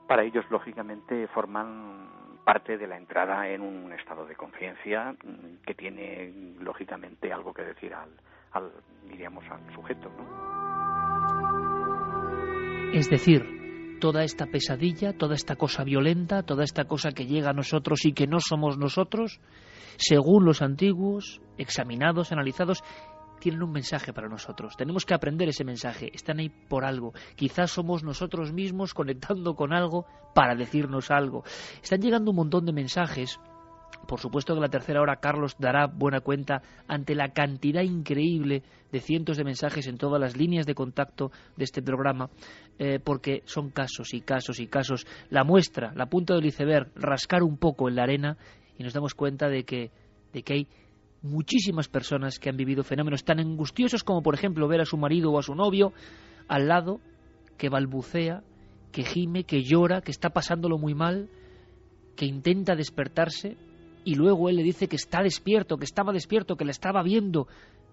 para 0.08 0.24
ellos 0.24 0.44
lógicamente 0.50 1.28
forman 1.28 2.08
parte 2.44 2.78
de 2.78 2.86
la 2.86 2.96
entrada 2.96 3.48
en 3.48 3.60
un 3.60 3.92
estado 3.92 4.26
de 4.26 4.34
conciencia 4.34 5.12
mm, 5.12 5.62
que 5.64 5.74
tiene 5.74 6.54
lógicamente 6.58 7.32
algo 7.32 7.52
que 7.52 7.62
decir 7.62 7.94
al, 7.94 8.10
al 8.56 8.72
al 9.50 9.74
sujeto. 9.74 10.10
Es 12.92 13.08
decir, 13.10 13.98
toda 14.00 14.24
esta 14.24 14.46
pesadilla, 14.46 15.12
toda 15.12 15.34
esta 15.34 15.56
cosa 15.56 15.84
violenta, 15.84 16.42
toda 16.42 16.64
esta 16.64 16.84
cosa 16.84 17.10
que 17.12 17.26
llega 17.26 17.50
a 17.50 17.54
nosotros 17.54 18.04
y 18.04 18.12
que 18.12 18.26
no 18.26 18.38
somos 18.40 18.78
nosotros, 18.78 19.40
según 19.96 20.44
los 20.44 20.62
antiguos, 20.62 21.40
examinados, 21.58 22.32
analizados, 22.32 22.82
tienen 23.40 23.62
un 23.62 23.72
mensaje 23.72 24.12
para 24.12 24.28
nosotros. 24.28 24.76
Tenemos 24.76 25.04
que 25.04 25.14
aprender 25.14 25.48
ese 25.48 25.64
mensaje. 25.64 26.10
Están 26.12 26.38
ahí 26.38 26.48
por 26.48 26.84
algo. 26.84 27.12
Quizás 27.36 27.70
somos 27.70 28.02
nosotros 28.02 28.52
mismos 28.52 28.94
conectando 28.94 29.54
con 29.54 29.72
algo 29.72 30.06
para 30.34 30.54
decirnos 30.54 31.10
algo. 31.10 31.44
Están 31.82 32.00
llegando 32.00 32.30
un 32.30 32.36
montón 32.36 32.64
de 32.64 32.72
mensajes 32.72 33.38
por 34.06 34.20
supuesto 34.20 34.54
que 34.54 34.60
la 34.60 34.68
tercera 34.68 35.00
hora 35.00 35.16
Carlos 35.16 35.56
dará 35.58 35.86
buena 35.86 36.20
cuenta 36.20 36.62
ante 36.86 37.14
la 37.14 37.32
cantidad 37.32 37.82
increíble 37.82 38.62
de 38.92 39.00
cientos 39.00 39.36
de 39.36 39.44
mensajes 39.44 39.86
en 39.88 39.98
todas 39.98 40.20
las 40.20 40.36
líneas 40.36 40.64
de 40.64 40.74
contacto 40.74 41.30
de 41.56 41.64
este 41.64 41.82
programa, 41.82 42.30
eh, 42.78 43.00
porque 43.02 43.42
son 43.46 43.70
casos 43.70 44.14
y 44.14 44.20
casos 44.20 44.60
y 44.60 44.68
casos. 44.68 45.06
La 45.28 45.44
muestra, 45.44 45.92
la 45.94 46.06
punta 46.06 46.34
del 46.34 46.46
iceberg, 46.46 46.92
rascar 46.94 47.42
un 47.42 47.58
poco 47.58 47.88
en 47.88 47.96
la 47.96 48.04
arena 48.04 48.36
y 48.78 48.84
nos 48.84 48.92
damos 48.92 49.14
cuenta 49.14 49.48
de 49.48 49.64
que, 49.64 49.90
de 50.32 50.42
que 50.42 50.54
hay 50.54 50.68
muchísimas 51.22 51.88
personas 51.88 52.38
que 52.38 52.48
han 52.48 52.56
vivido 52.56 52.84
fenómenos 52.84 53.24
tan 53.24 53.40
angustiosos 53.40 54.04
como 54.04 54.22
por 54.22 54.34
ejemplo 54.34 54.68
ver 54.68 54.80
a 54.80 54.84
su 54.84 54.96
marido 54.96 55.32
o 55.32 55.38
a 55.38 55.42
su 55.42 55.54
novio 55.54 55.92
al 56.46 56.68
lado 56.68 57.00
que 57.58 57.68
balbucea, 57.68 58.42
que 58.92 59.02
gime, 59.02 59.44
que 59.44 59.62
llora, 59.62 60.02
que 60.02 60.12
está 60.12 60.30
pasándolo 60.30 60.78
muy 60.78 60.94
mal, 60.94 61.28
que 62.14 62.26
intenta 62.26 62.76
despertarse 62.76 63.56
y 64.06 64.14
luego 64.14 64.48
él 64.48 64.54
le 64.54 64.62
dice 64.62 64.86
que 64.86 64.94
está 64.94 65.20
despierto, 65.20 65.78
que 65.78 65.84
estaba 65.84 66.12
despierto, 66.12 66.56
que 66.56 66.64
le 66.64 66.70
estaba 66.70 67.02
viendo, 67.02 67.48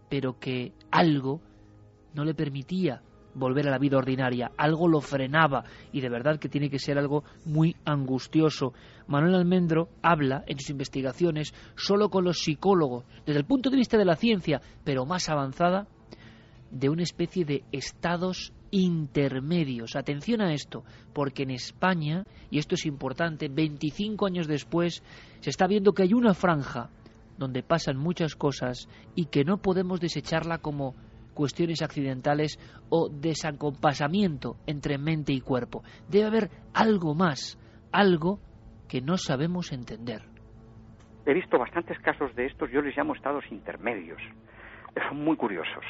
pero 0.10 0.38
que 0.40 0.72
algo 0.92 1.42
no 2.14 2.24
le 2.24 2.36
permitía 2.36 3.02
volver 3.34 3.68
a 3.68 3.72
la 3.72 3.80
vida 3.80 3.98
ordinaria, 3.98 4.52
algo 4.56 4.88
lo 4.88 5.02
frenaba 5.02 5.64
y 5.92 6.02
de 6.02 6.10
verdad 6.10 6.38
que 6.38 6.50
tiene 6.50 6.70
que 6.70 6.78
ser 6.78 7.00
algo 7.00 7.24
muy 7.46 7.76
angustioso. 7.84 8.74
Manuel 9.08 9.34
Almendro 9.34 9.90
habla 10.04 10.44
en 10.46 10.60
sus 10.60 10.70
investigaciones 10.70 11.52
solo 11.76 12.10
con 12.10 12.24
los 12.26 12.44
psicólogos, 12.44 13.06
desde 13.26 13.40
el 13.40 13.48
punto 13.48 13.72
de 13.72 13.78
vista 13.78 13.98
de 13.98 14.06
la 14.06 14.16
ciencia, 14.16 14.62
pero 14.84 15.08
más 15.08 15.30
avanzada, 15.30 15.88
de 16.70 16.90
una 16.90 17.02
especie 17.02 17.44
de 17.44 17.64
estados 17.72 18.54
intermedios. 18.74 19.96
Atención 19.96 20.42
a 20.42 20.52
esto, 20.52 20.84
porque 21.14 21.44
en 21.44 21.52
España, 21.52 22.24
y 22.50 22.58
esto 22.58 22.74
es 22.74 22.88
importante, 22.88 23.48
25 23.48 24.26
años 24.26 24.48
después, 24.48 25.04
se 25.42 25.52
está 25.52 25.68
viendo 25.68 25.94
que 25.94 26.02
hay 26.02 26.14
una 26.14 26.34
franja 26.34 26.90
donde 27.38 27.62
pasan 27.62 27.98
muchas 27.98 28.36
cosas 28.36 28.90
y 29.16 29.28
que 29.28 29.44
no 29.44 29.58
podemos 29.58 30.00
desecharla 30.00 30.58
como 30.58 30.96
cuestiones 31.36 31.84
accidentales 31.84 32.58
o 32.90 33.10
desacompasamiento 33.10 34.58
entre 34.66 34.98
mente 34.98 35.34
y 35.34 35.40
cuerpo. 35.40 35.84
Debe 36.10 36.26
haber 36.26 36.50
algo 36.74 37.14
más, 37.14 37.60
algo 37.92 38.40
que 38.90 39.02
no 39.02 39.18
sabemos 39.18 39.72
entender. 39.72 40.24
He 41.28 41.34
visto 41.34 41.60
bastantes 41.60 42.00
casos 42.00 42.36
de 42.36 42.48
estos, 42.48 42.72
yo 42.72 42.82
les 42.82 42.98
llamo 42.98 43.14
estados 43.14 43.44
intermedios. 43.52 44.22
Son 45.10 45.24
muy 45.24 45.38
curiosos 45.38 45.84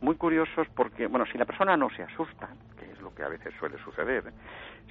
muy 0.00 0.16
curiosos 0.16 0.66
porque, 0.74 1.06
bueno, 1.06 1.26
si 1.26 1.38
la 1.38 1.44
persona 1.44 1.76
no 1.76 1.90
se 1.90 2.02
asusta, 2.02 2.48
que 2.78 2.90
es 2.90 3.00
lo 3.00 3.14
que 3.14 3.22
a 3.22 3.28
veces 3.28 3.52
suele 3.58 3.78
suceder, 3.78 4.32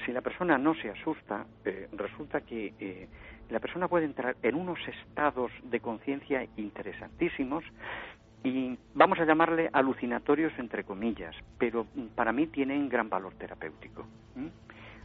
si 0.06 0.11
la 0.11 0.22
persona 0.22 0.57
no 0.57 0.76
se 0.76 0.90
asusta, 0.90 1.45
eh, 1.65 1.88
resulta 1.94 2.41
que 2.41 2.73
eh, 2.80 3.07
la 3.49 3.60
persona 3.60 3.88
puede 3.88 4.06
entrar 4.06 4.36
en 4.44 4.56
unos 4.56 4.80
estados 4.88 5.52
de 5.64 5.80
conciencia 5.80 6.45
interesantísimos 6.57 7.64
y 8.44 8.77
vamos 8.94 9.19
a 9.19 9.26
llamarle 9.26 9.69
alucinatorios 9.73 10.53
entre 10.57 10.84
comillas, 10.84 11.36
pero 11.57 11.88
para 12.15 12.31
mí 12.31 12.48
tienen 12.48 12.88
gran 12.88 13.10
valor 13.10 13.34
terapéutico. 13.34 14.06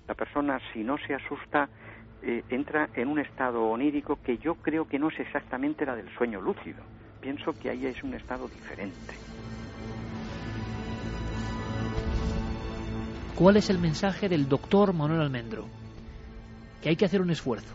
La 0.07 0.15
persona, 0.15 0.61
si 0.73 0.85
no 0.85 0.99
se 0.99 1.15
asusta, 1.15 1.69
eh, 2.23 2.45
entra 2.51 2.91
en 2.95 3.09
un 3.09 3.19
estado 3.19 3.65
onírico 3.65 4.19
que 4.23 4.39
yo 4.39 4.55
creo 4.57 4.87
que 4.87 4.99
no 4.99 5.09
es 5.09 5.19
exactamente 5.19 5.85
la 5.85 5.97
del 5.97 6.09
sueño 6.17 6.41
lúcido. 6.41 6.83
Pienso 7.21 7.59
que 7.59 7.71
ahí 7.71 7.87
es 7.87 8.03
un 8.03 8.15
estado 8.15 8.49
diferente. 8.49 9.15
¿Cuál 13.37 13.57
es 13.57 13.69
el 13.69 13.81
mensaje 13.81 14.29
del 14.29 14.49
doctor 14.49 14.93
Manuel 14.93 15.21
Almendro? 15.21 15.67
Que 16.81 16.91
hay 16.91 16.97
que 16.97 17.05
hacer 17.05 17.21
un 17.21 17.31
esfuerzo. 17.31 17.75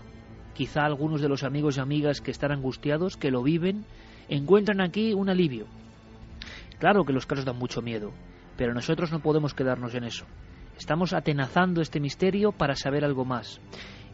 Quizá 0.53 0.86
algunos 0.86 1.19
de 1.19 1.27
los 1.27 1.44
amigos 1.44 1.76
y 1.76 1.81
amigas 1.81 2.22
que 2.22 2.31
están 2.31 2.53
angustiados, 2.53 3.18
que 3.18 3.30
lo 3.30 3.44
viven, 3.44 3.84
encuentran 4.30 4.80
aquí 4.80 5.14
un 5.14 5.30
alivio. 5.30 5.65
Claro 6.80 7.03
que 7.03 7.11
los 7.11 7.26
casos 7.26 7.44
dan 7.44 7.57
mucho 7.57 7.81
miedo, 7.81 8.14
pero 8.56 8.73
nosotros 8.73 9.11
no 9.11 9.19
podemos 9.19 9.53
quedarnos 9.53 9.94
en 9.95 10.06
eso. 10.06 10.23
Estamos 10.77 11.11
atenazando 11.11 11.81
este 11.81 11.99
misterio 11.99 12.53
para 12.53 12.76
saber 12.77 13.03
algo 13.03 13.26
más. 13.26 13.60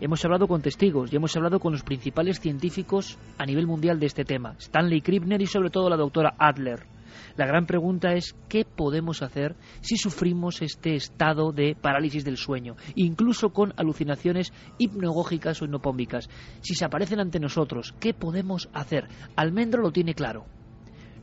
Hemos 0.02 0.26
hablado 0.26 0.48
con 0.48 0.64
testigos 0.64 1.14
y 1.14 1.16
hemos 1.16 1.36
hablado 1.38 1.60
con 1.60 1.74
los 1.74 1.84
principales 1.84 2.40
científicos 2.40 3.20
a 3.38 3.46
nivel 3.46 3.68
mundial 3.68 4.00
de 4.00 4.08
este 4.08 4.26
tema, 4.26 4.56
Stanley 4.58 5.02
Krippner 5.02 5.44
y 5.44 5.46
sobre 5.46 5.70
todo 5.70 5.92
la 5.92 5.96
doctora 5.96 6.34
Adler. 6.40 6.95
La 7.38 7.46
gran 7.46 7.66
pregunta 7.66 8.14
es 8.14 8.36
qué 8.50 8.66
podemos 8.66 9.22
hacer 9.22 9.56
si 9.82 9.98
sufrimos 9.98 10.62
este 10.62 10.96
estado 10.96 11.52
de 11.52 11.76
parálisis 11.76 12.24
del 12.24 12.38
sueño, 12.38 12.76
incluso 12.96 13.50
con 13.50 13.74
alucinaciones 13.78 14.54
hipnogógicas 14.78 15.62
o 15.62 15.66
hipnopómbicas. 15.66 16.30
Si 16.62 16.76
se 16.76 16.86
aparecen 16.86 17.20
ante 17.20 17.40
nosotros, 17.40 17.94
¿qué 18.00 18.14
podemos 18.14 18.70
hacer? 18.74 19.08
Almendro 19.36 19.82
lo 19.82 19.92
tiene 19.92 20.14
claro 20.14 20.46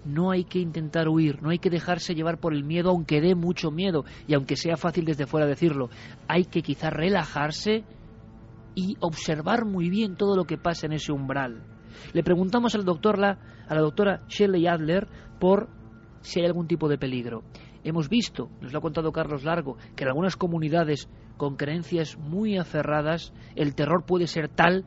no 0.05 0.31
hay 0.31 0.45
que 0.45 0.59
intentar 0.59 1.09
huir, 1.09 1.43
no 1.43 1.51
hay 1.51 1.59
que 1.59 1.71
dejarse 1.71 2.15
llevar 2.15 2.39
por 2.39 2.55
el 2.55 2.65
miedo, 2.65 2.91
aunque 2.91 3.21
dé 3.21 3.35
mucho 3.35 3.71
miedo 3.71 4.05
y 4.27 4.35
aunque 4.35 4.57
sea 4.57 4.77
fácil 4.77 5.05
desde 5.05 5.27
fuera 5.27 5.47
decirlo. 5.47 5.91
Hay 6.29 6.45
que 6.45 6.63
quizá 6.63 6.91
relajarse 6.91 7.85
y 8.75 8.97
observar 9.01 9.65
muy 9.65 9.91
bien 9.91 10.17
todo 10.17 10.37
lo 10.37 10.45
que 10.45 10.59
pasa 10.59 10.87
en 10.87 10.93
ese 10.95 11.13
umbral. 11.13 11.63
Le 12.13 12.23
preguntamos 12.23 12.75
al 12.75 12.85
doctor 12.85 13.19
la, 13.19 13.39
a 13.69 13.75
la 13.75 13.81
doctora 13.81 14.21
Shelley 14.29 14.67
Adler 14.67 15.09
por 15.39 15.69
si 16.23 16.41
hay 16.41 16.47
algún 16.47 16.67
tipo 16.67 16.89
de 16.89 16.99
peligro. 16.99 17.43
Hemos 17.85 18.09
visto, 18.09 18.49
nos 18.61 18.73
lo 18.73 18.79
ha 18.79 18.83
contado 18.83 19.13
Carlos 19.13 19.45
Largo, 19.45 19.77
que 19.97 20.05
en 20.05 20.09
algunas 20.09 20.37
comunidades 20.37 21.09
con 21.37 21.57
creencias 21.57 22.17
muy 22.17 22.57
aferradas 22.57 23.33
el 23.57 23.75
terror 23.75 24.05
puede 24.07 24.27
ser 24.27 24.49
tal 24.49 24.85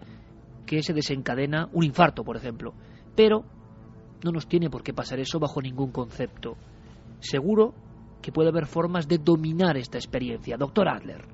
que 0.66 0.82
se 0.82 0.94
desencadena 0.94 1.70
un 1.74 1.84
infarto, 1.84 2.24
por 2.24 2.38
ejemplo. 2.38 2.74
Pero 3.16 3.44
no 4.24 4.32
nos 4.32 4.48
tiene 4.48 4.70
por 4.70 4.82
qué 4.82 4.94
pasar 4.94 5.20
eso 5.20 5.40
bajo 5.40 5.62
ningún 5.62 5.92
concepto. 5.92 6.58
Seguro 7.20 7.74
que 8.22 8.32
puede 8.32 8.50
haber 8.50 8.66
formas 8.66 9.08
de 9.08 9.18
dominar 9.18 9.78
esta 9.78 9.98
experiencia. 9.98 10.58
Doctor 10.58 10.88
Adler. 10.90 11.26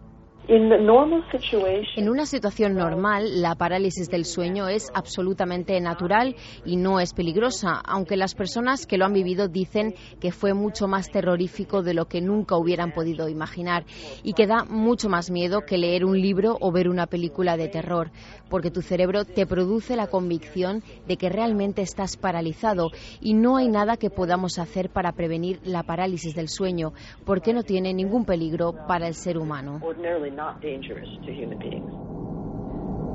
En 0.47 2.09
una 2.09 2.25
situación 2.25 2.73
normal, 2.73 3.41
la 3.41 3.55
parálisis 3.55 4.09
del 4.09 4.25
sueño 4.25 4.67
es 4.67 4.89
absolutamente 4.93 5.79
natural 5.79 6.35
y 6.65 6.77
no 6.77 6.99
es 6.99 7.13
peligrosa, 7.13 7.79
aunque 7.85 8.17
las 8.17 8.33
personas 8.33 8.85
que 8.85 8.97
lo 8.97 9.05
han 9.05 9.13
vivido 9.13 9.47
dicen 9.47 9.93
que 10.19 10.31
fue 10.31 10.53
mucho 10.53 10.87
más 10.87 11.09
terrorífico 11.09 11.83
de 11.83 11.93
lo 11.93 12.05
que 12.05 12.21
nunca 12.21 12.57
hubieran 12.57 12.91
podido 12.91 13.29
imaginar 13.29 13.85
y 14.23 14.33
que 14.33 14.47
da 14.47 14.65
mucho 14.65 15.09
más 15.09 15.29
miedo 15.29 15.61
que 15.61 15.77
leer 15.77 16.03
un 16.05 16.19
libro 16.19 16.57
o 16.59 16.71
ver 16.71 16.89
una 16.89 17.07
película 17.07 17.55
de 17.55 17.69
terror, 17.69 18.11
porque 18.49 18.71
tu 18.71 18.81
cerebro 18.81 19.25
te 19.25 19.45
produce 19.45 19.95
la 19.95 20.07
convicción 20.07 20.83
de 21.07 21.17
que 21.17 21.29
realmente 21.29 21.81
estás 21.81 22.17
paralizado 22.17 22.89
y 23.21 23.35
no 23.35 23.57
hay 23.57 23.69
nada 23.69 23.95
que 23.95 24.09
podamos 24.09 24.57
hacer 24.59 24.89
para 24.89 25.13
prevenir 25.13 25.59
la 25.63 25.83
parálisis 25.83 26.35
del 26.35 26.49
sueño, 26.49 26.93
porque 27.25 27.53
no 27.53 27.63
tiene 27.63 27.93
ningún 27.93 28.25
peligro 28.25 28.73
para 28.87 29.07
el 29.07 29.13
ser 29.13 29.37
humano. 29.37 29.79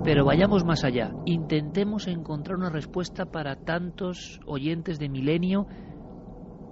Pero 0.04 0.24
vayamos 0.24 0.64
más 0.64 0.84
allá. 0.84 1.12
Intentemos 1.24 2.06
encontrar 2.06 2.56
una 2.56 2.70
respuesta 2.70 3.26
para 3.26 3.56
tantos 3.56 4.40
oyentes 4.46 4.98
de 4.98 5.08
milenio 5.08 5.66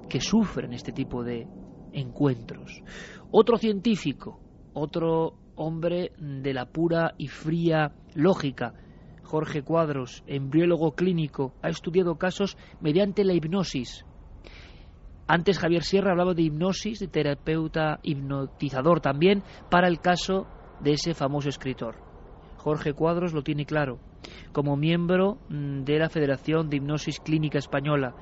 que 0.08 0.20
sufren 0.20 0.72
este 0.72 0.92
tipo 0.92 1.24
de 1.24 1.48
encuentros. 1.92 2.82
Otro 3.30 3.56
científico, 3.56 4.40
otro 4.72 5.38
hombre 5.56 6.12
de 6.18 6.54
la 6.54 6.66
pura 6.66 7.14
y 7.18 7.28
fría 7.28 7.92
lógica, 8.14 8.74
Jorge 9.22 9.62
Cuadros, 9.62 10.22
embriólogo 10.26 10.92
clínico, 10.92 11.54
ha 11.62 11.70
estudiado 11.70 12.16
casos 12.16 12.56
mediante 12.80 13.24
la 13.24 13.32
hipnosis. 13.32 14.04
Antes 15.26 15.58
Javier 15.58 15.82
Sierra 15.82 16.10
hablaba 16.10 16.34
de 16.34 16.42
hipnosis, 16.42 17.00
de 17.00 17.08
terapeuta 17.08 17.98
hipnotizador 18.02 19.00
también, 19.00 19.42
para 19.70 19.88
el 19.88 20.00
caso 20.00 20.46
de 20.80 20.92
ese 20.92 21.14
famoso 21.14 21.48
escritor. 21.48 21.96
Jorge 22.58 22.92
Cuadros 22.92 23.32
lo 23.32 23.42
tiene 23.42 23.64
claro. 23.64 23.98
Como 24.52 24.76
miembro 24.76 25.38
mm, 25.48 25.84
de 25.84 25.98
la 25.98 26.08
Federación 26.08 26.68
de 26.68 26.76
Hipnosis 26.76 27.20
Clínica 27.20 27.58
Española, 27.58 28.14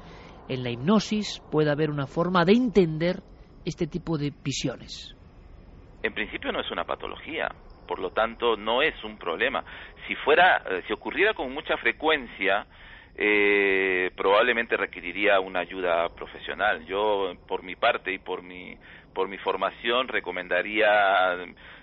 en 0.48 0.62
la 0.62 0.70
hipnosis 0.70 1.40
puede 1.50 1.70
haber 1.70 1.90
una 1.90 2.06
forma 2.06 2.44
de 2.44 2.52
entender 2.52 3.22
este 3.64 3.86
tipo 3.86 4.18
de 4.18 4.32
visiones. 4.44 5.14
En 6.02 6.14
principio 6.14 6.50
no 6.52 6.60
es 6.60 6.70
una 6.70 6.84
patología, 6.84 7.48
por 7.86 8.00
lo 8.00 8.10
tanto 8.10 8.56
no 8.56 8.82
es 8.82 8.94
un 9.04 9.18
problema. 9.18 9.64
Si 10.08 10.16
fuera, 10.16 10.62
eh, 10.68 10.82
si 10.86 10.92
ocurriera 10.92 11.34
con 11.34 11.52
mucha 11.52 11.76
frecuencia, 11.76 12.66
eh, 13.14 14.10
probablemente 14.16 14.76
requeriría 14.76 15.38
una 15.40 15.60
ayuda 15.60 16.08
profesional. 16.10 16.84
Yo, 16.86 17.32
por 17.46 17.62
mi 17.62 17.76
parte 17.76 18.12
y 18.12 18.18
por 18.18 18.42
mi 18.42 18.76
por 19.12 19.28
mi 19.28 19.38
formación, 19.38 20.08
recomendaría 20.08 21.34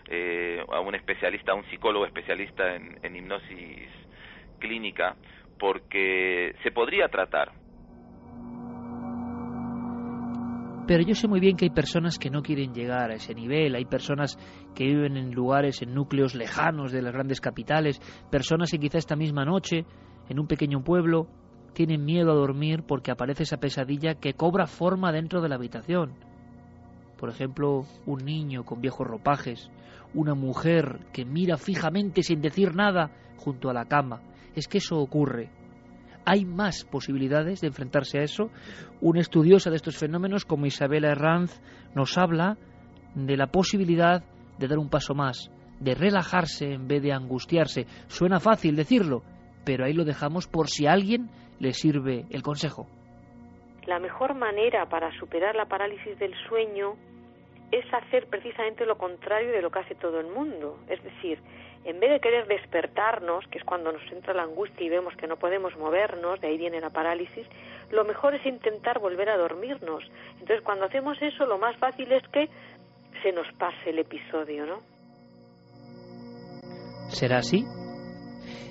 eh, 0.09 0.63
a 0.67 0.79
un 0.79 0.95
especialista, 0.95 1.51
a 1.51 1.55
un 1.55 1.63
psicólogo 1.69 2.05
especialista 2.05 2.75
en, 2.75 3.15
hipnosis 3.15 3.89
clínica, 4.59 5.15
porque 5.59 6.53
se 6.63 6.71
podría 6.71 7.07
tratar. 7.07 7.51
Pero 10.87 11.03
yo 11.03 11.13
sé 11.13 11.27
muy 11.27 11.39
bien 11.39 11.55
que 11.55 11.65
hay 11.65 11.69
personas 11.69 12.17
que 12.17 12.31
no 12.31 12.41
quieren 12.41 12.73
llegar 12.73 13.11
a 13.11 13.15
ese 13.15 13.35
nivel, 13.35 13.75
hay 13.75 13.85
personas 13.85 14.37
que 14.75 14.85
viven 14.85 15.17
en 15.17 15.31
lugares, 15.31 15.83
en 15.83 15.93
núcleos 15.93 16.33
lejanos 16.33 16.91
de 16.91 17.03
las 17.03 17.13
grandes 17.13 17.39
capitales, 17.41 17.99
personas 18.31 18.71
que 18.71 18.79
quizá 18.79 18.97
esta 18.97 19.15
misma 19.15 19.45
noche, 19.45 19.85
en 20.29 20.39
un 20.39 20.47
pequeño 20.47 20.83
pueblo, 20.83 21.27
tienen 21.73 22.05
miedo 22.05 22.31
a 22.31 22.35
dormir 22.35 22.83
porque 22.83 23.11
aparece 23.11 23.43
esa 23.43 23.57
pesadilla 23.57 24.15
que 24.15 24.33
cobra 24.33 24.67
forma 24.67 25.11
dentro 25.11 25.41
de 25.41 25.49
la 25.49 25.55
habitación. 25.55 26.13
Por 27.17 27.29
ejemplo, 27.29 27.85
un 28.05 28.23
niño 28.23 28.63
con 28.63 28.81
viejos 28.81 29.07
ropajes, 29.07 29.69
una 30.13 30.35
mujer 30.35 30.99
que 31.13 31.25
mira 31.25 31.57
fijamente 31.57 32.23
sin 32.23 32.41
decir 32.41 32.75
nada 32.75 33.11
junto 33.37 33.69
a 33.69 33.73
la 33.73 33.85
cama. 33.85 34.21
Es 34.55 34.67
que 34.67 34.77
eso 34.79 34.97
ocurre. 34.97 35.49
Hay 36.25 36.45
más 36.45 36.85
posibilidades 36.85 37.61
de 37.61 37.67
enfrentarse 37.67 38.19
a 38.19 38.23
eso. 38.23 38.49
Una 39.01 39.21
estudiosa 39.21 39.69
de 39.69 39.77
estos 39.77 39.97
fenómenos 39.97 40.45
como 40.45 40.65
Isabela 40.65 41.11
Herranz 41.11 41.61
nos 41.95 42.17
habla 42.17 42.57
de 43.15 43.37
la 43.37 43.47
posibilidad 43.47 44.23
de 44.57 44.67
dar 44.67 44.77
un 44.77 44.89
paso 44.89 45.15
más, 45.15 45.51
de 45.79 45.95
relajarse 45.95 46.73
en 46.73 46.87
vez 46.87 47.01
de 47.01 47.13
angustiarse. 47.13 47.87
Suena 48.07 48.39
fácil 48.39 48.75
decirlo, 48.75 49.23
pero 49.69 49.85
ahí 49.85 49.93
lo 49.93 50.03
dejamos 50.03 50.47
por 50.47 50.67
si 50.67 50.87
a 50.87 50.93
alguien 50.93 51.29
le 51.59 51.73
sirve 51.73 52.25
el 52.31 52.41
consejo. 52.41 52.87
La 53.85 53.99
mejor 53.99 54.33
manera 54.33 54.87
para 54.89 55.11
superar 55.19 55.55
la 55.55 55.65
parálisis 55.65 56.17
del 56.17 56.33
sueño 56.47 56.95
es 57.71 57.85
hacer 57.93 58.25
precisamente 58.31 58.83
lo 58.87 58.97
contrario 58.97 59.51
de 59.51 59.61
lo 59.61 59.69
que 59.69 59.77
hace 59.77 59.93
todo 59.93 60.19
el 60.19 60.25
mundo. 60.25 60.79
Es 60.89 61.03
decir, 61.03 61.37
en 61.85 61.99
vez 61.99 62.09
de 62.09 62.19
querer 62.19 62.47
despertarnos, 62.47 63.45
que 63.51 63.59
es 63.59 63.63
cuando 63.63 63.91
nos 63.91 64.01
entra 64.11 64.33
la 64.33 64.41
angustia 64.41 64.83
y 64.83 64.89
vemos 64.89 65.15
que 65.15 65.27
no 65.27 65.37
podemos 65.37 65.77
movernos, 65.77 66.41
de 66.41 66.47
ahí 66.47 66.57
viene 66.57 66.81
la 66.81 66.89
parálisis, 66.89 67.45
lo 67.91 68.03
mejor 68.05 68.33
es 68.33 68.45
intentar 68.47 68.97
volver 68.97 69.29
a 69.29 69.37
dormirnos. 69.37 70.03
Entonces, 70.39 70.61
cuando 70.63 70.85
hacemos 70.85 71.21
eso, 71.21 71.45
lo 71.45 71.59
más 71.59 71.77
fácil 71.77 72.11
es 72.11 72.27
que 72.29 72.49
se 73.21 73.31
nos 73.33 73.45
pase 73.59 73.91
el 73.91 73.99
episodio, 73.99 74.65
¿no? 74.65 74.79
¿Será 77.09 77.37
así? 77.37 77.63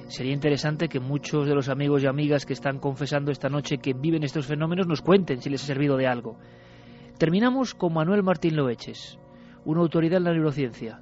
Sería 0.08 0.32
interesante 0.32 0.88
que 0.88 1.00
muchos 1.00 1.46
de 1.46 1.54
los 1.54 1.68
amigos 1.68 2.02
y 2.02 2.06
amigas 2.06 2.44
que 2.44 2.54
están 2.54 2.78
confesando 2.78 3.30
esta 3.30 3.48
noche 3.48 3.78
que 3.78 3.92
viven 3.92 4.24
estos 4.24 4.46
fenómenos 4.46 4.86
nos 4.86 5.02
cuenten 5.02 5.40
si 5.40 5.50
les 5.50 5.62
ha 5.62 5.66
servido 5.66 5.96
de 5.96 6.06
algo. 6.06 6.38
Terminamos 7.18 7.74
con 7.74 7.94
Manuel 7.94 8.22
Martín 8.22 8.56
Loeches, 8.56 9.18
una 9.64 9.80
autoridad 9.80 10.18
en 10.18 10.24
la 10.24 10.32
neurociencia, 10.32 11.00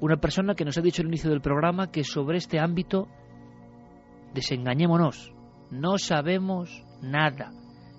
una 0.00 0.16
persona 0.16 0.54
que 0.54 0.64
nos 0.64 0.78
ha 0.78 0.82
dicho 0.82 1.02
al 1.02 1.08
inicio 1.08 1.30
del 1.30 1.40
programa 1.40 1.90
que 1.90 2.04
sobre 2.04 2.38
este 2.38 2.58
ámbito 2.58 3.08
desengañémonos, 4.34 5.32
no 5.70 5.98
sabemos 5.98 6.84
nada, 7.02 7.50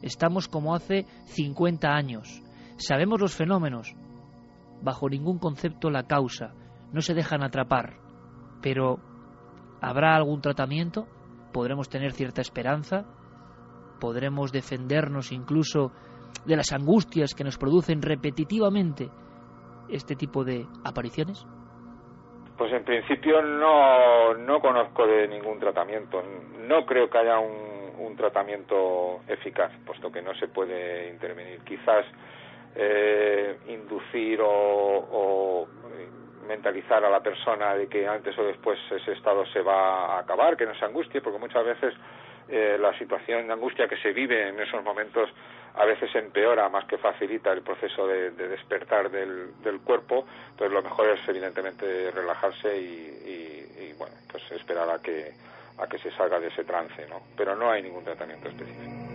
Estamos 0.02 0.48
como 0.48 0.76
hace 0.76 1.06
50 1.26 1.90
años. 1.90 2.42
Sabemos 2.78 3.20
los 3.20 3.36
fenómenos. 3.36 3.96
Bajo 4.82 5.10
ningún 5.10 5.40
concepto 5.40 5.90
la 5.90 6.04
causa. 6.04 6.54
No 6.94 7.02
se 7.02 7.14
dejan 7.14 7.44
atrapar. 7.44 7.98
Pero, 8.62 9.00
¿habrá 9.82 10.16
algún 10.16 10.42
tratamiento? 10.42 11.08
¿Podremos 11.54 11.90
tener 11.90 12.12
cierta 12.12 12.42
esperanza? 12.42 13.06
¿Podremos 14.00 14.52
defendernos 14.52 15.32
incluso 15.32 15.92
de 16.46 16.56
las 16.56 16.72
angustias 16.72 17.34
que 17.34 17.44
nos 17.44 17.58
producen 17.58 18.02
repetitivamente 18.02 19.10
este 19.90 20.16
tipo 20.16 20.44
de 20.44 20.66
apariciones? 20.84 21.46
Pues 22.58 22.74
en 22.74 22.84
principio 22.84 23.42
no, 23.42 24.34
no 24.34 24.60
conozco 24.60 25.08
de 25.08 25.28
ningún 25.28 25.60
tratamiento. 25.60 26.22
No 26.68 26.86
creo 26.86 27.10
que 27.10 27.18
haya 27.18 27.40
un, 27.40 27.70
tratamiento 28.18 29.22
eficaz, 29.30 29.72
puesto 29.86 30.12
que 30.12 30.22
no 30.22 30.36
se 30.36 30.50
puede 30.50 31.10
intervenir. 31.10 31.62
Quizás 31.62 32.06
eh, 32.76 33.58
inducir 33.70 34.42
o, 34.44 35.66
mentalizar 36.50 37.06
a 37.06 37.10
la 37.10 37.22
persona 37.22 37.76
de 37.76 37.88
que 37.88 38.08
antes 38.08 38.38
o 38.38 38.44
después 38.44 38.78
ese 38.92 39.12
estado 39.14 39.46
se 39.46 39.62
va 39.62 40.16
a 40.16 40.20
acabar, 40.20 40.58
que 40.58 40.66
no 40.66 40.74
se 40.74 40.84
angustie, 40.84 41.22
porque 41.22 41.38
muchas 41.38 41.64
veces 41.64 41.94
eh, 42.50 42.78
la 42.80 42.98
situación 42.98 43.46
de 43.46 43.54
angustia 43.54 43.88
que 43.88 43.96
se 43.98 44.12
vive 44.12 44.50
en 44.50 44.60
esos 44.60 44.84
momentos 44.84 45.30
a 45.76 45.86
veces 45.86 46.14
empeora 46.16 46.68
más 46.68 46.86
que 46.86 46.98
facilita 46.98 47.52
el 47.52 47.62
proceso 47.62 48.08
de, 48.08 48.32
despertar 48.32 49.12
del, 49.12 49.80
cuerpo, 49.86 50.26
entonces 50.50 50.74
lo 50.74 50.82
mejor 50.82 51.10
es 51.10 51.30
evidentemente 51.30 52.10
relajarse 52.12 52.76
y, 52.76 53.94
bueno, 53.98 54.16
pues 54.32 54.52
esperar 54.52 54.90
a 54.90 55.00
que, 55.00 55.32
a 55.78 55.88
que 55.88 56.00
se 56.00 56.12
salga 56.12 56.40
de 56.40 56.48
ese 56.48 56.64
trance, 56.64 57.08
¿no? 57.08 57.22
Pero 57.38 57.56
no 57.56 57.70
hay 57.70 57.84
ningún 57.84 58.04
tratamiento 58.04 58.50
específico. 58.50 59.09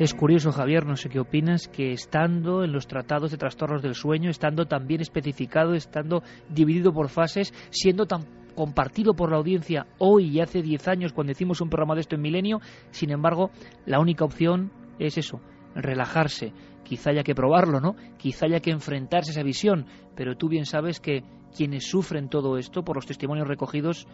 Es 0.00 0.14
curioso, 0.14 0.50
Javier, 0.50 0.86
no 0.86 0.96
sé 0.96 1.10
qué 1.10 1.20
opinas, 1.20 1.68
que 1.68 1.92
estando 1.92 2.64
en 2.64 2.72
los 2.72 2.86
tratados 2.86 3.30
de 3.30 3.36
trastornos 3.36 3.82
del 3.82 3.94
sueño, 3.94 4.30
estando 4.30 4.64
tan 4.64 4.86
bien 4.86 5.02
especificado, 5.02 5.74
estando 5.74 6.22
dividido 6.48 6.90
por 6.90 7.10
fases, 7.10 7.52
siendo 7.68 8.06
tan 8.06 8.22
compartido 8.54 9.12
por 9.12 9.30
la 9.30 9.36
audiencia 9.36 9.88
hoy 9.98 10.30
y 10.30 10.40
hace 10.40 10.62
10 10.62 10.88
años 10.88 11.12
cuando 11.12 11.32
hicimos 11.32 11.60
un 11.60 11.68
programa 11.68 11.96
de 11.96 12.00
esto 12.00 12.14
en 12.14 12.22
Milenio, 12.22 12.62
sin 12.92 13.10
embargo, 13.10 13.50
la 13.84 14.00
única 14.00 14.24
opción 14.24 14.72
es 14.98 15.18
eso, 15.18 15.42
relajarse. 15.74 16.54
Quizá 16.82 17.10
haya 17.10 17.22
que 17.22 17.34
probarlo, 17.34 17.78
¿no? 17.78 17.94
Quizá 18.16 18.46
haya 18.46 18.60
que 18.60 18.70
enfrentarse 18.70 19.32
a 19.32 19.34
esa 19.34 19.42
visión, 19.42 19.84
pero 20.16 20.34
tú 20.34 20.48
bien 20.48 20.64
sabes 20.64 20.98
que 20.98 21.24
quienes 21.54 21.90
sufren 21.90 22.30
todo 22.30 22.56
esto, 22.56 22.84
por 22.84 22.96
los 22.96 23.04
testimonios 23.04 23.46
recogidos, 23.46 24.08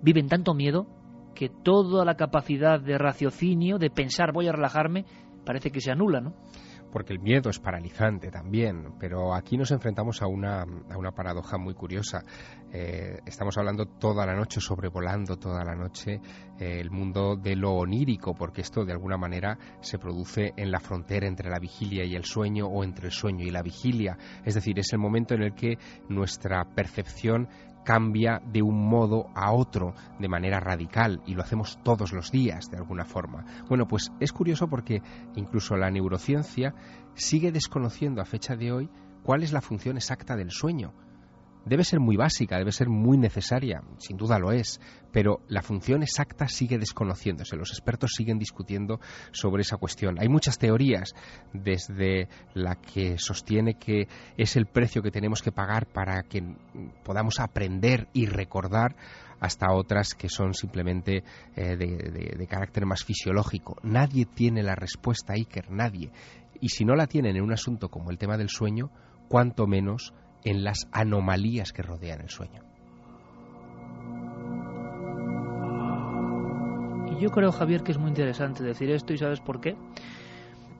viven 0.00 0.28
tanto 0.28 0.54
miedo 0.54 0.86
que 1.38 1.48
toda 1.48 2.04
la 2.04 2.16
capacidad 2.16 2.80
de 2.80 2.98
raciocinio, 2.98 3.78
de 3.78 3.90
pensar 3.90 4.32
voy 4.32 4.48
a 4.48 4.52
relajarme, 4.52 5.04
parece 5.44 5.70
que 5.70 5.80
se 5.80 5.92
anula, 5.92 6.20
¿no? 6.20 6.34
porque 6.90 7.12
el 7.12 7.20
miedo 7.20 7.50
es 7.50 7.58
paralizante 7.58 8.30
también, 8.30 8.94
pero 8.98 9.34
aquí 9.34 9.56
nos 9.56 9.70
enfrentamos 9.70 10.22
a 10.22 10.26
una, 10.26 10.62
a 10.62 10.96
una 10.96 11.12
paradoja 11.12 11.58
muy 11.58 11.74
curiosa. 11.74 12.22
Eh, 12.72 13.18
estamos 13.26 13.56
hablando 13.58 13.86
toda 13.86 14.26
la 14.26 14.34
noche, 14.34 14.60
sobrevolando 14.60 15.36
toda 15.36 15.64
la 15.64 15.74
noche 15.74 16.20
eh, 16.58 16.80
el 16.80 16.90
mundo 16.90 17.36
de 17.36 17.56
lo 17.56 17.72
onírico, 17.72 18.34
porque 18.34 18.62
esto 18.62 18.84
de 18.84 18.92
alguna 18.92 19.16
manera 19.16 19.58
se 19.80 19.98
produce 19.98 20.52
en 20.56 20.70
la 20.70 20.80
frontera 20.80 21.26
entre 21.26 21.50
la 21.50 21.58
vigilia 21.58 22.04
y 22.04 22.14
el 22.14 22.24
sueño 22.24 22.66
o 22.66 22.84
entre 22.84 23.06
el 23.06 23.12
sueño 23.12 23.44
y 23.44 23.50
la 23.50 23.62
vigilia. 23.62 24.16
Es 24.44 24.54
decir, 24.54 24.78
es 24.78 24.92
el 24.92 24.98
momento 24.98 25.34
en 25.34 25.42
el 25.42 25.54
que 25.54 25.78
nuestra 26.08 26.64
percepción 26.74 27.48
cambia 27.88 28.42
de 28.44 28.60
un 28.60 28.86
modo 28.86 29.30
a 29.34 29.50
otro 29.50 29.94
de 30.18 30.28
manera 30.28 30.60
radical 30.60 31.22
y 31.24 31.32
lo 31.32 31.40
hacemos 31.40 31.78
todos 31.82 32.12
los 32.12 32.30
días 32.30 32.70
de 32.70 32.76
alguna 32.76 33.06
forma. 33.06 33.46
Bueno, 33.66 33.88
pues 33.88 34.12
es 34.20 34.30
curioso 34.30 34.68
porque 34.68 35.00
incluso 35.36 35.74
la 35.74 35.90
neurociencia 35.90 36.74
sigue 37.14 37.50
desconociendo 37.50 38.20
a 38.20 38.26
fecha 38.26 38.56
de 38.56 38.72
hoy 38.72 38.90
cuál 39.22 39.42
es 39.42 39.54
la 39.54 39.62
función 39.62 39.96
exacta 39.96 40.36
del 40.36 40.50
sueño 40.50 40.92
debe 41.68 41.84
ser 41.84 42.00
muy 42.00 42.16
básica, 42.16 42.58
debe 42.58 42.72
ser 42.72 42.88
muy 42.88 43.18
necesaria, 43.18 43.82
sin 43.98 44.16
duda 44.16 44.38
lo 44.38 44.52
es, 44.52 44.80
pero 45.12 45.40
la 45.48 45.62
función 45.62 46.02
exacta 46.02 46.48
sigue 46.48 46.78
desconociéndose. 46.78 47.56
Los 47.56 47.70
expertos 47.70 48.12
siguen 48.16 48.38
discutiendo 48.38 49.00
sobre 49.32 49.62
esa 49.62 49.76
cuestión. 49.76 50.16
Hay 50.18 50.28
muchas 50.28 50.58
teorías, 50.58 51.14
desde 51.52 52.28
la 52.54 52.76
que 52.76 53.18
sostiene 53.18 53.74
que 53.74 54.08
es 54.36 54.56
el 54.56 54.66
precio 54.66 55.02
que 55.02 55.10
tenemos 55.10 55.42
que 55.42 55.52
pagar 55.52 55.86
para 55.86 56.22
que 56.22 56.42
podamos 57.04 57.40
aprender 57.40 58.08
y 58.12 58.26
recordar, 58.26 58.96
hasta 59.40 59.72
otras 59.72 60.14
que 60.14 60.28
son 60.28 60.52
simplemente 60.52 61.22
eh, 61.54 61.76
de, 61.76 62.34
de 62.36 62.46
carácter 62.48 62.86
más 62.86 63.04
fisiológico. 63.04 63.76
Nadie 63.84 64.26
tiene 64.26 64.64
la 64.64 64.74
respuesta, 64.74 65.34
Iker, 65.34 65.70
nadie. 65.70 66.10
Y 66.60 66.70
si 66.70 66.84
no 66.84 66.96
la 66.96 67.06
tienen 67.06 67.36
en 67.36 67.42
un 67.42 67.52
asunto 67.52 67.88
como 67.88 68.10
el 68.10 68.18
tema 68.18 68.36
del 68.36 68.48
sueño, 68.48 68.90
cuanto 69.28 69.66
menos 69.66 70.12
en 70.44 70.64
las 70.64 70.88
anomalías 70.92 71.72
que 71.72 71.82
rodean 71.82 72.20
el 72.20 72.30
sueño. 72.30 72.62
Y 77.10 77.20
yo 77.20 77.30
creo, 77.30 77.52
Javier, 77.52 77.82
que 77.82 77.92
es 77.92 77.98
muy 77.98 78.08
interesante 78.08 78.62
decir 78.62 78.90
esto 78.90 79.12
y 79.12 79.18
sabes 79.18 79.40
por 79.40 79.60
qué. 79.60 79.76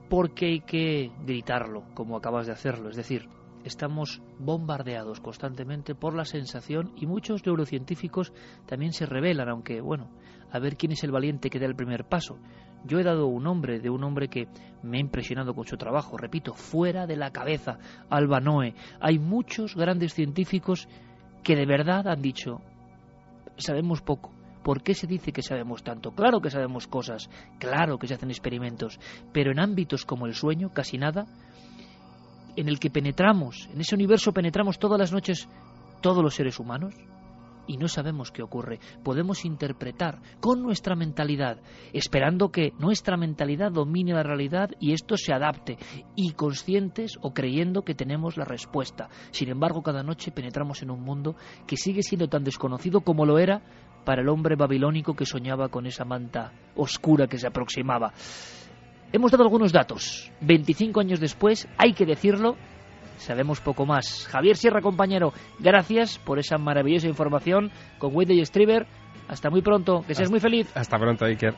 Porque 0.09 0.45
hay 0.47 0.59
que 0.61 1.11
gritarlo, 1.25 1.83
como 1.93 2.17
acabas 2.17 2.47
de 2.47 2.53
hacerlo. 2.53 2.89
Es 2.89 2.95
decir, 2.95 3.27
estamos 3.63 4.21
bombardeados 4.39 5.19
constantemente 5.19 5.95
por 5.95 6.15
la 6.15 6.25
sensación 6.25 6.93
y 6.95 7.05
muchos 7.05 7.45
neurocientíficos 7.45 8.33
también 8.65 8.93
se 8.93 9.05
revelan, 9.05 9.49
aunque, 9.49 9.81
bueno, 9.81 10.09
a 10.51 10.59
ver 10.59 10.77
quién 10.77 10.91
es 10.91 11.03
el 11.03 11.11
valiente 11.11 11.49
que 11.49 11.59
da 11.59 11.65
el 11.65 11.75
primer 11.75 12.05
paso. 12.05 12.37
Yo 12.85 12.99
he 12.99 13.03
dado 13.03 13.27
un 13.27 13.43
nombre 13.43 13.79
de 13.79 13.89
un 13.89 14.03
hombre 14.03 14.29
que 14.29 14.47
me 14.83 14.97
ha 14.97 15.01
impresionado 15.01 15.53
con 15.53 15.65
su 15.65 15.77
trabajo, 15.77 16.17
repito, 16.17 16.53
fuera 16.53 17.05
de 17.07 17.17
la 17.17 17.31
cabeza, 17.31 17.77
Alba 18.09 18.39
Noe. 18.39 18.73
Hay 19.01 19.19
muchos 19.19 19.75
grandes 19.75 20.13
científicos 20.13 20.87
que 21.43 21.55
de 21.55 21.65
verdad 21.65 22.07
han 22.07 22.21
dicho, 22.21 22.61
sabemos 23.57 24.01
poco. 24.01 24.31
¿Por 24.63 24.83
qué 24.83 24.93
se 24.93 25.07
dice 25.07 25.31
que 25.31 25.41
sabemos 25.41 25.83
tanto? 25.83 26.11
Claro 26.11 26.41
que 26.41 26.49
sabemos 26.49 26.87
cosas, 26.87 27.29
claro 27.59 27.97
que 27.97 28.07
se 28.07 28.13
hacen 28.13 28.29
experimentos, 28.29 28.99
pero 29.31 29.51
en 29.51 29.59
ámbitos 29.59 30.05
como 30.05 30.25
el 30.25 30.33
sueño, 30.33 30.69
casi 30.73 30.97
nada, 30.97 31.25
en 32.55 32.67
el 32.67 32.79
que 32.79 32.89
penetramos, 32.89 33.69
en 33.73 33.81
ese 33.81 33.95
universo 33.95 34.33
penetramos 34.33 34.77
todas 34.77 34.99
las 34.99 35.13
noches 35.13 35.47
todos 36.01 36.23
los 36.23 36.35
seres 36.35 36.59
humanos, 36.59 36.93
y 37.69 37.77
no 37.77 37.87
sabemos 37.87 38.31
qué 38.31 38.41
ocurre. 38.41 38.79
Podemos 39.03 39.45
interpretar 39.45 40.19
con 40.41 40.63
nuestra 40.63 40.95
mentalidad, 40.95 41.61
esperando 41.93 42.49
que 42.49 42.73
nuestra 42.79 43.15
mentalidad 43.15 43.71
domine 43.71 44.13
la 44.13 44.23
realidad 44.23 44.71
y 44.79 44.93
esto 44.93 45.15
se 45.17 45.33
adapte, 45.33 45.77
y 46.15 46.31
conscientes 46.31 47.19
o 47.21 47.31
creyendo 47.31 47.83
que 47.83 47.93
tenemos 47.93 48.37
la 48.37 48.45
respuesta. 48.45 49.09
Sin 49.29 49.49
embargo, 49.49 49.83
cada 49.83 50.01
noche 50.01 50.31
penetramos 50.31 50.81
en 50.81 50.89
un 50.89 51.01
mundo 51.01 51.35
que 51.67 51.77
sigue 51.77 52.01
siendo 52.01 52.27
tan 52.27 52.43
desconocido 52.43 53.01
como 53.01 53.27
lo 53.27 53.37
era 53.37 53.61
para 54.03 54.23
el 54.23 54.29
hombre 54.29 54.55
babilónico 54.55 55.13
que 55.13 55.27
soñaba 55.27 55.69
con 55.69 55.85
esa 55.85 56.05
manta 56.05 56.51
oscura 56.75 57.27
que 57.27 57.37
se 57.37 57.45
aproximaba. 57.45 58.13
Hemos 59.11 59.31
dado 59.31 59.43
algunos 59.43 59.71
datos. 59.71 60.31
25 60.41 60.99
años 60.99 61.19
después, 61.19 61.67
hay 61.77 61.93
que 61.93 62.07
decirlo, 62.07 62.55
sabemos 63.19 63.61
poco 63.61 63.85
más. 63.85 64.27
Javier 64.27 64.57
Sierra, 64.57 64.81
compañero, 64.81 65.33
gracias 65.59 66.17
por 66.17 66.39
esa 66.39 66.57
maravillosa 66.57 67.07
información 67.07 67.71
con 67.97 68.15
Wendy 68.15 68.39
y 68.39 68.45
Striver. 68.45 68.87
Hasta 69.27 69.49
muy 69.49 69.61
pronto, 69.61 70.03
que 70.07 70.15
seas 70.15 70.31
muy 70.31 70.39
feliz. 70.39 70.71
Hasta 70.75 70.97
pronto, 70.97 71.25
Iker. 71.25 71.55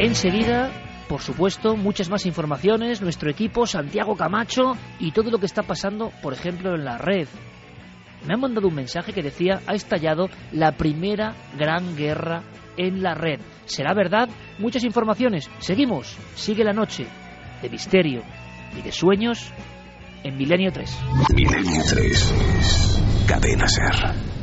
Enseguida, 0.00 0.70
por 1.08 1.20
supuesto, 1.20 1.76
muchas 1.76 2.08
más 2.08 2.24
informaciones, 2.24 3.02
nuestro 3.02 3.30
equipo, 3.30 3.66
Santiago 3.66 4.14
Camacho 4.14 4.76
y 5.00 5.10
todo 5.10 5.30
lo 5.30 5.38
que 5.38 5.46
está 5.46 5.64
pasando, 5.64 6.12
por 6.22 6.32
ejemplo, 6.32 6.76
en 6.76 6.84
la 6.84 6.98
red. 6.98 7.26
Me 8.24 8.34
han 8.34 8.40
mandado 8.40 8.68
un 8.68 8.76
mensaje 8.76 9.12
que 9.12 9.22
decía, 9.22 9.60
ha 9.66 9.74
estallado 9.74 10.28
la 10.52 10.72
primera 10.72 11.34
gran 11.58 11.96
guerra 11.96 12.42
en 12.78 13.02
la 13.02 13.14
red. 13.14 13.40
¿Será 13.66 13.92
verdad? 13.92 14.28
Muchas 14.58 14.84
informaciones. 14.84 15.50
Seguimos. 15.58 16.16
Sigue 16.34 16.64
la 16.64 16.72
noche 16.72 17.06
de 17.60 17.68
misterio 17.68 18.22
y 18.78 18.82
de 18.82 18.92
sueños 18.92 19.52
en 20.24 20.36
Milenio 20.36 20.72
3. 20.72 20.98
Milenio 21.34 21.82
3. 21.86 23.24
Cadena 23.26 23.68
Ser. 23.68 24.37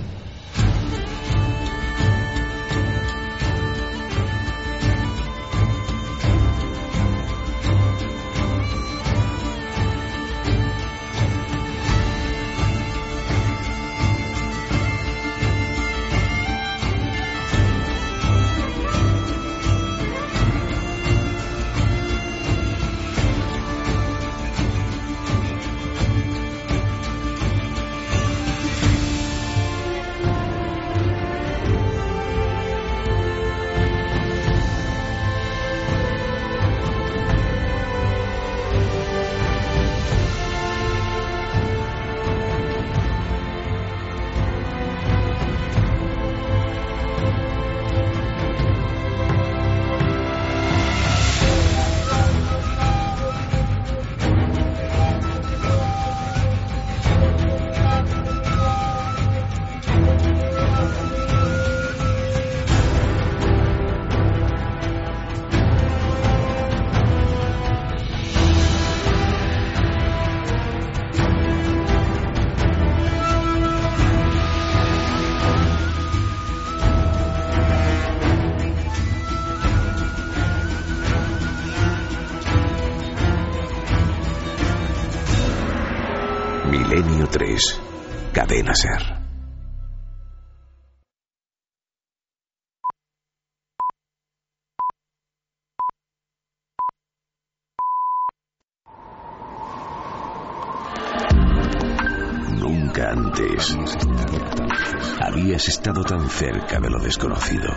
Estado 105.68 106.04
tan 106.04 106.30
cerca 106.30 106.80
de 106.80 106.90
lo 106.90 107.00
desconocido. 107.00 107.70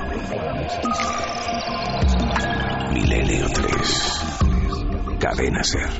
Milenio 2.92 3.46
3. 3.52 5.18
Cadena 5.18 5.62
Ser. 5.62 5.90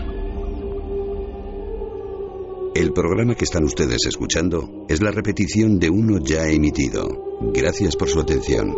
El 2.74 2.93
programa 2.93 3.35
que 3.35 3.44
están 3.44 3.65
ustedes 3.65 4.06
escuchando 4.06 4.86
es 4.89 5.02
la 5.02 5.10
repetición 5.10 5.78
de 5.78 5.90
uno 5.90 6.19
ya 6.19 6.47
emitido. 6.48 7.09
Gracias 7.52 7.97
por 7.97 8.09
su 8.09 8.20
atención. 8.20 8.74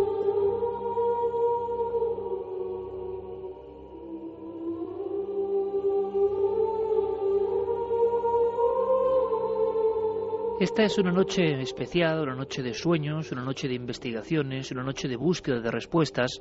Esta 10.61 10.83
es 10.83 10.99
una 10.99 11.11
noche 11.11 11.59
especial, 11.59 12.21
una 12.21 12.35
noche 12.35 12.61
de 12.61 12.75
sueños, 12.75 13.31
una 13.31 13.41
noche 13.41 13.67
de 13.67 13.73
investigaciones, 13.73 14.71
una 14.71 14.83
noche 14.83 15.07
de 15.07 15.15
búsqueda 15.15 15.59
de 15.59 15.71
respuestas. 15.71 16.39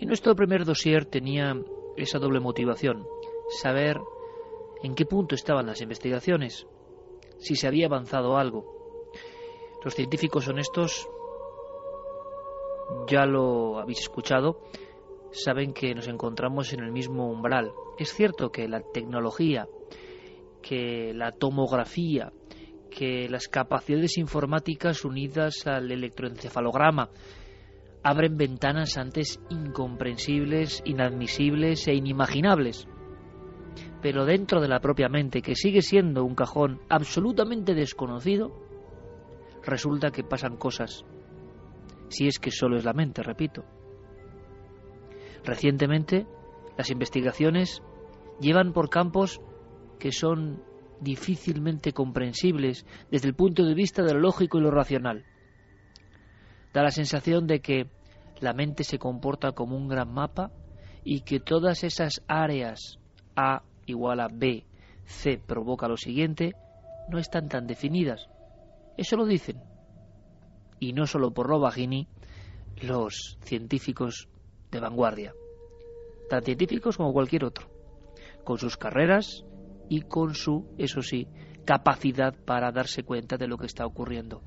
Y 0.00 0.04
nuestro 0.04 0.34
primer 0.34 0.64
dossier 0.64 1.04
tenía 1.04 1.54
esa 1.96 2.18
doble 2.18 2.40
motivación, 2.40 3.06
saber 3.62 4.00
en 4.82 4.96
qué 4.96 5.06
punto 5.06 5.36
estaban 5.36 5.66
las 5.66 5.80
investigaciones, 5.80 6.66
si 7.38 7.54
se 7.54 7.68
había 7.68 7.86
avanzado 7.86 8.36
algo. 8.36 9.12
Los 9.84 9.94
científicos 9.94 10.48
honestos, 10.48 11.08
ya 13.06 13.26
lo 13.26 13.78
habéis 13.78 14.00
escuchado, 14.00 14.58
saben 15.30 15.72
que 15.72 15.94
nos 15.94 16.08
encontramos 16.08 16.72
en 16.72 16.80
el 16.80 16.90
mismo 16.90 17.30
umbral. 17.30 17.70
Es 17.96 18.12
cierto 18.12 18.50
que 18.50 18.66
la 18.66 18.82
tecnología, 18.92 19.68
que 20.60 21.12
la 21.14 21.30
tomografía, 21.30 22.32
que 22.96 23.28
las 23.28 23.48
capacidades 23.48 24.18
informáticas 24.18 25.04
unidas 25.04 25.66
al 25.66 25.90
electroencefalograma 25.90 27.08
abren 28.02 28.36
ventanas 28.36 28.96
antes 28.98 29.40
incomprensibles, 29.50 30.82
inadmisibles 30.84 31.88
e 31.88 31.94
inimaginables 31.94 32.86
pero 34.02 34.24
dentro 34.24 34.60
de 34.60 34.68
la 34.68 34.80
propia 34.80 35.08
mente, 35.08 35.42
que 35.42 35.54
sigue 35.54 35.80
siendo 35.80 36.24
un 36.24 36.34
cajón 36.34 36.80
absolutamente 36.88 37.72
desconocido, 37.72 38.50
resulta 39.64 40.10
que 40.10 40.24
pasan 40.24 40.56
cosas. 40.56 41.04
Si 42.08 42.26
es 42.26 42.40
que 42.40 42.50
solo 42.50 42.76
es 42.76 42.84
la 42.84 42.92
mente, 42.92 43.22
repito. 43.22 43.64
Recientemente, 45.44 46.26
las 46.76 46.90
investigaciones 46.90 47.80
llevan 48.40 48.72
por 48.72 48.90
campos 48.90 49.40
que 50.00 50.10
son 50.10 50.64
difícilmente 51.02 51.92
comprensibles 51.92 52.86
desde 53.10 53.28
el 53.28 53.34
punto 53.34 53.64
de 53.64 53.74
vista 53.74 54.02
de 54.02 54.14
lo 54.14 54.20
lógico 54.20 54.58
y 54.58 54.62
lo 54.62 54.70
racional. 54.70 55.24
Da 56.72 56.82
la 56.82 56.90
sensación 56.90 57.46
de 57.46 57.60
que 57.60 57.86
la 58.40 58.52
mente 58.52 58.84
se 58.84 58.98
comporta 58.98 59.52
como 59.52 59.76
un 59.76 59.88
gran 59.88 60.12
mapa 60.12 60.50
y 61.04 61.20
que 61.20 61.40
todas 61.40 61.84
esas 61.84 62.22
áreas 62.26 62.98
A, 63.36 63.62
igual 63.86 64.20
a 64.20 64.28
B, 64.28 64.64
C 65.04 65.38
provoca 65.38 65.88
lo 65.88 65.96
siguiente, 65.96 66.52
no 67.08 67.18
están 67.18 67.48
tan 67.48 67.66
definidas. 67.66 68.28
Eso 68.96 69.16
lo 69.16 69.26
dicen. 69.26 69.60
Y 70.78 70.92
no 70.92 71.06
solo 71.06 71.32
por 71.32 71.46
Robagini, 71.46 72.08
los 72.80 73.38
científicos 73.42 74.28
de 74.70 74.80
vanguardia. 74.80 75.34
Tan 76.28 76.42
científicos 76.42 76.96
como 76.96 77.12
cualquier 77.12 77.44
otro. 77.44 77.68
Con 78.44 78.58
sus 78.58 78.76
carreras 78.76 79.44
y 79.92 80.00
con 80.00 80.34
su, 80.34 80.64
eso 80.78 81.02
sí, 81.02 81.26
capacidad 81.66 82.34
para 82.46 82.72
darse 82.72 83.02
cuenta 83.02 83.36
de 83.36 83.46
lo 83.46 83.58
que 83.58 83.66
está 83.66 83.84
ocurriendo. 83.84 84.40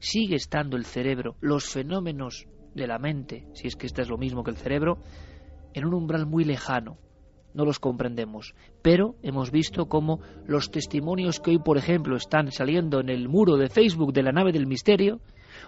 Sigue 0.00 0.34
estando 0.34 0.76
el 0.76 0.86
cerebro, 0.86 1.36
los 1.40 1.66
fenómenos 1.66 2.48
de 2.74 2.88
la 2.88 2.98
mente, 2.98 3.46
si 3.54 3.68
es 3.68 3.76
que 3.76 3.86
este 3.86 4.02
es 4.02 4.08
lo 4.08 4.18
mismo 4.18 4.42
que 4.42 4.50
el 4.50 4.56
cerebro, 4.56 4.98
en 5.72 5.84
un 5.84 5.94
umbral 5.94 6.26
muy 6.26 6.42
lejano, 6.42 6.98
no 7.54 7.64
los 7.64 7.78
comprendemos. 7.78 8.56
Pero 8.82 9.14
hemos 9.22 9.52
visto 9.52 9.86
cómo 9.86 10.18
los 10.48 10.72
testimonios 10.72 11.38
que 11.38 11.52
hoy, 11.52 11.58
por 11.60 11.78
ejemplo, 11.78 12.16
están 12.16 12.50
saliendo 12.50 12.98
en 12.98 13.08
el 13.08 13.28
muro 13.28 13.56
de 13.56 13.68
Facebook 13.68 14.12
de 14.12 14.24
la 14.24 14.32
nave 14.32 14.50
del 14.50 14.66
misterio, 14.66 15.20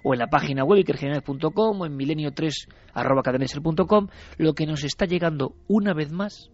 o 0.02 0.12
en 0.12 0.19
la 0.19 0.27
página 0.27 0.65
web 0.65 0.81
ikergenerales.com 0.81 1.81
o 1.81 1.86
en 1.86 1.97
milenio3 1.97 2.69
lo 4.39 4.55
que 4.55 4.66
nos 4.66 4.82
está 4.82 5.07
llegando 5.07 5.55
una 5.69 5.94
vez 5.94 6.11
más 6.11 6.51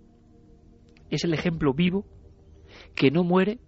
es 1.11 1.24
el 1.24 1.35
ejemplo 1.35 1.73
vivo 1.73 2.05
que 2.97 3.10
no 3.10 3.23
muere, 3.23 3.60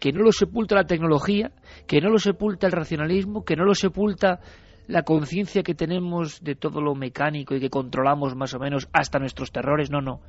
que 0.00 0.12
no 0.12 0.22
lo 0.22 0.32
sepulta 0.32 0.74
la 0.74 0.86
tecnología, 0.86 1.52
que 1.86 2.00
no 2.00 2.08
lo 2.10 2.18
sepulta 2.18 2.66
el 2.66 2.72
racionalismo, 2.72 3.44
que 3.44 3.56
no 3.56 3.64
lo 3.64 3.74
sepulta 3.74 4.40
la 4.88 5.02
conciencia 5.02 5.62
que 5.62 5.74
tenemos 5.74 6.42
de 6.42 6.54
todo 6.54 6.80
lo 6.80 6.94
mecánico 6.94 7.54
y 7.54 7.60
que 7.60 7.68
controlamos 7.68 8.34
más 8.34 8.54
o 8.54 8.58
menos 8.58 8.88
hasta 8.92 9.18
nuestros 9.18 9.52
terrores, 9.52 9.90
no, 9.90 10.00
no. 10.00 10.22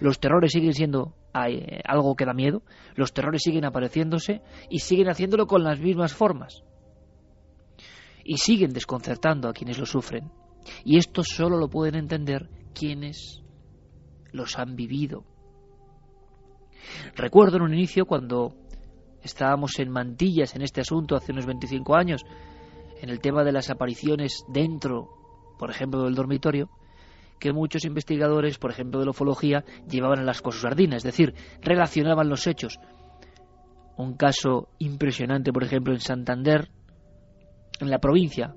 Los 0.00 0.20
terrores 0.20 0.52
siguen 0.52 0.72
siendo 0.72 1.14
eh, 1.48 1.80
algo 1.84 2.16
que 2.16 2.24
da 2.24 2.32
miedo, 2.32 2.62
los 2.94 3.12
terrores 3.12 3.42
siguen 3.42 3.64
apareciéndose 3.64 4.42
y 4.70 4.80
siguen 4.80 5.08
haciéndolo 5.08 5.46
con 5.46 5.62
las 5.62 5.80
mismas 5.80 6.14
formas. 6.14 6.64
Y 8.24 8.38
siguen 8.38 8.72
desconcertando 8.72 9.48
a 9.48 9.52
quienes 9.52 9.78
lo 9.78 9.86
sufren. 9.86 10.30
Y 10.84 10.96
esto 10.98 11.22
solo 11.22 11.58
lo 11.58 11.68
pueden 11.68 11.94
entender 11.94 12.48
quienes 12.74 13.42
los 14.32 14.58
han 14.58 14.76
vivido. 14.76 15.24
Recuerdo 17.14 17.56
en 17.56 17.62
un 17.62 17.74
inicio 17.74 18.06
cuando 18.06 18.54
estábamos 19.22 19.78
en 19.78 19.90
mantillas 19.90 20.54
en 20.54 20.62
este 20.62 20.80
asunto 20.80 21.16
hace 21.16 21.32
unos 21.32 21.46
25 21.46 21.96
años, 21.96 22.24
en 23.00 23.10
el 23.10 23.20
tema 23.20 23.44
de 23.44 23.52
las 23.52 23.70
apariciones 23.70 24.44
dentro, 24.48 25.08
por 25.58 25.70
ejemplo, 25.70 26.04
del 26.04 26.14
dormitorio, 26.14 26.70
que 27.38 27.52
muchos 27.52 27.84
investigadores, 27.84 28.58
por 28.58 28.70
ejemplo 28.70 28.98
de 28.98 29.06
la 29.06 29.10
ufología, 29.10 29.64
llevaban 29.88 30.20
a 30.20 30.24
las 30.24 30.40
cosas 30.40 30.62
sardinas, 30.62 30.98
es 30.98 31.04
decir, 31.04 31.34
relacionaban 31.60 32.28
los 32.28 32.46
hechos. 32.46 32.78
Un 33.96 34.16
caso 34.16 34.68
impresionante, 34.78 35.52
por 35.52 35.64
ejemplo, 35.64 35.92
en 35.92 36.00
Santander, 36.00 36.70
en 37.80 37.90
la 37.90 37.98
provincia, 37.98 38.54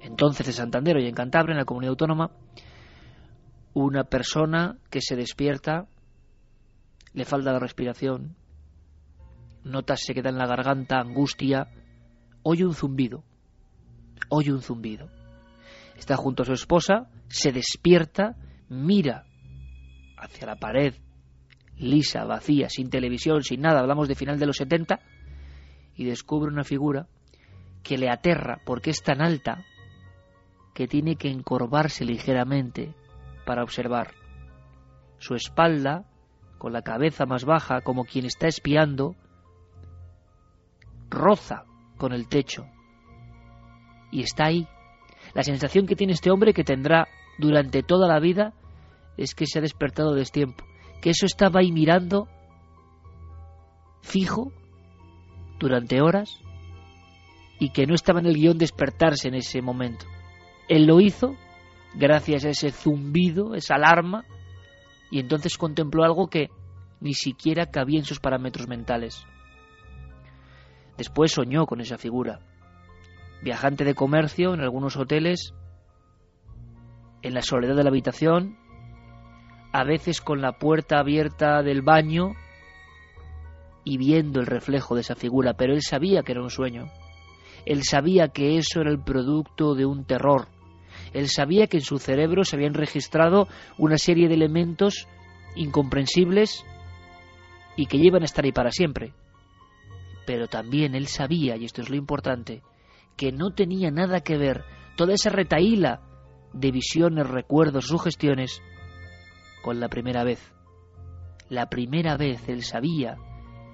entonces 0.00 0.46
de 0.46 0.52
Santander, 0.52 0.98
y 0.98 1.08
en 1.08 1.14
Cantabria, 1.14 1.52
en 1.52 1.58
la 1.58 1.64
comunidad 1.64 1.90
autónoma, 1.90 2.30
una 3.74 4.04
persona 4.04 4.76
que 4.90 5.00
se 5.00 5.16
despierta, 5.16 5.86
le 7.14 7.24
falta 7.24 7.52
la 7.52 7.58
respiración, 7.58 8.36
notas 9.64 10.00
se 10.02 10.14
queda 10.14 10.30
en 10.30 10.38
la 10.38 10.46
garganta, 10.46 10.98
angustia, 10.98 11.68
oye 12.42 12.64
un 12.64 12.74
zumbido, 12.74 13.24
oye 14.28 14.52
un 14.52 14.62
zumbido 14.62 15.08
está 16.02 16.16
junto 16.16 16.42
a 16.42 16.46
su 16.46 16.52
esposa, 16.52 17.08
se 17.28 17.52
despierta, 17.52 18.36
mira 18.68 19.24
hacia 20.16 20.46
la 20.46 20.56
pared, 20.56 20.94
lisa, 21.76 22.24
vacía, 22.24 22.68
sin 22.68 22.90
televisión, 22.90 23.42
sin 23.42 23.60
nada, 23.60 23.80
hablamos 23.80 24.08
de 24.08 24.16
final 24.16 24.38
de 24.38 24.46
los 24.46 24.56
70, 24.56 25.00
y 25.94 26.04
descubre 26.04 26.50
una 26.50 26.64
figura 26.64 27.06
que 27.82 27.98
le 27.98 28.10
aterra 28.10 28.60
porque 28.64 28.90
es 28.90 29.02
tan 29.02 29.22
alta 29.22 29.64
que 30.74 30.88
tiene 30.88 31.16
que 31.16 31.28
encorvarse 31.28 32.04
ligeramente 32.04 32.94
para 33.44 33.62
observar. 33.62 34.14
Su 35.18 35.34
espalda, 35.34 36.04
con 36.62 36.72
la 36.72 36.82
cabeza 36.82 37.26
más 37.26 37.44
baja, 37.44 37.80
como 37.80 38.04
quien 38.04 38.24
está 38.24 38.46
espiando, 38.46 39.16
roza 41.10 41.64
con 41.96 42.12
el 42.12 42.28
techo. 42.28 42.66
Y 44.12 44.22
está 44.22 44.46
ahí, 44.46 44.68
la 45.34 45.42
sensación 45.42 45.88
que 45.88 45.96
tiene 45.96 46.12
este 46.12 46.30
hombre 46.30 46.54
que 46.54 46.62
tendrá 46.62 47.08
durante 47.36 47.82
toda 47.82 48.06
la 48.06 48.20
vida 48.20 48.52
es 49.16 49.34
que 49.34 49.46
se 49.46 49.58
ha 49.58 49.60
despertado 49.60 50.14
destiempo, 50.14 50.64
que 51.00 51.10
eso 51.10 51.26
estaba 51.26 51.58
ahí 51.58 51.72
mirando 51.72 52.28
fijo 54.00 54.52
durante 55.58 56.00
horas 56.00 56.38
y 57.58 57.70
que 57.70 57.86
no 57.88 57.96
estaba 57.96 58.20
en 58.20 58.26
el 58.26 58.36
guion 58.36 58.58
despertarse 58.58 59.26
en 59.26 59.34
ese 59.34 59.62
momento. 59.62 60.06
Él 60.68 60.86
lo 60.86 61.00
hizo 61.00 61.34
gracias 61.96 62.44
a 62.44 62.50
ese 62.50 62.70
zumbido, 62.70 63.56
esa 63.56 63.74
alarma, 63.74 64.24
y 65.12 65.20
entonces 65.20 65.58
contempló 65.58 66.04
algo 66.04 66.28
que 66.28 66.48
ni 67.00 67.12
siquiera 67.12 67.66
cabía 67.66 67.98
en 67.98 68.06
sus 68.06 68.18
parámetros 68.18 68.66
mentales. 68.66 69.26
Después 70.96 71.32
soñó 71.32 71.66
con 71.66 71.82
esa 71.82 71.98
figura, 71.98 72.40
viajante 73.42 73.84
de 73.84 73.94
comercio 73.94 74.54
en 74.54 74.60
algunos 74.60 74.96
hoteles, 74.96 75.52
en 77.20 77.34
la 77.34 77.42
soledad 77.42 77.76
de 77.76 77.82
la 77.82 77.90
habitación, 77.90 78.56
a 79.74 79.84
veces 79.84 80.22
con 80.22 80.40
la 80.40 80.52
puerta 80.52 80.98
abierta 80.98 81.62
del 81.62 81.82
baño 81.82 82.32
y 83.84 83.98
viendo 83.98 84.40
el 84.40 84.46
reflejo 84.46 84.94
de 84.94 85.02
esa 85.02 85.14
figura, 85.14 85.52
pero 85.52 85.74
él 85.74 85.82
sabía 85.82 86.22
que 86.22 86.32
era 86.32 86.42
un 86.42 86.50
sueño. 86.50 86.86
Él 87.66 87.82
sabía 87.84 88.28
que 88.28 88.56
eso 88.56 88.80
era 88.80 88.90
el 88.90 89.04
producto 89.04 89.74
de 89.74 89.84
un 89.84 90.06
terror. 90.06 90.48
Él 91.12 91.28
sabía 91.28 91.66
que 91.66 91.78
en 91.78 91.84
su 91.84 91.98
cerebro 91.98 92.44
se 92.44 92.56
habían 92.56 92.74
registrado 92.74 93.48
una 93.78 93.98
serie 93.98 94.28
de 94.28 94.34
elementos 94.34 95.06
incomprensibles 95.54 96.64
y 97.76 97.86
que 97.86 97.98
llevan 97.98 98.22
a 98.22 98.26
estar 98.26 98.44
ahí 98.44 98.52
para 98.52 98.70
siempre. 98.70 99.12
Pero 100.26 100.46
también 100.46 100.94
él 100.94 101.08
sabía, 101.08 101.56
y 101.56 101.64
esto 101.64 101.82
es 101.82 101.90
lo 101.90 101.96
importante, 101.96 102.62
que 103.16 103.32
no 103.32 103.52
tenía 103.54 103.90
nada 103.90 104.20
que 104.20 104.36
ver 104.36 104.64
toda 104.96 105.14
esa 105.14 105.30
retaíla 105.30 106.00
de 106.52 106.70
visiones, 106.70 107.28
recuerdos, 107.28 107.86
sugestiones 107.86 108.62
con 109.62 109.80
la 109.80 109.88
primera 109.88 110.24
vez. 110.24 110.52
La 111.48 111.68
primera 111.68 112.16
vez 112.16 112.48
él 112.48 112.62
sabía 112.62 113.16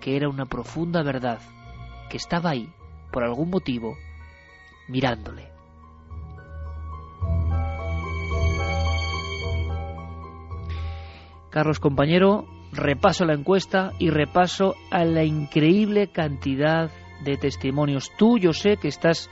que 0.01 0.17
era 0.17 0.29
una 0.29 0.47
profunda 0.47 1.03
verdad, 1.03 1.41
que 2.09 2.17
estaba 2.17 2.51
ahí, 2.51 2.73
por 3.13 3.25
algún 3.25 3.51
motivo, 3.51 3.97
mirándole. 4.89 5.58
Carlos 11.51 11.81
compañero, 11.81 12.47
repaso 12.73 13.25
la 13.25 13.33
encuesta 13.33 13.93
y 13.99 14.11
repaso 14.11 14.75
a 14.91 15.05
la 15.05 15.25
increíble 15.25 16.09
cantidad 16.09 16.91
de 17.25 17.37
testimonios. 17.39 18.13
Tú, 18.19 18.39
yo 18.39 18.53
sé 18.53 18.77
que 18.77 18.89
estás 18.89 19.31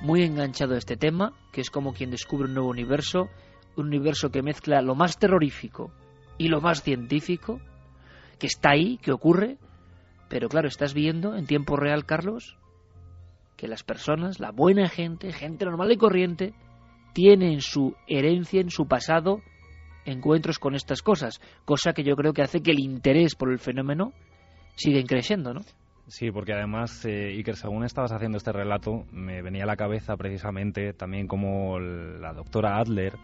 muy 0.00 0.22
enganchado 0.22 0.74
a 0.74 0.78
este 0.78 0.96
tema, 0.96 1.34
que 1.52 1.60
es 1.60 1.70
como 1.70 1.92
quien 1.92 2.10
descubre 2.10 2.48
un 2.48 2.54
nuevo 2.54 2.70
universo, 2.70 3.28
un 3.76 3.86
universo 3.88 4.30
que 4.30 4.42
mezcla 4.42 4.80
lo 4.80 4.94
más 4.94 5.18
terrorífico 5.18 5.92
y 6.38 6.48
lo 6.48 6.60
más 6.62 6.82
científico, 6.82 7.60
que 8.38 8.46
está 8.46 8.70
ahí, 8.70 8.96
que 8.96 9.12
ocurre, 9.12 9.58
pero 10.28 10.48
claro, 10.48 10.68
estás 10.68 10.94
viendo 10.94 11.36
en 11.36 11.46
tiempo 11.46 11.76
real, 11.76 12.06
Carlos, 12.06 12.56
que 13.56 13.68
las 13.68 13.82
personas, 13.82 14.40
la 14.40 14.50
buena 14.50 14.88
gente, 14.88 15.32
gente 15.32 15.66
normal 15.66 15.92
y 15.92 15.98
corriente, 15.98 16.54
tiene 17.12 17.52
en 17.52 17.60
su 17.60 17.94
herencia, 18.08 18.62
en 18.62 18.70
su 18.70 18.88
pasado, 18.88 19.42
encuentros 20.04 20.58
con 20.58 20.74
estas 20.74 21.02
cosas, 21.02 21.40
cosa 21.64 21.92
que 21.92 22.04
yo 22.04 22.16
creo 22.16 22.32
que 22.32 22.42
hace 22.42 22.62
que 22.62 22.72
el 22.72 22.80
interés 22.80 23.34
por 23.34 23.50
el 23.50 23.58
fenómeno 23.58 24.12
siga 24.74 25.02
creciendo, 25.04 25.54
¿no? 25.54 25.60
Sí, 26.08 26.30
porque 26.30 26.52
además, 26.52 27.04
eh, 27.04 27.28
Iker, 27.36 27.56
según 27.56 27.84
estabas 27.84 28.12
haciendo 28.12 28.36
este 28.36 28.52
relato, 28.52 29.06
me 29.12 29.40
venía 29.40 29.62
a 29.62 29.66
la 29.66 29.76
cabeza 29.76 30.16
precisamente 30.16 30.92
también 30.92 31.26
como 31.26 31.78
la 31.78 32.32
doctora 32.32 32.78
Adler 32.78 33.14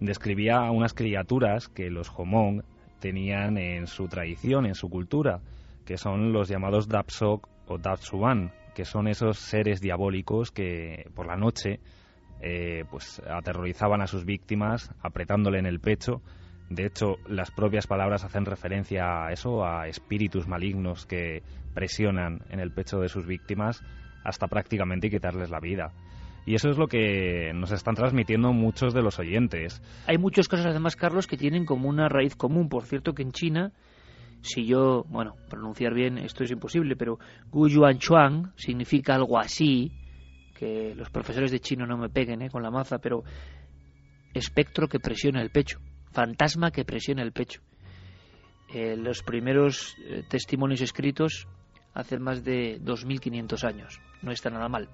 describía 0.00 0.56
a 0.56 0.70
unas 0.70 0.92
criaturas 0.92 1.68
que 1.68 1.88
los 1.88 2.10
Homong 2.14 2.62
tenían 3.00 3.58
en 3.58 3.86
su 3.86 4.08
tradición, 4.08 4.66
en 4.66 4.74
su 4.74 4.88
cultura, 4.88 5.40
que 5.84 5.96
son 5.96 6.32
los 6.32 6.48
llamados 6.48 6.88
Dapsok 6.88 7.48
o 7.68 7.78
Dapsuban, 7.78 8.52
que 8.74 8.84
son 8.84 9.08
esos 9.08 9.38
seres 9.38 9.80
diabólicos 9.80 10.50
que 10.50 11.08
por 11.14 11.26
la 11.26 11.36
noche 11.36 11.80
eh, 12.40 12.84
pues 12.90 13.20
aterrorizaban 13.28 14.02
a 14.02 14.06
sus 14.06 14.24
víctimas 14.24 14.90
apretándole 15.00 15.58
en 15.58 15.66
el 15.66 15.80
pecho. 15.80 16.22
De 16.68 16.86
hecho, 16.86 17.16
las 17.28 17.50
propias 17.50 17.86
palabras 17.86 18.24
hacen 18.24 18.44
referencia 18.44 19.26
a 19.26 19.32
eso, 19.32 19.64
a 19.64 19.88
espíritus 19.88 20.48
malignos 20.48 21.06
que 21.06 21.42
presionan 21.74 22.40
en 22.50 22.60
el 22.60 22.72
pecho 22.72 22.98
de 23.00 23.08
sus 23.08 23.26
víctimas 23.26 23.82
hasta 24.24 24.48
prácticamente 24.48 25.10
quitarles 25.10 25.50
la 25.50 25.60
vida. 25.60 25.92
Y 26.46 26.54
eso 26.54 26.70
es 26.70 26.78
lo 26.78 26.86
que 26.86 27.52
nos 27.54 27.72
están 27.72 27.96
transmitiendo 27.96 28.52
muchos 28.52 28.94
de 28.94 29.02
los 29.02 29.18
oyentes. 29.18 29.82
Hay 30.06 30.16
muchas 30.16 30.46
cosas 30.46 30.66
además, 30.66 30.94
Carlos, 30.94 31.26
que 31.26 31.36
tienen 31.36 31.66
como 31.66 31.88
una 31.88 32.08
raíz 32.08 32.36
común. 32.36 32.68
Por 32.68 32.84
cierto, 32.84 33.14
que 33.14 33.22
en 33.22 33.32
China, 33.32 33.72
si 34.42 34.64
yo, 34.64 35.04
bueno, 35.08 35.34
pronunciar 35.50 35.92
bien 35.92 36.18
esto 36.18 36.44
es 36.44 36.52
imposible, 36.52 36.94
pero 36.94 37.18
Gu 37.50 37.68
Yuan 37.68 37.98
Chuang 37.98 38.52
significa 38.56 39.16
algo 39.16 39.38
así, 39.40 39.90
que 40.58 40.94
los 40.94 41.10
profesores 41.10 41.50
de 41.50 41.60
chino 41.60 41.86
no 41.86 41.96
me 41.96 42.08
peguen 42.08 42.42
¿eh? 42.42 42.50
con 42.50 42.62
la 42.62 42.70
maza, 42.70 42.98
pero 42.98 43.22
espectro 44.34 44.88
que 44.88 45.00
presiona 45.00 45.42
el 45.42 45.50
pecho, 45.50 45.78
fantasma 46.12 46.70
que 46.70 46.84
presiona 46.84 47.22
el 47.22 47.32
pecho. 47.32 47.60
Eh, 48.74 48.96
los 48.96 49.22
primeros 49.22 49.96
eh, 50.04 50.24
testimonios 50.28 50.80
escritos 50.80 51.46
hace 51.94 52.18
más 52.18 52.44
de 52.44 52.80
2.500 52.80 53.64
años. 53.64 54.00
No 54.22 54.32
está 54.32 54.50
nada 54.50 54.68
mal. 54.68 54.88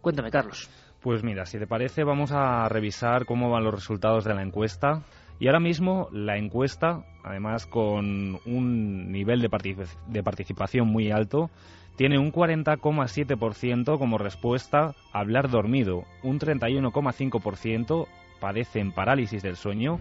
Cuéntame, 0.00 0.30
Carlos. 0.30 0.68
Pues 1.00 1.22
mira, 1.22 1.46
si 1.46 1.58
te 1.58 1.66
parece, 1.66 2.04
vamos 2.04 2.32
a 2.32 2.68
revisar 2.68 3.24
cómo 3.24 3.50
van 3.50 3.64
los 3.64 3.74
resultados 3.74 4.24
de 4.24 4.34
la 4.34 4.42
encuesta. 4.42 5.04
Y 5.40 5.46
ahora 5.46 5.60
mismo 5.60 6.08
la 6.12 6.36
encuesta, 6.36 7.04
además 7.24 7.66
con 7.66 8.38
un 8.44 9.12
nivel 9.12 9.40
de 9.40 10.22
participación 10.22 10.88
muy 10.88 11.12
alto, 11.12 11.50
tiene 11.98 12.16
un 12.16 12.32
40,7% 12.32 13.98
como 13.98 14.18
respuesta 14.18 14.94
a 15.12 15.18
hablar 15.18 15.50
dormido, 15.50 16.04
un 16.22 16.38
31,5% 16.38 18.06
padecen 18.40 18.92
parálisis 18.92 19.42
del 19.42 19.56
sueño, 19.56 19.98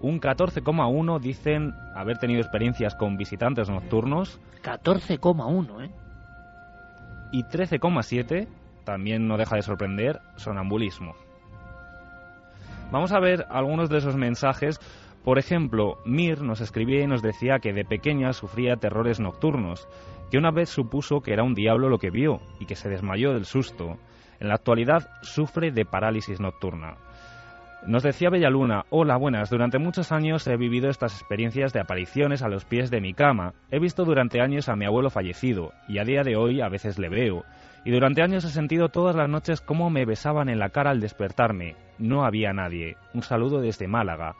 un 0.00 0.18
14,1% 0.18 1.20
dicen 1.20 1.74
haber 1.94 2.16
tenido 2.16 2.40
experiencias 2.40 2.94
con 2.94 3.18
visitantes 3.18 3.68
nocturnos. 3.68 4.40
14,1, 4.62 5.84
¿eh? 5.84 5.90
Y 7.32 7.44
13,7%, 7.44 8.48
también 8.84 9.28
no 9.28 9.36
deja 9.36 9.56
de 9.56 9.62
sorprender, 9.62 10.20
sonambulismo. 10.36 11.14
Vamos 12.90 13.12
a 13.12 13.20
ver 13.20 13.44
algunos 13.50 13.90
de 13.90 13.98
esos 13.98 14.16
mensajes. 14.16 14.80
Por 15.24 15.38
ejemplo, 15.38 15.98
Mir 16.04 16.40
nos 16.42 16.60
escribía 16.60 17.02
y 17.02 17.06
nos 17.06 17.22
decía 17.22 17.58
que 17.58 17.72
de 17.72 17.84
pequeña 17.84 18.32
sufría 18.32 18.76
terrores 18.76 19.20
nocturnos 19.20 19.86
que 20.30 20.38
una 20.38 20.50
vez 20.50 20.68
supuso 20.68 21.20
que 21.20 21.32
era 21.32 21.42
un 21.42 21.54
diablo 21.54 21.88
lo 21.88 21.98
que 21.98 22.10
vio 22.10 22.40
y 22.58 22.66
que 22.66 22.76
se 22.76 22.88
desmayó 22.88 23.32
del 23.34 23.44
susto. 23.44 23.98
En 24.38 24.48
la 24.48 24.54
actualidad 24.54 25.10
sufre 25.22 25.72
de 25.72 25.84
parálisis 25.84 26.40
nocturna. 26.40 26.96
Nos 27.86 28.02
decía 28.02 28.28
Bellaluna, 28.28 28.84
hola, 28.90 29.16
buenas, 29.16 29.48
durante 29.48 29.78
muchos 29.78 30.12
años 30.12 30.46
he 30.46 30.56
vivido 30.56 30.90
estas 30.90 31.18
experiencias 31.18 31.72
de 31.72 31.80
apariciones 31.80 32.42
a 32.42 32.48
los 32.48 32.64
pies 32.66 32.90
de 32.90 33.00
mi 33.00 33.14
cama. 33.14 33.54
He 33.70 33.78
visto 33.78 34.04
durante 34.04 34.42
años 34.42 34.68
a 34.68 34.76
mi 34.76 34.84
abuelo 34.84 35.08
fallecido 35.08 35.72
y 35.88 35.98
a 35.98 36.04
día 36.04 36.22
de 36.22 36.36
hoy 36.36 36.60
a 36.60 36.68
veces 36.68 36.98
le 36.98 37.08
veo. 37.08 37.44
Y 37.84 37.90
durante 37.90 38.22
años 38.22 38.44
he 38.44 38.50
sentido 38.50 38.90
todas 38.90 39.16
las 39.16 39.30
noches 39.30 39.62
cómo 39.62 39.88
me 39.88 40.04
besaban 40.04 40.50
en 40.50 40.58
la 40.58 40.68
cara 40.68 40.90
al 40.90 41.00
despertarme. 41.00 41.74
No 41.98 42.24
había 42.24 42.52
nadie. 42.52 42.96
Un 43.14 43.22
saludo 43.22 43.62
desde 43.62 43.88
Málaga. 43.88 44.36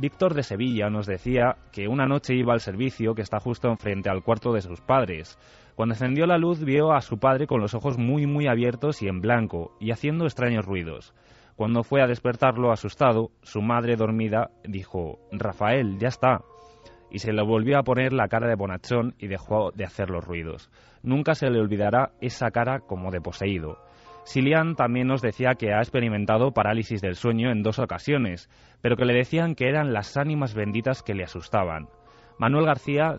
Víctor 0.00 0.32
de 0.32 0.42
Sevilla 0.42 0.88
nos 0.88 1.04
decía 1.06 1.56
que 1.72 1.86
una 1.86 2.06
noche 2.06 2.34
iba 2.34 2.54
al 2.54 2.60
servicio 2.60 3.14
que 3.14 3.20
está 3.20 3.38
justo 3.38 3.68
enfrente 3.68 4.08
al 4.08 4.22
cuarto 4.22 4.54
de 4.54 4.62
sus 4.62 4.80
padres. 4.80 5.38
Cuando 5.74 5.92
encendió 5.92 6.26
la 6.26 6.38
luz 6.38 6.64
vio 6.64 6.92
a 6.92 7.02
su 7.02 7.18
padre 7.18 7.46
con 7.46 7.60
los 7.60 7.74
ojos 7.74 7.98
muy 7.98 8.24
muy 8.24 8.46
abiertos 8.46 9.02
y 9.02 9.08
en 9.08 9.20
blanco, 9.20 9.76
y 9.78 9.90
haciendo 9.90 10.24
extraños 10.24 10.64
ruidos. 10.64 11.12
Cuando 11.54 11.82
fue 11.82 12.00
a 12.00 12.06
despertarlo 12.06 12.72
asustado, 12.72 13.30
su 13.42 13.60
madre 13.60 13.96
dormida 13.96 14.50
dijo 14.64 15.18
Rafael, 15.32 15.98
ya 15.98 16.08
está. 16.08 16.40
Y 17.10 17.18
se 17.18 17.34
le 17.34 17.42
volvió 17.42 17.78
a 17.78 17.82
poner 17.82 18.14
la 18.14 18.28
cara 18.28 18.48
de 18.48 18.54
bonachón 18.54 19.14
y 19.18 19.26
dejó 19.26 19.70
de 19.72 19.84
hacer 19.84 20.08
los 20.08 20.24
ruidos. 20.24 20.70
Nunca 21.02 21.34
se 21.34 21.50
le 21.50 21.60
olvidará 21.60 22.12
esa 22.22 22.50
cara 22.50 22.80
como 22.80 23.10
de 23.10 23.20
poseído. 23.20 23.76
Silian 24.30 24.76
también 24.76 25.08
nos 25.08 25.22
decía 25.22 25.56
que 25.56 25.72
ha 25.72 25.80
experimentado 25.80 26.52
parálisis 26.52 27.00
del 27.00 27.16
sueño 27.16 27.50
en 27.50 27.64
dos 27.64 27.80
ocasiones, 27.80 28.48
pero 28.80 28.96
que 28.96 29.04
le 29.04 29.12
decían 29.12 29.56
que 29.56 29.68
eran 29.68 29.92
las 29.92 30.16
ánimas 30.16 30.54
benditas 30.54 31.02
que 31.02 31.14
le 31.14 31.24
asustaban. 31.24 31.88
Manuel 32.38 32.64
García 32.64 33.18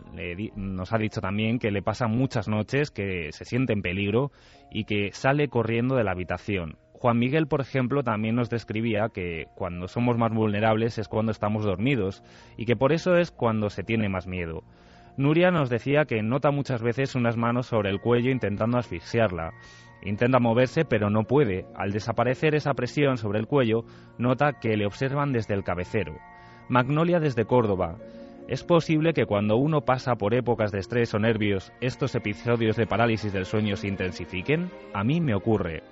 nos 0.55 0.93
ha 0.93 0.97
dicho 0.97 1.19
también 1.19 1.59
que 1.59 1.69
le 1.69 1.81
pasa 1.81 2.07
muchas 2.07 2.47
noches 2.47 2.91
que 2.91 3.33
se 3.33 3.43
siente 3.43 3.73
en 3.73 3.81
peligro 3.81 4.31
y 4.71 4.85
que 4.85 5.11
sale 5.11 5.49
corriendo 5.49 5.95
de 5.95 6.05
la 6.05 6.11
habitación. 6.11 6.77
Juan 6.93 7.19
Miguel, 7.19 7.45
por 7.45 7.59
ejemplo, 7.59 8.03
también 8.03 8.35
nos 8.35 8.49
describía 8.49 9.09
que 9.13 9.47
cuando 9.53 9.89
somos 9.89 10.17
más 10.17 10.31
vulnerables 10.31 10.97
es 10.97 11.09
cuando 11.09 11.33
estamos 11.33 11.65
dormidos 11.65 12.23
y 12.55 12.65
que 12.65 12.77
por 12.77 12.93
eso 12.93 13.17
es 13.17 13.31
cuando 13.31 13.69
se 13.69 13.83
tiene 13.83 14.07
más 14.07 14.27
miedo. 14.27 14.63
Nuria 15.17 15.51
nos 15.51 15.69
decía 15.69 16.05
que 16.05 16.23
nota 16.23 16.51
muchas 16.51 16.81
veces 16.81 17.15
unas 17.15 17.35
manos 17.35 17.67
sobre 17.67 17.89
el 17.89 17.99
cuello 17.99 18.31
intentando 18.31 18.77
asfixiarla 18.77 19.51
Intenta 20.03 20.39
moverse 20.39 20.85
pero 20.85 21.09
no 21.09 21.23
puede. 21.23 21.65
Al 21.75 21.91
desaparecer 21.91 22.55
esa 22.55 22.73
presión 22.73 23.17
sobre 23.17 23.39
el 23.39 23.47
cuello, 23.47 23.85
nota 24.17 24.59
que 24.59 24.75
le 24.75 24.85
observan 24.85 25.31
desde 25.31 25.53
el 25.53 25.63
cabecero. 25.63 26.17
Magnolia 26.69 27.19
desde 27.19 27.45
Córdoba. 27.45 27.97
¿Es 28.47 28.63
posible 28.63 29.13
que 29.13 29.25
cuando 29.25 29.55
uno 29.55 29.81
pasa 29.81 30.15
por 30.15 30.33
épocas 30.33 30.71
de 30.71 30.79
estrés 30.79 31.13
o 31.13 31.19
nervios, 31.19 31.71
estos 31.79 32.15
episodios 32.15 32.75
de 32.75 32.87
parálisis 32.87 33.31
del 33.31 33.45
sueño 33.45 33.75
se 33.75 33.87
intensifiquen? 33.87 34.69
A 34.93 35.03
mí 35.03 35.21
me 35.21 35.35
ocurre. 35.35 35.83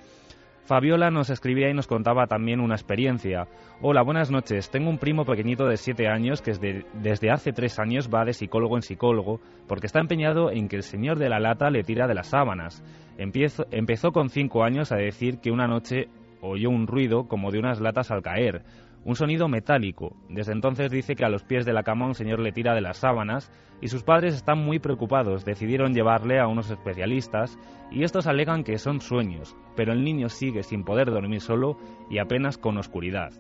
Fabiola 0.70 1.10
nos 1.10 1.32
escribía 1.32 1.68
y 1.72 1.74
nos 1.74 1.88
contaba 1.88 2.28
también 2.28 2.60
una 2.60 2.76
experiencia. 2.76 3.48
Hola, 3.82 4.04
buenas 4.04 4.30
noches. 4.30 4.70
Tengo 4.70 4.92
un 4.92 5.00
primo 5.00 5.26
pequeñito 5.26 5.66
de 5.66 5.78
7 5.78 6.08
años 6.08 6.44
que 6.44 6.52
desde, 6.94 7.32
hace 7.32 7.54
3 7.54 7.80
años 7.80 8.08
va 8.14 8.24
de 8.24 8.34
psicólogo 8.34 8.76
en 8.76 8.84
psicólogo 8.84 9.42
porque 9.68 9.88
está 9.88 10.00
empeñado 10.00 10.52
en 10.52 10.68
que 10.68 10.76
el 10.76 10.84
señor 10.84 11.18
de 11.18 11.28
la 11.28 11.40
lata 11.40 11.72
le 11.72 11.82
tira 11.82 12.06
de 12.06 12.14
las 12.14 12.28
sábanas. 12.28 12.84
empezó 13.18 14.12
con 14.12 14.30
5 14.30 14.64
años 14.64 14.92
a 14.92 14.98
decir 14.98 15.40
que 15.40 15.50
una 15.50 15.66
noche 15.66 16.08
oyó 16.40 16.70
un 16.70 16.86
ruido 16.86 17.28
como 17.28 17.50
de 17.50 17.58
unas 17.58 17.82
latas 17.82 18.12
al 18.12 18.22
caer. 18.22 18.62
Un 19.06 19.16
sonido 19.16 19.48
metálico. 19.48 20.16
Desde 20.30 20.52
entonces 20.52 20.92
dice 20.92 21.16
que 21.16 21.26
a 21.26 21.30
los 21.30 21.44
pies 21.44 21.66
de 21.66 21.74
la 21.74 21.84
cama 21.84 22.08
un 22.08 22.16
señor 22.16 22.40
le 22.40 22.52
tira 22.52 22.74
de 22.74 22.82
las 22.82 22.98
sábanas 22.98 23.52
y 23.82 23.88
sus 23.88 24.04
padres 24.04 24.36
están 24.36 24.60
muy 24.60 24.80
preocupados. 24.80 25.46
Decidieron 25.46 25.94
llevarle 25.94 26.40
a 26.40 26.48
unos 26.48 26.70
especialistas 26.70 27.58
y 27.92 28.04
estos 28.04 28.28
alegan 28.28 28.64
que 28.64 28.78
son 28.78 29.02
sueños, 29.02 29.56
pero 29.76 29.94
el 29.94 30.04
niño 30.04 30.30
sigue 30.30 30.64
sin 30.64 30.84
poder 30.84 31.12
dormir 31.12 31.42
solo 31.42 31.78
y 32.10 32.20
apenas 32.20 32.58
con 32.58 32.78
oscuridad. 32.78 33.32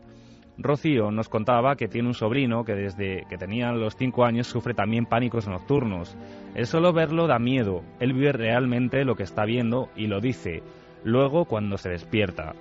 Rocío 0.61 1.09
nos 1.09 1.29
contaba 1.29 1.77
que 1.77 1.87
tiene 1.87 2.09
un 2.09 2.13
sobrino 2.13 2.65
que 2.65 2.75
desde 2.75 3.25
que 3.29 3.37
tenía 3.37 3.71
los 3.71 3.95
cinco 3.95 4.25
años 4.25 4.47
sufre 4.47 4.73
también 4.73 5.05
pánicos 5.05 5.47
nocturnos. 5.47 6.17
El 6.53 6.65
solo 6.65 6.91
verlo 6.91 7.27
da 7.27 7.39
miedo, 7.39 7.81
él 8.01 8.11
vive 8.11 8.33
realmente 8.33 9.05
lo 9.05 9.15
que 9.15 9.23
está 9.23 9.45
viendo 9.45 9.87
y 9.95 10.07
lo 10.07 10.19
dice, 10.19 10.61
luego 11.05 11.45
cuando 11.45 11.77
se 11.77 11.91
despierta. 11.91 12.55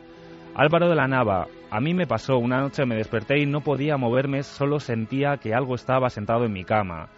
Álvaro 0.59 0.89
de 0.89 0.97
la 0.97 1.07
Nava, 1.07 1.47
a 1.71 1.81
mí 1.81 1.95
me 1.95 2.09
pasó, 2.09 2.37
una 2.37 2.61
noche 2.61 2.85
me 2.85 2.97
desperté 2.97 3.39
y 3.39 3.47
no 3.47 3.61
podía 3.61 3.97
moverme, 3.97 4.43
solo 4.43 4.81
sentía 4.81 5.37
que 5.37 5.55
algo 5.55 5.77
estaba 5.77 6.11
sentado 6.11 6.47
en 6.47 6.53
mi 6.53 6.65
cama. 6.65 7.11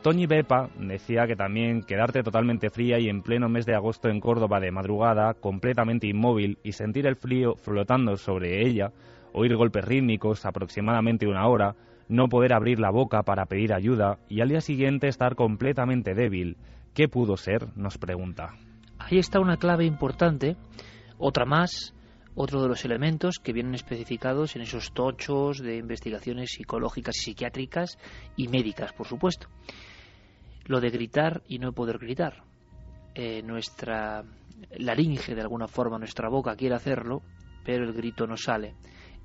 Toñi 0.00 0.24
Bepa 0.24 0.70
decía 0.78 1.26
que 1.26 1.36
también 1.36 1.82
quedarte 1.82 2.22
totalmente 2.22 2.70
fría 2.70 2.98
y 2.98 3.10
en 3.10 3.20
pleno 3.20 3.50
mes 3.50 3.66
de 3.66 3.74
agosto 3.74 4.08
en 4.08 4.18
Córdoba 4.18 4.60
de 4.60 4.70
madrugada, 4.70 5.34
completamente 5.34 6.06
inmóvil 6.06 6.56
y 6.62 6.72
sentir 6.72 7.06
el 7.06 7.16
frío 7.16 7.54
flotando 7.56 8.16
sobre 8.16 8.66
ella, 8.66 8.92
oír 9.34 9.54
golpes 9.56 9.84
rítmicos 9.84 10.46
aproximadamente 10.46 11.26
una 11.26 11.46
hora, 11.48 11.76
no 12.08 12.28
poder 12.28 12.54
abrir 12.54 12.80
la 12.80 12.90
boca 12.90 13.24
para 13.24 13.44
pedir 13.44 13.74
ayuda 13.74 14.20
y 14.26 14.40
al 14.40 14.48
día 14.48 14.62
siguiente 14.62 15.06
estar 15.06 15.34
completamente 15.34 16.14
débil. 16.14 16.56
¿Qué 16.94 17.08
pudo 17.08 17.36
ser? 17.36 17.76
nos 17.76 17.98
pregunta. 17.98 18.54
Ahí 18.98 19.18
está 19.18 19.38
una 19.38 19.58
clave 19.58 19.84
importante, 19.84 20.56
otra 21.18 21.44
más, 21.44 21.94
otro 22.40 22.62
de 22.62 22.68
los 22.68 22.86
elementos 22.86 23.38
que 23.38 23.52
vienen 23.52 23.74
especificados 23.74 24.56
en 24.56 24.62
esos 24.62 24.92
tochos 24.92 25.58
de 25.58 25.76
investigaciones 25.76 26.52
psicológicas 26.52 27.14
y 27.18 27.20
psiquiátricas 27.20 27.98
y 28.34 28.48
médicas, 28.48 28.94
por 28.94 29.06
supuesto. 29.06 29.48
Lo 30.64 30.80
de 30.80 30.88
gritar 30.88 31.42
y 31.48 31.58
no 31.58 31.72
poder 31.72 31.98
gritar. 31.98 32.42
Eh, 33.14 33.42
nuestra 33.42 34.24
laringe, 34.78 35.34
de 35.34 35.42
alguna 35.42 35.68
forma, 35.68 35.98
nuestra 35.98 36.30
boca 36.30 36.56
quiere 36.56 36.74
hacerlo, 36.74 37.22
pero 37.62 37.84
el 37.84 37.92
grito 37.92 38.26
no 38.26 38.38
sale. 38.38 38.74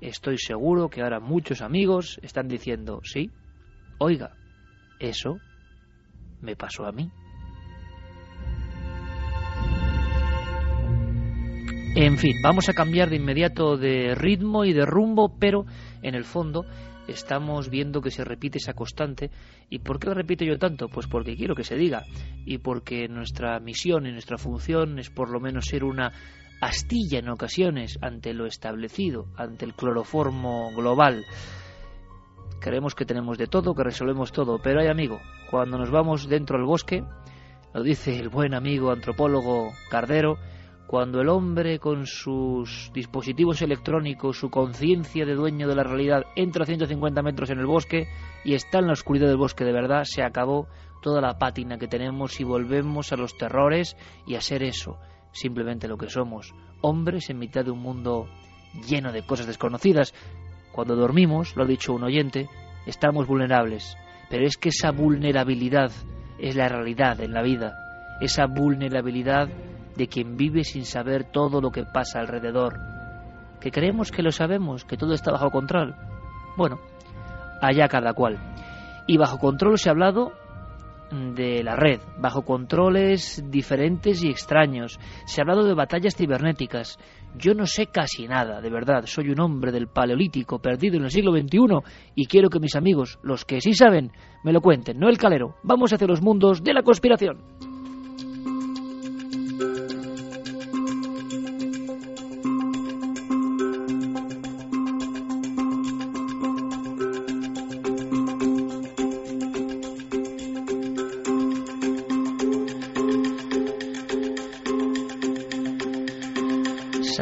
Estoy 0.02 0.36
seguro 0.36 0.90
que 0.90 1.00
ahora 1.00 1.18
muchos 1.18 1.62
amigos 1.62 2.20
están 2.22 2.48
diciendo, 2.48 3.00
sí, 3.02 3.30
oiga, 3.96 4.36
eso 5.00 5.38
me 6.42 6.54
pasó 6.54 6.84
a 6.84 6.92
mí. 6.92 7.10
En 11.98 12.18
fin, 12.18 12.42
vamos 12.42 12.68
a 12.68 12.74
cambiar 12.74 13.08
de 13.08 13.16
inmediato 13.16 13.78
de 13.78 14.14
ritmo 14.14 14.66
y 14.66 14.74
de 14.74 14.84
rumbo, 14.84 15.34
pero 15.40 15.64
en 16.02 16.14
el 16.14 16.24
fondo 16.24 16.66
estamos 17.08 17.70
viendo 17.70 18.02
que 18.02 18.10
se 18.10 18.22
repite 18.22 18.58
esa 18.58 18.74
constante. 18.74 19.30
¿Y 19.70 19.78
por 19.78 19.98
qué 19.98 20.08
lo 20.08 20.12
repito 20.12 20.44
yo 20.44 20.58
tanto? 20.58 20.88
Pues 20.88 21.06
porque 21.06 21.36
quiero 21.36 21.54
que 21.54 21.64
se 21.64 21.74
diga 21.74 22.02
y 22.44 22.58
porque 22.58 23.08
nuestra 23.08 23.58
misión 23.60 24.06
y 24.06 24.12
nuestra 24.12 24.36
función 24.36 24.98
es 24.98 25.08
por 25.08 25.30
lo 25.30 25.40
menos 25.40 25.64
ser 25.64 25.84
una 25.84 26.12
astilla 26.60 27.20
en 27.20 27.30
ocasiones 27.30 27.98
ante 28.02 28.34
lo 28.34 28.44
establecido, 28.44 29.28
ante 29.34 29.64
el 29.64 29.72
cloroformo 29.72 30.72
global. 30.76 31.24
Creemos 32.60 32.94
que 32.94 33.06
tenemos 33.06 33.38
de 33.38 33.46
todo, 33.46 33.74
que 33.74 33.84
resolvemos 33.84 34.32
todo, 34.32 34.58
pero 34.62 34.82
hay 34.82 34.88
amigo, 34.88 35.18
cuando 35.50 35.78
nos 35.78 35.90
vamos 35.90 36.28
dentro 36.28 36.58
del 36.58 36.66
bosque, 36.66 37.02
lo 37.72 37.82
dice 37.82 38.18
el 38.18 38.28
buen 38.28 38.52
amigo 38.52 38.90
antropólogo 38.90 39.72
Cardero, 39.88 40.36
cuando 40.86 41.20
el 41.20 41.28
hombre 41.28 41.80
con 41.80 42.06
sus 42.06 42.90
dispositivos 42.94 43.60
electrónicos, 43.60 44.38
su 44.38 44.50
conciencia 44.50 45.26
de 45.26 45.34
dueño 45.34 45.66
de 45.66 45.74
la 45.74 45.82
realidad, 45.82 46.24
entra 46.36 46.62
a 46.62 46.66
150 46.66 47.22
metros 47.22 47.50
en 47.50 47.58
el 47.58 47.66
bosque 47.66 48.06
y 48.44 48.54
está 48.54 48.78
en 48.78 48.86
la 48.86 48.92
oscuridad 48.92 49.26
del 49.26 49.36
bosque 49.36 49.64
de 49.64 49.72
verdad, 49.72 50.04
se 50.04 50.22
acabó 50.22 50.68
toda 51.02 51.20
la 51.20 51.38
pátina 51.38 51.78
que 51.78 51.88
tenemos 51.88 52.40
y 52.40 52.44
volvemos 52.44 53.12
a 53.12 53.16
los 53.16 53.36
terrores 53.36 53.96
y 54.26 54.36
a 54.36 54.40
ser 54.40 54.62
eso, 54.62 54.98
simplemente 55.32 55.88
lo 55.88 55.98
que 55.98 56.08
somos, 56.08 56.54
hombres 56.82 57.30
en 57.30 57.38
mitad 57.38 57.64
de 57.64 57.72
un 57.72 57.80
mundo 57.80 58.28
lleno 58.86 59.10
de 59.10 59.26
cosas 59.26 59.46
desconocidas. 59.46 60.14
Cuando 60.72 60.94
dormimos, 60.94 61.56
lo 61.56 61.64
ha 61.64 61.66
dicho 61.66 61.94
un 61.94 62.04
oyente, 62.04 62.48
estamos 62.86 63.26
vulnerables, 63.26 63.96
pero 64.30 64.46
es 64.46 64.56
que 64.56 64.68
esa 64.68 64.92
vulnerabilidad 64.92 65.90
es 66.38 66.54
la 66.54 66.68
realidad 66.68 67.20
en 67.20 67.32
la 67.32 67.42
vida, 67.42 67.74
esa 68.20 68.46
vulnerabilidad 68.46 69.48
de 69.96 70.08
quien 70.08 70.36
vive 70.36 70.64
sin 70.64 70.84
saber 70.84 71.24
todo 71.24 71.60
lo 71.60 71.70
que 71.70 71.84
pasa 71.84 72.20
alrededor. 72.20 72.78
Que 73.60 73.70
creemos 73.70 74.10
que 74.10 74.22
lo 74.22 74.30
sabemos, 74.30 74.84
que 74.84 74.96
todo 74.96 75.14
está 75.14 75.32
bajo 75.32 75.50
control. 75.50 75.94
Bueno, 76.56 76.78
allá 77.60 77.88
cada 77.88 78.12
cual. 78.12 78.38
Y 79.06 79.16
bajo 79.16 79.38
control 79.38 79.78
se 79.78 79.88
ha 79.88 79.92
hablado 79.92 80.32
de 81.10 81.62
la 81.62 81.76
red, 81.76 82.00
bajo 82.18 82.42
controles 82.42 83.44
diferentes 83.48 84.22
y 84.24 84.28
extraños. 84.28 84.98
Se 85.26 85.40
ha 85.40 85.42
hablado 85.42 85.64
de 85.64 85.74
batallas 85.74 86.16
cibernéticas. 86.16 86.98
Yo 87.36 87.54
no 87.54 87.66
sé 87.66 87.86
casi 87.86 88.26
nada, 88.26 88.60
de 88.60 88.70
verdad. 88.70 89.04
Soy 89.06 89.30
un 89.30 89.40
hombre 89.40 89.72
del 89.72 89.88
Paleolítico 89.88 90.58
perdido 90.58 90.96
en 90.96 91.04
el 91.04 91.10
siglo 91.10 91.32
XXI 91.32 91.58
y 92.14 92.26
quiero 92.26 92.48
que 92.48 92.60
mis 92.60 92.76
amigos, 92.76 93.18
los 93.22 93.44
que 93.44 93.60
sí 93.60 93.74
saben, 93.74 94.10
me 94.42 94.52
lo 94.52 94.60
cuenten, 94.60 94.98
no 94.98 95.08
el 95.08 95.18
calero. 95.18 95.56
Vamos 95.62 95.92
hacia 95.92 96.06
los 96.06 96.22
mundos 96.22 96.62
de 96.62 96.74
la 96.74 96.82
conspiración. 96.82 97.65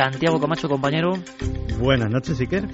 Santiago 0.04 0.38
Camacho, 0.38 0.68
compañero. 0.68 1.14
Buenas 1.80 2.10
noches, 2.10 2.38
Iker. 2.38 2.68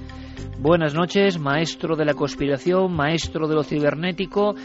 Buenas 0.59 0.95
noches, 0.95 1.39
maestro 1.39 1.95
de 1.95 2.05
la 2.05 2.15
conspiración, 2.15 2.93
maestro 2.93 3.47
de 3.47 3.55
lo 3.55 3.63
cibernético. 3.63 4.57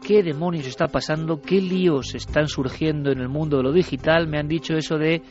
¿Qué 0.00 0.22
demonios 0.22 0.68
está 0.68 0.86
pasando? 0.86 1.40
¿Qué 1.40 1.60
líos 1.60 2.14
están 2.14 2.46
surgiendo 2.46 3.10
en 3.10 3.18
el 3.18 3.28
mundo 3.28 3.56
de 3.56 3.64
lo 3.64 3.72
digital? 3.72 4.28
Me 4.28 4.38
han 4.38 4.46
dicho 4.46 4.74
eso 4.74 4.96
de 4.96 5.22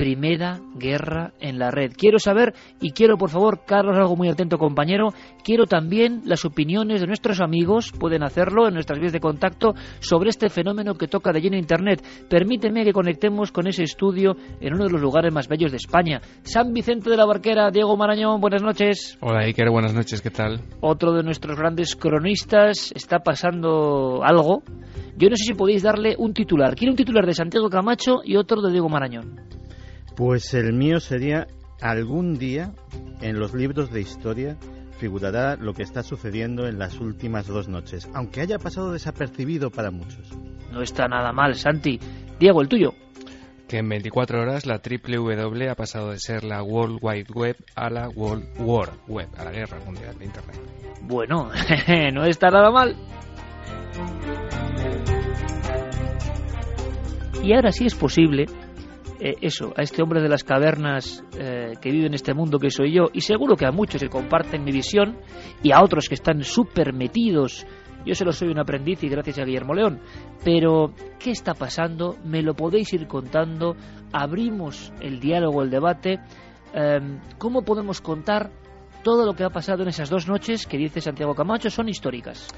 Primera 0.00 0.60
Guerra 0.76 1.34
en 1.40 1.58
la 1.58 1.70
Red. 1.70 1.92
Quiero 1.94 2.18
saber, 2.18 2.54
y 2.80 2.92
quiero 2.92 3.18
por 3.18 3.28
favor, 3.28 3.66
Carlos, 3.66 3.98
algo 3.98 4.16
muy 4.16 4.30
atento 4.30 4.56
compañero, 4.56 5.08
quiero 5.44 5.66
también 5.66 6.22
las 6.24 6.46
opiniones 6.46 7.02
de 7.02 7.06
nuestros 7.06 7.38
amigos, 7.42 7.92
pueden 7.92 8.22
hacerlo 8.22 8.66
en 8.66 8.72
nuestras 8.72 8.98
vías 8.98 9.12
de 9.12 9.20
contacto, 9.20 9.74
sobre 9.98 10.30
este 10.30 10.48
fenómeno 10.48 10.94
que 10.94 11.06
toca 11.06 11.32
de 11.32 11.42
lleno 11.42 11.58
Internet. 11.58 12.02
Permíteme 12.30 12.82
que 12.82 12.94
conectemos 12.94 13.52
con 13.52 13.66
ese 13.66 13.82
estudio 13.82 14.36
en 14.58 14.72
uno 14.72 14.86
de 14.86 14.92
los 14.92 15.02
lugares 15.02 15.34
más 15.34 15.48
bellos 15.48 15.70
de 15.70 15.76
España. 15.76 16.22
San 16.44 16.72
Vicente 16.72 17.10
de 17.10 17.18
la 17.18 17.26
Barquera, 17.26 17.70
Diego 17.70 17.94
Marañón, 17.98 18.40
buenas 18.40 18.62
noches. 18.62 19.18
Hola 19.20 19.44
Iker, 19.44 19.68
buenas 19.68 19.92
noches, 19.92 20.22
¿qué 20.22 20.30
tal? 20.30 20.62
Otro 20.80 21.12
de 21.12 21.22
nuestros 21.22 21.58
grandes 21.58 21.94
cronistas, 21.94 22.90
está 22.96 23.18
pasando 23.18 24.22
algo. 24.24 24.62
Yo 25.18 25.28
no 25.28 25.36
sé 25.36 25.44
si 25.44 25.52
podéis 25.52 25.82
darle 25.82 26.14
un 26.16 26.32
titular. 26.32 26.74
Quiero 26.74 26.92
un 26.92 26.96
titular 26.96 27.26
de 27.26 27.34
Santiago 27.34 27.68
Camacho 27.68 28.22
y 28.24 28.36
otro 28.36 28.62
de 28.62 28.72
Diego 28.72 28.88
Marañón. 28.88 29.50
Pues 30.20 30.52
el 30.52 30.74
mío 30.74 31.00
sería 31.00 31.46
algún 31.80 32.36
día 32.38 32.74
en 33.22 33.40
los 33.40 33.54
libros 33.54 33.90
de 33.90 34.02
historia 34.02 34.58
figurará 34.98 35.56
lo 35.56 35.72
que 35.72 35.82
está 35.82 36.02
sucediendo 36.02 36.68
en 36.68 36.78
las 36.78 37.00
últimas 37.00 37.46
dos 37.46 37.68
noches, 37.68 38.06
aunque 38.12 38.42
haya 38.42 38.58
pasado 38.58 38.92
desapercibido 38.92 39.70
para 39.70 39.90
muchos. 39.90 40.30
No 40.72 40.82
está 40.82 41.08
nada 41.08 41.32
mal, 41.32 41.54
Santi. 41.54 41.98
Diego, 42.38 42.60
el 42.60 42.68
tuyo. 42.68 42.92
Que 43.66 43.78
en 43.78 43.88
24 43.88 44.42
horas 44.42 44.66
la 44.66 44.80
triple 44.80 45.16
W 45.16 45.70
ha 45.70 45.74
pasado 45.74 46.10
de 46.10 46.18
ser 46.18 46.44
la 46.44 46.62
World 46.62 46.98
Wide 47.00 47.32
Web 47.34 47.56
a 47.74 47.88
la 47.88 48.10
World 48.10 48.44
War 48.58 48.90
Web, 49.08 49.30
a 49.38 49.44
la 49.44 49.52
guerra 49.52 49.78
mundial 49.86 50.18
de 50.18 50.26
Internet. 50.26 50.60
Bueno, 51.00 51.48
no 52.12 52.24
está 52.26 52.50
nada 52.50 52.70
mal. 52.70 52.94
Y 57.42 57.54
ahora 57.54 57.72
sí 57.72 57.86
es 57.86 57.94
posible 57.94 58.44
eh, 59.20 59.36
eso, 59.42 59.74
a 59.76 59.82
este 59.82 60.02
hombre 60.02 60.22
de 60.22 60.28
las 60.28 60.44
cavernas 60.44 61.22
eh, 61.38 61.74
que 61.80 61.90
vive 61.90 62.06
en 62.06 62.14
este 62.14 62.32
mundo 62.32 62.58
que 62.58 62.70
soy 62.70 62.94
yo, 62.94 63.08
y 63.12 63.20
seguro 63.20 63.54
que 63.54 63.66
a 63.66 63.70
muchos 63.70 64.00
que 64.00 64.08
comparten 64.08 64.64
mi 64.64 64.72
visión 64.72 65.18
y 65.62 65.72
a 65.72 65.82
otros 65.82 66.08
que 66.08 66.14
están 66.14 66.42
súper 66.42 66.94
metidos. 66.94 67.66
Yo 68.06 68.14
solo 68.14 68.32
soy 68.32 68.48
un 68.48 68.58
aprendiz 68.58 69.02
y 69.04 69.08
gracias 69.08 69.38
a 69.38 69.44
Guillermo 69.44 69.74
León. 69.74 70.00
Pero, 70.42 70.94
¿qué 71.18 71.32
está 71.32 71.52
pasando? 71.52 72.16
Me 72.24 72.42
lo 72.42 72.54
podéis 72.54 72.92
ir 72.94 73.06
contando. 73.06 73.76
Abrimos 74.10 74.90
el 75.02 75.20
diálogo, 75.20 75.62
el 75.62 75.68
debate. 75.68 76.18
Em, 76.72 77.20
¿Cómo 77.36 77.60
podemos 77.60 78.00
contar 78.00 78.50
todo 79.04 79.26
lo 79.26 79.34
que 79.34 79.44
ha 79.44 79.50
pasado 79.50 79.82
en 79.82 79.90
esas 79.90 80.08
dos 80.08 80.26
noches 80.28 80.66
que 80.66 80.78
dice 80.78 81.02
Santiago 81.02 81.34
Camacho 81.34 81.68
son 81.68 81.90
históricas? 81.90 82.48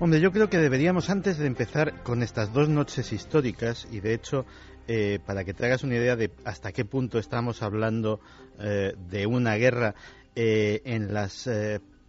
Hombre, 0.00 0.20
yo 0.20 0.32
creo 0.32 0.50
que 0.50 0.58
deberíamos, 0.58 1.08
antes 1.08 1.38
de 1.38 1.46
empezar 1.46 2.02
con 2.02 2.24
estas 2.24 2.52
dos 2.52 2.68
noches 2.68 3.12
históricas, 3.12 3.86
y 3.92 4.00
de 4.00 4.12
hecho 4.12 4.44
eh, 4.88 5.20
para 5.24 5.44
que 5.44 5.54
te 5.54 5.64
hagas 5.64 5.84
una 5.84 5.94
idea 5.94 6.16
de 6.16 6.32
hasta 6.44 6.72
qué 6.72 6.84
punto 6.84 7.18
estamos 7.18 7.62
hablando 7.62 8.20
eh, 8.58 8.94
de 9.08 9.26
una 9.26 9.54
guerra, 9.54 9.94
en 10.36 11.14
las 11.14 11.48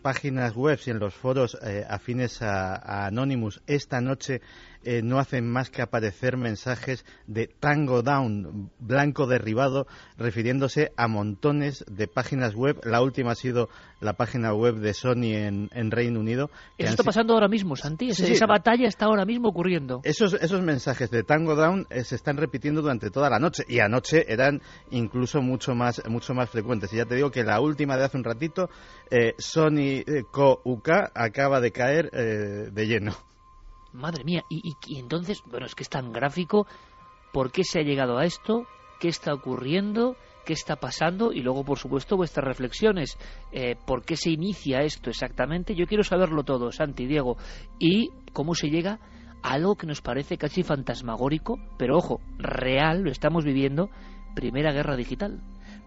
páginas 0.01 0.55
web 0.55 0.79
y 0.83 0.89
en 0.89 0.97
los 0.97 1.13
foros 1.13 1.55
afines 1.87 2.41
a 2.41 3.05
Anonymous 3.05 3.61
esta 3.67 4.01
noche 4.01 4.41
eh, 4.85 5.01
no 5.03 5.19
hacen 5.19 5.49
más 5.49 5.69
que 5.69 5.81
aparecer 5.81 6.37
mensajes 6.37 7.05
de 7.27 7.47
Tango 7.47 8.03
Down, 8.03 8.71
blanco 8.79 9.25
derribado, 9.25 9.87
refiriéndose 10.17 10.91
a 10.95 11.07
montones 11.07 11.83
de 11.89 12.07
páginas 12.07 12.53
web. 12.53 12.79
La 12.83 13.01
última 13.01 13.31
ha 13.31 13.35
sido 13.35 13.67
la 13.99 14.13
página 14.13 14.53
web 14.53 14.75
de 14.75 14.93
Sony 14.93 15.33
en, 15.33 15.91
Reino 15.91 16.19
Unido. 16.19 16.51
Eso 16.77 16.91
está 16.91 17.03
pasando 17.03 17.33
ahora 17.33 17.47
mismo, 17.47 17.75
Santi. 17.75 18.09
esa 18.09 18.45
batalla 18.45 18.87
está 18.87 19.05
ahora 19.05 19.25
mismo 19.25 19.49
ocurriendo. 19.49 20.01
Esos, 20.03 20.33
esos 20.33 20.61
mensajes 20.61 21.09
de 21.09 21.23
Tango 21.23 21.55
Down 21.55 21.87
eh, 21.89 22.03
se 22.03 22.15
están 22.15 22.37
repitiendo 22.37 22.81
durante 22.81 23.09
toda 23.09 23.29
la 23.29 23.39
noche 23.39 23.63
y 23.67 23.79
anoche 23.79 24.31
eran 24.31 24.61
incluso 24.91 25.41
mucho 25.41 25.73
más, 25.73 26.01
mucho 26.07 26.33
más 26.33 26.49
frecuentes. 26.49 26.93
Y 26.93 26.97
ya 26.97 27.05
te 27.05 27.15
digo 27.15 27.31
que 27.31 27.43
la 27.43 27.59
última 27.59 27.97
de 27.97 28.05
hace 28.05 28.17
un 28.17 28.23
ratito, 28.23 28.69
eh, 29.09 29.33
Sony 29.37 30.03
Co. 30.31 30.61
UK 30.63 30.89
acaba 31.13 31.59
de 31.59 31.71
caer 31.71 32.11
de 32.11 32.87
lleno. 32.87 33.15
Madre 33.95 34.23
mía, 34.23 34.43
y, 34.49 34.75
entonces, 34.97 35.41
bueno, 35.45 35.65
es 35.65 35.75
que 35.75 35.83
es 35.83 35.89
tan 35.89 36.11
gráfico, 36.11 36.67
¿por 37.33 37.51
qué 37.51 37.63
se 37.63 37.79
ha 37.79 37.83
llegado 37.83 38.17
a 38.17 38.25
esto? 38.25 38.65
¿Qué 38.99 39.07
está 39.07 39.33
ocurriendo? 39.33 40.15
¿Qué 40.45 40.53
está 40.53 40.75
pasando? 40.75 41.31
Y 41.33 41.41
luego, 41.41 41.63
por 41.63 41.79
supuesto, 41.79 42.15
vuestras 42.15 42.45
reflexiones. 42.45 43.17
Eh, 43.51 43.75
¿Por 43.85 44.03
qué 44.03 44.15
se 44.15 44.29
inicia 44.29 44.81
esto 44.83 45.09
exactamente? 45.09 45.75
Yo 45.75 45.87
quiero 45.87 46.03
saberlo 46.03 46.43
todo, 46.43 46.71
Santi, 46.71 47.07
Diego. 47.07 47.37
Y 47.79 48.09
cómo 48.31 48.53
se 48.53 48.69
llega 48.69 48.99
a 49.41 49.53
algo 49.53 49.75
que 49.75 49.87
nos 49.87 50.01
parece 50.01 50.37
casi 50.37 50.63
fantasmagórico, 50.63 51.59
pero 51.77 51.97
ojo, 51.97 52.21
real, 52.37 53.01
lo 53.01 53.11
estamos 53.11 53.43
viviendo, 53.43 53.89
Primera 54.35 54.71
Guerra 54.71 54.95
Digital. 54.95 55.41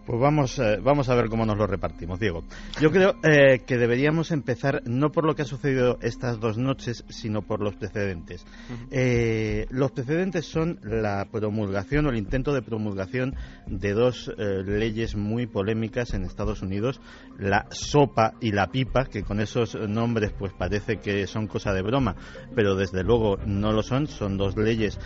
Pues 0.09 0.19
vamos, 0.19 0.57
eh, 0.57 0.79
vamos 0.81 1.07
a 1.09 1.13
ver 1.13 1.29
cómo 1.29 1.45
nos 1.45 1.55
lo 1.55 1.67
repartimos, 1.67 2.19
Diego. 2.19 2.43
Yo 2.81 2.89
creo 2.89 3.17
eh, 3.21 3.59
que 3.59 3.77
deberíamos 3.77 4.31
empezar 4.31 4.81
no 4.87 5.11
por 5.11 5.23
lo 5.23 5.35
que 5.35 5.43
ha 5.43 5.45
sucedido 5.45 5.99
estas 6.01 6.39
dos 6.39 6.57
noches, 6.57 7.05
sino 7.09 7.43
por 7.43 7.61
los 7.61 7.75
precedentes. 7.75 8.43
Eh, 8.89 9.67
los 9.69 9.91
precedentes 9.91 10.47
son 10.47 10.79
la 10.81 11.27
promulgación 11.31 12.07
o 12.07 12.09
el 12.09 12.17
intento 12.17 12.55
de 12.55 12.63
promulgación 12.63 13.35
de 13.67 13.93
dos 13.93 14.33
leyes 14.35 15.15
muy 15.15 15.45
polémicas 15.45 16.15
en 16.15 16.23
Estados 16.23 16.63
Unidos, 16.63 16.99
la 17.37 17.67
sopa 17.69 18.33
y 18.41 18.51
la 18.51 18.71
pipa, 18.71 19.05
que 19.05 19.21
con 19.21 19.39
esos 19.39 19.75
nombres 19.75 20.31
pues 20.31 20.53
parece 20.53 20.97
que 20.97 21.27
son 21.27 21.45
cosa 21.45 21.71
de 21.71 21.83
broma, 21.83 22.15
pero 22.55 22.73
desde 22.75 23.03
luego 23.03 23.37
no 23.45 23.73
lo 23.73 23.83
son. 23.83 24.07
Son 24.07 24.37
dos 24.37 24.57
leyes 24.57 24.97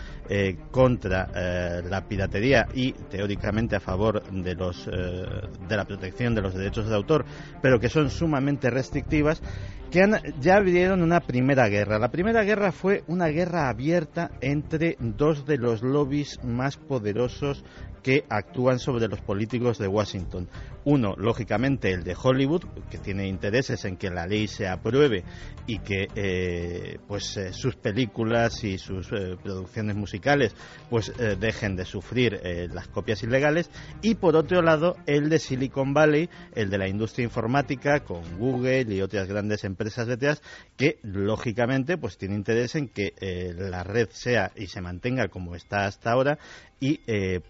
contra 0.71 1.81
la 1.81 2.07
piratería 2.07 2.67
y 2.73 2.93
teóricamente 2.93 3.75
a 3.75 3.81
favor 3.81 4.23
de 4.31 4.55
los 4.55 4.88
de 4.93 5.77
la 5.77 5.85
protección 5.85 6.35
de 6.35 6.41
los 6.41 6.53
derechos 6.53 6.87
de 6.87 6.95
autor, 6.95 7.25
pero 7.61 7.79
que 7.79 7.89
son 7.89 8.09
sumamente 8.09 8.69
restrictivas, 8.69 9.41
que 9.91 10.03
ya 10.41 10.55
abrieron 10.57 11.03
una 11.03 11.19
primera 11.19 11.67
guerra. 11.67 11.99
La 11.99 12.09
primera 12.09 12.43
guerra 12.43 12.71
fue 12.71 13.03
una 13.07 13.27
guerra 13.27 13.69
abierta 13.69 14.31
entre 14.41 14.97
dos 14.99 15.45
de 15.45 15.57
los 15.57 15.83
lobbies 15.83 16.43
más 16.43 16.77
poderosos 16.77 17.63
que 18.01 18.25
actúan 18.29 18.79
sobre 18.79 19.07
los 19.07 19.21
políticos 19.21 19.77
de 19.77 19.87
Washington. 19.87 20.47
Uno, 20.85 21.15
lógicamente, 21.18 21.91
el 21.91 22.03
de 22.03 22.15
Hollywood, 22.22 22.64
que 22.89 22.97
tiene 22.97 23.27
intereses 23.27 23.85
en 23.85 23.97
que 23.97 24.10
la 24.10 24.27
ley 24.27 24.47
se 24.47 24.68
apruebe 24.68 25.23
y 25.65 25.80
que 25.80 26.07
eh, 26.15 26.97
pues 27.07 27.38
eh, 27.38 27.53
sus 27.53 27.76
películas 27.76 28.64
y 28.64 28.77
sus 28.77 29.07
eh, 29.14 29.38
producciones 29.41 29.95
musicales 29.95 30.53
pues 30.89 31.11
dejen 31.39 31.76
de 31.76 31.85
sufrir 31.85 32.39
las 32.72 32.88
copias 32.88 33.23
ilegales. 33.23 33.69
Y 34.01 34.15
por 34.15 34.35
otro 34.35 34.61
lado, 34.61 34.95
el 35.05 35.30
de 35.30 35.39
Silicon 35.39 35.93
Valley, 35.93 36.30
el 36.53 36.69
de 36.69 36.77
la 36.77 36.88
industria 36.88 37.23
informática, 37.23 38.01
con 38.01 38.38
Google 38.38 38.93
y 38.93 39.01
otras 39.01 39.27
grandes 39.27 39.64
empresas 39.64 40.07
detrás, 40.07 40.41
que 40.77 40.99
lógicamente 41.01 41.97
pues 41.97 42.18
tiene 42.18 42.35
interés 42.35 42.76
en 42.76 42.89
que 42.89 43.14
la 43.55 43.84
red 43.84 44.10
sea 44.11 44.51
y 44.55 44.68
se 44.68 44.81
mantenga 44.81 45.30
como 45.30 45.55
está 45.55 45.85
hasta 45.85 46.11
ahora 46.11 46.38
y 46.80 46.99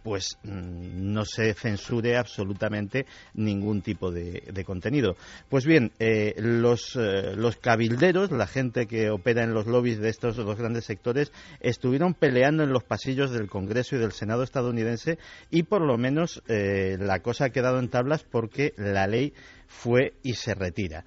pues 0.04 0.38
mm, 0.44 1.12
no 1.12 1.26
se 1.26 1.54
censure 1.54 2.18
absolutamente 2.18 3.06
ningún 3.34 3.82
tipo 3.82 4.12
de, 4.12 4.64
contenido. 4.66 5.16
Pues 5.50 5.66
bien, 5.66 5.92
eh, 6.00 6.36
los, 6.38 6.96
eh, 6.96 7.36
los 7.36 7.58
cabilderos, 7.58 8.32
la 8.32 8.48
gente 8.48 8.88
que 8.88 9.10
opera 9.10 9.44
en 9.44 9.54
los 9.54 9.68
lobbies 9.68 10.00
de 10.00 10.10
estos 10.10 10.38
dos 10.38 10.58
grandes 10.58 10.86
sectores, 10.86 11.32
estuvieron 11.60 12.14
peleando 12.14 12.64
en 12.64 12.72
los 12.72 12.84
pasillos 12.84 13.32
del 13.32 13.50
Congreso 13.50 13.96
y 13.96 14.00
del 14.00 14.12
Senado 14.12 14.44
estadounidense 14.44 15.18
y 15.50 15.64
por 15.64 15.82
lo 15.82 15.98
menos 15.98 16.42
la 16.48 17.20
cosa 17.20 17.46
ha 17.46 17.50
quedado 17.50 17.80
en 17.80 17.90
tablas 17.90 18.24
porque 18.24 18.74
la 18.78 19.08
ley 19.08 19.34
fue 19.68 20.14
y 20.24 20.34
se 20.34 20.54
retira. 20.54 21.04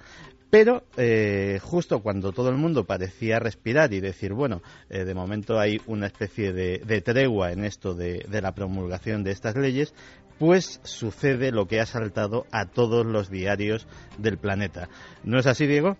Pero 0.51 0.85
eh, 0.97 1.59
justo 1.61 2.01
cuando 2.01 2.33
todo 2.33 2.51
el 2.51 2.57
mundo 2.57 2.85
parecía 2.85 3.39
respirar 3.39 3.93
y 3.93 4.01
decir, 4.01 4.33
bueno, 4.33 4.63
eh, 4.89 5.05
de 5.05 5.15
momento 5.15 5.59
hay 5.59 5.81
una 5.87 6.07
especie 6.07 6.53
de, 6.53 7.01
tregua 7.03 7.53
en 7.53 7.65
esto 7.65 7.95
de, 7.95 8.25
la 8.31 8.55
promulgación 8.55 9.25
de 9.25 9.33
estas 9.33 9.57
leyes, 9.57 9.93
pues 10.39 10.81
sucede 10.85 11.53
lo 11.53 11.67
que 11.67 11.81
ha 11.81 11.87
saltado 11.87 12.47
a 12.53 12.67
todos 12.67 13.07
los 13.07 13.31
diarios 13.31 13.87
del 14.19 14.39
planeta. 14.39 14.89
¿No 15.25 15.39
es 15.39 15.47
así, 15.47 15.67
Diego? 15.67 15.97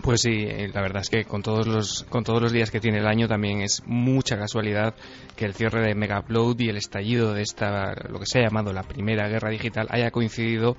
Pues 0.00 0.22
sí, 0.22 0.44
eh, 0.46 0.70
la 0.72 0.80
verdad 0.80 1.02
es 1.02 1.10
que 1.10 1.24
con 1.24 1.42
todos 1.42 1.66
los 1.66 2.04
con 2.04 2.24
todos 2.24 2.40
los 2.40 2.50
días 2.50 2.70
que 2.70 2.80
tiene 2.80 2.98
el 2.98 3.06
año 3.06 3.28
también 3.28 3.60
es 3.60 3.82
mucha 3.84 4.38
casualidad 4.38 4.94
que 5.36 5.44
el 5.44 5.52
cierre 5.52 5.86
de 5.86 5.94
Megaupload 5.94 6.58
y 6.60 6.70
el 6.70 6.78
estallido 6.78 7.34
de 7.34 7.42
esta 7.42 7.94
lo 8.08 8.18
que 8.18 8.24
se 8.24 8.38
ha 8.38 8.44
llamado 8.44 8.72
la 8.72 8.84
primera 8.84 9.28
guerra 9.28 9.50
digital 9.50 9.88
haya 9.90 10.10
coincidido 10.10 10.76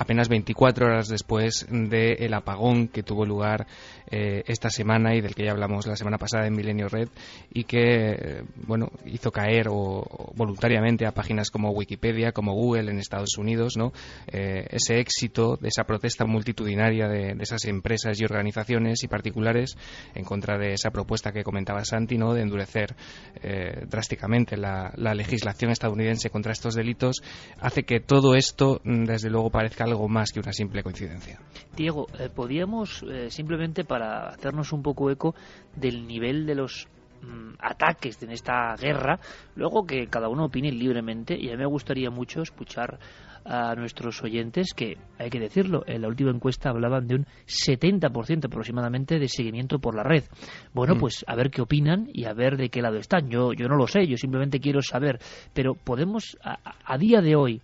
apenas 0.00 0.30
24 0.30 0.86
horas 0.86 1.08
después 1.08 1.66
del 1.68 2.32
apagón 2.32 2.88
que 2.88 3.02
tuvo 3.02 3.26
lugar 3.26 3.66
eh, 4.10 4.42
esta 4.46 4.70
semana 4.70 5.14
y 5.14 5.20
del 5.20 5.34
que 5.34 5.44
ya 5.44 5.50
hablamos 5.50 5.86
la 5.86 5.94
semana 5.94 6.16
pasada 6.16 6.46
en 6.46 6.54
Milenio 6.56 6.88
Red 6.88 7.10
y 7.52 7.64
que 7.64 8.12
eh, 8.12 8.42
bueno 8.66 8.90
hizo 9.04 9.30
caer 9.30 9.68
voluntariamente 9.68 11.04
a 11.04 11.12
páginas 11.12 11.50
como 11.50 11.70
Wikipedia, 11.72 12.32
como 12.32 12.54
Google 12.54 12.90
en 12.90 12.98
Estados 12.98 13.36
Unidos, 13.36 13.76
¿no? 13.76 13.92
Eh, 14.26 14.66
ese 14.70 15.00
éxito 15.00 15.58
de 15.60 15.68
esa 15.68 15.84
protesta 15.84 16.24
multitudinaria 16.24 17.06
de, 17.06 17.36
esas 17.38 17.66
empresas 17.66 18.18
y 18.18 18.24
organizaciones 18.24 19.04
y 19.04 19.08
particulares 19.08 19.76
en 20.14 20.24
contra 20.24 20.56
de 20.56 20.72
esa 20.72 20.90
propuesta 20.90 21.30
que 21.30 21.44
comentaba 21.44 21.84
Santi, 21.84 22.16
¿no? 22.16 22.32
De 22.32 22.40
endurecer 22.40 22.96
drásticamente 23.86 24.56
la, 24.56 24.92
la 24.96 25.14
legislación 25.14 25.70
estadounidense 25.70 26.30
contra 26.30 26.52
estos 26.52 26.74
delitos 26.74 27.22
hace 27.60 27.82
que 27.82 28.00
todo 28.00 28.34
esto 28.34 28.80
mm, 28.84 29.04
desde 29.04 29.28
luego 29.28 29.50
parezca 29.50 29.86
algo 29.90 30.08
más 30.08 30.32
que 30.32 30.40
una 30.40 30.52
simple 30.52 30.82
coincidencia. 30.82 31.38
Diego, 31.76 32.06
podíamos 32.34 33.04
simplemente 33.28 33.84
para 33.84 34.00
para 34.00 34.28
hacernos 34.28 34.72
un 34.72 34.82
poco 34.82 35.10
eco 35.10 35.34
del 35.76 36.06
nivel 36.06 36.46
de 36.46 36.54
los 36.54 36.88
mm, 37.20 37.52
ataques 37.58 38.22
en 38.22 38.30
esta 38.30 38.74
guerra, 38.76 39.20
luego 39.54 39.84
que 39.84 40.06
cada 40.06 40.30
uno 40.30 40.46
opine 40.46 40.72
libremente 40.72 41.36
y 41.38 41.48
a 41.48 41.52
mí 41.52 41.58
me 41.58 41.66
gustaría 41.66 42.10
mucho 42.10 42.40
escuchar 42.40 42.98
a 43.44 43.74
nuestros 43.74 44.22
oyentes 44.22 44.72
que, 44.74 44.96
hay 45.18 45.28
que 45.28 45.38
decirlo, 45.38 45.82
en 45.86 46.00
la 46.00 46.08
última 46.08 46.30
encuesta 46.30 46.70
hablaban 46.70 47.06
de 47.06 47.16
un 47.16 47.26
70% 47.46 48.46
aproximadamente 48.46 49.18
de 49.18 49.28
seguimiento 49.28 49.78
por 49.78 49.94
la 49.94 50.02
red. 50.02 50.24
Bueno, 50.72 50.94
mm. 50.94 50.98
pues 50.98 51.24
a 51.26 51.36
ver 51.36 51.50
qué 51.50 51.60
opinan 51.60 52.08
y 52.12 52.24
a 52.24 52.32
ver 52.32 52.56
de 52.56 52.70
qué 52.70 52.80
lado 52.80 52.96
están. 52.96 53.28
Yo, 53.28 53.52
yo 53.52 53.68
no 53.68 53.76
lo 53.76 53.86
sé, 53.86 54.06
yo 54.06 54.16
simplemente 54.16 54.60
quiero 54.60 54.80
saber, 54.80 55.18
pero 55.52 55.74
podemos 55.74 56.38
a, 56.42 56.96
día 56.96 57.20
de 57.20 57.36
hoy 57.36 57.60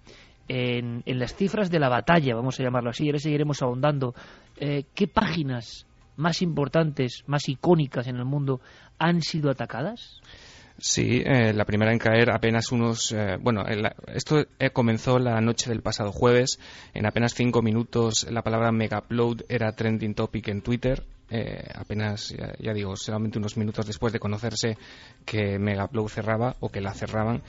en, 0.48 1.02
en, 1.06 1.18
las 1.18 1.34
cifras 1.34 1.70
de 1.70 1.78
la 1.78 1.88
batalla, 1.88 2.34
vamos 2.34 2.58
a 2.58 2.62
llamarlo 2.62 2.90
así, 2.90 3.06
ahora 3.06 3.18
seguiremos 3.18 3.62
ahondando, 3.62 4.14
eh, 4.56 4.84
¿qué 4.94 5.08
páginas 5.08 5.86
más 6.16 6.42
importantes, 6.42 7.24
más 7.26 7.48
icónicas 7.48 8.06
en 8.06 8.16
el 8.16 8.24
mundo 8.24 8.60
han 8.98 9.22
sido 9.22 9.50
atacadas? 9.50 10.20
Sí, 10.78 11.22
eh, 11.24 11.54
la 11.54 11.64
primera 11.64 11.92
en 11.92 11.98
caer 11.98 12.30
apenas 12.30 12.70
unos. 12.70 13.10
Eh, 13.12 13.38
bueno, 13.40 13.64
esto 14.12 14.44
eh, 14.58 14.70
comenzó 14.70 15.18
la 15.18 15.40
noche 15.40 15.70
del 15.70 15.80
pasado 15.80 16.12
jueves. 16.12 16.58
En 16.92 17.06
apenas 17.06 17.34
cinco 17.34 17.62
minutos 17.62 18.26
la 18.30 18.42
palabra 18.42 18.72
Megaupload 18.72 19.44
era 19.48 19.72
trending 19.72 20.14
topic 20.14 20.48
en 20.48 20.60
Twitter. 20.60 21.02
Eh, 21.28 21.68
apenas, 21.74 22.32
ya, 22.58 22.72
digo, 22.72 22.94
solamente 22.94 23.38
unos 23.38 23.56
minutos 23.56 23.84
después 23.86 24.12
de 24.12 24.20
conocerse 24.20 24.78
que 25.24 25.58
Megaupload 25.58 26.08
cerraba 26.08 26.56
o 26.60 26.68
que 26.68 26.80
la 26.80 26.94
cerraban. 26.94 27.42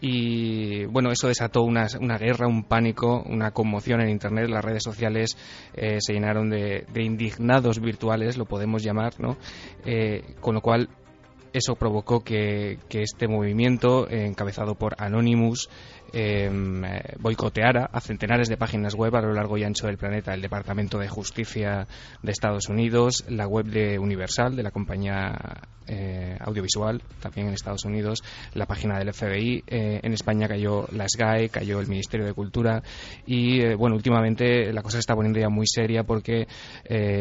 Y 0.00 0.84
bueno, 0.86 1.10
eso 1.10 1.28
desató 1.28 1.62
una, 1.62 1.86
una 2.00 2.18
guerra, 2.18 2.46
un 2.46 2.64
pánico, 2.64 3.22
una 3.22 3.52
conmoción 3.52 4.00
en 4.00 4.10
Internet. 4.10 4.48
Las 4.48 4.64
redes 4.64 4.82
sociales 4.82 5.36
eh, 5.74 5.98
se 6.00 6.12
llenaron 6.12 6.50
de, 6.50 6.84
indignados 6.96 7.80
virtuales, 7.80 8.36
lo 8.36 8.44
podemos 8.44 8.82
llamar, 8.82 9.18
¿no? 9.18 9.38
Eh, 9.86 10.34
con 10.40 10.54
lo 10.54 10.60
cual 10.60 10.88
eso 11.52 11.74
provocó 11.74 12.20
que, 12.20 12.78
este 12.90 13.28
movimiento, 13.28 14.08
encabezado 14.10 14.74
por 14.74 14.94
Anonymous, 14.98 15.68
eh, 16.12 16.50
boicoteara 17.18 17.88
a 17.92 18.00
centenares 18.00 18.48
de 18.48 18.56
páginas 18.56 18.94
web 18.94 19.14
a 19.16 19.22
lo 19.22 19.32
largo 19.32 19.56
y 19.56 19.64
ancho 19.64 19.86
del 19.86 19.98
planeta. 19.98 20.34
El 20.34 20.42
Departamento 20.42 20.98
de 20.98 21.08
Justicia 21.08 21.86
de 22.22 22.32
Estados 22.32 22.68
Unidos, 22.68 23.24
la 23.28 23.46
web 23.46 23.66
de 23.66 23.98
Universal, 23.98 24.56
de 24.56 24.62
la 24.62 24.70
compañía 24.70 25.62
eh, 25.88 26.36
audiovisual, 26.38 27.02
también 27.20 27.48
en 27.48 27.54
Estados 27.54 27.84
Unidos, 27.84 28.22
la 28.54 28.66
página 28.66 28.98
del 28.98 29.12
FBI. 29.12 29.64
Eh, 29.66 30.00
en 30.02 30.12
España 30.12 30.46
cayó 30.46 30.86
la 30.92 31.06
SGAE, 31.08 31.48
cayó 31.48 31.80
el 31.80 31.88
Ministerio 31.88 32.24
de 32.24 32.34
Cultura 32.34 32.82
y, 33.26 33.60
eh, 33.60 33.74
bueno, 33.74 33.96
últimamente 33.96 34.72
la 34.72 34.82
cosa 34.82 34.98
se 34.98 35.00
está 35.00 35.14
poniendo 35.14 35.40
ya 35.40 35.48
muy 35.48 35.66
seria 35.66 36.04
porque 36.04 36.46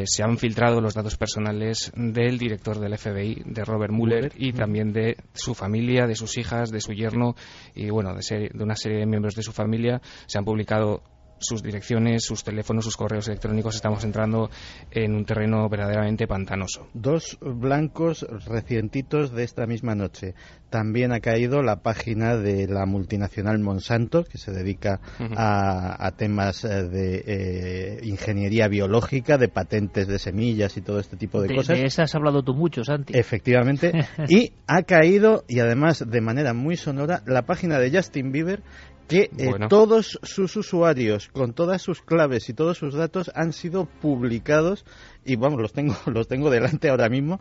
se 0.03 0.23
han 0.23 0.37
filtrado 0.37 0.81
los 0.81 0.93
datos 0.93 1.17
personales 1.17 1.91
del 1.95 2.37
director 2.37 2.79
del 2.79 2.97
FBI, 2.97 3.43
de 3.45 3.65
Robert 3.65 3.93
Mueller, 3.93 4.31
y 4.35 4.53
también 4.53 4.93
de 4.93 5.17
su 5.33 5.53
familia, 5.53 6.05
de 6.07 6.15
sus 6.15 6.37
hijas, 6.37 6.71
de 6.71 6.81
su 6.81 6.93
yerno 6.93 7.35
y, 7.73 7.89
bueno, 7.89 8.13
de, 8.13 8.49
de 8.53 8.63
una 8.63 8.75
serie 8.81 9.05
miembros 9.05 9.35
de 9.35 9.43
su 9.43 9.51
familia. 9.51 10.01
Se 10.25 10.37
han 10.37 10.45
publicado 10.45 11.01
sus 11.41 11.63
direcciones, 11.63 12.23
sus 12.23 12.43
teléfonos, 12.43 12.85
sus 12.85 12.97
correos 12.97 13.27
electrónicos, 13.27 13.75
estamos 13.75 14.03
entrando 14.03 14.49
en 14.91 15.15
un 15.15 15.25
terreno 15.25 15.67
verdaderamente 15.69 16.27
pantanoso. 16.27 16.87
Dos 16.93 17.37
blancos 17.41 18.25
recientitos 18.47 19.31
de 19.31 19.43
esta 19.43 19.65
misma 19.65 19.95
noche. 19.95 20.35
También 20.69 21.11
ha 21.11 21.19
caído 21.19 21.61
la 21.61 21.81
página 21.81 22.37
de 22.37 22.65
la 22.67 22.85
multinacional 22.85 23.59
Monsanto, 23.59 24.23
que 24.23 24.37
se 24.37 24.51
dedica 24.51 25.01
a, 25.19 26.11
temas 26.15 26.63
eh, 26.63 26.83
de 26.87 27.23
eh, 27.25 27.99
ingeniería 28.03 28.69
biológica, 28.69 29.37
de 29.37 29.49
patentes 29.49 30.07
de 30.07 30.17
semillas 30.17 30.77
y 30.77 30.81
todo 30.81 30.99
este 30.99 31.17
tipo 31.17 31.41
de, 31.41 31.53
cosas. 31.53 31.77
De 31.77 31.85
esas 31.85 32.11
has 32.11 32.15
hablado 32.15 32.41
tú 32.41 32.53
mucho, 32.53 32.83
Santi. 32.83 33.17
Efectivamente. 33.17 33.91
y 34.29 34.53
ha 34.65 34.83
caído, 34.83 35.43
y 35.47 35.59
además 35.59 36.05
de 36.07 36.21
manera 36.21 36.53
muy 36.53 36.77
sonora, 36.77 37.21
la 37.25 37.41
página 37.43 37.77
de 37.77 37.91
Justin 37.91 38.31
Bieber, 38.31 38.63
que 39.07 39.29
eh, 39.37 39.51
todos 39.69 40.19
sus 40.23 40.55
usuarios 40.55 41.27
con 41.27 41.53
todas 41.53 41.81
sus 41.81 42.01
claves 42.01 42.49
y 42.49 42.53
todos 42.53 42.77
sus 42.77 42.93
datos 42.93 43.31
han 43.35 43.53
sido 43.53 43.85
publicados 43.85 44.85
y 45.25 45.35
vamos 45.35 45.61
los 45.61 45.73
tengo 45.73 45.95
los 46.05 46.27
tengo 46.27 46.49
delante 46.49 46.89
ahora 46.89 47.09
mismo 47.09 47.39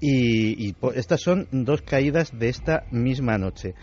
y, 0.00 0.74
estas 0.94 1.20
son 1.20 1.46
dos 1.50 1.82
caídas 1.82 2.38
de 2.38 2.48
esta 2.48 2.84
misma 2.90 3.36
noche. 3.36 3.74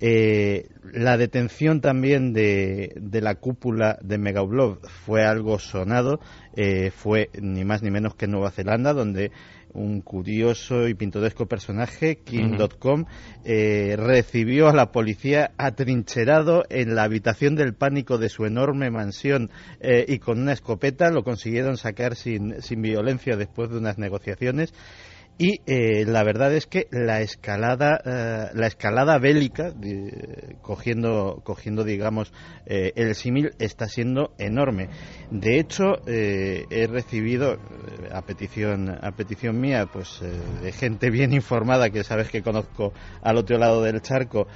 Eh, 0.00 0.68
la 0.92 1.16
detención 1.16 1.80
también 1.80 2.34
de, 2.34 2.92
de 2.96 3.20
la 3.22 3.36
cúpula 3.36 3.96
de 4.02 4.18
Megablog 4.18 4.86
fue 4.86 5.24
algo 5.24 5.58
sonado, 5.58 6.20
eh, 6.56 6.90
fue 6.90 7.30
ni 7.40 7.64
más 7.64 7.82
ni 7.82 7.90
menos 7.90 8.14
que 8.14 8.26
en 8.26 8.32
Nueva 8.32 8.50
Zelanda, 8.50 8.92
donde 8.92 9.30
un 9.74 10.00
curioso 10.00 10.88
y 10.88 10.94
pintoresco 10.94 11.46
personaje, 11.46 12.16
King.com, 12.16 13.04
eh, 13.44 13.96
recibió 13.98 14.68
a 14.68 14.72
la 14.72 14.92
policía 14.92 15.52
atrincherado 15.58 16.64
en 16.70 16.94
la 16.94 17.02
habitación 17.02 17.56
del 17.56 17.74
pánico 17.74 18.16
de 18.18 18.28
su 18.28 18.46
enorme 18.46 18.90
mansión 18.90 19.50
eh, 19.80 20.04
y 20.08 20.18
con 20.18 20.40
una 20.40 20.52
escopeta. 20.52 21.10
Lo 21.10 21.24
consiguieron 21.24 21.76
sacar 21.76 22.16
sin, 22.16 22.62
sin 22.62 22.80
violencia 22.82 23.36
después 23.36 23.70
de 23.70 23.78
unas 23.78 23.98
negociaciones 23.98 24.72
y 25.36 25.60
eh, 25.66 26.04
la 26.06 26.22
verdad 26.22 26.54
es 26.54 26.66
que 26.66 26.86
la 26.92 27.20
escalada 27.20 28.00
eh, 28.04 28.50
la 28.54 28.66
escalada 28.68 29.18
bélica 29.18 29.72
cogiendo 30.62 31.40
cogiendo 31.42 31.82
digamos 31.82 32.32
eh, 32.66 32.92
el 32.94 33.14
símil 33.16 33.50
está 33.58 33.88
siendo 33.88 34.32
enorme. 34.38 34.88
De 35.30 35.58
hecho 35.58 35.96
he 36.06 36.86
recibido 36.88 37.58
a 38.12 38.22
petición 38.22 38.88
a 38.88 39.10
petición 39.12 39.60
mía 39.60 39.86
pues 39.92 40.20
de 40.62 40.72
gente 40.72 41.10
bien 41.10 41.32
informada 41.32 41.90
que 41.90 42.04
sabes 42.04 42.30
que 42.30 42.42
conozco 42.42 42.92
al 43.22 43.36
otro 43.36 43.58
lado 43.58 43.82
del 43.82 44.00
charco 44.02 44.46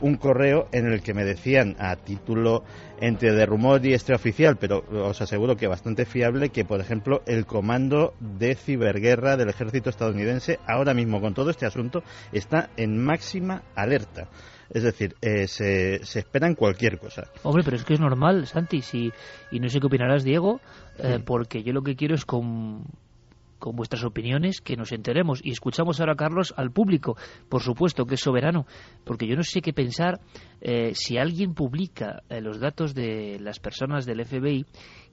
un 0.00 0.16
correo 0.16 0.68
en 0.72 0.86
el 0.86 1.02
que 1.02 1.12
me 1.12 1.24
decían 1.24 1.76
a 1.78 1.96
título 1.96 2.64
entre 3.00 3.32
de 3.32 3.46
rumor 3.46 3.84
y 3.84 3.94
extraoficial, 3.94 4.56
pero 4.56 4.84
os 4.90 5.20
aseguro 5.20 5.56
que 5.56 5.66
bastante 5.66 6.04
fiable, 6.04 6.50
que 6.50 6.64
por 6.64 6.80
ejemplo 6.80 7.22
el 7.26 7.46
comando 7.46 8.14
de 8.20 8.54
ciberguerra 8.54 9.36
del 9.36 9.48
ejército 9.48 9.90
estadounidense 9.90 10.58
ahora 10.66 10.94
mismo 10.94 11.20
con 11.20 11.34
todo 11.34 11.50
este 11.50 11.66
asunto 11.66 12.02
está 12.32 12.70
en 12.76 13.02
máxima 13.02 13.62
alerta. 13.74 14.28
Es 14.70 14.82
decir, 14.82 15.14
eh, 15.22 15.46
se, 15.46 16.04
se 16.04 16.18
esperan 16.18 16.54
cualquier 16.54 16.98
cosa. 16.98 17.30
Hombre, 17.44 17.62
pero 17.62 17.76
es 17.76 17.84
que 17.84 17.94
es 17.94 18.00
normal, 18.00 18.46
Santi, 18.46 18.82
si, 18.82 19.12
y 19.52 19.60
no 19.60 19.68
sé 19.68 19.78
qué 19.78 19.86
opinarás, 19.86 20.24
Diego, 20.24 20.60
eh, 20.98 21.20
porque 21.24 21.62
yo 21.62 21.72
lo 21.72 21.82
que 21.82 21.94
quiero 21.94 22.16
es 22.16 22.24
con 22.24 22.84
con 23.58 23.76
vuestras 23.76 24.04
opiniones, 24.04 24.60
que 24.60 24.76
nos 24.76 24.92
enteremos. 24.92 25.40
Y 25.44 25.50
escuchamos 25.50 26.00
ahora, 26.00 26.14
Carlos, 26.14 26.54
al 26.56 26.70
público, 26.70 27.16
por 27.48 27.62
supuesto, 27.62 28.04
que 28.04 28.14
es 28.14 28.20
soberano, 28.20 28.66
porque 29.04 29.26
yo 29.26 29.36
no 29.36 29.42
sé 29.42 29.60
qué 29.60 29.72
pensar 29.72 30.20
eh, 30.60 30.92
si 30.94 31.18
alguien 31.18 31.54
publica 31.54 32.22
eh, 32.28 32.40
los 32.40 32.60
datos 32.60 32.94
de 32.94 33.38
las 33.40 33.58
personas 33.60 34.06
del 34.06 34.24
FBI. 34.24 34.66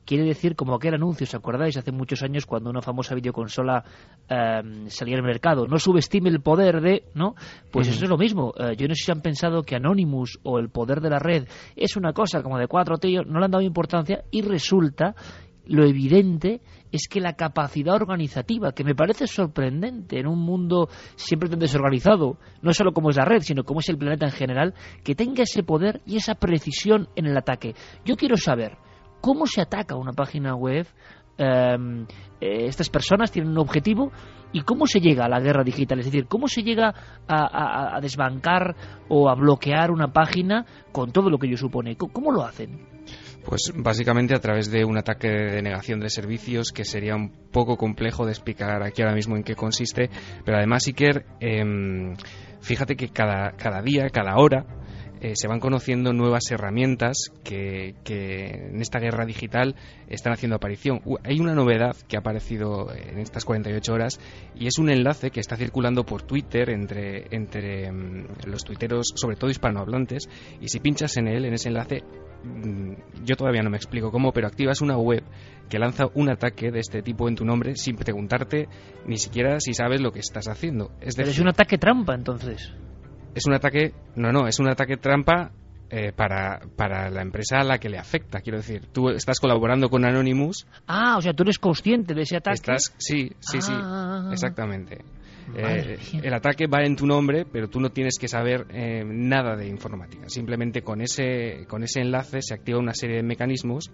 Quiere 0.05 0.25
decir, 0.25 0.55
como 0.57 0.75
aquel 0.75 0.95
anuncio, 0.95 1.23
¿os 1.23 1.33
acordáis? 1.33 1.77
Hace 1.77 1.93
muchos 1.93 2.23
años 2.23 2.45
cuando 2.45 2.69
una 2.69 2.81
famosa 2.81 3.15
videoconsola 3.15 3.85
em, 4.27 4.89
salía 4.89 5.15
al 5.15 5.23
mercado. 5.23 5.65
No 5.65 5.79
subestime 5.79 6.29
el 6.29 6.41
poder 6.41 6.81
de, 6.81 7.05
¿no? 7.13 7.35
Pues 7.71 7.87
eso 7.87 8.03
es 8.03 8.09
lo 8.09 8.17
mismo. 8.17 8.53
Eh, 8.57 8.75
yo 8.75 8.89
no 8.89 8.95
sé 8.95 9.05
si 9.05 9.11
han 9.11 9.21
pensado 9.21 9.63
que 9.63 9.77
Anonymous 9.77 10.39
o 10.43 10.59
el 10.59 10.67
poder 10.69 10.99
de 10.99 11.09
la 11.09 11.19
red 11.19 11.47
es 11.77 11.95
una 11.95 12.11
cosa 12.11 12.43
como 12.43 12.57
de 12.57 12.67
cuatro 12.67 12.97
tíos, 12.97 13.25
no 13.25 13.39
le 13.39 13.45
han 13.45 13.51
dado 13.51 13.63
importancia 13.63 14.25
y 14.29 14.41
resulta 14.41 15.15
lo 15.67 15.85
evidente 15.85 16.59
es 16.93 17.07
que 17.07 17.19
la 17.19 17.33
capacidad 17.33 17.95
organizativa, 17.95 18.71
que 18.71 18.83
me 18.83 18.93
parece 18.93 19.25
sorprendente 19.25 20.19
en 20.19 20.27
un 20.27 20.39
mundo 20.39 20.87
siempre 21.15 21.49
tan 21.49 21.57
desorganizado, 21.57 22.37
no 22.61 22.71
solo 22.71 22.93
como 22.93 23.09
es 23.09 23.17
la 23.17 23.25
red, 23.25 23.41
sino 23.41 23.63
como 23.63 23.79
es 23.79 23.89
el 23.89 23.97
planeta 23.97 24.27
en 24.27 24.31
general, 24.31 24.73
que 25.03 25.15
tenga 25.15 25.41
ese 25.41 25.63
poder 25.63 26.01
y 26.05 26.17
esa 26.17 26.35
precisión 26.35 27.09
en 27.15 27.25
el 27.25 27.35
ataque. 27.35 27.73
Yo 28.05 28.15
quiero 28.15 28.37
saber 28.37 28.77
cómo 29.21 29.47
se 29.47 29.59
ataca 29.59 29.95
una 29.95 30.13
página 30.13 30.55
web. 30.55 30.85
Em, 31.35 32.03
eh, 32.39 32.67
estas 32.67 32.91
personas 32.91 33.31
tienen 33.31 33.51
un 33.51 33.57
objetivo 33.57 34.11
y 34.51 34.61
cómo 34.61 34.85
se 34.85 34.99
llega 34.99 35.25
a 35.25 35.29
la 35.29 35.39
guerra 35.39 35.63
digital, 35.63 35.97
es 35.97 36.05
decir, 36.05 36.27
cómo 36.27 36.47
se 36.47 36.61
llega 36.61 36.93
a, 37.27 37.99
desbancar 38.01 38.75
o 39.09 39.29
a 39.29 39.33
bloquear 39.33 39.89
una 39.89 40.13
página 40.13 40.63
con 40.91 41.11
todo 41.11 41.31
lo 41.31 41.39
que 41.39 41.47
ello 41.47 41.57
supone. 41.57 41.97
¿Cómo 41.97 42.31
lo 42.31 42.43
hacen? 42.43 42.85
Pues 43.45 43.73
básicamente 43.75 44.35
a 44.35 44.39
través 44.39 44.71
de 44.71 44.85
un 44.85 44.97
ataque 44.97 45.27
de 45.27 45.51
denegación 45.55 45.99
de 45.99 46.09
servicios 46.09 46.71
que 46.71 46.85
sería 46.85 47.15
un 47.15 47.29
poco 47.51 47.77
complejo 47.77 48.25
de 48.25 48.31
explicar 48.31 48.81
aquí 48.83 49.01
ahora 49.01 49.15
mismo 49.15 49.35
en 49.35 49.43
qué 49.43 49.55
consiste, 49.55 50.09
pero 50.45 50.57
además 50.57 50.87
Iker, 50.87 51.25
eh, 51.41 51.63
fíjate 52.61 52.95
que 52.95 53.09
cada, 53.09 53.51
cada 53.51 53.81
día, 53.81 54.09
cada 54.09 54.37
hora, 54.37 54.65
eh, 55.23 55.37
se 55.37 55.47
van 55.47 55.61
conociendo 55.61 56.11
nuevas 56.11 56.51
herramientas 56.51 57.31
que, 57.45 57.95
en 58.05 58.81
esta 58.81 58.99
guerra 58.99 59.25
digital 59.25 59.73
están 60.09 60.33
haciendo 60.33 60.57
aparición. 60.57 60.99
hay 61.23 61.39
una 61.39 61.55
novedad 61.55 61.95
que 62.09 62.17
ha 62.17 62.19
aparecido 62.19 62.93
en 62.93 63.19
estas 63.19 63.45
48 63.45 63.93
horas 63.93 64.19
y 64.53 64.67
es 64.67 64.77
un 64.79 64.89
enlace 64.89 65.31
que 65.31 65.39
está 65.39 65.55
circulando 65.55 66.05
por 66.05 66.23
Twitter 66.23 66.69
entre, 66.69 67.27
entre 67.33 67.89
mm, 67.89 68.25
los 68.47 68.65
tuiteros, 68.65 69.13
sobre 69.15 69.37
todo 69.37 69.49
hispanohablantes, 69.49 70.27
y 70.59 70.67
si 70.67 70.81
pinchas 70.81 71.15
en 71.15 71.29
él, 71.29 71.45
en 71.45 71.53
ese 71.53 71.69
enlace, 71.69 72.03
mm, 72.43 73.23
yo 73.23 73.37
todavía 73.37 73.63
no 73.63 73.69
me 73.69 73.77
explico 73.77 74.11
cómo, 74.11 74.33
pero 74.33 74.47
activas 74.47 74.81
una 74.81 74.97
web 74.97 75.23
que 75.69 75.79
lanza 75.79 76.07
un 76.15 76.29
ataque 76.31 76.69
de 76.69 76.79
este 76.79 77.01
tipo 77.01 77.29
en 77.29 77.35
tu 77.35 77.45
nombre 77.45 77.77
sin 77.77 77.95
preguntarte 77.95 78.67
ni 79.07 79.15
siquiera 79.15 79.61
si 79.61 79.73
sabes 79.73 80.01
lo 80.01 80.11
que 80.11 80.19
estás 80.19 80.49
haciendo. 80.49 80.91
Es 80.99 81.17
es 81.17 81.39
un 81.39 81.47
ataque 81.47 81.77
trampa, 81.77 82.13
entonces 82.13 82.73
es 83.35 83.45
un 83.45 83.53
ataque, 83.53 83.93
no, 84.15 84.31
no, 84.31 84.47
es 84.47 84.59
un 84.59 84.67
ataque 84.67 84.97
trampa 84.97 85.51
eh, 85.89 86.11
para, 86.11 86.61
para 86.75 87.09
la 87.09 87.21
empresa 87.21 87.59
a 87.59 87.63
la 87.63 87.77
que 87.77 87.89
le 87.89 87.97
afecta. 87.97 88.41
Quiero 88.41 88.57
decir, 88.57 88.87
tú 88.91 89.09
estás 89.09 89.39
colaborando 89.39 89.89
con 89.89 90.05
Anonymous. 90.05 90.65
Ah, 90.87 91.17
o 91.17 91.21
sea, 91.21 91.33
tú 91.33 91.43
eres 91.43 91.59
consciente 91.59 92.13
de 92.13 92.23
ese 92.23 92.37
ataque. 92.37 92.55
Estás, 92.55 92.93
sí, 92.97 93.31
sí, 93.39 93.61
sí, 93.61 93.73
ah. 93.75 94.29
exactamente. 94.31 95.03
Eh, 95.55 95.99
el 96.23 96.33
ataque 96.33 96.67
va 96.67 96.83
en 96.83 96.95
tu 96.95 97.05
nombre, 97.05 97.45
pero 97.45 97.67
tú 97.67 97.79
no 97.79 97.89
tienes 97.89 98.17
que 98.17 98.27
saber 98.27 98.65
eh, 98.69 99.03
nada 99.05 99.55
de 99.55 99.67
informática. 99.67 100.29
Simplemente 100.29 100.81
con 100.81 101.01
ese, 101.01 101.65
con 101.67 101.83
ese 101.83 102.01
enlace 102.01 102.41
se 102.41 102.53
activa 102.53 102.79
una 102.79 102.93
serie 102.93 103.17
de 103.17 103.23
mecanismos 103.23 103.91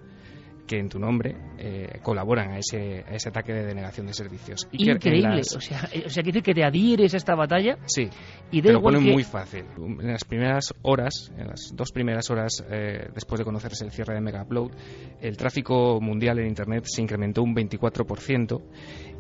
que 0.70 0.78
en 0.78 0.88
tu 0.88 1.00
nombre 1.00 1.36
eh, 1.58 2.00
colaboran 2.04 2.52
a 2.52 2.60
ese, 2.60 3.04
a 3.08 3.16
ese 3.16 3.30
ataque 3.30 3.54
de 3.54 3.66
denegación 3.66 4.06
de 4.06 4.14
servicios. 4.14 4.68
Increíble. 4.72 5.42
O 5.42 5.60
sea, 5.60 5.90
eh, 5.92 6.04
o 6.06 6.10
sea, 6.10 6.22
que 6.22 6.32
que 6.32 6.54
te 6.54 6.64
adhieres 6.64 7.16
a 7.16 7.18
esta 7.18 7.34
batalla. 7.34 7.80
Sí. 7.88 8.08
Y 8.52 8.62
te 8.62 8.72
lo 8.72 8.80
ponen 8.80 9.02
muy 9.02 9.24
fácil. 9.24 9.66
En 9.78 10.12
las 10.12 10.24
primeras 10.24 10.76
horas, 10.84 11.32
en 11.36 11.48
las 11.48 11.72
dos 11.74 11.92
primeras 11.92 12.30
horas 12.30 12.64
eh, 12.70 13.10
después 13.16 13.40
de 13.40 13.46
conocerse 13.46 13.84
el 13.84 13.92
cierre 13.92 14.14
de 14.14 14.22
Mega 14.22 14.44
Upload, 14.44 14.72
el 15.22 15.38
tráfico 15.38 16.00
mundial 16.00 16.38
en 16.38 16.48
Internet 16.48 16.84
se 16.86 17.02
incrementó 17.02 17.42
un 17.42 17.56
24% 17.56 18.62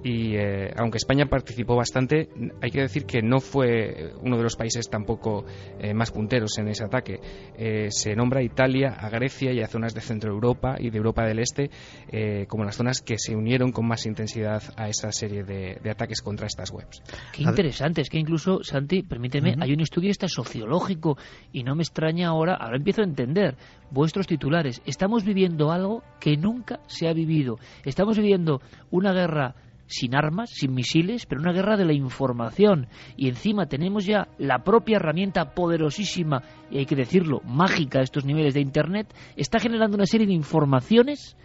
y 0.04 0.36
eh, 0.36 0.72
aunque 0.78 0.98
España 0.98 1.26
participó 1.26 1.76
bastante, 1.76 2.30
hay 2.62 2.72
que 2.72 2.82
decir 2.82 3.06
que 3.06 3.22
no 3.22 3.40
fue 3.40 4.14
uno 4.22 4.38
de 4.38 4.44
los 4.44 4.56
países 4.56 4.90
tampoco 4.90 5.46
eh, 5.80 5.94
más 5.94 6.12
punteros 6.12 6.58
en 6.58 6.70
ese 6.70 6.86
ataque. 6.86 7.20
Eh, 7.58 7.88
se 7.90 8.16
nombra 8.16 8.40
a 8.40 8.44
Italia, 8.44 8.96
a 8.98 9.10
Grecia 9.10 9.52
y 9.52 9.62
a 9.62 9.68
zonas 9.68 9.94
de 9.94 10.02
Centro 10.02 10.32
Europa 10.32 10.78
y 10.80 10.90
de 10.90 10.98
Europa 10.98 11.26
del 11.26 11.39
del 11.40 11.44
Este 11.44 11.70
eh, 12.12 12.46
como 12.48 12.64
las 12.64 12.76
zonas 12.76 13.02
que 13.02 13.18
se 13.18 13.36
unieron 13.36 13.72
con 13.72 13.88
más 13.88 14.06
intensidad 14.06 14.62
a 14.76 14.90
esa 14.90 15.12
serie 15.12 15.44
de, 15.44 15.80
ataques 15.90 16.22
contra 16.22 16.48
estas 16.48 16.72
webs. 16.72 17.02
Qué 17.34 17.44
interesante, 17.44 18.02
es 18.02 18.10
que 18.10 18.20
incluso, 18.20 18.64
Santi, 18.64 19.04
permíteme, 19.04 19.56
hay 19.60 19.74
un 19.74 19.82
estudio 19.82 20.12
este 20.12 20.28
sociológico 20.28 21.18
y 21.52 21.64
no 21.64 21.76
me 21.76 21.84
extraña 21.84 22.30
ahora, 22.30 22.56
ahora 22.56 22.78
empiezo 22.78 23.02
a 23.02 23.06
entender 23.06 23.56
vuestros 23.92 24.28
titulares. 24.28 24.82
Estamos 24.86 25.24
viviendo 25.24 25.72
algo 25.72 26.04
que 26.20 26.38
nunca 26.38 26.80
se 26.88 27.08
ha 27.08 27.14
vivido. 27.14 27.58
Estamos 27.86 28.18
viviendo 28.18 28.62
una 28.92 29.14
guerra 29.14 29.56
sin 29.90 30.16
armas, 30.16 30.52
sin 30.52 30.74
misiles, 30.74 31.26
pero 31.26 31.42
una 31.42 31.52
guerra 31.52 31.76
de 31.76 31.86
la 31.86 31.94
información. 31.94 32.88
Y 33.18 33.28
encima 33.28 33.66
tenemos 33.66 34.06
ya 34.06 34.28
la 34.38 34.64
propia 34.64 34.98
herramienta 34.98 35.54
poderosísima, 35.54 36.44
y 36.70 36.78
hay 36.78 36.86
que 36.86 36.96
decirlo, 36.96 37.42
mágica 37.44 38.00
a 38.00 38.04
estos 38.04 38.24
niveles 38.24 38.54
de 38.54 38.62
Internet, 38.62 39.14
está 39.36 39.60
generando 39.60 39.96
una 39.96 40.06
serie 40.06 40.28
de 40.28 40.34
informaciones 40.34 41.36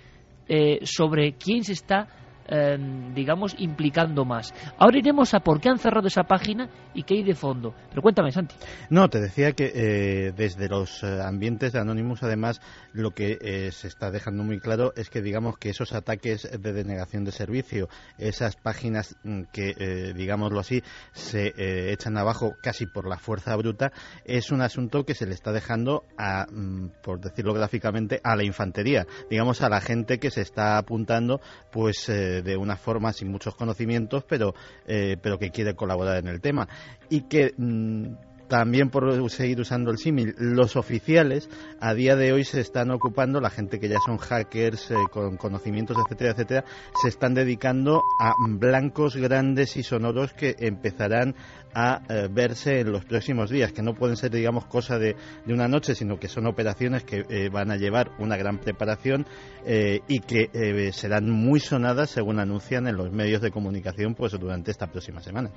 eh, 0.46 0.80
sobre 0.82 1.32
quién 1.32 1.64
se 1.64 1.72
está 1.72 2.08
Em, 2.46 3.14
digamos, 3.14 3.54
implicando 3.58 4.26
más. 4.26 4.52
Ahora 4.76 4.98
iremos 4.98 5.32
a 5.32 5.40
por 5.40 5.62
qué 5.62 5.70
han 5.70 5.78
cerrado 5.78 6.08
esa 6.08 6.24
página 6.24 6.68
y 6.92 7.02
qué 7.02 7.14
hay 7.14 7.22
de 7.22 7.34
fondo. 7.34 7.74
Pero 7.88 8.02
cuéntame, 8.02 8.32
Santi. 8.32 8.54
No, 8.90 9.08
te 9.08 9.18
decía 9.18 9.52
que 9.52 9.72
eh, 9.74 10.32
desde 10.36 10.68
los 10.68 11.02
eh, 11.02 11.22
ambientes 11.22 11.72
de 11.72 11.80
Anonymous, 11.80 12.22
además, 12.22 12.60
lo 12.92 13.12
que 13.12 13.38
eh, 13.40 13.72
se 13.72 13.88
está 13.88 14.10
dejando 14.10 14.44
muy 14.44 14.60
claro 14.60 14.92
es 14.94 15.08
que, 15.08 15.22
digamos, 15.22 15.56
que 15.56 15.70
esos 15.70 15.94
ataques 15.94 16.42
de 16.42 16.72
denegación 16.74 17.24
de 17.24 17.32
servicio, 17.32 17.88
esas 18.18 18.56
páginas 18.56 19.16
mm, 19.24 19.44
que, 19.50 20.12
digámoslo 20.14 20.60
así, 20.60 20.82
se 21.12 21.54
echan 21.92 22.18
abajo 22.18 22.56
casi 22.62 22.84
por 22.84 23.08
la 23.08 23.16
fuerza 23.16 23.56
bruta, 23.56 23.90
es 24.26 24.52
un 24.52 24.60
asunto 24.60 25.04
que 25.04 25.14
se 25.14 25.26
le 25.26 25.32
está 25.32 25.50
dejando, 25.50 26.04
a, 26.18 26.46
mm, 26.50 26.90
por 27.02 27.20
decirlo 27.20 27.54
gráficamente, 27.54 28.20
a 28.22 28.36
la 28.36 28.44
infantería, 28.44 29.06
digamos, 29.30 29.62
a 29.62 29.70
la 29.70 29.80
gente 29.80 30.18
que 30.18 30.30
se 30.30 30.42
está 30.42 30.76
apuntando, 30.76 31.40
pues 31.72 32.10
de 32.42 32.56
una 32.56 32.76
forma 32.76 33.12
sin 33.12 33.30
muchos 33.30 33.54
conocimientos, 33.54 34.24
pero, 34.24 34.54
eh, 34.86 35.16
pero 35.20 35.38
que 35.38 35.50
quiere 35.50 35.74
colaborar 35.74 36.18
en 36.18 36.28
el 36.28 36.40
tema. 36.40 36.68
Y 37.08 37.22
que 37.22 37.54
mm, 37.56 38.06
también 38.54 38.88
por 38.88 39.28
seguir 39.30 39.60
usando 39.60 39.90
el 39.90 39.98
símil, 39.98 40.36
los 40.38 40.76
oficiales 40.76 41.50
a 41.80 41.92
día 41.92 42.14
de 42.14 42.32
hoy 42.32 42.44
se 42.44 42.60
están 42.60 42.92
ocupando, 42.92 43.40
la 43.40 43.50
gente 43.50 43.80
que 43.80 43.88
ya 43.88 43.98
son 44.06 44.16
hackers 44.16 44.92
eh, 44.92 44.94
con 45.10 45.36
conocimientos, 45.36 45.96
etcétera, 45.98 46.30
etcétera, 46.30 46.64
se 47.02 47.08
están 47.08 47.34
dedicando 47.34 48.02
a 48.20 48.32
blancos 48.48 49.16
grandes 49.16 49.76
y 49.76 49.82
sonoros 49.82 50.34
que 50.34 50.54
empezarán 50.60 51.34
a 51.76 52.02
eh, 52.08 52.28
verse 52.30 52.78
en 52.78 52.92
los 52.92 53.04
próximos 53.04 53.50
días, 53.50 53.72
que 53.72 53.82
no 53.82 53.94
pueden 53.94 54.16
ser, 54.16 54.30
digamos, 54.30 54.66
cosa 54.66 55.00
de, 55.00 55.16
una 55.48 55.66
noche, 55.66 55.96
sino 55.96 56.20
que 56.20 56.28
son 56.28 56.46
operaciones 56.46 57.02
que 57.02 57.24
eh, 57.28 57.48
van 57.48 57.72
a 57.72 57.76
llevar 57.76 58.12
una 58.20 58.36
gran 58.36 58.58
preparación 58.58 59.26
y 59.66 60.20
que 60.20 60.90
serán 60.92 61.30
muy 61.30 61.58
sonadas, 61.58 62.10
según 62.10 62.38
anuncian 62.38 62.86
en 62.86 62.98
los 62.98 63.10
medios 63.10 63.40
de 63.40 63.50
comunicación, 63.50 64.14
pues 64.14 64.38
durante 64.38 64.70
esta 64.70 64.88
próxima 64.88 65.22
semana. 65.22 65.52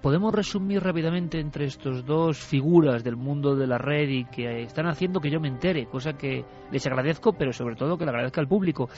¿Podemos 0.00 0.32
resumir 0.32 0.80
rápidamente 0.80 1.40
entre 1.40 1.64
estos 1.64 2.06
dos? 2.06 2.21
Figuras 2.32 3.02
del 3.02 3.16
mundo 3.16 3.56
de 3.56 3.66
la 3.66 3.78
red 3.78 4.08
y 4.08 4.24
que 4.24 4.62
están 4.62 4.86
haciendo 4.86 5.20
que 5.20 5.30
yo 5.30 5.40
me 5.40 5.48
entere, 5.48 5.86
cosa 5.86 6.12
que 6.12 6.44
les 6.70 6.86
agradezco, 6.86 7.32
pero 7.32 7.52
sobre 7.52 7.76
todo 7.76 7.96
que 7.96 8.04
le 8.04 8.10
agradezca 8.10 8.40
al 8.40 8.48
público. 8.48 8.88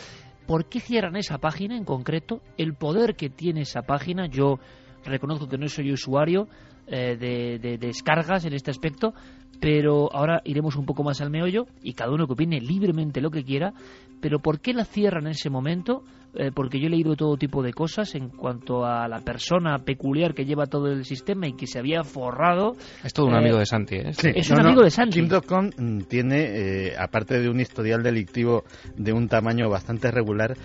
¿Por 0.47 0.67
qué 0.67 0.81
cierran 0.81 1.17
esa 1.17 1.39
página 1.39 1.77
en 1.77 1.85
concreto? 1.85 2.41
El 2.59 2.75
poder 2.75 3.17
que 3.17 3.31
tiene 3.31 3.63
esa 3.63 3.83
página, 3.83 4.27
yo 4.27 4.59
reconozco 5.05 5.49
que 5.49 5.59
no 5.59 5.69
soy 5.69 5.93
usuario 5.93 6.49
eh, 6.87 7.17
de, 7.17 7.59
de, 7.59 7.79
descargas 7.79 8.45
en 8.45 8.53
este 8.53 8.71
aspecto, 8.71 9.15
pero 9.61 10.13
ahora 10.13 10.43
iremos 10.45 10.77
un 10.77 10.85
poco 10.85 11.03
más 11.03 11.21
al 11.21 11.31
meollo 11.31 11.67
y 11.83 11.95
cada 11.95 12.13
uno 12.13 12.27
que 12.27 12.35
opine 12.35 12.61
libremente 12.61 13.23
lo 13.23 13.31
que 13.31 13.45
quiera, 13.45 13.73
pero 14.21 14.41
¿por 14.41 14.61
qué 14.61 14.75
la 14.75 14.85
cierran 14.85 15.25
en 15.25 15.33
ese 15.33 15.49
momento? 15.49 16.03
Eh, 16.37 16.51
porque 16.53 16.81
yo 16.81 16.89
he 16.89 16.91
leído 16.91 17.15
todo 17.15 17.37
tipo 17.37 17.63
de 17.63 17.73
cosas 17.73 18.15
en 18.17 18.29
cuanto 18.29 18.85
a 18.85 19.07
la 19.07 19.21
persona 19.21 19.79
peculiar 19.79 20.35
que 20.35 20.45
lleva 20.45 20.67
todo 20.67 20.89
el 20.89 21.05
sistema 21.05 21.47
y 21.47 21.53
que 21.53 21.69
se 21.69 21.79
había 21.79 22.03
forrado. 22.03 22.73
Es 23.05 23.13
todo 23.13 23.27
un 23.27 23.35
amigo 23.35 23.59
de 23.59 23.67
Santi, 23.67 23.97
¿eh? 23.97 24.11
Es 24.35 24.51
un 24.51 24.61
amigo 24.61 24.83
de 24.83 24.91
Santi. 24.91 25.21
Kim.com 25.21 25.71
mm, 25.77 26.01
tiene, 26.09 26.89
eh, 26.89 26.95
aparte 26.99 27.41
de 27.41 27.49
un 27.49 27.61
historial 27.61 28.03
delictivo 28.03 28.65
de 28.97 29.13
un 29.13 29.29
tamaño 29.29 29.71
bastante 29.71 30.11
regular, 30.11 30.57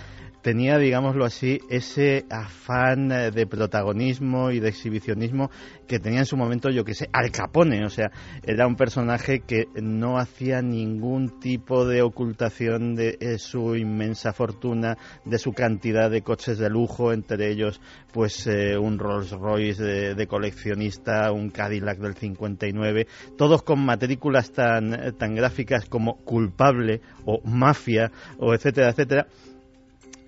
tenía, 0.41 0.77
digámoslo 0.77 1.25
así, 1.25 1.59
ese 1.69 2.25
afán 2.29 3.11
eh, 3.11 3.31
de 3.31 3.47
protagonismo 3.47 4.51
y 4.51 4.59
de 4.59 4.69
exhibicionismo 4.69 5.49
que 5.87 5.99
tenía 5.99 6.19
en 6.19 6.25
su 6.25 6.37
momento, 6.37 6.69
yo 6.69 6.83
que 6.83 6.93
sé, 6.93 7.09
Al 7.11 7.31
Capone. 7.31 7.85
O 7.85 7.89
sea, 7.89 8.11
era 8.43 8.67
un 8.67 8.75
personaje 8.75 9.41
que 9.41 9.65
no 9.81 10.17
hacía 10.17 10.61
ningún 10.61 11.39
tipo 11.39 11.85
de 11.85 12.01
ocultación 12.01 12.95
de 12.95 13.17
eh, 13.19 13.37
su 13.37 13.75
inmensa 13.75 14.33
fortuna, 14.33 14.97
de 15.25 15.37
su 15.37 15.53
cantidad 15.53 16.09
de 16.09 16.21
coches 16.21 16.57
de 16.57 16.69
lujo, 16.69 17.11
entre 17.11 17.51
ellos, 17.51 17.81
pues, 18.13 18.47
eh, 18.47 18.77
un 18.77 18.99
Rolls 18.99 19.31
Royce 19.31 19.83
de, 19.83 20.15
de, 20.15 20.27
coleccionista, 20.27 21.31
un 21.31 21.49
Cadillac 21.49 21.99
del 21.99 22.15
59, 22.15 23.07
todos 23.37 23.63
con 23.63 23.83
matrículas 23.83 24.51
tan, 24.51 25.15
tan 25.17 25.35
gráficas 25.35 25.85
como 25.85 26.17
culpable 26.17 27.01
o 27.25 27.41
mafia 27.43 28.11
o 28.37 28.53
etcétera, 28.53 28.89
etcétera 28.89 29.27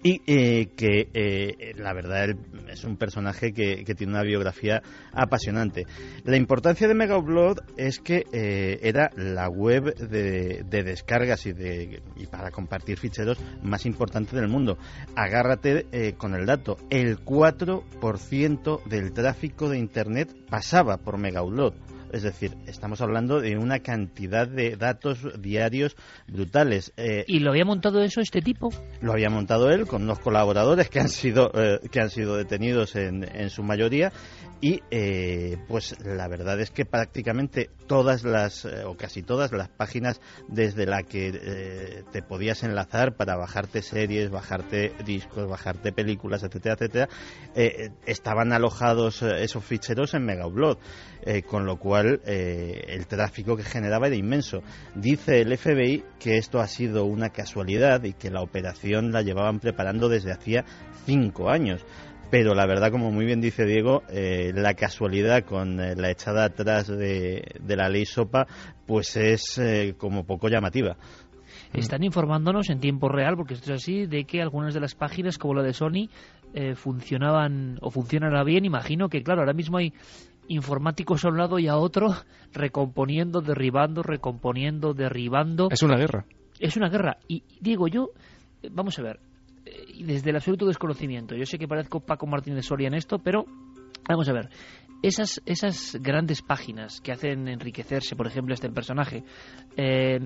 y 0.03 0.21
eh, 0.25 0.69
que 0.75 1.09
eh, 1.13 1.73
la 1.75 1.93
verdad 1.93 2.29
es 2.69 2.83
un 2.83 2.97
personaje 2.97 3.53
que, 3.53 3.83
tiene 3.95 4.13
una 4.13 4.23
biografía 4.23 4.81
apasionante. 5.11 5.85
La 6.23 6.37
importancia 6.37 6.87
de 6.87 6.93
Megaupload 6.93 7.57
es 7.77 7.99
que 7.99 8.23
eh, 8.31 8.79
era 8.81 9.11
la 9.15 9.49
web 9.49 9.93
de, 9.95 10.63
descargas 10.63 11.45
y, 11.45 11.53
de, 11.53 12.01
y 12.15 12.27
para 12.27 12.51
compartir 12.51 12.97
ficheros 12.97 13.37
más 13.61 13.85
importante 13.85 14.35
del 14.35 14.47
mundo. 14.47 14.77
Agárrate 15.15 16.15
con 16.17 16.35
el 16.35 16.45
dato, 16.45 16.77
el 16.89 17.19
4% 17.19 18.83
del 18.85 19.13
tráfico 19.13 19.69
de 19.69 19.77
Internet 19.77 20.33
pasaba 20.49 20.97
por 20.97 21.17
Megaupload. 21.17 21.90
Es 22.11 22.23
decir, 22.23 22.57
estamos 22.67 23.01
hablando 23.01 23.39
de 23.39 23.57
una 23.57 23.79
cantidad 23.79 24.47
de 24.47 24.75
datos 24.75 25.19
diarios 25.41 25.95
brutales. 26.27 26.93
Eh, 26.97 27.23
¿Y 27.27 27.39
lo 27.39 27.51
había 27.51 27.65
montado 27.65 28.01
eso 28.01 28.21
este 28.21 28.41
tipo? 28.41 28.69
Lo 29.01 29.13
había 29.13 29.29
montado 29.29 29.69
él 29.69 29.87
con 29.87 30.03
unos 30.03 30.19
colaboradores 30.19 30.89
que 30.89 30.99
han 30.99 31.09
sido, 31.09 31.51
eh, 31.53 31.79
que 31.89 32.01
han 32.01 32.09
sido 32.09 32.35
detenidos 32.35 32.95
en, 32.95 33.23
en 33.23 33.49
su 33.49 33.63
mayoría 33.63 34.11
y 34.61 34.81
eh, 34.91 35.57
pues 35.67 35.95
la 36.05 36.27
verdad 36.27 36.59
es 36.61 36.71
que 36.71 36.85
prácticamente 36.85 37.69
todas 37.87 38.23
las 38.23 38.65
o 38.65 38.95
casi 38.95 39.23
todas 39.23 39.51
las 39.51 39.69
páginas 39.69 40.21
desde 40.47 40.85
la 40.85 41.03
que 41.03 42.03
te 42.11 42.21
podías 42.21 42.63
enlazar 42.63 43.15
para 43.15 43.35
bajarte 43.35 43.81
series, 43.81 44.29
bajarte 44.29 44.93
discos, 45.03 45.49
bajarte 45.49 45.91
películas, 45.91 46.43
etcétera, 46.43 46.75
etcétera, 46.75 47.09
estaban 48.05 48.53
alojados 48.53 49.21
esos 49.23 49.65
ficheros 49.65 50.13
en 50.13 50.25
Megaupload. 50.25 50.77
Eh, 51.23 51.43
con 51.43 51.67
lo 51.67 51.77
cual 51.77 52.19
eh, 52.25 52.83
el 52.87 53.05
tráfico 53.05 53.55
que 53.55 53.63
generaba 53.63 54.07
era 54.07 54.15
inmenso. 54.15 54.63
Dice 54.95 55.41
el 55.41 55.55
FBI 55.55 56.03
que 56.19 56.37
esto 56.37 56.59
ha 56.59 56.67
sido 56.67 57.05
una 57.05 57.29
casualidad 57.29 58.03
y 58.03 58.13
que 58.13 58.31
la 58.31 58.41
operación 58.41 59.11
la 59.11 59.21
llevaban 59.21 59.59
preparando 59.59 60.09
desde 60.09 60.31
hacía 60.31 60.65
cinco 61.05 61.49
años. 61.49 61.85
Pero 62.31 62.55
la 62.55 62.65
verdad, 62.65 62.91
como 62.91 63.11
muy 63.11 63.25
bien 63.25 63.41
dice 63.41 63.65
Diego, 63.65 64.03
eh, 64.09 64.51
la 64.55 64.73
casualidad 64.73 65.43
con 65.43 65.77
la 65.77 66.09
echada 66.09 66.45
atrás 66.45 66.87
de, 66.87 67.43
la 67.67 67.89
ley 67.89 68.05
SOPA, 68.05 68.47
pues 68.87 69.17
es 69.17 69.61
como 69.97 70.25
poco 70.25 70.47
llamativa. 70.47 70.95
Están 71.73 72.03
informándonos 72.03 72.69
en 72.69 72.79
tiempo 72.79 73.09
real, 73.09 73.35
porque 73.35 73.53
esto 73.53 73.73
es 73.73 73.83
así, 73.83 74.05
de 74.05 74.23
que 74.23 74.41
algunas 74.41 74.73
de 74.73 74.79
las 74.79 74.95
páginas, 74.95 75.37
como 75.37 75.55
la 75.55 75.63
de 75.63 75.73
Sony, 75.73 76.09
funcionaban 76.75 77.77
o 77.81 77.91
funcionará 77.91 78.43
bien. 78.43 78.65
Imagino 78.65 79.09
que, 79.09 79.23
claro, 79.23 79.41
ahora 79.41 79.53
mismo 79.53 79.77
hay 79.77 79.93
informáticos 80.47 81.23
a 81.23 81.29
un 81.29 81.37
lado 81.37 81.59
y 81.59 81.67
a 81.67 81.77
otro, 81.77 82.07
recomponiendo, 82.53 83.41
derribando, 83.41 84.03
recomponiendo, 84.03 84.93
derribando. 84.93 85.69
Es 85.71 85.83
una 85.83 85.97
guerra. 85.97 86.25
Es 86.59 86.77
una 86.77 86.89
guerra. 86.89 87.17
Y 87.27 87.43
digo 87.59 87.87
yo, 87.87 88.11
vamos 88.69 88.99
a 88.99 89.01
ver, 89.01 89.19
eh, 89.19 89.30
desde 90.03 90.29
el 90.29 90.35
absoluto 90.35 90.65
desconocimiento, 90.65 91.35
yo 91.35 91.45
sé 91.45 91.57
que 91.57 91.67
parezco 91.67 91.99
Paco 91.99 92.27
Martínez 92.27 92.65
Soria 92.65 92.87
en 92.87 92.93
esto, 92.93 93.19
pero 93.19 93.45
vamos 94.07 94.27
a 94.29 94.33
ver, 94.33 94.49
esas, 95.01 95.41
esas 95.45 95.97
grandes 95.99 96.41
páginas 96.41 97.01
que 97.01 97.11
hacen 97.11 97.47
enriquecerse, 97.47 98.15
por 98.15 98.27
ejemplo, 98.27 98.53
este 98.53 98.69
personaje, 98.69 99.23
eh, 99.75 100.19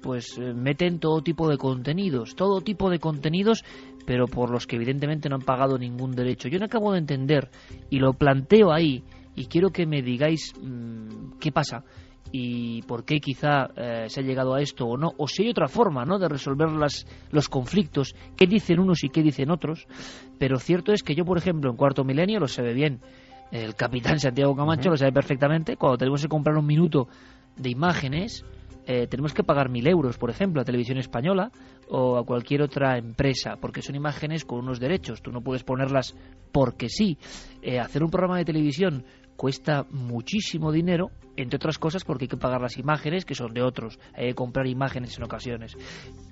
pues 0.00 0.38
eh, 0.38 0.54
meten 0.54 1.00
todo 1.00 1.22
tipo 1.22 1.48
de 1.48 1.58
contenidos, 1.58 2.36
todo 2.36 2.60
tipo 2.60 2.88
de 2.88 3.00
contenidos, 3.00 3.64
pero 4.06 4.26
por 4.26 4.50
los 4.50 4.66
que 4.66 4.76
evidentemente 4.76 5.28
no 5.28 5.36
han 5.36 5.42
pagado 5.42 5.76
ningún 5.76 6.12
derecho. 6.12 6.48
Yo 6.48 6.58
no 6.58 6.66
acabo 6.66 6.92
de 6.92 6.98
entender, 6.98 7.50
y 7.90 7.98
lo 7.98 8.12
planteo 8.12 8.72
ahí, 8.72 9.02
y 9.34 9.46
quiero 9.46 9.70
que 9.70 9.86
me 9.86 10.02
digáis 10.02 10.52
mm, 10.60 11.38
qué 11.40 11.50
pasa 11.50 11.84
y 12.32 12.82
por 12.82 13.04
qué 13.04 13.20
quizá 13.20 13.70
eh, 13.76 14.04
se 14.08 14.20
ha 14.20 14.22
llegado 14.22 14.54
a 14.54 14.60
esto 14.60 14.86
o 14.86 14.96
no, 14.96 15.12
o 15.16 15.26
si 15.26 15.42
hay 15.42 15.50
otra 15.50 15.68
forma 15.68 16.04
¿no? 16.04 16.18
de 16.18 16.28
resolver 16.28 16.70
las, 16.70 17.06
los 17.30 17.48
conflictos, 17.48 18.14
qué 18.36 18.46
dicen 18.46 18.78
unos 18.78 19.02
y 19.04 19.08
qué 19.08 19.22
dicen 19.22 19.50
otros, 19.50 19.86
pero 20.38 20.58
cierto 20.58 20.92
es 20.92 21.02
que 21.02 21.14
yo, 21.14 21.24
por 21.24 21.38
ejemplo, 21.38 21.70
en 21.70 21.76
Cuarto 21.76 22.04
Milenio 22.04 22.38
lo 22.38 22.48
sabe 22.48 22.72
bien, 22.72 23.00
el 23.50 23.74
capitán 23.74 24.20
Santiago 24.20 24.54
Camacho 24.54 24.90
lo 24.90 24.96
sabe 24.96 25.12
perfectamente, 25.12 25.76
cuando 25.76 25.98
tenemos 25.98 26.22
que 26.22 26.28
comprar 26.28 26.56
un 26.56 26.66
minuto 26.66 27.08
de 27.56 27.70
imágenes, 27.70 28.44
eh, 28.86 29.06
tenemos 29.06 29.34
que 29.34 29.44
pagar 29.44 29.68
mil 29.68 29.86
euros, 29.86 30.18
por 30.18 30.30
ejemplo, 30.30 30.60
a 30.60 30.64
Televisión 30.64 30.98
Española 30.98 31.52
o 31.88 32.16
a 32.16 32.24
cualquier 32.24 32.62
otra 32.62 32.98
empresa, 32.98 33.56
porque 33.60 33.82
son 33.82 33.94
imágenes 33.94 34.44
con 34.44 34.60
unos 34.60 34.80
derechos. 34.80 35.22
Tú 35.22 35.30
no 35.30 35.42
puedes 35.42 35.64
ponerlas 35.64 36.16
porque 36.50 36.88
sí. 36.88 37.18
Eh, 37.62 37.78
hacer 37.78 38.02
un 38.02 38.10
programa 38.10 38.38
de 38.38 38.44
televisión 38.44 39.04
cuesta 39.40 39.86
muchísimo 39.88 40.70
dinero, 40.70 41.12
entre 41.34 41.56
otras 41.56 41.78
cosas 41.78 42.04
porque 42.04 42.24
hay 42.24 42.28
que 42.28 42.36
pagar 42.36 42.60
las 42.60 42.76
imágenes 42.76 43.24
que 43.24 43.34
son 43.34 43.54
de 43.54 43.62
otros, 43.62 43.98
hay 44.12 44.28
que 44.28 44.34
comprar 44.34 44.66
imágenes 44.66 45.16
en 45.16 45.24
ocasiones. 45.24 45.78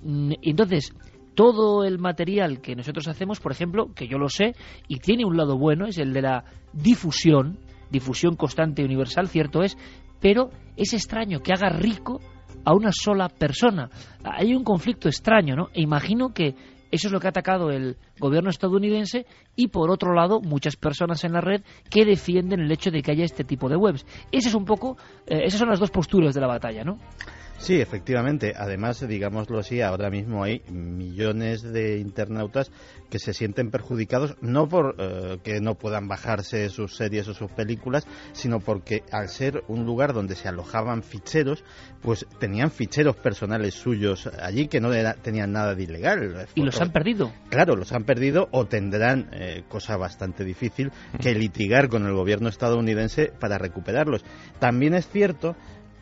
Mm, 0.03 0.33
entonces, 0.43 0.93
todo 1.35 1.85
el 1.85 1.99
material 1.99 2.61
que 2.61 2.77
nosotros 2.77 3.09
hacemos, 3.09 3.41
por 3.41 3.51
ejemplo, 3.51 3.95
que 3.95 4.09
yo 4.09 4.19
lo 4.19 4.29
sé, 4.29 4.55
y 4.89 4.99
tiene 4.99 5.25
un 5.25 5.39
lado 5.39 5.57
bueno, 5.57 5.87
es 5.87 5.97
el 5.97 6.13
de 6.13 6.21
la 6.21 6.45
difusión, 6.75 7.59
difusión 7.91 8.37
constante 8.37 8.83
y 8.83 8.85
universal, 8.85 9.29
cierto 9.29 9.63
es, 9.63 9.79
pero 10.21 10.51
es 10.77 10.93
extraño 10.93 11.41
que 11.41 11.55
haga 11.55 11.71
rico 11.71 12.21
a 12.67 12.75
una 12.75 12.91
sola 12.93 13.31
persona. 13.31 13.89
Hay 14.23 14.55
un 14.55 14.65
conflicto 14.65 15.09
extraño, 15.09 15.57
¿no? 15.57 15.69
E 15.73 15.81
imagino 15.81 16.35
que 16.35 16.55
eso 16.91 17.09
es 17.09 17.13
lo 17.13 17.21
que 17.21 17.27
ha 17.27 17.31
atacado 17.31 17.71
el 17.71 17.97
gobierno 18.19 18.51
estadounidense 18.51 19.27
y, 19.57 19.69
por 19.69 19.91
otro 19.91 20.15
lado, 20.15 20.41
muchas 20.41 20.77
personas 20.77 21.25
en 21.25 21.33
la 21.33 21.41
red 21.41 21.63
que 21.91 22.05
defienden 22.05 22.61
el 22.61 22.73
hecho 22.73 22.91
de 22.91 23.03
que 23.03 23.11
haya 23.11 23.25
este 23.25 23.45
tipo 23.45 23.69
de 23.69 23.77
webs. 23.77 24.07
Ese 24.33 24.49
es 24.49 24.55
un 24.55 24.65
poco, 24.65 24.97
eh, 25.27 25.43
esas 25.45 25.61
son 25.61 25.69
las 25.69 25.81
dos 25.81 25.91
posturas 25.91 26.35
de 26.35 26.41
la 26.41 26.47
batalla, 26.47 26.85
¿no? 26.85 26.99
Sí, 27.59 27.81
efectivamente. 27.81 28.55
Además, 28.57 29.07
digámoslo 29.07 29.59
así, 29.59 29.83
ahora 29.83 30.11
mismo 30.11 30.45
hay 30.45 30.63
millones 30.71 31.63
de 31.63 31.99
internautas 31.99 32.71
que 33.11 33.19
se 33.19 33.33
sienten 33.33 33.71
perjudicados 33.71 34.37
no 34.41 34.69
por 34.69 34.95
eh, 34.99 35.39
que 35.43 35.61
no 35.61 35.75
puedan 35.75 36.09
bajarse 36.09 36.69
sus 36.69 36.97
series 36.97 37.27
o 37.29 37.35
sus 37.35 37.51
películas, 37.51 38.07
sino 38.33 38.61
porque 38.61 39.03
al 39.11 39.29
ser 39.29 39.65
un 39.67 39.85
lugar 39.85 40.13
donde 40.13 40.37
se 40.37 40.49
alojaban 40.49 41.03
ficheros, 41.03 41.65
pues 42.01 42.27
tenían 42.39 42.71
ficheros 42.71 43.17
personales 43.17 43.75
suyos 43.75 44.29
allí 44.41 44.69
que 44.69 44.81
no 44.81 44.91
tenían 45.23 45.53
nada 45.53 45.75
de 45.75 45.83
ilegal. 45.83 46.47
¿Y 46.55 46.63
los 46.63 46.81
han 46.81 46.93
perdido? 46.93 47.33
Claro, 47.49 47.75
los 47.75 47.93
han 47.93 48.05
perdido 48.05 48.49
o 48.53 48.67
tendrán, 48.67 49.31
eh, 49.33 49.65
cosa 49.69 49.97
bastante 49.97 50.45
difícil, 50.45 50.93
que 51.21 51.35
litigar 51.35 51.89
con 51.89 52.07
el 52.07 52.13
gobierno 52.13 52.49
estadounidense 52.49 53.33
para 53.39 53.59
recuperarlos. 53.59 54.25
También 54.61 54.95
es 54.95 55.09
cierto 55.09 55.57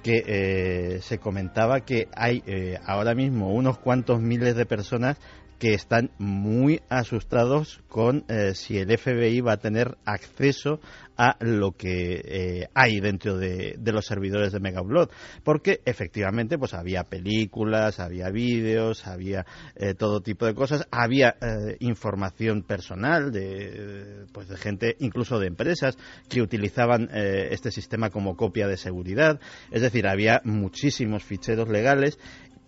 que 0.07 0.23
eh, 0.25 1.01
se 1.03 1.19
comentaba 1.19 1.81
que 1.81 2.07
hay 2.15 2.41
eh, 2.47 2.79
ahora 2.87 3.17
mismo 3.17 3.53
unos 3.53 3.77
cuantos 3.79 4.21
miles 4.21 4.55
de 4.55 4.65
personas 4.65 5.17
que 5.59 5.75
están 5.75 6.13
muy 6.17 6.81
asustados 6.89 7.81
con 7.89 8.25
eh, 8.29 8.53
si 8.55 8.79
el 8.79 8.97
FBI 8.97 9.41
va 9.41 9.55
a 9.55 9.57
tener 9.57 9.99
acceso 10.05 10.79
a 11.17 11.37
lo 11.41 11.73
que 11.73 12.21
eh, 12.25 12.69
hay 12.75 13.01
dentro 13.01 13.37
de, 13.37 13.79
los 13.85 14.07
servidores 14.07 14.53
de 14.53 14.61
Megaupload. 14.61 15.11
Porque 15.45 15.81
efectivamente 15.85 16.59
pues 16.59 16.75
había 16.75 17.05
películas 17.05 18.01
había 18.01 18.31
vídeos 18.31 19.07
había 19.07 19.47
eh, 19.75 19.95
todo 19.95 20.21
tipo 20.21 20.47
de 20.47 20.55
cosas. 20.55 20.87
Había 20.91 21.37
información 21.81 22.63
personal 22.63 23.33
de 23.33 24.27
pues 24.33 24.49
de 24.49 24.57
gente 24.57 24.97
incluso 25.01 25.39
de 25.39 25.49
empresas 25.49 25.97
que 26.29 26.43
utilizaban 26.43 27.09
este 27.13 27.71
sistema 27.71 28.11
como 28.11 28.37
copia 28.37 28.67
de 28.67 28.77
seguridad. 28.77 29.41
Es 29.71 29.83
decir 29.83 30.07
había 30.07 30.41
muchísimos 30.45 31.25
ficheros 31.25 31.69
legales 31.69 32.19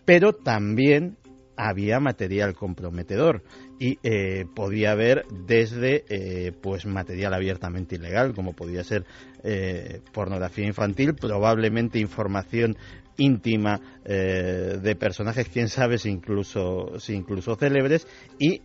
pero 0.09 0.33
también 0.33 1.19
había 1.59 1.99
material 1.99 2.55
comprometedor 2.55 3.43
y 3.81 3.99
eh, 4.05 4.47
podía 4.55 4.93
haber 4.93 5.25
desde 5.47 6.05
eh, 6.09 6.53
pues 6.53 6.87
material 6.87 7.35
abiertamente 7.35 7.97
ilegal 7.97 8.33
como 8.33 8.53
podía 8.53 8.85
ser 8.85 9.05
eh, 9.43 10.01
pornografía 10.13 10.67
infantil 10.67 11.15
probablemente 11.15 11.99
información 11.99 12.77
íntima 13.21 13.81
de 14.05 14.97
personajes, 14.97 15.49
quién 15.49 15.69
sabe 15.69 15.99
si 15.99 16.09
incluso, 16.09 17.01
si 17.01 17.15
incluso 17.15 17.57
célebres, 17.57 18.07
y 18.39 18.63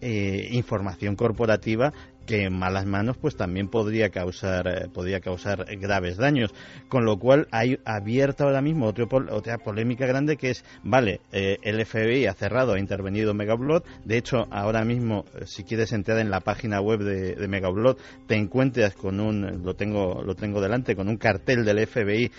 información 0.55 1.15
corporativa 1.15 1.91
que 2.25 2.43
en 2.43 2.53
malas 2.53 2.85
manos 2.85 3.17
pues 3.17 3.35
también 3.35 3.67
podría 3.67 4.09
causar 4.09 4.67
eh, 4.67 4.87
podría 4.93 5.19
causar 5.19 5.65
graves 5.77 6.17
daños. 6.17 6.53
Con 6.89 7.05
lo 7.05 7.17
cual 7.17 7.47
hay 7.51 7.79
abierta 7.85 8.43
ahora 8.43 8.61
mismo 8.61 8.87
otra 8.87 9.57
polémica 9.57 10.05
grande 10.05 10.37
que 10.37 10.51
es 10.51 10.65
vale 10.83 11.21
el 11.31 11.85
FBI 11.85 12.25
ha 12.25 12.33
cerrado 12.33 12.73
ha 12.73 12.79
intervenido 12.79 13.33
Megaupload 13.33 13.83
de 14.05 14.17
hecho 14.17 14.47
ahora 14.51 14.83
mismo 14.83 15.25
si 15.45 15.63
quieres 15.63 15.91
entrar 15.93 16.19
en 16.19 16.29
la 16.29 16.41
página 16.41 16.81
web 16.81 16.99
de, 16.99 17.35
de 17.35 18.03
te 18.27 18.35
encuentras 18.35 18.93
con 18.93 19.19
un 19.19 19.63
lo 19.63 19.75
tengo 19.75 20.21
lo 20.23 20.35
tengo 20.35 20.61
delante 20.61 20.95
con 20.95 21.07
un 21.07 21.17
cartel 21.17 21.65
del 21.65 21.85
FBI 21.87 22.31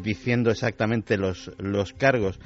diciendo 0.00 0.50
exactamente 0.50 1.16
los 1.16 1.50
los, 1.58 1.92
cargos 1.92 2.38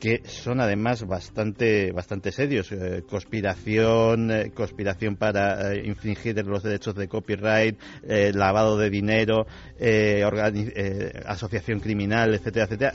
que 0.00 0.22
son 0.24 0.60
además 0.60 1.06
bastante 1.06 1.92
bastante 1.92 2.32
serios. 2.32 2.72
Eh, 2.72 3.04
conspiración 3.08 4.30
eh, 4.30 4.50
conspiración 4.52 5.16
para 5.16 5.74
eh, 5.74 5.86
infringir 5.86 6.34
los 6.44 6.62
derechos 6.62 6.94
de 6.94 7.06
copyright 7.06 7.78
lavado 8.34 8.78
de 8.78 8.88
dinero 8.88 9.46
asociación 11.26 11.80
criminal 11.80 12.34
etcétera 12.34 12.64
etcétera. 12.64 12.92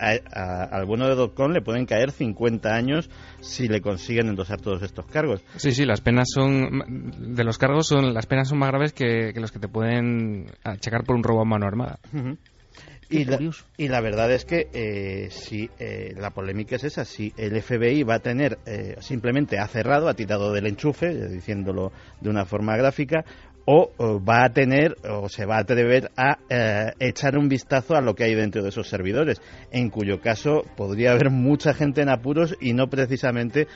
Al 0.71 0.85
bueno 0.85 1.07
de 1.07 1.15
Dotcom 1.15 1.51
le 1.51 1.61
pueden 1.61 1.85
caer 1.85 2.11
50 2.11 2.73
años 2.73 3.09
si 3.39 3.67
le 3.67 3.81
consiguen 3.81 4.27
endosar 4.27 4.59
todos 4.59 4.81
estos 4.81 5.05
cargos. 5.05 5.41
Sí 5.57 5.71
sí 5.71 5.85
las 5.85 6.01
penas 6.01 6.27
son 6.33 7.35
de 7.35 7.43
los 7.43 7.57
cargos 7.57 7.87
son 7.87 8.13
las 8.13 8.25
penas 8.25 8.49
son 8.49 8.57
más 8.59 8.69
graves 8.69 8.93
que, 8.93 9.31
los 9.35 9.51
que 9.51 9.59
te 9.59 9.67
pueden 9.67 10.47
achacar 10.63 11.03
por 11.03 11.15
un 11.15 11.23
robo 11.23 11.41
a 11.41 11.45
mano 11.45 11.67
armada 11.67 11.99
y 13.09 13.25
la, 13.25 13.39
y 13.77 13.87
la, 13.87 14.01
verdad 14.01 14.31
es 14.31 14.45
que 14.45 14.67
eh, 14.73 15.29
si 15.29 15.69
eh, 15.79 16.13
la 16.17 16.31
polémica 16.31 16.75
es 16.75 16.83
esa, 16.83 17.05
si 17.05 17.33
el 17.37 17.61
FBI 17.61 18.03
va 18.03 18.15
a 18.15 18.19
tener, 18.19 18.57
eh, 18.65 18.95
simplemente 18.99 19.59
ha 19.59 19.67
cerrado, 19.67 20.07
ha 20.09 20.13
tirado 20.13 20.51
del 20.53 20.67
enchufe, 20.67 21.13
diciéndolo 21.29 21.91
de 22.21 22.29
una 22.29 22.45
forma 22.45 22.75
gráfica, 22.77 23.23
o, 23.67 23.91
va 24.23 24.45
a 24.45 24.49
tener 24.53 24.95
o 25.09 25.27
se 25.27 25.45
va 25.45 25.57
a 25.57 25.61
atrever 25.61 26.11
a 26.15 26.37
echar 26.99 27.35
un 27.35 27.49
vistazo 27.49 27.95
a 27.95 28.01
lo 28.01 28.13
que 28.13 28.23
hay 28.23 28.35
dentro 28.35 28.61
de 28.61 28.69
esos 28.69 28.87
servidores, 28.87 29.41
en 29.71 29.89
cuyo 29.89 30.21
caso 30.21 30.63
podría 30.77 31.13
haber 31.13 31.31
mucha 31.31 31.73
gente 31.73 32.03
en 32.03 32.09
apuros 32.09 32.55
y 32.61 32.73
no 32.73 32.89
precisamente 32.89 33.67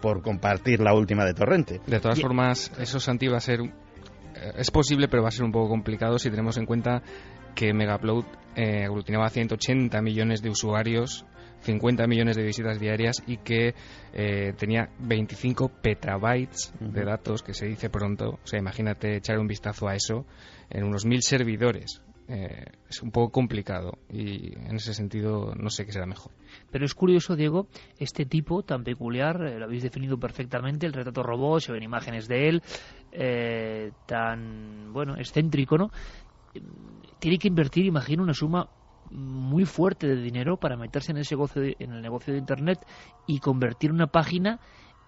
por 0.00 0.22
compartir 0.22 0.80
la 0.80 0.94
última 0.94 1.26
de 1.26 1.34
Torrente. 1.34 1.78
De 1.86 2.00
todas 2.00 2.18
formas, 2.22 2.72
eso 2.80 3.00
Santi 3.00 3.28
va 3.28 3.36
a 3.36 3.40
ser 3.40 3.60
es 4.56 4.70
posible, 4.70 5.08
pero 5.08 5.22
va 5.22 5.28
a 5.28 5.32
ser 5.32 5.44
un 5.44 5.52
poco 5.52 5.68
complicado 5.68 6.18
si 6.18 6.30
tenemos 6.30 6.56
en 6.58 6.66
cuenta 6.66 7.02
que 7.58 7.74
Megaupload 7.74 8.24
eh, 8.54 8.84
aglutinaba 8.84 9.28
180 9.28 10.00
millones 10.00 10.42
de 10.42 10.48
usuarios, 10.48 11.26
50 11.62 12.06
millones 12.06 12.36
de 12.36 12.44
visitas 12.44 12.78
diarias 12.78 13.20
y 13.26 13.38
que 13.38 13.74
eh, 14.12 14.52
tenía 14.56 14.90
25 15.00 15.68
petabytes 15.82 16.72
de 16.78 17.04
datos, 17.04 17.42
que 17.42 17.54
se 17.54 17.66
dice 17.66 17.90
pronto. 17.90 18.38
O 18.44 18.46
sea, 18.46 18.60
imagínate 18.60 19.16
echar 19.16 19.40
un 19.40 19.48
vistazo 19.48 19.88
a 19.88 19.96
eso 19.96 20.24
en 20.70 20.84
unos 20.84 21.04
mil 21.04 21.20
servidores. 21.20 22.00
Eh, 22.28 22.66
es 22.88 23.02
un 23.02 23.10
poco 23.10 23.32
complicado 23.32 23.98
y 24.08 24.52
en 24.54 24.76
ese 24.76 24.94
sentido 24.94 25.54
no 25.56 25.70
sé 25.70 25.84
qué 25.84 25.90
será 25.90 26.06
mejor. 26.06 26.30
Pero 26.70 26.84
es 26.84 26.94
curioso, 26.94 27.34
Diego, 27.34 27.66
este 27.98 28.24
tipo 28.24 28.62
tan 28.62 28.84
peculiar, 28.84 29.40
lo 29.40 29.64
habéis 29.64 29.82
definido 29.82 30.16
perfectamente, 30.20 30.86
el 30.86 30.92
retrato 30.92 31.24
robot, 31.24 31.60
se 31.60 31.72
ven 31.72 31.82
imágenes 31.82 32.28
de 32.28 32.48
él, 32.50 32.62
tan, 34.06 34.92
bueno, 34.92 35.16
excéntrico, 35.16 35.78
¿no? 35.78 35.90
Tiene 37.18 37.38
que 37.38 37.48
invertir, 37.48 37.86
imagino, 37.86 38.22
una 38.22 38.34
suma 38.34 38.68
muy 39.10 39.64
fuerte 39.64 40.06
de 40.06 40.16
dinero 40.16 40.58
para 40.58 40.76
meterse 40.76 41.12
en 41.12 41.18
ese 41.18 41.34
negocio 41.34 41.62
en 41.62 41.92
el 41.92 42.02
negocio 42.02 42.32
de 42.32 42.38
Internet 42.38 42.78
y 43.26 43.40
convertir 43.40 43.90
una 43.90 44.06
página 44.06 44.60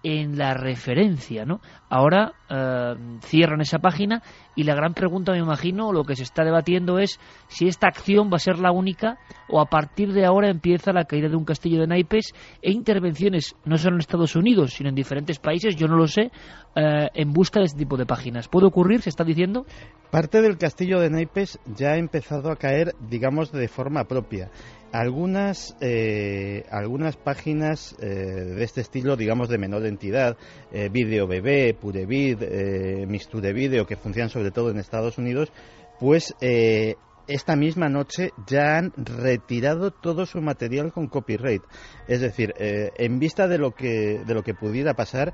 en 0.03 0.39
la 0.39 0.55
referencia, 0.55 1.45
¿no? 1.45 1.61
Ahora 1.91 2.33
eh, 2.49 2.95
cierran 3.23 3.61
esa 3.61 3.81
página 3.81 4.23
y 4.57 4.65
la 4.65 4.75
gran 4.75 4.95
pregunta, 4.95 5.33
me 5.33 5.39
imagino, 5.39 5.93
lo 5.93 6.05
que 6.05 6.17
se 6.17 6.23
está 6.23 6.43
debatiendo 6.43 6.99
es 6.99 7.21
si 7.49 7.67
esta 7.67 7.89
acción 7.89 8.31
va 8.31 8.37
a 8.37 8.39
ser 8.39 8.59
la 8.59 8.73
única 8.73 9.19
o 9.49 9.61
a 9.61 9.67
partir 9.67 10.13
de 10.13 10.25
ahora 10.25 10.49
empieza 10.49 10.93
la 10.93 11.05
caída 11.05 11.29
de 11.29 11.37
un 11.37 11.45
castillo 11.45 11.81
de 11.81 11.87
naipes 11.87 12.33
e 12.63 12.73
intervenciones 12.73 13.57
no 13.65 13.77
solo 13.77 13.97
en 13.97 14.01
Estados 14.01 14.37
Unidos, 14.37 14.73
sino 14.73 14.89
en 14.89 14.95
diferentes 14.95 15.39
países, 15.39 15.77
yo 15.77 15.87
no 15.87 15.97
lo 15.97 16.07
sé, 16.07 16.31
eh, 16.75 17.09
en 17.15 17.33
busca 17.33 17.61
de 17.61 17.67
este 17.67 17.79
tipo 17.79 17.97
de 17.97 18.07
páginas. 18.07 18.49
¿Puede 18.49 18.67
ocurrir, 18.67 19.03
se 19.03 19.11
está 19.11 19.25
diciendo? 19.25 19.67
Parte 20.11 20.43
del 20.43 20.59
castillo 20.59 20.99
de 20.99 21.09
naipes 21.09 21.61
ya 21.77 21.93
ha 21.93 21.97
empezado 21.97 22.51
a 22.51 22.57
caer, 22.57 22.97
digamos, 23.09 23.53
de 23.53 23.69
forma 23.69 24.09
propia. 24.09 24.51
Algunas, 24.91 25.77
eh, 25.81 26.65
algunas 26.69 27.17
páginas 27.17 27.95
eh, 28.01 28.07
de 28.07 28.65
este 28.65 28.81
estilo, 28.81 29.17
digamos 29.17 29.49
de 29.49 29.59
menor 29.59 29.87
entidad, 29.87 30.37
eh, 30.73 30.89
Video 30.91 31.29
Bebé, 31.29 31.75
Purevid, 31.75 32.43
eh, 32.43 33.07
Misture 33.07 33.53
Video, 33.53 33.87
que 33.87 33.95
funcionan 33.95 34.31
sobre 34.31 34.51
todo 34.51 34.73
en 34.73 34.79
Estados 34.79 35.17
Unidos, 35.17 35.53
pues 36.01 36.35
eh, 36.41 36.97
esta 37.35 37.57
misma 37.57 37.89
noche 37.89 38.33
ya 38.47 38.77
han 38.79 38.93
retirado 38.97 39.91
todo 39.91 40.27
su 40.27 40.41
material 40.41 40.93
con 40.93 41.09
copyright. 41.09 41.63
Es 42.09 42.21
decir, 42.21 42.55
en 42.59 43.19
vista 43.19 43.49
de 43.49 43.59
lo 43.59 43.73
que, 43.73 44.21
de 44.27 44.35
lo 44.35 44.43
que 44.43 44.55
pudiera 44.55 44.95
pasar, 44.95 45.33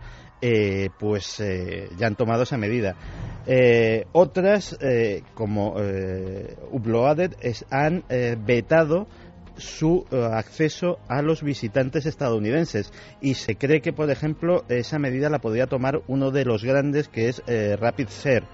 pues 0.98 1.42
ya 1.96 2.06
han 2.06 2.16
tomado 2.16 2.42
esa 2.42 2.58
medida. 2.58 2.96
otras, 4.12 4.78
como 5.34 5.76
Uploaded, 6.70 7.32
han 7.70 8.04
vetado 8.44 9.06
su 9.56 10.06
eh, 10.10 10.28
acceso 10.32 10.98
a 11.08 11.22
los 11.22 11.42
visitantes 11.42 12.06
estadounidenses. 12.06 12.92
Y 13.20 13.34
se 13.34 13.56
cree 13.56 13.80
que, 13.80 13.92
por 13.92 14.10
ejemplo, 14.10 14.64
esa 14.68 14.98
medida 14.98 15.30
la 15.30 15.40
podría 15.40 15.66
tomar 15.66 16.02
uno 16.06 16.30
de 16.30 16.44
los 16.44 16.64
grandes, 16.64 17.08
que 17.08 17.28
es 17.28 17.42
eh, 17.46 17.76
Rapid 17.76 18.08
Share. 18.08 18.44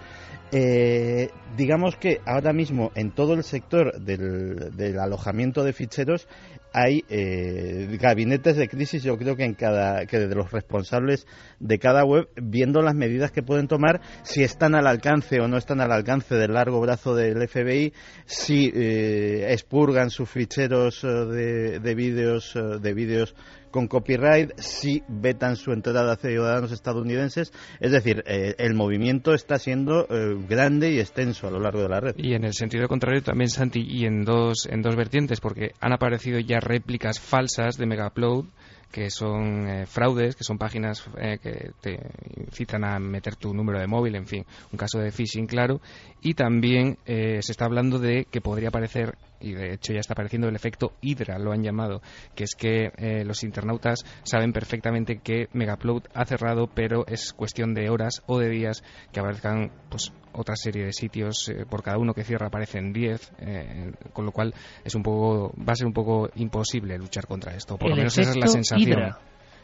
Eh, 0.54 1.30
digamos 1.56 1.96
que 1.96 2.20
ahora 2.26 2.52
mismo 2.52 2.92
en 2.94 3.10
todo 3.10 3.32
el 3.32 3.42
sector 3.42 3.98
del, 4.02 4.98
alojamiento 4.98 5.64
de 5.64 5.72
ficheros 5.72 6.28
hay 6.74 7.04
eh, 7.08 7.96
gabinetes 7.98 8.58
de 8.58 8.68
crisis, 8.68 9.02
yo 9.02 9.16
creo 9.16 9.34
que 9.34 9.44
en 9.44 9.54
cada 9.54 10.04
que 10.04 10.18
de 10.18 10.34
los 10.34 10.52
responsables 10.52 11.26
de 11.58 11.78
cada 11.78 12.04
web, 12.04 12.28
viendo 12.36 12.82
las 12.82 12.94
medidas 12.94 13.30
que 13.30 13.42
pueden 13.42 13.66
tomar, 13.66 14.02
si 14.24 14.42
están 14.42 14.74
al 14.74 14.86
alcance 14.86 15.40
o 15.40 15.48
no 15.48 15.56
están 15.56 15.80
al 15.80 15.90
alcance 15.90 16.34
del 16.34 16.52
largo 16.52 16.80
brazo 16.80 17.14
del 17.14 17.48
FBI, 17.48 17.94
si 18.26 18.70
eh, 18.74 19.52
expurgan 19.52 20.10
sus 20.10 20.28
ficheros 20.28 21.00
de, 21.00 21.78
de 21.80 21.94
vídeos 21.94 22.54
de 22.54 22.92
vídeos 22.92 23.34
con 23.72 23.88
copyright 23.88 24.52
si 24.58 25.02
vetan 25.08 25.56
su 25.56 25.72
entrada 25.72 26.12
hacia 26.12 26.30
ciudadanos 26.30 26.70
estadounidenses. 26.70 27.52
Es 27.80 27.90
decir, 27.90 28.22
eh, 28.26 28.54
el 28.58 28.74
movimiento 28.74 29.34
está 29.34 29.58
siendo 29.58 30.06
eh, 30.08 30.36
grande 30.48 30.92
y 30.92 31.00
extenso 31.00 31.48
a 31.48 31.50
lo 31.50 31.58
largo 31.58 31.82
de 31.82 31.88
la 31.88 31.98
red. 31.98 32.14
Y 32.16 32.34
en 32.34 32.44
el 32.44 32.52
sentido 32.52 32.86
contrario 32.86 33.22
también, 33.22 33.48
Santi, 33.48 33.80
y 33.80 34.04
en 34.04 34.24
dos, 34.24 34.68
en 34.70 34.82
dos 34.82 34.94
vertientes, 34.94 35.40
porque 35.40 35.72
han 35.80 35.92
aparecido 35.92 36.38
ya 36.38 36.60
réplicas 36.60 37.18
falsas 37.18 37.76
de 37.76 37.86
Megaupload 37.86 38.44
que 38.92 39.08
son 39.08 39.66
eh, 39.66 39.86
fraudes, 39.86 40.36
que 40.36 40.44
son 40.44 40.58
páginas 40.58 41.02
que 41.42 41.70
te 41.80 41.98
incitan 42.36 42.84
a 42.84 42.98
meter 42.98 43.36
tu 43.36 43.54
número 43.54 43.80
de 43.80 43.86
móvil, 43.86 44.16
en 44.16 44.26
fin, 44.26 44.44
un 44.70 44.76
caso 44.76 44.98
de 44.98 45.10
phishing 45.10 45.46
claro. 45.46 45.80
Y 46.20 46.34
también 46.34 46.98
se 47.06 47.38
está 47.38 47.64
hablando 47.64 47.98
de 47.98 48.26
que 48.30 48.42
podría 48.42 48.68
aparecer 48.68 49.16
y 49.42 49.52
de 49.52 49.74
hecho 49.74 49.92
ya 49.92 50.00
está 50.00 50.14
apareciendo 50.14 50.48
el 50.48 50.56
efecto 50.56 50.92
Hydra, 51.00 51.38
lo 51.38 51.52
han 51.52 51.62
llamado, 51.62 52.00
que 52.34 52.44
es 52.44 52.54
que 52.56 52.92
eh, 52.96 53.24
los 53.24 53.42
internautas 53.42 54.04
saben 54.22 54.52
perfectamente 54.52 55.18
que 55.18 55.48
Megaupload 55.52 56.04
ha 56.14 56.24
cerrado, 56.24 56.68
pero 56.72 57.06
es 57.06 57.32
cuestión 57.32 57.74
de 57.74 57.90
horas 57.90 58.22
o 58.26 58.38
de 58.38 58.48
días 58.48 58.82
que 59.12 59.20
aparezcan 59.20 59.72
pues 59.90 60.12
otra 60.32 60.56
serie 60.56 60.84
de 60.86 60.92
sitios, 60.92 61.48
eh, 61.48 61.66
por 61.68 61.82
cada 61.82 61.98
uno 61.98 62.14
que 62.14 62.24
cierra 62.24 62.46
aparecen 62.46 62.92
10, 62.92 63.32
eh, 63.40 63.92
con 64.12 64.24
lo 64.24 64.32
cual 64.32 64.54
es 64.84 64.94
un 64.94 65.02
poco, 65.02 65.52
va 65.58 65.72
a 65.72 65.76
ser 65.76 65.86
un 65.86 65.92
poco 65.92 66.30
imposible 66.36 66.96
luchar 66.96 67.26
contra 67.26 67.54
esto, 67.54 67.76
por 67.76 67.90
lo 67.90 67.96
menos 67.96 68.16
esa 68.16 68.30
es 68.30 68.36
la 68.36 68.46
sensación. 68.46 69.14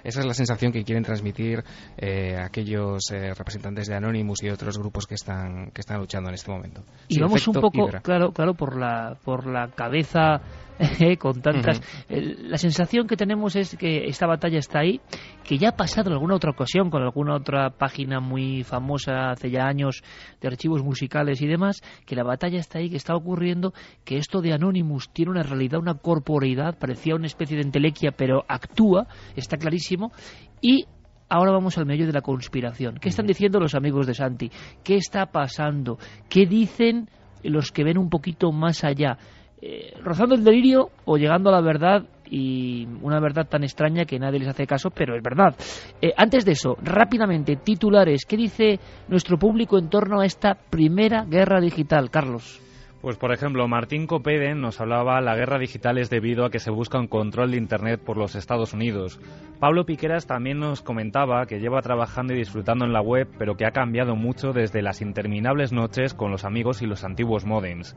Esa 0.05 0.20
es 0.20 0.27
la 0.27 0.35
sensación 0.35 0.73
que 0.73 0.85
quieren 0.85 1.05
transmitir 1.05 1.65
eh, 1.97 2.37
aquellos 2.37 3.11
eh, 3.11 3.35
representantes 3.35 3.89
de 3.89 3.95
Anonymous 3.95 4.43
y 4.43 4.51
otros 4.51 4.79
grupos 4.79 5.07
que 5.07 5.15
están 5.15 5.70
que 5.73 5.81
están 5.81 5.99
luchando 5.99 6.29
en 6.29 6.35
este 6.35 6.51
momento. 6.51 6.83
Y 7.09 7.20
vamos 7.20 7.47
un 7.49 7.55
poco, 7.55 7.89
claro, 8.03 8.33
claro, 8.33 8.55
por 8.55 8.77
la 8.77 9.16
por 9.25 9.47
la 9.47 9.69
cabeza 9.69 10.41
con 11.19 11.41
tantas... 11.41 11.81
La 12.09 12.59
sensación 12.59 13.07
que 13.07 13.17
tenemos 13.17 13.57
es 13.57 13.77
que 13.77 14.07
esta 14.07 14.27
batalla 14.27 14.59
está 14.59 14.81
ahí, 14.81 15.01
que 15.45 15.59
ya 15.59 15.71
ha 15.71 15.77
pasado 15.77 16.11
en 16.11 16.15
alguna 16.15 16.37
otra 16.37 16.51
ocasión 16.51 16.91
con 16.91 17.03
alguna 17.03 17.35
otra 17.35 17.71
página 17.71 18.21
muy 18.21 18.65
famosa 18.65 19.31
hace 19.31 19.51
ya 19.51 19.67
años 19.67 20.03
de 20.41 20.49
archivos 20.49 20.83
musicales 20.83 21.41
y 21.43 21.47
demás, 21.47 21.81
que 22.07 22.17
la 22.17 22.25
batalla 22.25 22.59
está 22.59 22.79
ahí, 22.79 22.91
que 22.91 22.97
está 22.97 23.15
ocurriendo, 23.15 23.73
que 24.05 24.17
esto 24.17 24.41
de 24.41 24.53
Anonymous 24.53 25.11
tiene 25.13 25.33
una 25.33 25.43
realidad, 25.43 25.81
una 25.81 25.95
corporeidad, 25.95 26.79
parecía 26.79 27.15
una 27.15 27.27
especie 27.27 27.57
de 27.57 27.63
entelequia, 27.63 28.13
pero 28.13 28.45
actúa, 28.49 29.07
está 29.37 29.57
clarísimo, 29.57 30.13
y 30.61 30.87
Ahora 31.31 31.53
vamos 31.53 31.77
al 31.77 31.85
medio 31.85 32.07
de 32.07 32.13
la 32.13 32.23
conspiración. 32.23 32.97
¿Qué 32.99 33.11
están 33.11 33.27
diciendo 33.27 33.61
los 33.61 33.75
amigos 33.75 34.07
de 34.07 34.15
Santi? 34.15 34.51
¿Qué 34.83 34.97
está 34.97 35.27
pasando? 35.27 35.99
¿Qué 36.31 36.47
dicen 36.47 37.11
los 37.43 37.71
que 37.71 37.85
ven 37.85 37.99
un 37.99 38.09
poquito 38.09 38.51
más 38.51 38.83
allá? 38.83 39.19
Eh, 39.60 39.93
rozando 40.05 40.36
el 40.36 40.44
delirio 40.44 40.90
o 41.05 41.16
llegando 41.16 41.51
a 41.51 41.52
la 41.52 41.60
verdad 41.60 42.05
y 42.30 42.86
una 43.02 43.18
verdad 43.18 43.48
tan 43.48 43.64
extraña 43.64 44.05
que 44.05 44.18
nadie 44.18 44.39
les 44.39 44.48
hace 44.48 44.66
caso, 44.66 44.90
pero 44.90 45.16
es 45.16 45.22
verdad. 45.22 45.56
Eh, 46.01 46.12
antes 46.16 46.44
de 46.44 46.52
eso, 46.52 46.76
rápidamente, 46.80 47.56
titulares, 47.56 48.24
¿qué 48.24 48.36
dice 48.36 48.78
nuestro 49.09 49.36
público 49.36 49.78
en 49.78 49.89
torno 49.89 50.20
a 50.20 50.26
esta 50.26 50.55
primera 50.55 51.24
guerra 51.24 51.60
digital, 51.60 52.10
Carlos? 52.10 52.60
Pues 53.01 53.16
por 53.16 53.32
ejemplo, 53.32 53.68
Martín 53.68 54.09
Copeden 54.09 54.60
nos 54.60 54.80
hablaba 54.80 55.20
la 55.20 55.36
guerra 55.36 55.60
digital 55.60 55.98
es 55.98 56.10
debido 56.10 56.44
a 56.44 56.51
que 56.51 56.59
se 56.59 56.72
busca 56.72 56.98
un 56.98 57.06
control 57.06 57.52
de 57.52 57.56
Internet 57.56 58.01
por 58.05 58.16
los 58.16 58.35
Estados 58.35 58.72
Unidos. 58.74 59.20
Pablo 59.60 59.86
Piqueras 59.86 60.26
también 60.26 60.59
nos 60.59 60.82
comentaba 60.82 61.47
que 61.47 61.60
lleva 61.60 61.80
trabajando 61.80 62.32
y 62.32 62.39
disfrutando 62.39 62.85
en 62.85 62.93
la 62.93 63.01
web, 63.01 63.28
pero 63.39 63.56
que 63.56 63.66
ha 63.66 63.70
cambiado 63.70 64.16
mucho 64.16 64.52
desde 64.52 64.82
las 64.82 65.01
interminables 65.01 65.72
noches 65.72 66.12
con 66.12 66.32
los 66.32 66.44
amigos 66.44 66.82
y 66.82 66.86
los 66.86 67.05
antiguos 67.05 67.47
modems. 67.47 67.97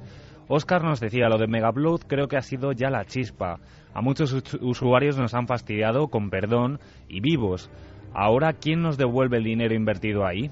Oscar 0.53 0.83
nos 0.83 0.99
decía, 0.99 1.29
lo 1.29 1.37
de 1.37 1.47
Megablood 1.47 2.01
creo 2.07 2.27
que 2.27 2.35
ha 2.35 2.41
sido 2.41 2.73
ya 2.73 2.89
la 2.89 3.05
chispa. 3.05 3.59
A 3.93 4.01
muchos 4.01 4.33
usuarios 4.59 5.17
nos 5.17 5.33
han 5.33 5.47
fastidiado 5.47 6.09
con 6.09 6.29
perdón 6.29 6.79
y 7.07 7.21
vivos. 7.21 7.71
Ahora, 8.13 8.51
¿quién 8.51 8.81
nos 8.81 8.97
devuelve 8.97 9.37
el 9.37 9.45
dinero 9.45 9.73
invertido 9.73 10.25
ahí? 10.27 10.51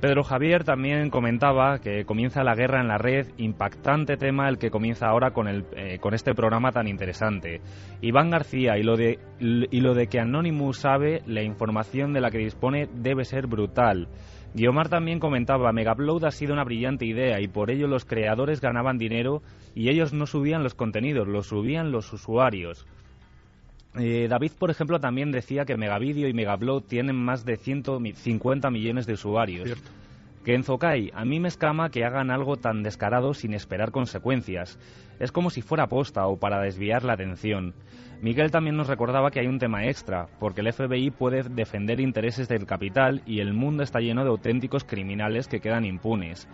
Pedro 0.00 0.22
Javier 0.22 0.62
también 0.62 1.10
comentaba 1.10 1.80
que 1.80 2.04
comienza 2.04 2.44
la 2.44 2.54
guerra 2.54 2.80
en 2.80 2.86
la 2.86 2.98
red, 2.98 3.26
impactante 3.36 4.16
tema 4.16 4.48
el 4.48 4.58
que 4.58 4.70
comienza 4.70 5.08
ahora 5.08 5.32
con, 5.32 5.48
el, 5.48 5.66
eh, 5.76 5.98
con 5.98 6.14
este 6.14 6.32
programa 6.32 6.70
tan 6.70 6.86
interesante. 6.86 7.60
Iván 8.00 8.30
García, 8.30 8.78
y 8.78 8.84
lo, 8.84 8.96
de, 8.96 9.18
y 9.40 9.80
lo 9.80 9.94
de 9.94 10.06
que 10.06 10.20
Anonymous 10.20 10.78
sabe, 10.78 11.20
la 11.26 11.42
información 11.42 12.12
de 12.12 12.20
la 12.20 12.30
que 12.30 12.38
dispone 12.38 12.88
debe 12.94 13.24
ser 13.24 13.48
brutal. 13.48 14.06
Guiomar 14.52 14.88
también 14.88 15.20
comentaba, 15.20 15.72
Megaupload 15.72 16.24
ha 16.24 16.30
sido 16.32 16.52
una 16.52 16.64
brillante 16.64 17.04
idea 17.04 17.40
y 17.40 17.46
por 17.46 17.70
ello 17.70 17.86
los 17.86 18.04
creadores 18.04 18.60
ganaban 18.60 18.98
dinero 18.98 19.42
y 19.74 19.88
ellos 19.88 20.12
no 20.12 20.26
subían 20.26 20.64
los 20.64 20.74
contenidos, 20.74 21.28
los 21.28 21.46
subían 21.46 21.92
los 21.92 22.12
usuarios. 22.12 22.84
Eh, 23.98 24.26
David, 24.28 24.52
por 24.58 24.70
ejemplo, 24.70 25.00
también 25.00 25.30
decía 25.30 25.64
que 25.64 25.76
Megavideo 25.76 26.28
y 26.28 26.32
Megaupload 26.32 26.82
tienen 26.82 27.16
más 27.16 27.44
de 27.44 27.56
150 27.56 28.70
millones 28.70 29.06
de 29.06 29.12
usuarios. 29.14 29.68
Que 30.44 30.54
en 30.54 30.64
Zokai, 30.64 31.10
a 31.14 31.24
mí 31.24 31.38
me 31.38 31.48
escama 31.48 31.90
que 31.90 32.04
hagan 32.04 32.30
algo 32.30 32.56
tan 32.56 32.82
descarado 32.82 33.34
sin 33.34 33.52
esperar 33.52 33.90
consecuencias. 33.90 34.78
Es 35.18 35.32
como 35.32 35.50
si 35.50 35.60
fuera 35.60 35.86
posta 35.86 36.26
o 36.26 36.38
para 36.38 36.62
desviar 36.62 37.04
la 37.04 37.12
atención. 37.12 37.74
Miguel 38.22 38.50
también 38.50 38.76
nos 38.76 38.88
recordaba 38.88 39.30
que 39.30 39.40
hay 39.40 39.46
un 39.46 39.58
tema 39.58 39.86
extra, 39.86 40.28
porque 40.38 40.62
el 40.62 40.72
FBI 40.72 41.10
puede 41.10 41.42
defender 41.42 42.00
intereses 42.00 42.48
del 42.48 42.66
capital 42.66 43.22
y 43.26 43.40
el 43.40 43.52
mundo 43.52 43.82
está 43.82 44.00
lleno 44.00 44.24
de 44.24 44.30
auténticos 44.30 44.84
criminales 44.84 45.46
que 45.46 45.60
quedan 45.60 45.84
impunes. 45.84 46.48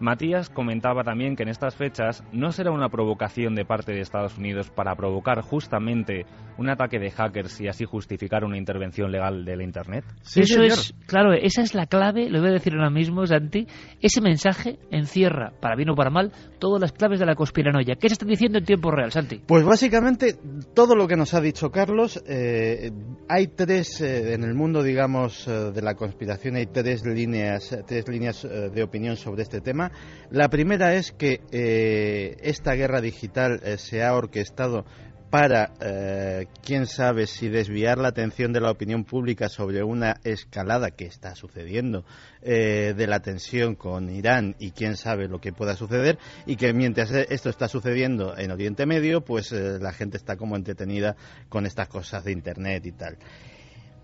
Matías 0.00 0.50
comentaba 0.50 1.04
también 1.04 1.36
que 1.36 1.42
en 1.42 1.48
estas 1.48 1.76
fechas 1.76 2.24
no 2.32 2.52
será 2.52 2.70
una 2.70 2.88
provocación 2.88 3.54
de 3.54 3.64
parte 3.64 3.92
de 3.92 4.00
Estados 4.00 4.38
Unidos 4.38 4.70
para 4.70 4.94
provocar 4.94 5.40
justamente 5.42 6.26
un 6.58 6.68
ataque 6.68 6.98
de 6.98 7.10
hackers 7.10 7.60
y 7.60 7.68
así 7.68 7.84
justificar 7.84 8.44
una 8.44 8.58
intervención 8.58 9.10
legal 9.10 9.44
de 9.44 9.56
la 9.56 9.64
Internet. 9.64 10.04
Eso 10.36 10.62
es, 10.62 10.94
claro, 11.06 11.32
esa 11.32 11.62
es 11.62 11.74
la 11.74 11.86
clave, 11.86 12.28
lo 12.28 12.40
voy 12.40 12.50
a 12.50 12.52
decir 12.52 12.74
ahora 12.74 12.90
mismo, 12.90 13.26
Santi. 13.26 13.66
Ese 14.00 14.20
mensaje 14.20 14.78
encierra, 14.90 15.52
para 15.60 15.76
bien 15.76 15.90
o 15.90 15.94
para 15.94 16.10
mal, 16.10 16.32
todas 16.58 16.80
las 16.80 16.92
claves 16.92 17.20
de 17.20 17.26
la 17.26 17.34
conspiranoia. 17.34 17.96
¿Qué 17.96 18.08
se 18.08 18.14
está 18.14 18.26
diciendo 18.26 18.58
en 18.58 18.64
tiempo 18.64 18.90
real, 18.90 19.10
Santi? 19.12 19.40
Pues 19.46 19.64
básicamente 19.64 20.36
todo 20.74 20.94
lo 20.94 21.08
que 21.08 21.16
nos 21.16 21.34
ha 21.34 21.40
dicho 21.40 21.70
Carlos. 21.70 22.22
Eh, 22.26 22.90
hay 23.28 23.48
tres, 23.48 24.00
eh, 24.00 24.34
en 24.34 24.44
el 24.44 24.54
mundo, 24.54 24.82
digamos, 24.82 25.46
eh, 25.48 25.72
de 25.72 25.82
la 25.82 25.94
conspiración, 25.94 26.56
hay 26.56 26.66
tres 26.66 27.04
líneas, 27.04 27.76
tres 27.86 28.08
líneas 28.08 28.42
de 28.42 28.82
opinión 28.82 29.16
sobre 29.16 29.42
este 29.42 29.60
tema. 29.60 29.81
La 30.30 30.48
primera 30.48 30.94
es 30.94 31.12
que 31.12 31.40
eh, 31.52 32.36
esta 32.42 32.74
guerra 32.74 33.00
digital 33.00 33.60
eh, 33.64 33.76
se 33.78 34.02
ha 34.02 34.14
orquestado 34.14 34.84
para, 35.30 35.72
eh, 35.80 36.46
quién 36.62 36.86
sabe, 36.86 37.26
si 37.26 37.48
desviar 37.48 37.96
la 37.96 38.08
atención 38.08 38.52
de 38.52 38.60
la 38.60 38.70
opinión 38.70 39.04
pública 39.04 39.48
sobre 39.48 39.82
una 39.82 40.16
escalada 40.24 40.90
que 40.90 41.06
está 41.06 41.34
sucediendo 41.34 42.04
de 42.42 43.06
la 43.06 43.20
tensión 43.20 43.76
con 43.76 44.10
Irán 44.10 44.56
y 44.58 44.72
quién 44.72 44.96
sabe 44.96 45.28
lo 45.28 45.40
que 45.40 45.52
pueda 45.52 45.76
suceder 45.76 46.18
y 46.44 46.56
que 46.56 46.74
mientras 46.74 47.10
esto 47.12 47.48
está 47.48 47.68
sucediendo 47.68 48.36
en 48.36 48.50
Oriente 48.50 48.84
Medio, 48.84 49.22
pues 49.22 49.52
la 49.52 49.92
gente 49.92 50.16
está 50.16 50.36
como 50.36 50.56
entretenida 50.56 51.16
con 51.48 51.64
estas 51.64 51.88
cosas 51.88 52.24
de 52.24 52.32
Internet 52.32 52.84
y 52.84 52.92
tal. 52.92 53.16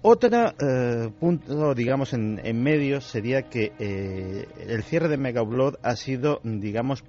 Otro 0.01 0.55
eh, 0.61 1.11
punto, 1.19 1.75
digamos, 1.75 2.13
en, 2.13 2.63
medio 2.63 3.01
sería 3.01 3.43
que 3.43 3.73
eh, 3.81 4.47
el 4.69 4.85
cierre 4.85 5.09
de 5.09 5.17
Megablood 5.17 5.75
ha 5.83 5.97
sido, 5.97 6.41
digamos, 6.45 7.03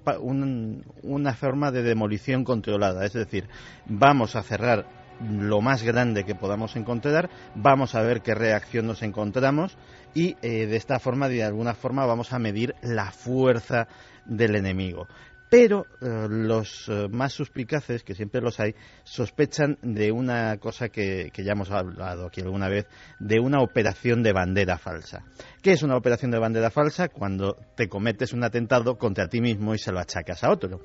una 1.04 1.36
forma 1.36 1.72
de 1.72 1.84
demolición 1.84 2.44
controlada. 2.44 3.06
Es 3.06 3.14
decir, 3.14 3.48
vamos 3.86 4.36
a 4.36 4.42
cerrar 4.42 4.88
lo 5.22 5.62
más 5.62 5.84
grande 5.84 6.24
que 6.24 6.34
podamos 6.34 6.76
encontrar, 6.76 7.30
vamos 7.54 7.94
a 7.94 8.02
ver 8.02 8.22
qué 8.22 8.34
reacción 8.34 8.88
nos 8.88 9.04
encontramos 9.04 9.78
y 10.14 10.38
eh, 10.42 10.66
de 10.66 10.78
esta 10.78 10.98
forma, 11.00 11.30
de 11.30 11.44
alguna 11.44 11.76
forma, 11.76 12.06
vamos 12.06 12.34
a 12.34 12.40
medir 12.40 12.74
la 12.82 13.12
fuerza 13.12 13.88
del 14.26 14.56
enemigo. 14.56 15.08
Pero 15.50 15.88
eh, 16.00 16.28
los 16.30 16.88
eh, 16.90 17.08
más 17.10 17.34
suspicaces, 17.34 18.04
que 18.04 18.14
siempre 18.14 18.40
los 18.40 18.60
hay, 18.60 18.76
sospechan 19.04 19.78
de 19.82 20.12
una 20.12 20.58
cosa 20.58 20.90
que, 20.90 21.32
ya 21.36 21.54
hemos 21.54 21.72
hablado 21.72 22.28
aquí 22.28 22.42
alguna 22.42 22.70
vez, 22.70 22.86
de 23.20 23.40
una 23.40 23.62
operación 23.62 24.22
de 24.22 24.32
bandera 24.32 24.78
falsa. 24.78 25.26
¿Qué 25.62 25.72
es 25.72 25.82
una 25.82 25.98
operación 25.98 26.32
de 26.32 26.40
bandera 26.40 26.70
falsa? 26.70 27.10
Cuando 27.10 27.58
te 27.76 27.90
cometes 27.90 28.32
un 28.32 28.44
atentado 28.44 28.98
contra 28.98 29.28
ti 29.28 29.42
mismo 29.42 29.74
y 29.74 29.80
se 29.80 29.92
lo 29.92 30.00
achacas 30.00 30.44
a 30.44 30.52
otro. 30.52 30.82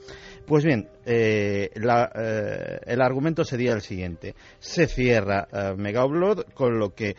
Pues 0.47 0.65
bien, 0.65 0.89
eh, 1.05 1.71
el 1.75 3.01
argumento 3.03 3.45
sería 3.45 3.75
el 3.75 3.83
siguiente. 3.83 4.35
Se 4.59 4.87
cierra 4.87 5.47
Mega 5.77 6.05
con 6.55 6.79
lo 6.79 6.95
que 6.95 7.15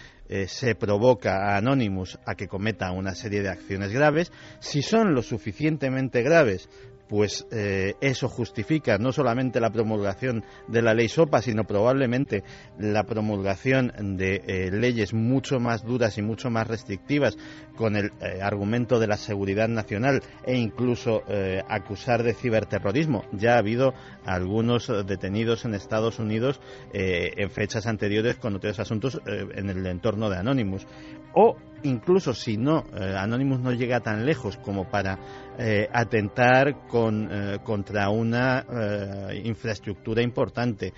se 0.48 0.76
provoca 0.76 1.52
a 1.52 1.58
Anonymous 1.58 2.20
a 2.26 2.36
que 2.36 2.48
cometa 2.48 2.92
una 2.92 3.16
serie 3.16 3.42
de 3.42 3.50
acciones 3.50 3.92
graves. 3.92 4.32
Si 4.60 4.82
son 4.82 5.14
lo 5.14 5.22
suficientemente 5.22 6.24
graves 6.24 6.70
pues 7.08 7.48
eh, 7.52 7.96
eso 8.02 8.28
justifica 8.28 8.98
no 8.98 9.12
solamente 9.12 9.60
la 9.60 9.70
promulgación 9.70 10.44
de 10.68 10.82
la 10.82 10.94
ley 10.94 11.08
SOPA, 11.08 11.42
sino 11.42 11.66
probablemente 11.66 12.44
la 12.80 13.04
promulgación 13.04 14.18
de 14.18 14.42
eh, 14.48 14.72
leyes 14.72 15.14
mucho 15.14 15.60
más 15.60 15.84
duras 15.84 16.18
y 16.18 16.22
mucho 16.22 16.50
más 16.50 16.68
restrictivas 16.68 17.38
con 17.76 17.96
el 17.96 18.12
eh, 18.22 18.42
argumento 18.42 19.00
de 19.00 19.08
la 19.08 19.18
seguridad 19.18 19.68
nacional 19.68 20.22
e 20.46 20.56
incluso 20.58 21.24
acusar 21.68 22.24
de 22.24 22.34
ciberterrorismo. 22.34 23.24
Ya 23.32 23.56
ha 23.56 23.60
habido 23.60 23.94
algunos 24.26 24.92
detenidos 25.06 25.66
en 25.66 25.74
Estados 25.74 26.20
Unidos 26.20 26.60
en 26.94 27.50
fechas 27.50 27.88
anteriores 27.88 28.36
con 28.36 28.56
otros 28.56 28.80
asuntos 28.80 29.20
en 29.26 29.70
el 29.70 29.86
entorno 29.86 30.30
de 30.30 30.38
Anonymous. 30.38 30.88
O 31.34 31.58
incluso 31.86 32.34
si 32.34 32.58
no, 32.58 32.84
Anonymous 32.94 33.60
no 33.60 33.72
llega 33.72 34.00
tan 34.00 34.26
lejos 34.26 34.58
como 34.58 34.90
para 34.90 35.18
eh, 35.58 35.88
atentar 35.94 36.68
eh, 36.68 37.60
contra 37.64 38.10
una 38.10 38.66
eh, 38.70 39.42
infraestructura 39.46 40.22
importante, 40.22 40.94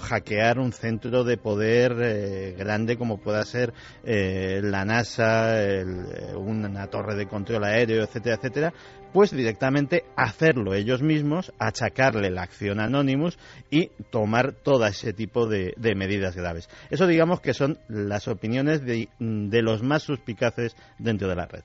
hackear 0.00 0.58
un 0.58 0.72
centro 0.72 1.22
de 1.22 1.36
poder 1.36 2.56
grande 2.56 2.96
como 2.96 3.18
pueda 3.18 3.44
ser 3.44 3.72
la 4.02 4.84
NASA, 4.84 5.54
una 6.36 6.86
torre 6.88 7.14
de 7.14 7.26
control 7.26 7.64
aéreo, 7.64 8.02
etcétera, 8.02 8.36
etcétera, 8.36 8.72
pues 9.12 9.30
directamente 9.30 10.04
hacerlo 10.16 10.74
ellos 10.74 11.02
mismos, 11.02 11.52
achacarle 11.58 12.30
la 12.30 12.42
acción 12.42 12.80
a 12.80 12.84
Anonymous 12.84 13.38
y 13.70 13.88
tomar 14.10 14.52
todo 14.52 14.86
ese 14.86 15.12
tipo 15.12 15.46
de, 15.46 15.74
medidas 15.96 16.36
graves. 16.36 16.68
Eso 16.90 17.06
digamos 17.06 17.40
que 17.40 17.54
son 17.54 17.78
las 17.88 18.28
opiniones 18.28 18.82
de 18.84 19.62
los 19.62 19.82
más 19.82 20.02
suspicaces 20.02 20.76
dentro 20.98 21.28
de 21.28 21.36
la 21.36 21.46
red. 21.46 21.62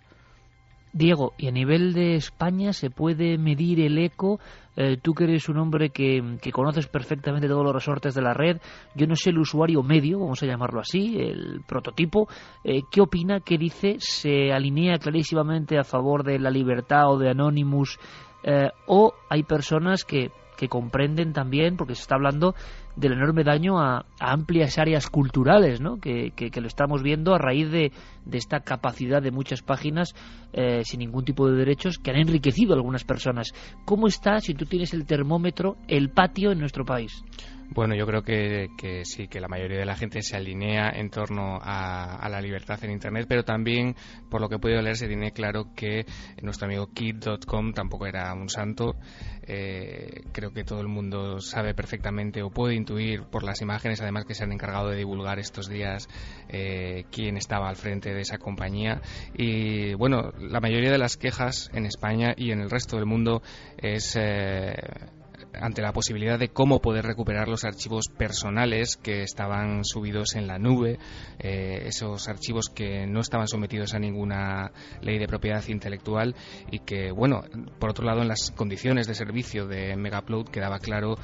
Diego, 0.95 1.33
y 1.37 1.49
a 1.49 1.51
nivel 1.51 1.91
de 1.91 2.15
España 2.15 2.71
se 2.71 2.89
puede 2.89 3.37
medir 3.37 3.81
el 3.81 3.97
eco. 3.97 4.39
Eh, 4.77 4.95
tú 5.01 5.13
que 5.13 5.25
eres 5.25 5.49
un 5.49 5.57
hombre 5.57 5.89
que, 5.89 6.21
conoces 6.53 6.87
perfectamente 6.87 7.49
todos 7.49 7.65
los 7.65 7.73
resortes 7.73 8.13
de 8.13 8.21
la 8.21 8.33
red, 8.33 8.61
yo 8.95 9.05
no 9.05 9.17
sé 9.17 9.31
el 9.31 9.39
usuario 9.39 9.83
medio, 9.83 10.19
vamos 10.19 10.41
a 10.41 10.45
llamarlo 10.45 10.79
así, 10.79 11.17
el 11.19 11.61
prototipo, 11.67 12.29
eh, 12.63 12.81
¿qué 12.89 13.01
opina, 13.01 13.41
qué 13.41 13.57
dice? 13.57 13.97
¿Se 13.99 14.53
alinea 14.53 14.97
clarísimamente 14.97 15.77
a 15.77 15.83
favor 15.83 16.23
de 16.23 16.39
la 16.39 16.49
libertad 16.49 17.11
o 17.11 17.17
de 17.17 17.29
Anonymous? 17.29 17.99
Eh, 18.43 18.69
¿O 18.87 19.13
hay 19.29 19.43
personas 19.43 20.05
que, 20.05 20.31
que 20.57 20.67
comprenden 20.67 21.33
también, 21.33 21.77
porque 21.77 21.95
se 21.95 22.01
está 22.01 22.15
hablando 22.15 22.55
del 22.95 23.13
enorme 23.13 23.43
daño 23.43 23.79
a, 23.79 24.05
amplias 24.19 24.77
áreas 24.77 25.09
culturales, 25.09 25.81
¿no? 25.81 25.97
Que, 25.99 26.31
lo 26.55 26.67
estamos 26.67 27.03
viendo 27.03 27.33
a 27.33 27.37
raíz 27.37 27.69
de, 27.71 27.91
esta 28.31 28.61
capacidad 28.61 29.21
de 29.21 29.31
muchas 29.31 29.61
páginas 29.61 30.13
eh, 30.53 30.81
sin 30.83 30.99
ningún 30.99 31.25
tipo 31.25 31.49
de 31.49 31.57
derechos 31.57 31.97
que 31.97 32.11
han 32.11 32.17
enriquecido 32.17 32.73
a 32.73 32.77
algunas 32.77 33.03
personas. 33.03 33.51
¿Cómo 33.85 34.07
está, 34.07 34.39
si 34.39 34.53
tú 34.53 34.65
tienes 34.65 34.93
el 34.93 35.05
termómetro, 35.05 35.77
el 35.87 36.09
patio 36.09 36.51
en 36.51 36.59
nuestro 36.59 36.85
país? 36.85 37.23
Bueno, 37.69 37.95
yo 37.95 38.05
creo 38.05 38.23
que, 38.23 38.69
sí, 39.03 39.27
que 39.27 39.39
la 39.39 39.47
mayoría 39.47 39.79
de 39.79 39.85
la 39.85 39.95
gente 39.95 40.21
se 40.21 40.37
alinea 40.37 40.91
en 40.91 41.09
torno 41.09 41.59
a, 41.61 42.27
la 42.29 42.41
libertad 42.41 42.83
en 42.83 42.91
Internet, 42.91 43.25
pero 43.27 43.43
también, 43.43 43.95
por 44.29 44.41
lo 44.41 44.49
que 44.49 44.55
he 44.55 44.59
podido 44.59 44.81
leer, 44.81 44.97
se 44.97 45.07
tiene 45.07 45.31
claro 45.31 45.73
que 45.75 46.05
nuestro 46.41 46.67
amigo 46.67 46.87
Kid.com 46.93 47.73
tampoco 47.73 48.05
era 48.05 48.33
un 48.33 48.49
santo. 48.49 48.95
Eh, 49.47 50.23
creo 50.31 50.51
que 50.51 50.63
todo 50.63 50.81
el 50.81 50.87
mundo 50.87 51.39
sabe 51.39 51.73
perfectamente 51.73 52.41
o 52.41 52.49
puede 52.49 52.75
intuir 52.75 53.23
por 53.23 53.43
las 53.43 53.61
imágenes, 53.61 54.01
además 54.01 54.25
que 54.25 54.33
se 54.33 54.43
han 54.43 54.51
encargado 54.51 54.89
de 54.89 54.97
divulgar 54.97 55.39
estos 55.39 55.69
días, 55.69 56.07
eh, 56.49 57.05
quién 57.11 57.37
estaba 57.37 57.69
al 57.69 57.75
frente 57.75 58.13
de 58.13 58.21
esa 58.21 58.37
compañía. 58.37 59.01
Y 59.33 59.93
bueno, 59.95 60.31
la 60.39 60.59
mayoría 60.59 60.91
de 60.91 60.97
las 60.97 61.17
quejas 61.17 61.69
en 61.73 61.85
España 61.85 62.33
y 62.37 62.51
en 62.51 62.61
el 62.61 62.69
resto 62.69 62.97
del 62.97 63.05
mundo 63.05 63.41
es 63.77 64.15
eh, 64.15 64.75
ante 65.59 65.81
la 65.81 65.93
posibilidad 65.93 66.39
de 66.39 66.49
cómo 66.49 66.79
poder 66.79 67.05
recuperar 67.05 67.47
los 67.47 67.63
archivos 67.63 68.07
personales 68.07 68.97
que 68.97 69.23
estaban 69.23 69.83
subidos 69.83 70.35
en 70.35 70.47
la 70.47 70.59
nube, 70.59 70.97
eh, 71.39 71.83
esos 71.85 72.27
archivos 72.27 72.69
que 72.73 73.05
no 73.07 73.21
estaban 73.21 73.47
sometidos 73.47 73.93
a 73.93 73.99
ninguna 73.99 74.71
ley 75.01 75.17
de 75.17 75.27
propiedad 75.27 75.63
intelectual 75.67 76.35
y 76.71 76.79
que, 76.79 77.11
bueno, 77.11 77.43
por 77.79 77.89
otro 77.89 78.05
lado, 78.05 78.21
en 78.21 78.27
las 78.27 78.51
condiciones 78.51 79.07
de 79.07 79.15
servicio 79.15 79.67
de 79.67 79.95
Megaupload 79.95 80.47
quedaba 80.47 80.79
claro 80.79 81.15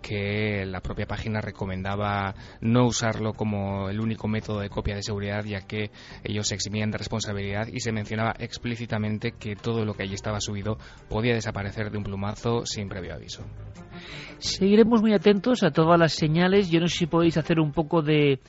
que 0.00 0.64
la 0.66 0.80
propia 0.80 1.06
página 1.06 1.40
recomendaba 1.40 2.34
no 2.60 2.86
usarlo 2.86 3.32
como 3.32 3.88
el 3.88 4.00
único 4.00 4.28
método 4.28 4.60
de 4.60 4.68
copia 4.68 4.96
de 4.96 5.02
seguridad, 5.02 5.44
ya 5.44 5.60
que 5.60 5.90
ellos 6.24 6.48
se 6.48 6.54
eximían 6.54 6.90
de 6.90 6.98
responsabilidad 6.98 7.68
y 7.72 7.80
se 7.80 7.92
mencionaba 7.92 8.34
explícitamente 8.38 9.32
que 9.32 9.56
todo 9.56 9.84
lo 9.84 9.94
que 9.94 10.04
allí 10.04 10.14
estaba 10.14 10.40
subido 10.40 10.78
podía 11.08 11.34
desaparecer 11.34 11.90
de 11.90 11.98
un 11.98 12.04
plumazo 12.04 12.64
sin 12.64 12.88
previo 12.88 13.14
aviso. 13.14 13.44
Seguiremos 14.38 15.02
muy 15.02 15.12
atentos 15.12 15.62
a 15.62 15.70
todas 15.70 15.98
las 15.98 16.12
señales. 16.12 16.70
Yo 16.70 16.80
no 16.80 16.88
sé 16.88 16.98
si 16.98 17.06
podéis 17.06 17.36
hacer 17.36 17.60
un 17.60 17.72
poco 17.72 18.02
de, 18.02 18.40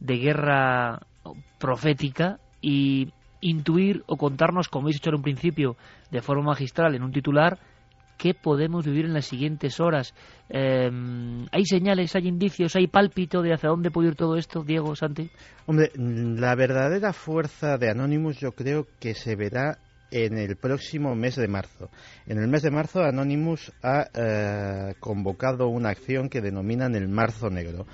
de 0.00 0.16
guerra 0.16 1.00
profética 1.58 2.38
y 2.60 3.12
intuir 3.40 4.02
o 4.06 4.16
contarnos, 4.16 4.68
como 4.68 4.86
habéis 4.86 4.96
hecho 4.96 5.10
en 5.10 5.16
un 5.16 5.22
principio, 5.22 5.76
de 6.10 6.22
forma 6.22 6.42
magistral 6.44 6.94
en 6.94 7.02
un 7.02 7.12
titular, 7.12 7.58
qué 8.18 8.34
podemos 8.34 8.84
vivir 8.84 9.06
en 9.06 9.14
las 9.14 9.26
siguientes 9.26 9.80
horas. 9.80 10.14
Em, 10.50 11.46
¿Hay 11.52 11.64
señales, 11.64 12.14
hay 12.16 12.28
indicios, 12.28 12.76
hay 12.76 12.88
pálpito 12.88 13.40
de 13.40 13.54
hacia 13.54 13.70
dónde 13.70 13.90
puede 13.90 14.08
ir 14.08 14.16
todo 14.16 14.36
esto, 14.36 14.62
Diego, 14.62 14.94
Santi? 14.94 15.30
Hombre, 15.66 15.90
la 15.96 16.54
verdadera 16.54 17.12
fuerza 17.12 17.78
de 17.78 17.90
Anonymous 17.90 18.38
yo 18.38 18.52
creo 18.52 18.86
que 19.00 19.14
se 19.14 19.36
verá 19.36 19.78
en 20.10 20.38
el 20.38 20.56
próximo 20.56 21.14
mes 21.14 21.36
de 21.36 21.48
marzo. 21.48 21.90
En 22.26 22.38
el 22.38 22.48
mes 22.48 22.62
de 22.62 22.70
marzo 22.70 23.02
Anonymous 23.02 23.72
ha 23.82 24.08
eh, 24.12 24.94
convocado 25.00 25.68
una 25.68 25.90
acción 25.90 26.28
que 26.28 26.40
denominan 26.40 26.94
el 26.94 27.08
Marzo 27.08 27.50
Negro. 27.50 27.86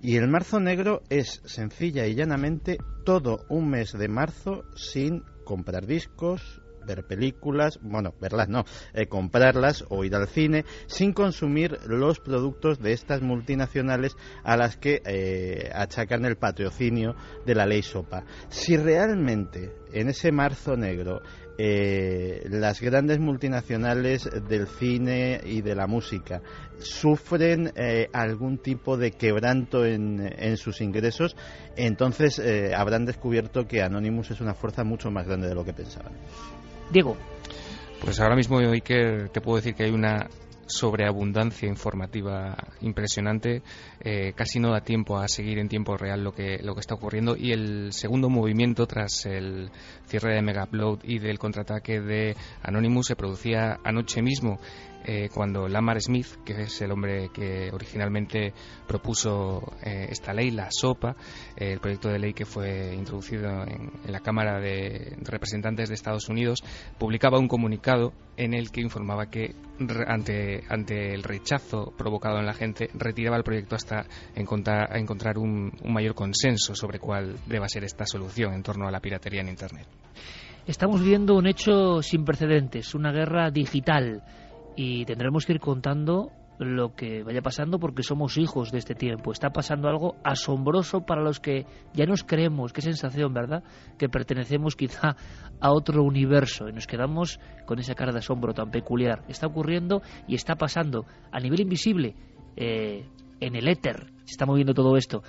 Y 0.00 0.16
el 0.16 0.28
Marzo 0.28 0.60
Negro 0.60 1.02
es 1.10 1.40
sencilla 1.44 2.06
y 2.06 2.14
llanamente 2.14 2.78
todo 3.04 3.44
un 3.48 3.70
mes 3.70 3.92
de 3.92 4.08
marzo 4.08 4.64
sin 4.74 5.22
comprar 5.44 5.86
discos, 5.86 6.61
ver 6.86 7.04
películas, 7.04 7.78
bueno, 7.82 8.14
verlas 8.20 8.48
no, 8.48 8.64
eh, 8.94 9.06
comprarlas 9.06 9.84
o 9.88 10.04
ir 10.04 10.14
al 10.14 10.28
cine 10.28 10.64
sin 10.86 11.12
consumir 11.12 11.78
los 11.86 12.20
productos 12.20 12.80
de 12.80 12.92
estas 12.92 13.22
multinacionales 13.22 14.16
a 14.44 14.56
las 14.56 14.76
que 14.76 15.02
eh, 15.04 15.70
achacan 15.74 16.24
el 16.24 16.36
patrocinio 16.36 17.14
de 17.46 17.54
la 17.54 17.66
ley 17.66 17.82
SOPA. 17.82 18.24
Si 18.48 18.76
realmente 18.76 19.72
en 19.92 20.08
ese 20.08 20.32
marzo 20.32 20.76
negro 20.76 21.20
eh, 21.58 22.46
las 22.48 22.80
grandes 22.80 23.18
multinacionales 23.18 24.28
del 24.48 24.66
cine 24.66 25.40
y 25.44 25.60
de 25.60 25.74
la 25.74 25.86
música 25.86 26.40
sufren 26.78 27.72
algún 28.12 28.58
tipo 28.58 28.96
de 28.96 29.12
quebranto 29.12 29.84
en, 29.84 30.32
en 30.36 30.56
sus 30.56 30.80
ingresos, 30.80 31.36
entonces 31.76 32.42
habrán 32.74 33.04
descubierto 33.04 33.66
que 33.66 33.82
Anonymous 33.82 34.30
es 34.32 34.40
una 34.40 34.54
fuerza 34.54 34.82
mucho 34.82 35.10
más 35.10 35.26
grande 35.26 35.48
de 35.48 35.54
lo 35.54 35.64
que 35.64 35.74
pensaban. 35.74 36.14
Diego. 36.92 37.16
Pues 38.04 38.20
ahora 38.20 38.36
mismo, 38.36 38.60
te 38.60 39.40
puedo 39.40 39.56
decir 39.56 39.74
que 39.74 39.84
hay 39.84 39.90
una 39.90 40.28
sobreabundancia 40.66 41.68
informativa 41.68 42.56
impresionante. 42.80 43.62
Eh, 44.00 44.32
casi 44.34 44.58
no 44.58 44.72
da 44.72 44.80
tiempo 44.80 45.18
a 45.18 45.28
seguir 45.28 45.58
en 45.58 45.68
tiempo 45.68 45.96
real 45.96 46.24
lo 46.24 46.32
que, 46.32 46.58
lo 46.62 46.74
que 46.74 46.80
está 46.80 46.94
ocurriendo. 46.94 47.36
Y 47.36 47.52
el 47.52 47.92
segundo 47.92 48.28
movimiento, 48.28 48.86
tras 48.86 49.26
el 49.26 49.70
cierre 50.06 50.34
de 50.34 50.42
Megaupload 50.42 51.00
y 51.04 51.18
del 51.18 51.38
contraataque 51.38 52.00
de 52.00 52.36
Anonymous, 52.62 53.06
se 53.06 53.16
producía 53.16 53.78
anoche 53.84 54.22
mismo. 54.22 54.58
Eh, 55.04 55.28
cuando 55.34 55.66
Lamar 55.68 56.00
Smith, 56.00 56.26
que 56.44 56.62
es 56.62 56.80
el 56.80 56.92
hombre 56.92 57.30
que 57.32 57.70
originalmente 57.72 58.52
propuso 58.86 59.72
eh, 59.84 60.06
esta 60.10 60.32
ley, 60.32 60.50
la 60.52 60.68
SOPA, 60.70 61.16
eh, 61.56 61.72
el 61.72 61.80
proyecto 61.80 62.08
de 62.08 62.20
ley 62.20 62.32
que 62.32 62.44
fue 62.44 62.94
introducido 62.94 63.64
en, 63.64 63.90
la 64.06 64.20
Cámara 64.20 64.60
de 64.60 65.16
Representantes 65.22 65.88
de 65.88 65.94
Estados 65.94 66.28
Unidos, 66.28 66.62
publicaba 66.98 67.38
un 67.38 67.48
comunicado 67.48 68.12
en 68.36 68.54
el 68.54 68.70
que 68.70 68.80
informaba 68.80 69.26
que 69.26 69.54
ante, 70.06 70.62
ante 70.68 71.14
el 71.14 71.24
rechazo 71.24 71.92
provocado 71.96 72.38
en 72.38 72.46
la 72.46 72.54
gente, 72.54 72.88
retiraba 72.94 73.36
el 73.36 73.42
proyecto 73.42 73.74
hasta 73.74 74.06
encontrar, 74.36 74.96
encontrar 74.96 75.38
un, 75.38 75.72
un 75.82 75.92
mayor 75.92 76.14
consenso 76.14 76.74
sobre 76.74 77.00
cuál 77.00 77.36
deba 77.46 77.68
ser 77.68 77.84
esta 77.84 78.06
solución 78.06 78.54
en 78.54 78.62
torno 78.62 78.86
a 78.86 78.90
la 78.92 79.00
piratería 79.00 79.40
en 79.40 79.48
Internet. 79.48 79.86
Estamos 80.64 81.02
viendo 81.02 81.34
un 81.34 81.48
hecho 81.48 82.02
sin 82.02 82.24
precedentes, 82.24 82.94
una 82.94 83.10
guerra 83.10 83.50
digital 83.50 84.22
y 84.76 85.04
tendremos 85.04 85.46
que 85.46 85.52
ir 85.52 85.60
contando 85.60 86.30
lo 86.58 86.94
que 86.94 87.22
vaya 87.22 87.42
pasando 87.42 87.78
porque 87.78 88.02
somos 88.02 88.36
hijos 88.38 88.70
de 88.70 88.78
este 88.78 88.94
tiempo. 88.94 89.32
Está 89.32 89.50
pasando 89.50 89.88
algo 89.88 90.16
asombroso 90.24 91.04
para 91.04 91.22
los 91.22 91.40
que 91.40 91.66
ya 91.94 92.06
nos 92.06 92.24
creemos, 92.24 92.72
qué 92.72 92.82
sensación, 92.82 93.32
¿verdad? 93.32 93.62
Que 93.98 94.08
pertenecemos 94.08 94.76
quizá 94.76 95.16
a 95.60 95.72
otro 95.72 96.02
universo 96.02 96.68
y 96.68 96.72
nos 96.72 96.86
quedamos 96.86 97.40
con 97.66 97.78
esa 97.78 97.94
cara 97.94 98.12
de 98.12 98.18
asombro 98.18 98.54
tan 98.54 98.70
peculiar. 98.70 99.22
Está 99.28 99.46
ocurriendo 99.46 100.02
y 100.26 100.34
está 100.34 100.56
pasando 100.56 101.06
a 101.30 101.40
nivel 101.40 101.60
invisible, 101.60 102.14
eh, 102.56 103.08
en 103.40 103.56
el 103.56 103.68
éter, 103.68 104.06
se 104.24 104.32
está 104.32 104.46
moviendo 104.46 104.74
todo 104.74 104.96
esto. 104.96 105.22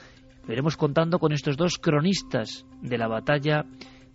Veremos 0.48 0.78
contando 0.78 1.20
con 1.20 1.32
estos 1.32 1.57
dos 1.57 1.78
cronistas 1.80 2.65
de 2.82 2.98
la 2.98 3.07
batalla 3.07 3.65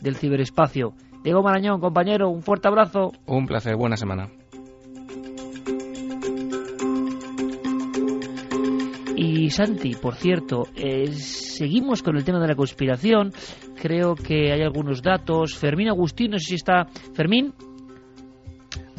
del 0.00 0.16
ciberespacio. 0.16 0.94
Diego 1.24 1.42
Marañón, 1.42 1.80
compañero, 1.80 2.28
un 2.28 2.42
fuerte 2.42 2.68
abrazo. 2.68 3.12
Un 3.26 3.46
placer, 3.46 3.74
buena 3.76 3.96
semana. 3.96 4.30
Y 9.20 9.50
Santi, 9.50 9.96
por 9.96 10.14
cierto, 10.14 10.68
eh, 10.76 11.08
seguimos 11.08 12.04
con 12.04 12.16
el 12.16 12.22
tema 12.22 12.38
de 12.38 12.46
la 12.46 12.54
conspiración. 12.54 13.32
Creo 13.74 14.14
que 14.14 14.52
hay 14.52 14.62
algunos 14.62 15.02
datos. 15.02 15.56
Fermín 15.56 15.88
Agustín, 15.88 16.30
no 16.30 16.38
sé 16.38 16.50
si 16.50 16.54
está. 16.54 16.86
Fermín 17.14 17.52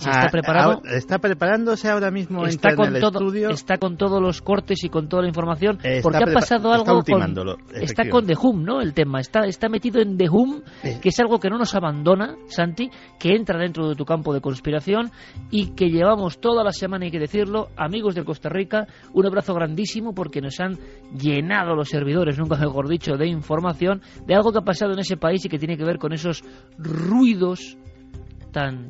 está 0.07 0.29
ah, 0.31 0.79
está 0.95 1.19
preparándose 1.19 1.89
ahora 1.89 2.11
mismo 2.11 2.45
está 2.45 2.75
con 2.75 2.95
el 2.95 3.01
todo, 3.01 3.19
Está 3.49 3.77
con 3.77 3.97
todos 3.97 4.21
los 4.21 4.41
cortes 4.41 4.83
y 4.83 4.89
con 4.89 5.07
toda 5.07 5.23
la 5.23 5.27
información. 5.27 5.77
porque 6.01 6.17
ha 6.17 6.33
pasado 6.33 6.71
algo 6.71 6.99
está 6.99 7.13
con. 7.13 7.57
Está 7.73 8.09
con 8.09 8.25
The 8.25 8.35
Hum, 8.41 8.63
¿no? 8.63 8.81
El 8.81 8.93
tema. 8.93 9.19
Está, 9.19 9.45
está 9.45 9.69
metido 9.69 10.01
en 10.01 10.17
The 10.17 10.29
Hum, 10.29 10.61
que 11.01 11.09
es 11.09 11.19
algo 11.19 11.39
que 11.39 11.49
no 11.49 11.57
nos 11.57 11.75
abandona, 11.75 12.35
Santi, 12.47 12.89
que 13.19 13.35
entra 13.35 13.59
dentro 13.59 13.87
de 13.87 13.95
tu 13.95 14.05
campo 14.05 14.33
de 14.33 14.41
conspiración 14.41 15.11
y 15.51 15.73
que 15.75 15.89
llevamos 15.89 16.39
toda 16.39 16.63
la 16.63 16.71
semana, 16.71 17.05
hay 17.05 17.11
que 17.11 17.19
decirlo, 17.19 17.69
amigos 17.77 18.15
de 18.15 18.23
Costa 18.23 18.49
Rica, 18.49 18.87
un 19.13 19.25
abrazo 19.25 19.53
grandísimo 19.53 20.13
porque 20.13 20.41
nos 20.41 20.59
han 20.59 20.77
llenado 21.17 21.75
los 21.75 21.89
servidores, 21.89 22.37
nunca 22.37 22.57
mejor 22.57 22.87
dicho, 22.87 23.15
de 23.17 23.27
información 23.27 24.01
de 24.25 24.35
algo 24.35 24.51
que 24.51 24.59
ha 24.59 24.63
pasado 24.63 24.93
en 24.93 24.99
ese 24.99 25.17
país 25.17 25.45
y 25.45 25.49
que 25.49 25.57
tiene 25.57 25.77
que 25.77 25.83
ver 25.83 25.97
con 25.97 26.13
esos 26.13 26.43
ruidos 26.77 27.77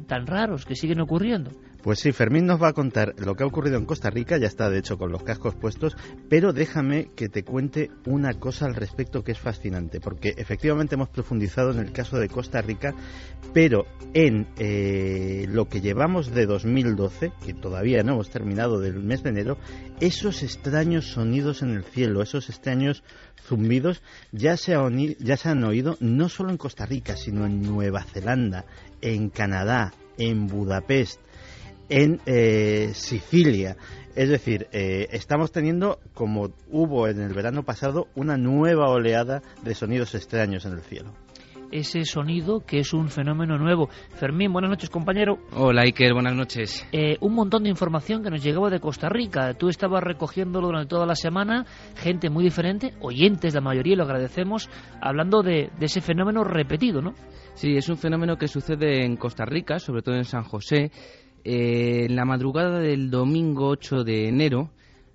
tan, 0.08 0.28
raros 0.28 0.66
que 0.66 0.76
siguen 0.76 1.00
ocurriendo. 1.02 1.52
Pues 1.84 2.00
sí, 2.00 2.12
Fermín 2.12 2.46
nos 2.46 2.62
va 2.62 2.70
a 2.70 2.74
contar 2.74 3.14
lo 3.20 3.36
que 3.36 3.44
ha 3.44 3.48
ocurrido 3.48 3.78
en 3.78 3.86
Costa 3.86 4.10
Rica, 4.10 4.38
ya 4.38 4.48
está 4.48 4.70
de 4.70 4.80
hecho 4.80 4.98
con 4.98 5.14
los 5.14 5.24
cascos 5.24 5.56
puestos, 5.56 5.96
pero 6.30 6.52
déjame 6.52 7.12
que 7.16 7.30
te 7.30 7.44
cuente 7.44 7.90
una 8.06 8.34
cosa 8.34 8.66
al 8.66 8.76
respecto 8.76 9.24
que 9.24 9.32
es 9.32 9.40
fascinante, 9.40 10.02
porque 10.02 10.34
efectivamente 10.36 10.96
hemos 10.96 11.08
profundizado 11.08 11.72
en 11.72 11.80
el 11.80 11.94
caso 11.94 12.18
de 12.18 12.28
Costa 12.28 12.62
Rica, 12.62 12.94
pero 13.54 13.86
en 14.14 14.48
eh, 14.58 15.46
lo 15.48 15.70
que 15.70 15.80
llevamos 15.80 16.32
de 16.34 16.48
2012, 16.48 17.32
que 17.46 17.54
todavía 17.54 18.04
no 18.04 18.14
hemos 18.14 18.30
terminado 18.30 18.80
del 18.80 19.00
mes 19.00 19.24
de 19.24 19.30
enero, 19.30 19.58
esos 20.02 20.44
extraños 20.44 21.06
sonidos 21.06 21.62
en 21.62 21.70
el 21.70 21.86
cielo, 21.86 22.22
esos 22.22 22.50
extraños 22.50 23.04
zumbidos, 23.48 24.02
ya 24.34 24.58
se, 24.58 24.76
ya 25.20 25.38
se 25.38 25.50
han 25.50 25.64
oído 25.64 25.96
no 26.02 26.28
solo 26.28 26.52
en 26.52 26.58
Costa 26.58 26.86
Rica, 26.86 27.16
sino 27.16 27.46
en 27.46 27.62
Nueva 27.62 28.04
Zelanda, 28.04 28.66
en 29.02 29.30
Canadá, 29.30 29.94
en 30.18 30.48
Budapest, 30.48 31.20
en 31.90 32.22
eh, 32.26 32.92
Sicilia. 32.94 33.78
Es 34.16 34.30
decir, 34.30 34.68
eh, 34.72 35.08
estamos 35.12 35.52
teniendo, 35.52 36.00
como 36.14 36.52
hubo 36.70 37.08
en 37.08 37.22
el 37.22 37.34
verano 37.34 37.64
pasado, 37.64 38.08
una 38.16 38.38
nueva 38.38 38.90
oleada 38.90 39.42
de 39.64 39.76
sonidos 39.76 40.16
extraños 40.16 40.66
en 40.66 40.74
el 40.74 40.82
cielo 40.82 41.14
ese 41.72 42.04
sonido 42.06 42.62
que 42.66 42.80
es 42.80 42.94
un 42.94 43.10
fenómeno 43.10 43.58
nuevo. 43.58 43.90
Fermín, 44.16 44.52
buenas 44.52 44.70
noches, 44.70 44.90
compañero. 44.90 45.38
Hola, 45.54 45.84
Iker, 45.84 46.14
buenas 46.14 46.36
noches. 46.36 46.86
Eh, 46.92 47.18
un 47.22 47.34
montón 47.34 47.64
de 47.64 47.70
información 47.70 48.24
que 48.24 48.30
nos 48.30 48.44
llegaba 48.44 48.70
de 48.70 48.80
Costa 48.80 49.10
Rica. 49.10 49.54
Tú 49.54 49.70
estabas 49.70 50.04
recogiéndolo 50.04 50.68
durante 50.68 50.90
toda 50.90 51.06
la 51.06 51.16
semana, 51.16 51.66
gente 51.96 52.30
muy 52.30 52.44
diferente, 52.44 52.94
oyentes 53.02 53.54
la 53.54 53.62
mayoría, 53.62 53.96
lo 53.96 54.04
agradecemos, 54.04 54.70
hablando 55.02 55.42
de, 55.42 55.70
de 55.78 55.86
ese 55.86 56.02
fenómeno 56.02 56.44
repetido, 56.44 57.02
¿no? 57.02 57.14
Sí, 57.60 57.76
es 57.76 57.90
un 57.90 57.98
fenómeno 57.98 58.38
que 58.38 58.48
sucede 58.48 59.04
en 59.04 59.18
Costa 59.18 59.44
Rica, 59.44 59.80
sobre 59.80 60.02
todo 60.02 60.16
en 60.16 60.24
San 60.24 60.44
José, 60.44 60.94
eh, 61.44 62.06
en 62.06 62.16
la 62.16 62.24
madrugada 62.24 62.80
del 62.80 63.10
domingo 63.10 63.68
8 63.68 64.06
de 64.06 64.30
enero, 64.30 64.72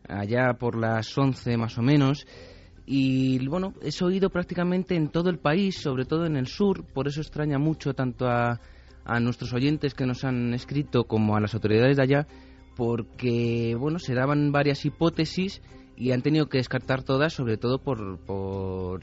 allá 0.06 0.52
por 0.52 0.76
las 0.76 1.16
11 1.16 1.56
más 1.56 1.78
o 1.78 1.82
menos, 1.82 2.26
y 2.84 3.48
bueno, 3.48 3.72
es 3.80 4.02
oído 4.02 4.28
prácticamente 4.28 4.94
en 4.94 5.08
todo 5.08 5.30
el 5.30 5.38
país, 5.38 5.80
sobre 5.80 6.04
todo 6.04 6.26
en 6.26 6.36
el 6.36 6.46
sur, 6.46 6.84
por 6.84 7.08
eso 7.08 7.22
extraña 7.22 7.58
mucho 7.58 7.94
tanto 7.94 8.28
a, 8.28 8.60
a 9.06 9.20
nuestros 9.20 9.54
oyentes 9.54 9.94
que 9.94 10.04
nos 10.04 10.22
han 10.22 10.52
escrito 10.52 11.04
como 11.04 11.36
a 11.36 11.40
las 11.40 11.54
autoridades 11.54 11.96
de 11.96 12.02
allá, 12.02 12.26
porque 12.76 13.74
bueno, 13.74 13.98
se 13.98 14.12
daban 14.12 14.52
varias 14.52 14.84
hipótesis 14.84 15.62
y 15.96 16.10
han 16.10 16.20
tenido 16.20 16.50
que 16.50 16.58
descartar 16.58 17.04
todas, 17.04 17.32
sobre 17.32 17.56
todo 17.56 17.78
por, 17.78 18.18
por 18.18 19.00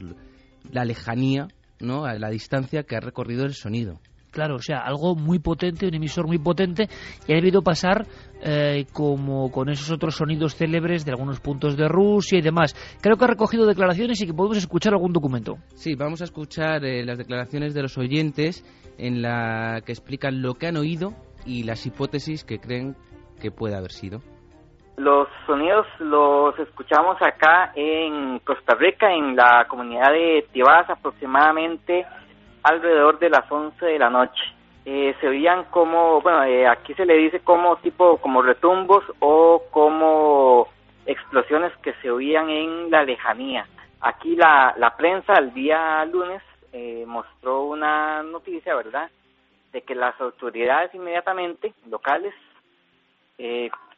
la 0.70 0.84
lejanía, 0.84 1.48
¿no? 1.82 2.04
a 2.04 2.14
la 2.14 2.30
distancia 2.30 2.84
que 2.84 2.96
ha 2.96 3.00
recorrido 3.00 3.44
el 3.44 3.54
sonido. 3.54 4.00
Claro, 4.32 4.56
o 4.56 4.62
sea, 4.62 4.78
algo 4.78 5.14
muy 5.14 5.40
potente, 5.40 5.86
un 5.86 5.94
emisor 5.94 6.26
muy 6.26 6.38
potente, 6.38 6.88
y 7.28 7.32
ha 7.32 7.36
debido 7.36 7.60
pasar 7.60 8.06
eh, 8.42 8.86
como 8.92 9.50
con 9.50 9.68
esos 9.68 9.90
otros 9.90 10.16
sonidos 10.16 10.56
célebres 10.56 11.04
de 11.04 11.10
algunos 11.10 11.38
puntos 11.40 11.76
de 11.76 11.86
Rusia 11.86 12.38
y 12.38 12.42
demás. 12.42 12.74
Creo 13.02 13.16
que 13.16 13.24
ha 13.24 13.28
recogido 13.28 13.66
declaraciones 13.66 14.22
y 14.22 14.26
que 14.26 14.32
podemos 14.32 14.56
escuchar 14.56 14.94
algún 14.94 15.12
documento. 15.12 15.58
Sí, 15.74 15.94
vamos 15.96 16.22
a 16.22 16.24
escuchar 16.24 16.82
eh, 16.86 17.04
las 17.04 17.18
declaraciones 17.18 17.74
de 17.74 17.82
los 17.82 17.98
oyentes 17.98 18.64
en 18.96 19.20
la 19.20 19.82
que 19.84 19.92
explican 19.92 20.40
lo 20.40 20.54
que 20.54 20.68
han 20.68 20.78
oído 20.78 21.14
y 21.44 21.64
las 21.64 21.84
hipótesis 21.84 22.42
que 22.42 22.58
creen 22.58 22.96
que 23.38 23.50
puede 23.50 23.76
haber 23.76 23.92
sido. 23.92 24.22
Los 25.02 25.26
sonidos 25.46 25.84
los 25.98 26.56
escuchamos 26.60 27.20
acá 27.20 27.72
en 27.74 28.38
Costa 28.38 28.76
Rica, 28.76 29.12
en 29.12 29.34
la 29.34 29.66
comunidad 29.66 30.12
de 30.12 30.46
Tibás, 30.52 30.88
aproximadamente 30.88 32.06
alrededor 32.62 33.18
de 33.18 33.28
las 33.28 33.50
11 33.50 33.84
de 33.84 33.98
la 33.98 34.10
noche. 34.10 34.40
Eh, 34.84 35.12
se 35.20 35.26
oían 35.26 35.64
como, 35.70 36.20
bueno, 36.20 36.44
eh, 36.44 36.68
aquí 36.68 36.94
se 36.94 37.04
le 37.04 37.16
dice 37.16 37.40
como 37.40 37.78
tipo, 37.78 38.18
como 38.18 38.42
retumbos 38.42 39.02
o 39.18 39.64
como 39.72 40.68
explosiones 41.04 41.76
que 41.78 41.94
se 41.94 42.08
oían 42.08 42.48
en 42.48 42.88
la 42.88 43.02
lejanía. 43.02 43.66
Aquí 44.02 44.36
la, 44.36 44.72
la 44.78 44.96
prensa 44.96 45.32
el 45.32 45.52
día 45.52 46.04
lunes 46.04 46.42
eh, 46.72 47.02
mostró 47.08 47.64
una 47.64 48.22
noticia, 48.22 48.76
¿verdad?, 48.76 49.10
de 49.72 49.82
que 49.82 49.96
las 49.96 50.14
autoridades 50.20 50.94
inmediatamente 50.94 51.74
locales 51.90 52.34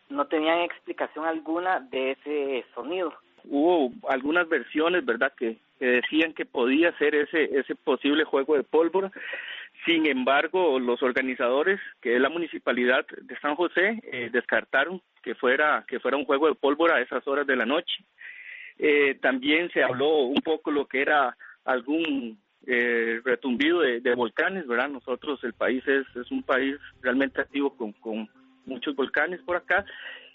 no 0.09 0.27
tenían 0.27 0.61
explicación 0.61 1.27
alguna 1.27 1.81
de 1.81 2.13
ese 2.13 2.65
sonido. 2.75 3.13
Hubo 3.45 3.93
algunas 4.09 4.49
versiones, 4.49 5.05
¿verdad?, 5.05 5.33
que 5.37 5.59
decían 5.79 6.33
que 6.33 6.47
podía 6.47 6.97
ser 6.99 7.15
ese, 7.15 7.45
ese 7.59 7.75
posible 7.75 8.25
juego 8.25 8.57
de 8.57 8.63
pólvora. 8.63 9.11
Sin 9.85 10.07
embargo, 10.07 10.79
los 10.79 11.03
organizadores, 11.03 11.79
que 12.01 12.15
es 12.15 12.21
la 12.21 12.31
municipalidad 12.31 13.05
de 13.07 13.39
San 13.41 13.55
José, 13.55 14.01
eh, 14.05 14.31
descartaron 14.33 15.03
que 15.23 15.35
fuera, 15.35 15.85
que 15.87 16.01
fuera 16.01 16.17
un 16.17 16.25
juego 16.25 16.49
de 16.49 16.55
pólvora 16.55 16.97
a 16.97 17.01
esas 17.01 17.27
horas 17.29 17.47
de 17.47 17.57
la 17.57 17.67
noche. 17.67 18.05
Eh, 18.79 19.19
también 19.21 19.71
se 19.73 19.83
habló 19.83 20.21
un 20.21 20.41
poco 20.43 20.71
lo 20.71 20.87
que 20.87 21.03
era 21.03 21.37
algún 21.65 22.39
eh, 22.67 23.21
retumbido 23.25 23.81
de, 23.81 24.15
volcanes, 24.15 24.67
¿verdad? 24.67 24.89
Nosotros, 24.89 25.43
el 25.45 25.53
país 25.53 25.87
es, 25.87 26.07
es 26.17 26.31
un 26.31 26.43
país 26.43 26.77
realmente 27.03 27.43
activo 27.43 27.77
con, 27.77 27.93
con 27.93 28.29
muchos 28.67 28.95
volcanes 28.97 29.41
por 29.43 29.57
acá 29.57 29.85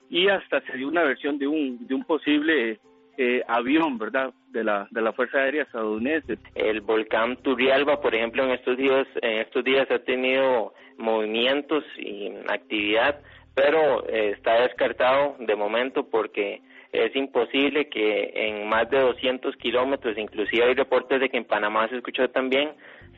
y 0.10 0.28
hasta 0.28 0.62
se 0.62 0.78
dio 0.78 0.88
una 0.88 1.04
versión 1.04 1.38
de 1.38 1.48
un, 1.48 1.86
de 1.88 1.94
un 1.94 2.04
posible 2.04 2.80
eh, 3.18 3.44
avión, 3.48 3.98
¿verdad? 3.98 4.34
De 4.48 4.64
la, 4.64 4.88
de 4.92 5.02
la 5.02 5.14
Fuerza 5.14 5.40
Aérea 5.40 5.64
estadounidense. 5.64 6.38
El 6.56 6.82
volcán 6.82 7.38
Turrialba, 7.38 8.02
por 8.02 8.16
ejemplo, 8.16 8.44
en 8.44 8.52
estos 8.52 8.78
días, 8.78 9.08
en 9.22 9.40
estos 9.40 9.64
días 9.64 9.90
ha 9.92 10.00
tenido 10.00 10.74
movimientos 10.98 11.84
y 11.98 12.32
actividad, 12.48 13.22
pero 13.54 14.08
eh, 14.08 14.32
está 14.32 14.62
descartado 14.62 15.36
de 15.40 15.56
momento 15.56 16.10
porque 16.10 16.62
es 16.92 17.16
imposible 17.16 17.90
que 17.90 18.32
en 18.34 18.68
más 18.68 18.90
de 18.90 19.00
200 19.00 19.56
kilómetros, 19.58 20.18
inclusive 20.18 20.64
hay 20.64 20.74
reportes 20.74 21.20
de 21.20 21.30
que 21.30 21.38
en 21.38 21.46
Panamá 21.46 21.88
se 21.88 21.98
escuchó 21.98 22.30
también, 22.30 22.72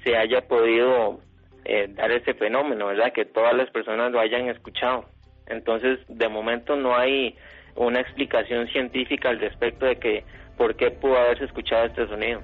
se 0.04 0.18
haya 0.18 0.48
podido 0.48 1.22
eh, 1.66 1.88
dar 1.90 2.12
ese 2.12 2.34
fenómeno, 2.34 2.88
¿verdad? 2.88 3.14
Que 3.14 3.26
todas 3.26 3.56
las 3.56 3.70
personas 3.70 4.12
lo 4.12 4.20
hayan 4.20 4.50
escuchado. 4.50 5.06
Entonces, 5.48 6.00
de 6.08 6.30
momento 6.30 6.76
no 6.76 6.96
hay 6.96 7.36
una 7.76 8.02
explicación 8.02 8.68
científica 8.68 9.30
al 9.30 9.40
respecto 9.40 9.86
de 9.86 9.96
que 9.96 10.24
por 10.58 10.76
qué 10.76 10.92
pudo 10.92 11.18
haberse 11.18 11.46
escuchado 11.46 11.86
este 11.86 12.08
sonido. 12.08 12.42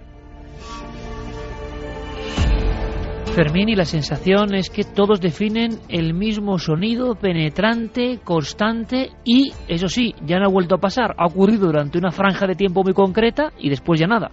Fermín, 3.38 3.70
y 3.70 3.76
la 3.76 3.86
sensación 3.86 4.56
es 4.56 4.72
que 4.72 4.84
todos 4.84 5.22
definen 5.22 5.78
el 5.90 6.16
mismo 6.16 6.58
sonido 6.58 7.14
penetrante, 7.14 8.20
constante 8.24 9.12
y, 9.24 9.52
eso 9.68 9.90
sí, 9.90 10.16
ya 10.26 10.40
no 10.40 10.46
ha 10.46 10.52
vuelto 10.52 10.74
a 10.74 10.80
pasar. 10.80 11.14
Ha 11.20 11.28
ocurrido 11.28 11.68
durante 11.68 12.00
una 12.00 12.10
franja 12.10 12.48
de 12.48 12.56
tiempo 12.56 12.84
muy 12.84 12.94
concreta 12.94 13.52
y 13.60 13.70
después 13.70 14.00
ya 14.00 14.08
nada. 14.08 14.32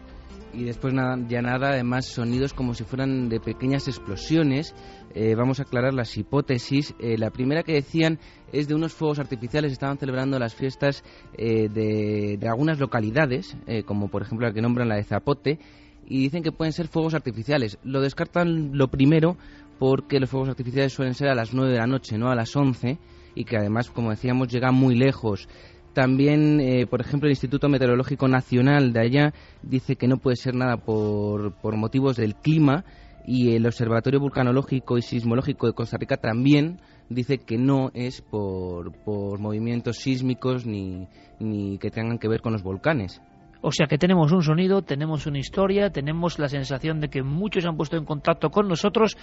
Y 0.57 0.65
después 0.65 0.94
nada, 0.94 1.18
ya 1.28 1.42
nada, 1.42 1.70
además 1.70 2.07
sonidos 2.07 2.52
como 2.52 2.74
si 2.74 2.84
fueran 2.84 3.28
de 3.28 3.41
pequeñas 3.41 3.89
explosiones. 3.89 4.74
Eh, 5.15 5.34
vamos 5.34 5.60
a 5.60 5.62
aclarar 5.62 5.94
las 5.94 6.16
hipótesis. 6.16 6.94
Eh, 6.99 7.16
la 7.18 7.31
primera 7.31 7.62
que 7.62 7.74
decían 7.74 8.18
es 8.52 8.68
de 8.68 8.74
unos 8.74 8.92
fuegos 8.92 9.18
artificiales. 9.18 9.73
Estaban 9.73 9.99
celebrando 9.99 10.39
las 10.39 10.55
fiestas 10.55 11.05
eh, 11.36 11.68
de, 11.68 12.36
de, 12.39 12.49
algunas 12.49 12.78
localidades, 12.78 13.57
como 13.86 14.08
por 14.08 14.23
ejemplo 14.23 14.47
la 14.47 14.55
que 14.55 14.62
nombran 14.62 14.89
la 14.89 14.97
de 14.97 15.05
Zapote, 15.05 15.58
y 16.07 16.23
dicen 16.23 16.42
que 16.42 16.52
pueden 16.52 16.73
ser 16.73 16.89
fuegos 16.89 17.15
artificiales. 17.15 17.78
Lo 17.83 18.00
descartan 18.00 18.76
lo 18.76 18.89
primero 18.89 19.36
porque 19.78 20.20
los 20.20 20.31
fuegos 20.31 20.49
artificiales 20.49 20.92
suelen 20.92 21.15
ser 21.15 21.28
a 21.28 21.34
las 21.34 21.52
9 21.52 21.73
de 21.73 21.78
la 21.78 21.86
noche, 21.86 22.18
no 22.18 22.31
a 22.31 22.34
las 22.34 22.55
11, 22.55 22.99
y 23.34 23.44
que 23.44 23.57
además, 23.57 23.91
como 23.91 24.10
decíamos, 24.10 24.49
llegan 24.49 24.74
muy 24.74 24.94
lejos. 24.94 25.49
También, 25.94 26.60
eh, 26.60 26.86
por 26.86 27.00
ejemplo, 27.00 27.28
el 27.28 27.32
Instituto 27.32 27.68
Meteorológico 27.68 28.26
Nacional 28.26 28.92
de 28.92 29.00
allá 29.00 29.34
dice 29.62 29.94
que 29.94 30.08
no 30.08 30.16
puede 30.16 30.36
ser 30.36 30.56
nada 30.56 30.76
por, 30.76 31.55
por 31.60 31.76
motivos 31.76 32.16
del 32.16 32.34
clima 32.34 32.84
y 33.26 33.55
el 33.55 33.64
Observatorio 33.64 34.18
Vulcanológico 34.18 34.98
y 34.98 35.02
Sismológico 35.02 35.68
de 35.68 35.73
Costa 35.73 35.97
Rica 35.97 36.16
también 36.16 36.81
dice 37.08 37.39
que 37.39 37.58
no 37.58 37.90
es 37.94 38.23
por, 38.23 38.92
por 39.05 39.39
movimientos 39.39 39.98
sísmicos 39.98 40.66
ni, 40.66 41.06
ni 41.39 41.78
que 41.78 41.90
tengan 41.90 42.18
que 42.18 42.28
ver 42.28 42.40
con 42.40 42.52
los 42.52 42.64
volcanes. 42.64 43.23
O 43.62 43.70
sea 43.70 43.86
que 43.86 43.97
tenemos 43.97 44.32
un 44.32 44.42
sonido, 44.42 44.82
tenemos 44.82 45.26
una 45.26 45.39
historia, 45.39 45.90
tenemos 45.90 46.40
la 46.40 46.48
sensación 46.48 47.00
de 47.00 47.08
que 47.08 47.23
muchos 47.23 47.62
se 47.62 47.68
han 47.68 47.76
puesto 47.76 47.97
en 47.97 48.05
contacto 48.05 48.50
con 48.50 48.68
nosotros 48.68 49.16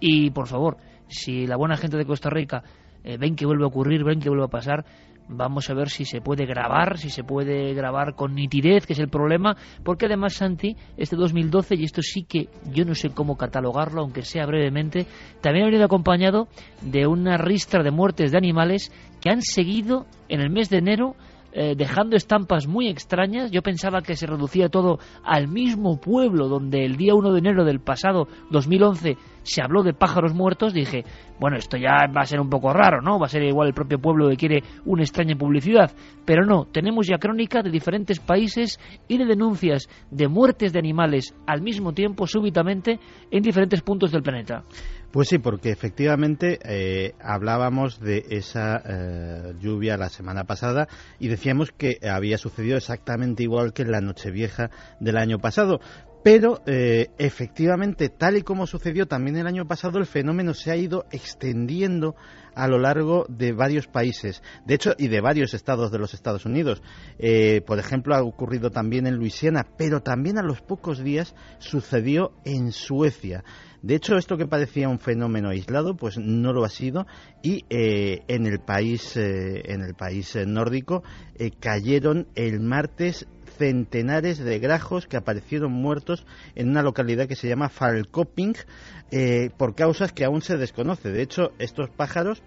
y, 0.00 0.30
por 0.30 0.48
favor, 0.48 0.78
si 1.06 1.46
la 1.46 1.56
buena 1.56 1.76
gente 1.76 1.96
de 1.96 2.06
Costa 2.06 2.30
Rica 2.30 2.64
eh, 3.04 3.18
ven 3.18 3.36
que 3.36 3.46
vuelve 3.46 3.64
a 3.64 3.68
ocurrir, 3.68 4.02
ven 4.02 4.18
que 4.18 4.30
vuelve 4.30 4.46
a 4.46 4.48
pasar, 4.48 4.84
Vamos 5.28 5.70
a 5.70 5.74
ver 5.74 5.88
si 5.88 6.04
se 6.04 6.20
puede 6.20 6.44
grabar, 6.44 6.98
si 6.98 7.08
se 7.08 7.24
puede 7.24 7.72
grabar 7.72 8.14
con 8.14 8.34
nitidez, 8.34 8.86
que 8.86 8.92
es 8.92 8.98
el 8.98 9.08
problema, 9.08 9.56
porque 9.82 10.06
además 10.06 10.34
Santi, 10.34 10.76
este 10.96 11.16
2012, 11.16 11.76
y 11.76 11.84
esto 11.84 12.02
sí 12.02 12.24
que 12.24 12.48
yo 12.70 12.84
no 12.84 12.94
sé 12.94 13.10
cómo 13.10 13.36
catalogarlo, 13.36 14.02
aunque 14.02 14.22
sea 14.22 14.44
brevemente, 14.46 15.06
también 15.40 15.64
ha 15.64 15.68
venido 15.68 15.86
acompañado 15.86 16.48
de 16.82 17.06
una 17.06 17.38
ristra 17.38 17.82
de 17.82 17.90
muertes 17.90 18.32
de 18.32 18.38
animales 18.38 18.92
que 19.20 19.30
han 19.30 19.40
seguido 19.40 20.06
en 20.28 20.40
el 20.40 20.50
mes 20.50 20.68
de 20.68 20.78
enero 20.78 21.16
eh, 21.56 21.74
dejando 21.76 22.16
estampas 22.16 22.66
muy 22.66 22.88
extrañas. 22.88 23.52
Yo 23.52 23.62
pensaba 23.62 24.02
que 24.02 24.16
se 24.16 24.26
reducía 24.26 24.68
todo 24.68 24.98
al 25.22 25.46
mismo 25.46 26.00
pueblo 26.00 26.48
donde 26.48 26.84
el 26.84 26.96
día 26.96 27.14
1 27.14 27.32
de 27.32 27.38
enero 27.38 27.64
del 27.64 27.78
pasado 27.78 28.26
2011 28.50 29.16
se 29.44 29.62
habló 29.62 29.84
de 29.84 29.92
pájaros 29.92 30.34
muertos. 30.34 30.74
Dije, 30.74 31.04
bueno, 31.38 31.56
esto 31.56 31.76
ya 31.76 32.08
va 32.08 32.22
a 32.22 32.26
ser 32.26 32.40
un 32.40 32.50
poco 32.50 32.72
raro, 32.72 33.00
¿no? 33.00 33.20
Va 33.20 33.26
a 33.26 33.28
ser 33.28 33.44
igual 33.44 33.68
el 33.68 33.74
propio 33.74 34.00
pueblo 34.00 34.28
que 34.30 34.36
quiere 34.36 34.64
una 34.84 35.02
extraña 35.02 35.36
publicidad. 35.36 35.92
Pero 36.24 36.44
no, 36.44 36.64
tenemos 36.64 37.06
ya 37.06 37.18
crónica 37.18 37.62
de 37.62 37.70
diferentes 37.70 38.18
países 38.18 38.80
y 39.06 39.16
de 39.16 39.24
denuncias 39.24 39.88
de 40.10 40.26
muertes 40.26 40.72
de 40.72 40.80
animales 40.80 41.36
al 41.46 41.62
mismo 41.62 41.92
tiempo, 41.92 42.26
súbitamente, 42.26 42.98
en 43.30 43.42
diferentes 43.44 43.80
puntos 43.82 44.10
del 44.10 44.24
planeta. 44.24 44.64
Pues 45.14 45.28
sí, 45.28 45.38
porque 45.38 45.70
efectivamente 45.70 46.58
eh, 46.64 47.14
hablábamos 47.20 48.00
de 48.00 48.24
esa 48.30 48.82
eh, 48.84 49.54
lluvia 49.60 49.96
la 49.96 50.08
semana 50.08 50.42
pasada 50.42 50.88
y 51.20 51.28
decíamos 51.28 51.70
que 51.70 52.00
había 52.02 52.36
sucedido 52.36 52.76
exactamente 52.76 53.44
igual 53.44 53.72
que 53.72 53.82
en 53.82 53.92
la 53.92 54.00
Nochevieja 54.00 54.72
del 54.98 55.16
año 55.16 55.38
pasado. 55.38 55.78
Pero 56.24 56.62
eh, 56.66 57.10
efectivamente, 57.18 58.08
tal 58.08 58.36
y 58.36 58.42
como 58.42 58.66
sucedió 58.66 59.06
también 59.06 59.36
el 59.36 59.46
año 59.46 59.66
pasado, 59.68 59.98
el 59.98 60.06
fenómeno 60.06 60.54
se 60.54 60.72
ha 60.72 60.76
ido 60.76 61.04
extendiendo 61.12 62.16
a 62.54 62.66
lo 62.66 62.78
largo 62.78 63.26
de 63.28 63.52
varios 63.52 63.86
países, 63.86 64.42
de 64.64 64.74
hecho, 64.74 64.94
y 64.96 65.08
de 65.08 65.20
varios 65.20 65.54
estados 65.54 65.92
de 65.92 65.98
los 65.98 66.14
Estados 66.14 66.46
Unidos. 66.46 66.82
por 67.66 67.78
ejemplo, 67.80 68.14
ha 68.14 68.22
ocurrido 68.22 68.70
también 68.70 69.06
en 69.06 69.16
Luisiana, 69.16 69.66
pero 69.76 70.02
también 70.02 70.38
a 70.38 70.42
los 70.42 70.62
pocos 70.62 71.02
días 71.02 71.34
sucedió 71.58 72.32
en 72.44 72.70
Suecia. 72.70 73.42
De 73.84 73.96
hecho, 73.96 74.16
esto 74.16 74.38
que 74.38 74.46
parecía 74.46 74.88
un 74.88 74.98
fenómeno 74.98 75.50
aislado, 75.50 75.94
pues 75.94 76.16
no 76.16 76.54
lo 76.54 76.64
ha 76.64 76.70
sido 76.70 77.06
y 77.42 77.66
eh, 77.68 78.22
en 78.28 78.46
el 78.46 78.58
país, 78.58 79.14
eh, 79.18 79.60
en 79.66 79.82
el 79.82 79.94
país 79.94 80.34
eh, 80.36 80.46
nórdico 80.46 81.02
cayeron 81.60 82.26
el 82.34 82.60
martes 82.60 83.28
centenares 83.56 84.38
de 84.38 84.58
grajos 84.58 85.06
que 85.06 85.16
aparecieron 85.16 85.72
muertos 85.72 86.26
en 86.54 86.70
una 86.70 86.82
localidad 86.82 87.26
que 87.26 87.36
se 87.36 87.48
llama 87.48 87.68
Falkoping 87.68 88.54
por 89.56 89.74
causas 89.74 90.12
que 90.12 90.24
aún 90.24 90.42
se 90.42 90.56
desconoce. 90.56 91.10
De 91.10 91.22
hecho, 91.22 91.52
estos 91.58 91.90
pájaros 91.90 92.42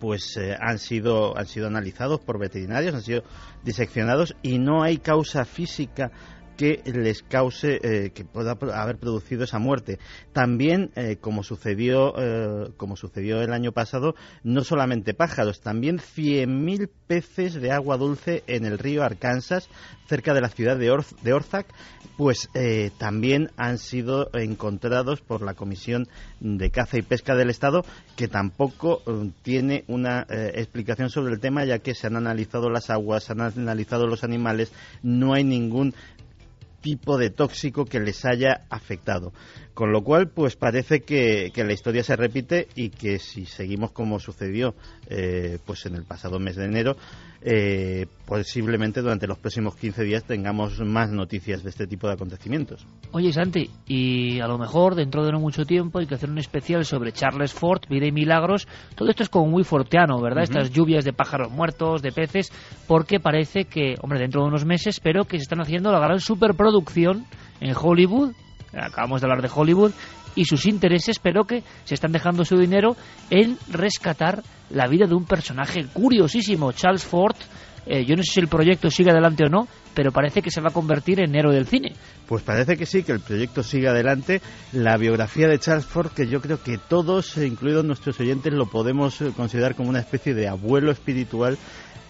pues 0.00 0.38
han 0.58 0.78
sido 0.78 1.38
han 1.38 1.46
sido 1.46 1.68
analizados 1.68 2.20
por 2.20 2.38
veterinarios, 2.38 2.94
han 2.94 3.02
sido 3.02 3.22
diseccionados 3.62 4.34
y 4.42 4.58
no 4.58 4.82
hay 4.82 4.98
causa 4.98 5.44
física 5.44 6.10
que 6.60 6.82
les 6.84 7.22
cause, 7.22 7.80
eh, 7.82 8.10
que 8.10 8.26
pueda 8.26 8.58
haber 8.74 8.98
producido 8.98 9.44
esa 9.44 9.58
muerte. 9.58 9.98
También, 10.34 10.90
eh, 10.94 11.16
como 11.18 11.42
sucedió, 11.42 12.12
eh, 12.18 12.72
como 12.76 12.96
sucedió 12.96 13.40
el 13.40 13.54
año 13.54 13.72
pasado, 13.72 14.14
no 14.44 14.62
solamente 14.62 15.14
pájaros, 15.14 15.62
también 15.62 15.96
100.000 15.96 16.90
peces 17.06 17.54
de 17.54 17.72
agua 17.72 17.96
dulce 17.96 18.44
en 18.46 18.66
el 18.66 18.78
río 18.78 19.02
Arkansas, 19.02 19.70
cerca 20.06 20.34
de 20.34 20.42
la 20.42 20.50
ciudad 20.50 20.76
de, 20.76 20.94
de 21.22 21.32
Orzac, 21.32 21.66
pues 22.18 22.50
también 22.98 23.50
han 23.56 23.78
sido 23.78 24.28
encontrados 24.34 25.22
por 25.22 25.40
la 25.40 25.54
Comisión 25.54 26.08
de 26.40 26.70
Caza 26.70 26.98
y 26.98 27.02
Pesca 27.02 27.34
del 27.36 27.48
Estado, 27.48 27.84
que 28.16 28.28
tampoco 28.28 29.02
tiene 29.42 29.84
una 29.86 30.26
explicación 30.28 31.08
sobre 31.08 31.32
el 31.32 31.40
tema, 31.40 31.64
ya 31.64 31.78
que 31.78 31.94
se 31.94 32.08
han 32.08 32.16
analizado 32.16 32.68
las 32.68 32.90
aguas, 32.90 33.24
se 33.24 33.32
han 33.32 33.40
analizado 33.40 34.06
los 34.06 34.24
animales, 34.24 34.72
no 35.02 35.32
hay 35.32 35.44
ningún 35.44 35.94
tipo 36.80 37.18
de 37.18 37.30
tóxico 37.30 37.84
que 37.84 38.00
les 38.00 38.24
haya 38.24 38.66
afectado. 38.70 39.32
Con 39.80 39.92
lo 39.92 40.02
cual, 40.02 40.28
pues 40.28 40.56
parece 40.56 41.00
que, 41.00 41.50
la 41.56 41.72
historia 41.72 42.02
se 42.02 42.14
repite 42.14 42.68
y 42.74 42.90
que 42.90 43.18
si 43.18 43.46
seguimos 43.46 43.92
como 43.92 44.20
sucedió 44.20 44.74
eh, 45.08 45.56
pues 45.64 45.86
en 45.86 45.94
el 45.94 46.04
pasado 46.04 46.38
mes 46.38 46.56
de 46.56 46.66
enero, 46.66 46.96
eh, 47.40 48.04
posiblemente 48.26 49.00
durante 49.00 49.26
los 49.26 49.38
próximos 49.38 49.74
15 49.76 50.04
días 50.04 50.24
tengamos 50.24 50.80
más 50.80 51.10
noticias 51.10 51.62
de 51.62 51.70
este 51.70 51.86
tipo 51.86 52.08
de 52.08 52.12
acontecimientos. 52.12 52.86
Oye, 53.12 53.32
Santi, 53.32 53.70
y 53.86 54.38
a 54.40 54.48
lo 54.48 54.58
mejor 54.58 54.96
dentro 54.96 55.24
de 55.24 55.32
no 55.32 55.40
mucho 55.40 55.64
tiempo 55.64 55.98
hay 55.98 56.06
que 56.06 56.16
hacer 56.16 56.28
un 56.28 56.36
especial 56.36 56.84
sobre 56.84 57.12
Charles 57.12 57.54
Ford, 57.54 57.80
vida 57.88 58.04
y 58.04 58.12
milagros. 58.12 58.68
Todo 58.94 59.08
esto 59.08 59.22
es 59.22 59.30
como 59.30 59.46
muy 59.46 59.64
forteano, 59.64 60.20
¿verdad? 60.20 60.42
Estas 60.42 60.72
lluvias 60.72 61.06
de 61.06 61.14
pájaros 61.14 61.50
muertos, 61.50 62.02
de 62.02 62.12
peces, 62.12 62.52
porque 62.86 63.18
parece 63.18 63.64
que, 63.64 63.94
hombre, 64.02 64.18
dentro 64.18 64.42
de 64.42 64.48
unos 64.48 64.66
meses, 64.66 64.96
espero 64.96 65.24
que 65.24 65.38
se 65.38 65.44
están 65.44 65.62
haciendo 65.62 65.90
la 65.90 66.00
gran 66.00 66.20
superproducción 66.20 67.24
en 67.62 67.74
Hollywood 67.74 68.34
acabamos 68.72 69.20
de 69.20 69.26
hablar 69.26 69.42
de 69.42 69.50
Hollywood, 69.54 69.92
y 70.34 70.44
sus 70.44 70.66
intereses, 70.66 71.18
pero 71.18 71.44
que 71.44 71.62
se 71.84 71.94
están 71.94 72.12
dejando 72.12 72.44
su 72.44 72.56
dinero 72.56 72.96
en 73.30 73.58
rescatar 73.68 74.42
la 74.70 74.86
vida 74.86 75.06
de 75.06 75.14
un 75.14 75.24
personaje 75.24 75.86
curiosísimo, 75.92 76.72
Charles 76.72 77.04
Ford. 77.04 77.36
Eh, 77.86 78.04
yo 78.04 78.14
no 78.14 78.22
sé 78.22 78.32
si 78.32 78.40
el 78.40 78.48
proyecto 78.48 78.90
sigue 78.90 79.10
adelante 79.10 79.44
o 79.44 79.48
no, 79.48 79.66
pero 79.94 80.12
parece 80.12 80.42
que 80.42 80.50
se 80.50 80.60
va 80.60 80.68
a 80.68 80.72
convertir 80.72 81.20
en 81.20 81.34
héroe 81.34 81.54
del 81.54 81.66
cine. 81.66 81.94
Pues 82.28 82.42
parece 82.42 82.76
que 82.76 82.86
sí, 82.86 83.02
que 83.02 83.12
el 83.12 83.20
proyecto 83.20 83.62
sigue 83.62 83.88
adelante. 83.88 84.40
La 84.72 84.96
biografía 84.96 85.48
de 85.48 85.58
Charles 85.58 85.86
Ford, 85.86 86.10
que 86.12 86.28
yo 86.28 86.40
creo 86.40 86.62
que 86.62 86.78
todos, 86.78 87.36
incluidos 87.38 87.84
nuestros 87.84 88.20
oyentes, 88.20 88.52
lo 88.52 88.66
podemos 88.66 89.20
eh, 89.20 89.32
considerar 89.34 89.74
como 89.74 89.88
una 89.88 90.00
especie 90.00 90.34
de 90.34 90.46
abuelo 90.46 90.92
espiritual 90.92 91.58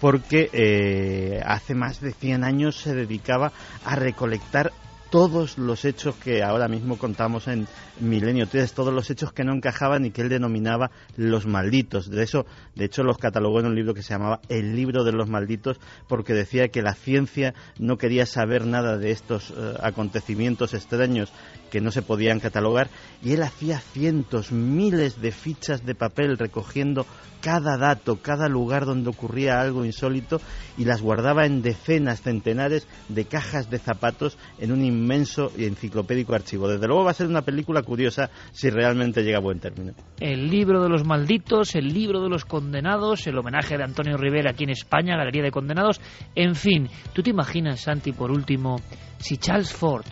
porque 0.00 0.48
eh, 0.52 1.42
hace 1.44 1.74
más 1.74 2.00
de 2.00 2.12
100 2.12 2.42
años 2.42 2.76
se 2.76 2.94
dedicaba 2.94 3.52
a 3.84 3.97
recolectar 3.97 4.72
todos 5.10 5.58
los 5.58 5.84
hechos 5.84 6.14
que 6.16 6.42
ahora 6.42 6.68
mismo 6.68 6.97
contamos 6.97 7.48
en 7.48 7.66
Milenio 8.00 8.47
3, 8.47 8.72
todos 8.72 8.94
los 8.94 9.10
hechos 9.10 9.32
que 9.32 9.44
no 9.44 9.52
encajaban 9.52 10.06
y 10.06 10.10
que 10.10 10.22
él 10.22 10.28
denominaba 10.28 10.90
los 11.16 11.47
malditos. 11.47 12.08
De 12.08 12.22
eso, 12.22 12.47
de 12.76 12.84
hecho, 12.84 13.02
los 13.02 13.18
catalogó 13.18 13.60
en 13.60 13.66
un 13.66 13.74
libro 13.74 13.92
que 13.92 14.02
se 14.02 14.14
llamaba 14.14 14.40
El 14.48 14.76
libro 14.76 15.05
de 15.05 15.12
los 15.12 15.28
malditos, 15.28 15.80
porque 16.08 16.32
decía 16.32 16.68
que 16.68 16.82
la 16.82 16.94
ciencia 16.94 17.55
no 17.78 17.98
quería 17.98 18.24
saber 18.24 18.66
nada 18.66 18.97
de 18.97 19.10
estos 19.10 19.50
eh, 19.50 19.74
acontecimientos 19.82 20.74
extraños 20.74 21.32
que 21.70 21.81
no 21.81 21.90
se 21.90 22.02
podían 22.02 22.40
catalogar 22.40 22.89
y 23.23 23.32
él 23.32 23.42
hacía 23.42 23.78
cientos, 23.78 24.52
miles 24.52 25.20
de 25.20 25.32
fichas 25.32 25.84
de 25.84 25.94
papel 25.94 26.36
recogiendo 26.36 27.07
cada 27.40 27.76
dato, 27.76 28.20
cada 28.20 28.49
lugar 28.49 28.84
donde 28.84 29.10
ocurría 29.10 29.60
algo 29.60 29.84
insólito 29.84 30.40
y 30.76 30.84
las 30.84 31.00
guardaba 31.00 31.47
en 31.47 31.62
decenas, 31.62 32.23
centenares 32.23 32.86
de 33.08 33.24
cajas 33.24 33.70
de 33.70 33.78
zapatos 33.78 34.39
en 34.58 34.73
un 34.73 34.84
inmenso 34.84 35.50
y 35.57 35.65
enciclopédico 35.65 36.34
archivo. 36.34 36.68
Desde 36.68 36.86
luego 36.86 37.05
va 37.05 37.12
a 37.12 37.15
ser 37.15 37.26
una 37.26 37.42
película 37.42 37.82
curiosa 37.82 38.31
si 38.52 38.70
realmente 38.70 39.23
llega 39.23 39.39
a 39.39 39.42
buen 39.42 39.58
término. 39.58 39.94
El 40.18 40.49
libro 40.49 40.82
de 40.82 40.89
los 40.89 41.05
malditos, 41.05 41.74
el 41.74 41.92
libro 41.92 42.23
de 42.23 42.28
los 42.28 42.44
condenados, 42.44 43.26
el 43.26 43.39
homenaje 43.39 43.76
de 43.76 43.84
Antonio 43.84 44.16
Rivera 44.16 44.50
aquí 44.50 44.65
en 44.65 44.70
España, 44.70 45.16
Galería 45.16 45.42
de 45.42 45.50
Condenados, 45.50 46.00
en 46.34 46.55
fin, 46.55 46.89
¿tú 47.12 47.23
te 47.23 47.31
imaginas, 47.31 47.81
Santi, 47.81 48.12
por 48.12 48.31
último, 48.31 48.76
si 49.18 49.36
Charles 49.36 49.73
Ford, 49.73 50.07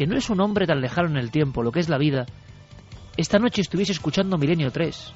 que 0.00 0.06
no 0.06 0.16
es 0.16 0.30
un 0.30 0.40
hombre 0.40 0.66
tan 0.66 0.80
lejano 0.80 1.10
en 1.10 1.18
el 1.18 1.30
tiempo, 1.30 1.62
lo 1.62 1.72
que 1.72 1.80
es 1.80 1.90
la 1.90 1.98
vida, 1.98 2.24
esta 3.18 3.38
noche 3.38 3.60
estuviese 3.60 3.92
escuchando 3.92 4.38
Milenio 4.38 4.70
3 4.70 5.12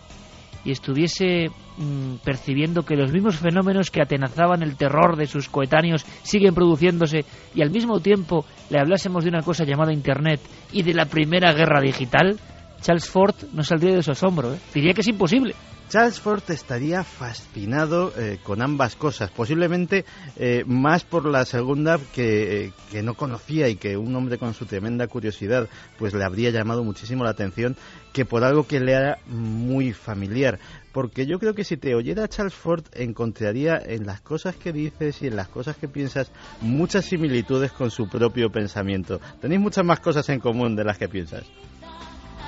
y 0.62 0.72
estuviese 0.72 1.46
mm, 1.78 2.16
percibiendo 2.22 2.82
que 2.82 2.94
los 2.94 3.10
mismos 3.10 3.36
fenómenos 3.36 3.90
que 3.90 4.02
atenazaban 4.02 4.62
el 4.62 4.76
terror 4.76 5.16
de 5.16 5.24
sus 5.24 5.48
coetáneos 5.48 6.04
siguen 6.22 6.54
produciéndose 6.54 7.24
y 7.54 7.62
al 7.62 7.70
mismo 7.70 7.98
tiempo 8.00 8.44
le 8.68 8.78
hablásemos 8.78 9.24
de 9.24 9.30
una 9.30 9.40
cosa 9.40 9.64
llamada 9.64 9.90
Internet 9.90 10.40
y 10.70 10.82
de 10.82 10.92
la 10.92 11.06
primera 11.06 11.54
guerra 11.54 11.80
digital, 11.80 12.38
Charles 12.82 13.08
Ford 13.08 13.36
no 13.54 13.62
saldría 13.62 13.94
de 13.94 14.02
su 14.02 14.10
asombro. 14.10 14.52
¿eh? 14.52 14.58
Diría 14.74 14.92
que 14.92 15.00
es 15.00 15.08
imposible. 15.08 15.54
Charles 15.94 16.18
Ford 16.18 16.42
estaría 16.48 17.04
fascinado 17.04 18.12
eh, 18.18 18.40
con 18.42 18.62
ambas 18.62 18.96
cosas, 18.96 19.30
posiblemente 19.30 20.04
eh, 20.34 20.64
más 20.66 21.04
por 21.04 21.24
la 21.24 21.44
segunda 21.44 22.00
que, 22.12 22.72
que, 22.90 23.04
no 23.04 23.14
conocía 23.14 23.68
y 23.68 23.76
que 23.76 23.96
un 23.96 24.16
hombre 24.16 24.36
con 24.36 24.54
su 24.54 24.66
tremenda 24.66 25.06
curiosidad 25.06 25.68
pues 25.96 26.12
le 26.12 26.24
habría 26.24 26.50
llamado 26.50 26.82
muchísimo 26.82 27.22
la 27.22 27.30
atención 27.30 27.76
que 28.12 28.24
por 28.24 28.42
algo 28.42 28.66
que 28.66 28.80
le 28.80 28.90
era 28.90 29.18
muy 29.28 29.92
familiar. 29.92 30.58
Porque 30.92 31.26
yo 31.26 31.38
creo 31.38 31.54
que 31.54 31.62
si 31.62 31.76
te 31.76 31.94
oyera 31.94 32.26
Charles 32.26 32.54
Ford 32.54 32.82
encontraría 32.94 33.80
en 33.80 34.04
las 34.04 34.20
cosas 34.20 34.56
que 34.56 34.72
dices 34.72 35.22
y 35.22 35.28
en 35.28 35.36
las 35.36 35.46
cosas 35.46 35.76
que 35.76 35.86
piensas 35.86 36.32
muchas 36.60 37.04
similitudes 37.04 37.70
con 37.70 37.92
su 37.92 38.08
propio 38.08 38.50
pensamiento. 38.50 39.20
Tenéis 39.40 39.60
muchas 39.60 39.84
más 39.84 40.00
cosas 40.00 40.28
en 40.28 40.40
común 40.40 40.74
de 40.74 40.82
las 40.82 40.98
que 40.98 41.08
piensas. 41.08 41.44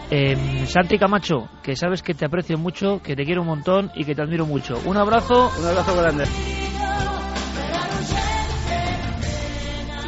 Eh, 0.09 0.67
Santi 0.67 0.99
Camacho, 0.99 1.49
que 1.63 1.75
sabes 1.75 2.03
que 2.03 2.15
te 2.15 2.27
aprecio 2.27 2.57
mucho, 2.57 3.01
que 3.03 3.17
te 3.17 3.25
quiero 3.25 3.43
un 3.43 3.49
montón 3.49 3.91
y 3.95 4.05
que 4.05 4.15
te 4.15 4.23
admiro 4.23 4.47
mucho. 4.47 4.81
Un 4.85 4.97
abrazo. 4.97 5.51
Un 5.59 5.67
abrazo 5.67 5.97
grande. 5.97 6.25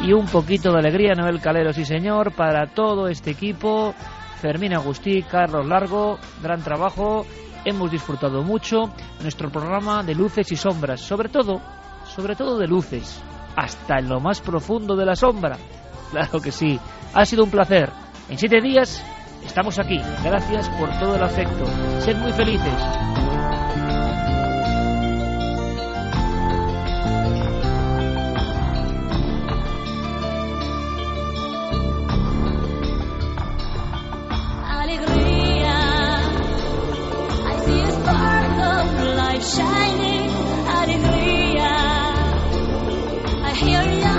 Y 0.01 0.13
un 0.13 0.27
poquito 0.27 0.71
de 0.71 0.79
alegría, 0.79 1.13
Noel 1.13 1.41
Calero, 1.41 1.73
sí 1.73 1.83
señor, 1.83 2.33
para 2.33 2.67
todo 2.67 3.09
este 3.09 3.31
equipo. 3.31 3.93
Fermín 4.41 4.73
Agustí, 4.73 5.21
Carlos 5.23 5.67
Largo, 5.67 6.17
gran 6.41 6.63
trabajo. 6.63 7.25
Hemos 7.65 7.91
disfrutado 7.91 8.41
mucho 8.41 8.93
nuestro 9.21 9.51
programa 9.51 10.01
de 10.01 10.15
luces 10.15 10.49
y 10.53 10.55
sombras, 10.55 11.01
sobre 11.01 11.27
todo, 11.27 11.61
sobre 12.05 12.37
todo 12.37 12.57
de 12.57 12.67
luces, 12.67 13.21
hasta 13.57 13.99
en 13.99 14.07
lo 14.07 14.21
más 14.21 14.39
profundo 14.39 14.95
de 14.95 15.05
la 15.05 15.17
sombra. 15.17 15.57
Claro 16.11 16.39
que 16.39 16.53
sí, 16.53 16.79
ha 17.13 17.25
sido 17.25 17.43
un 17.43 17.51
placer. 17.51 17.89
En 18.29 18.37
siete 18.37 18.61
días 18.61 19.03
Estamos 19.45 19.79
aquí. 19.79 19.99
Gracias 20.23 20.69
por 20.69 20.89
todo 20.99 21.15
el 21.15 21.23
afecto. 21.23 21.65
Sed 22.01 22.17
muy 22.17 22.33
felices. 22.33 22.73
shining, 39.41 40.29
alegría. 40.67 41.71
I 43.43 43.53
hear 43.55 43.83
young 43.83 44.18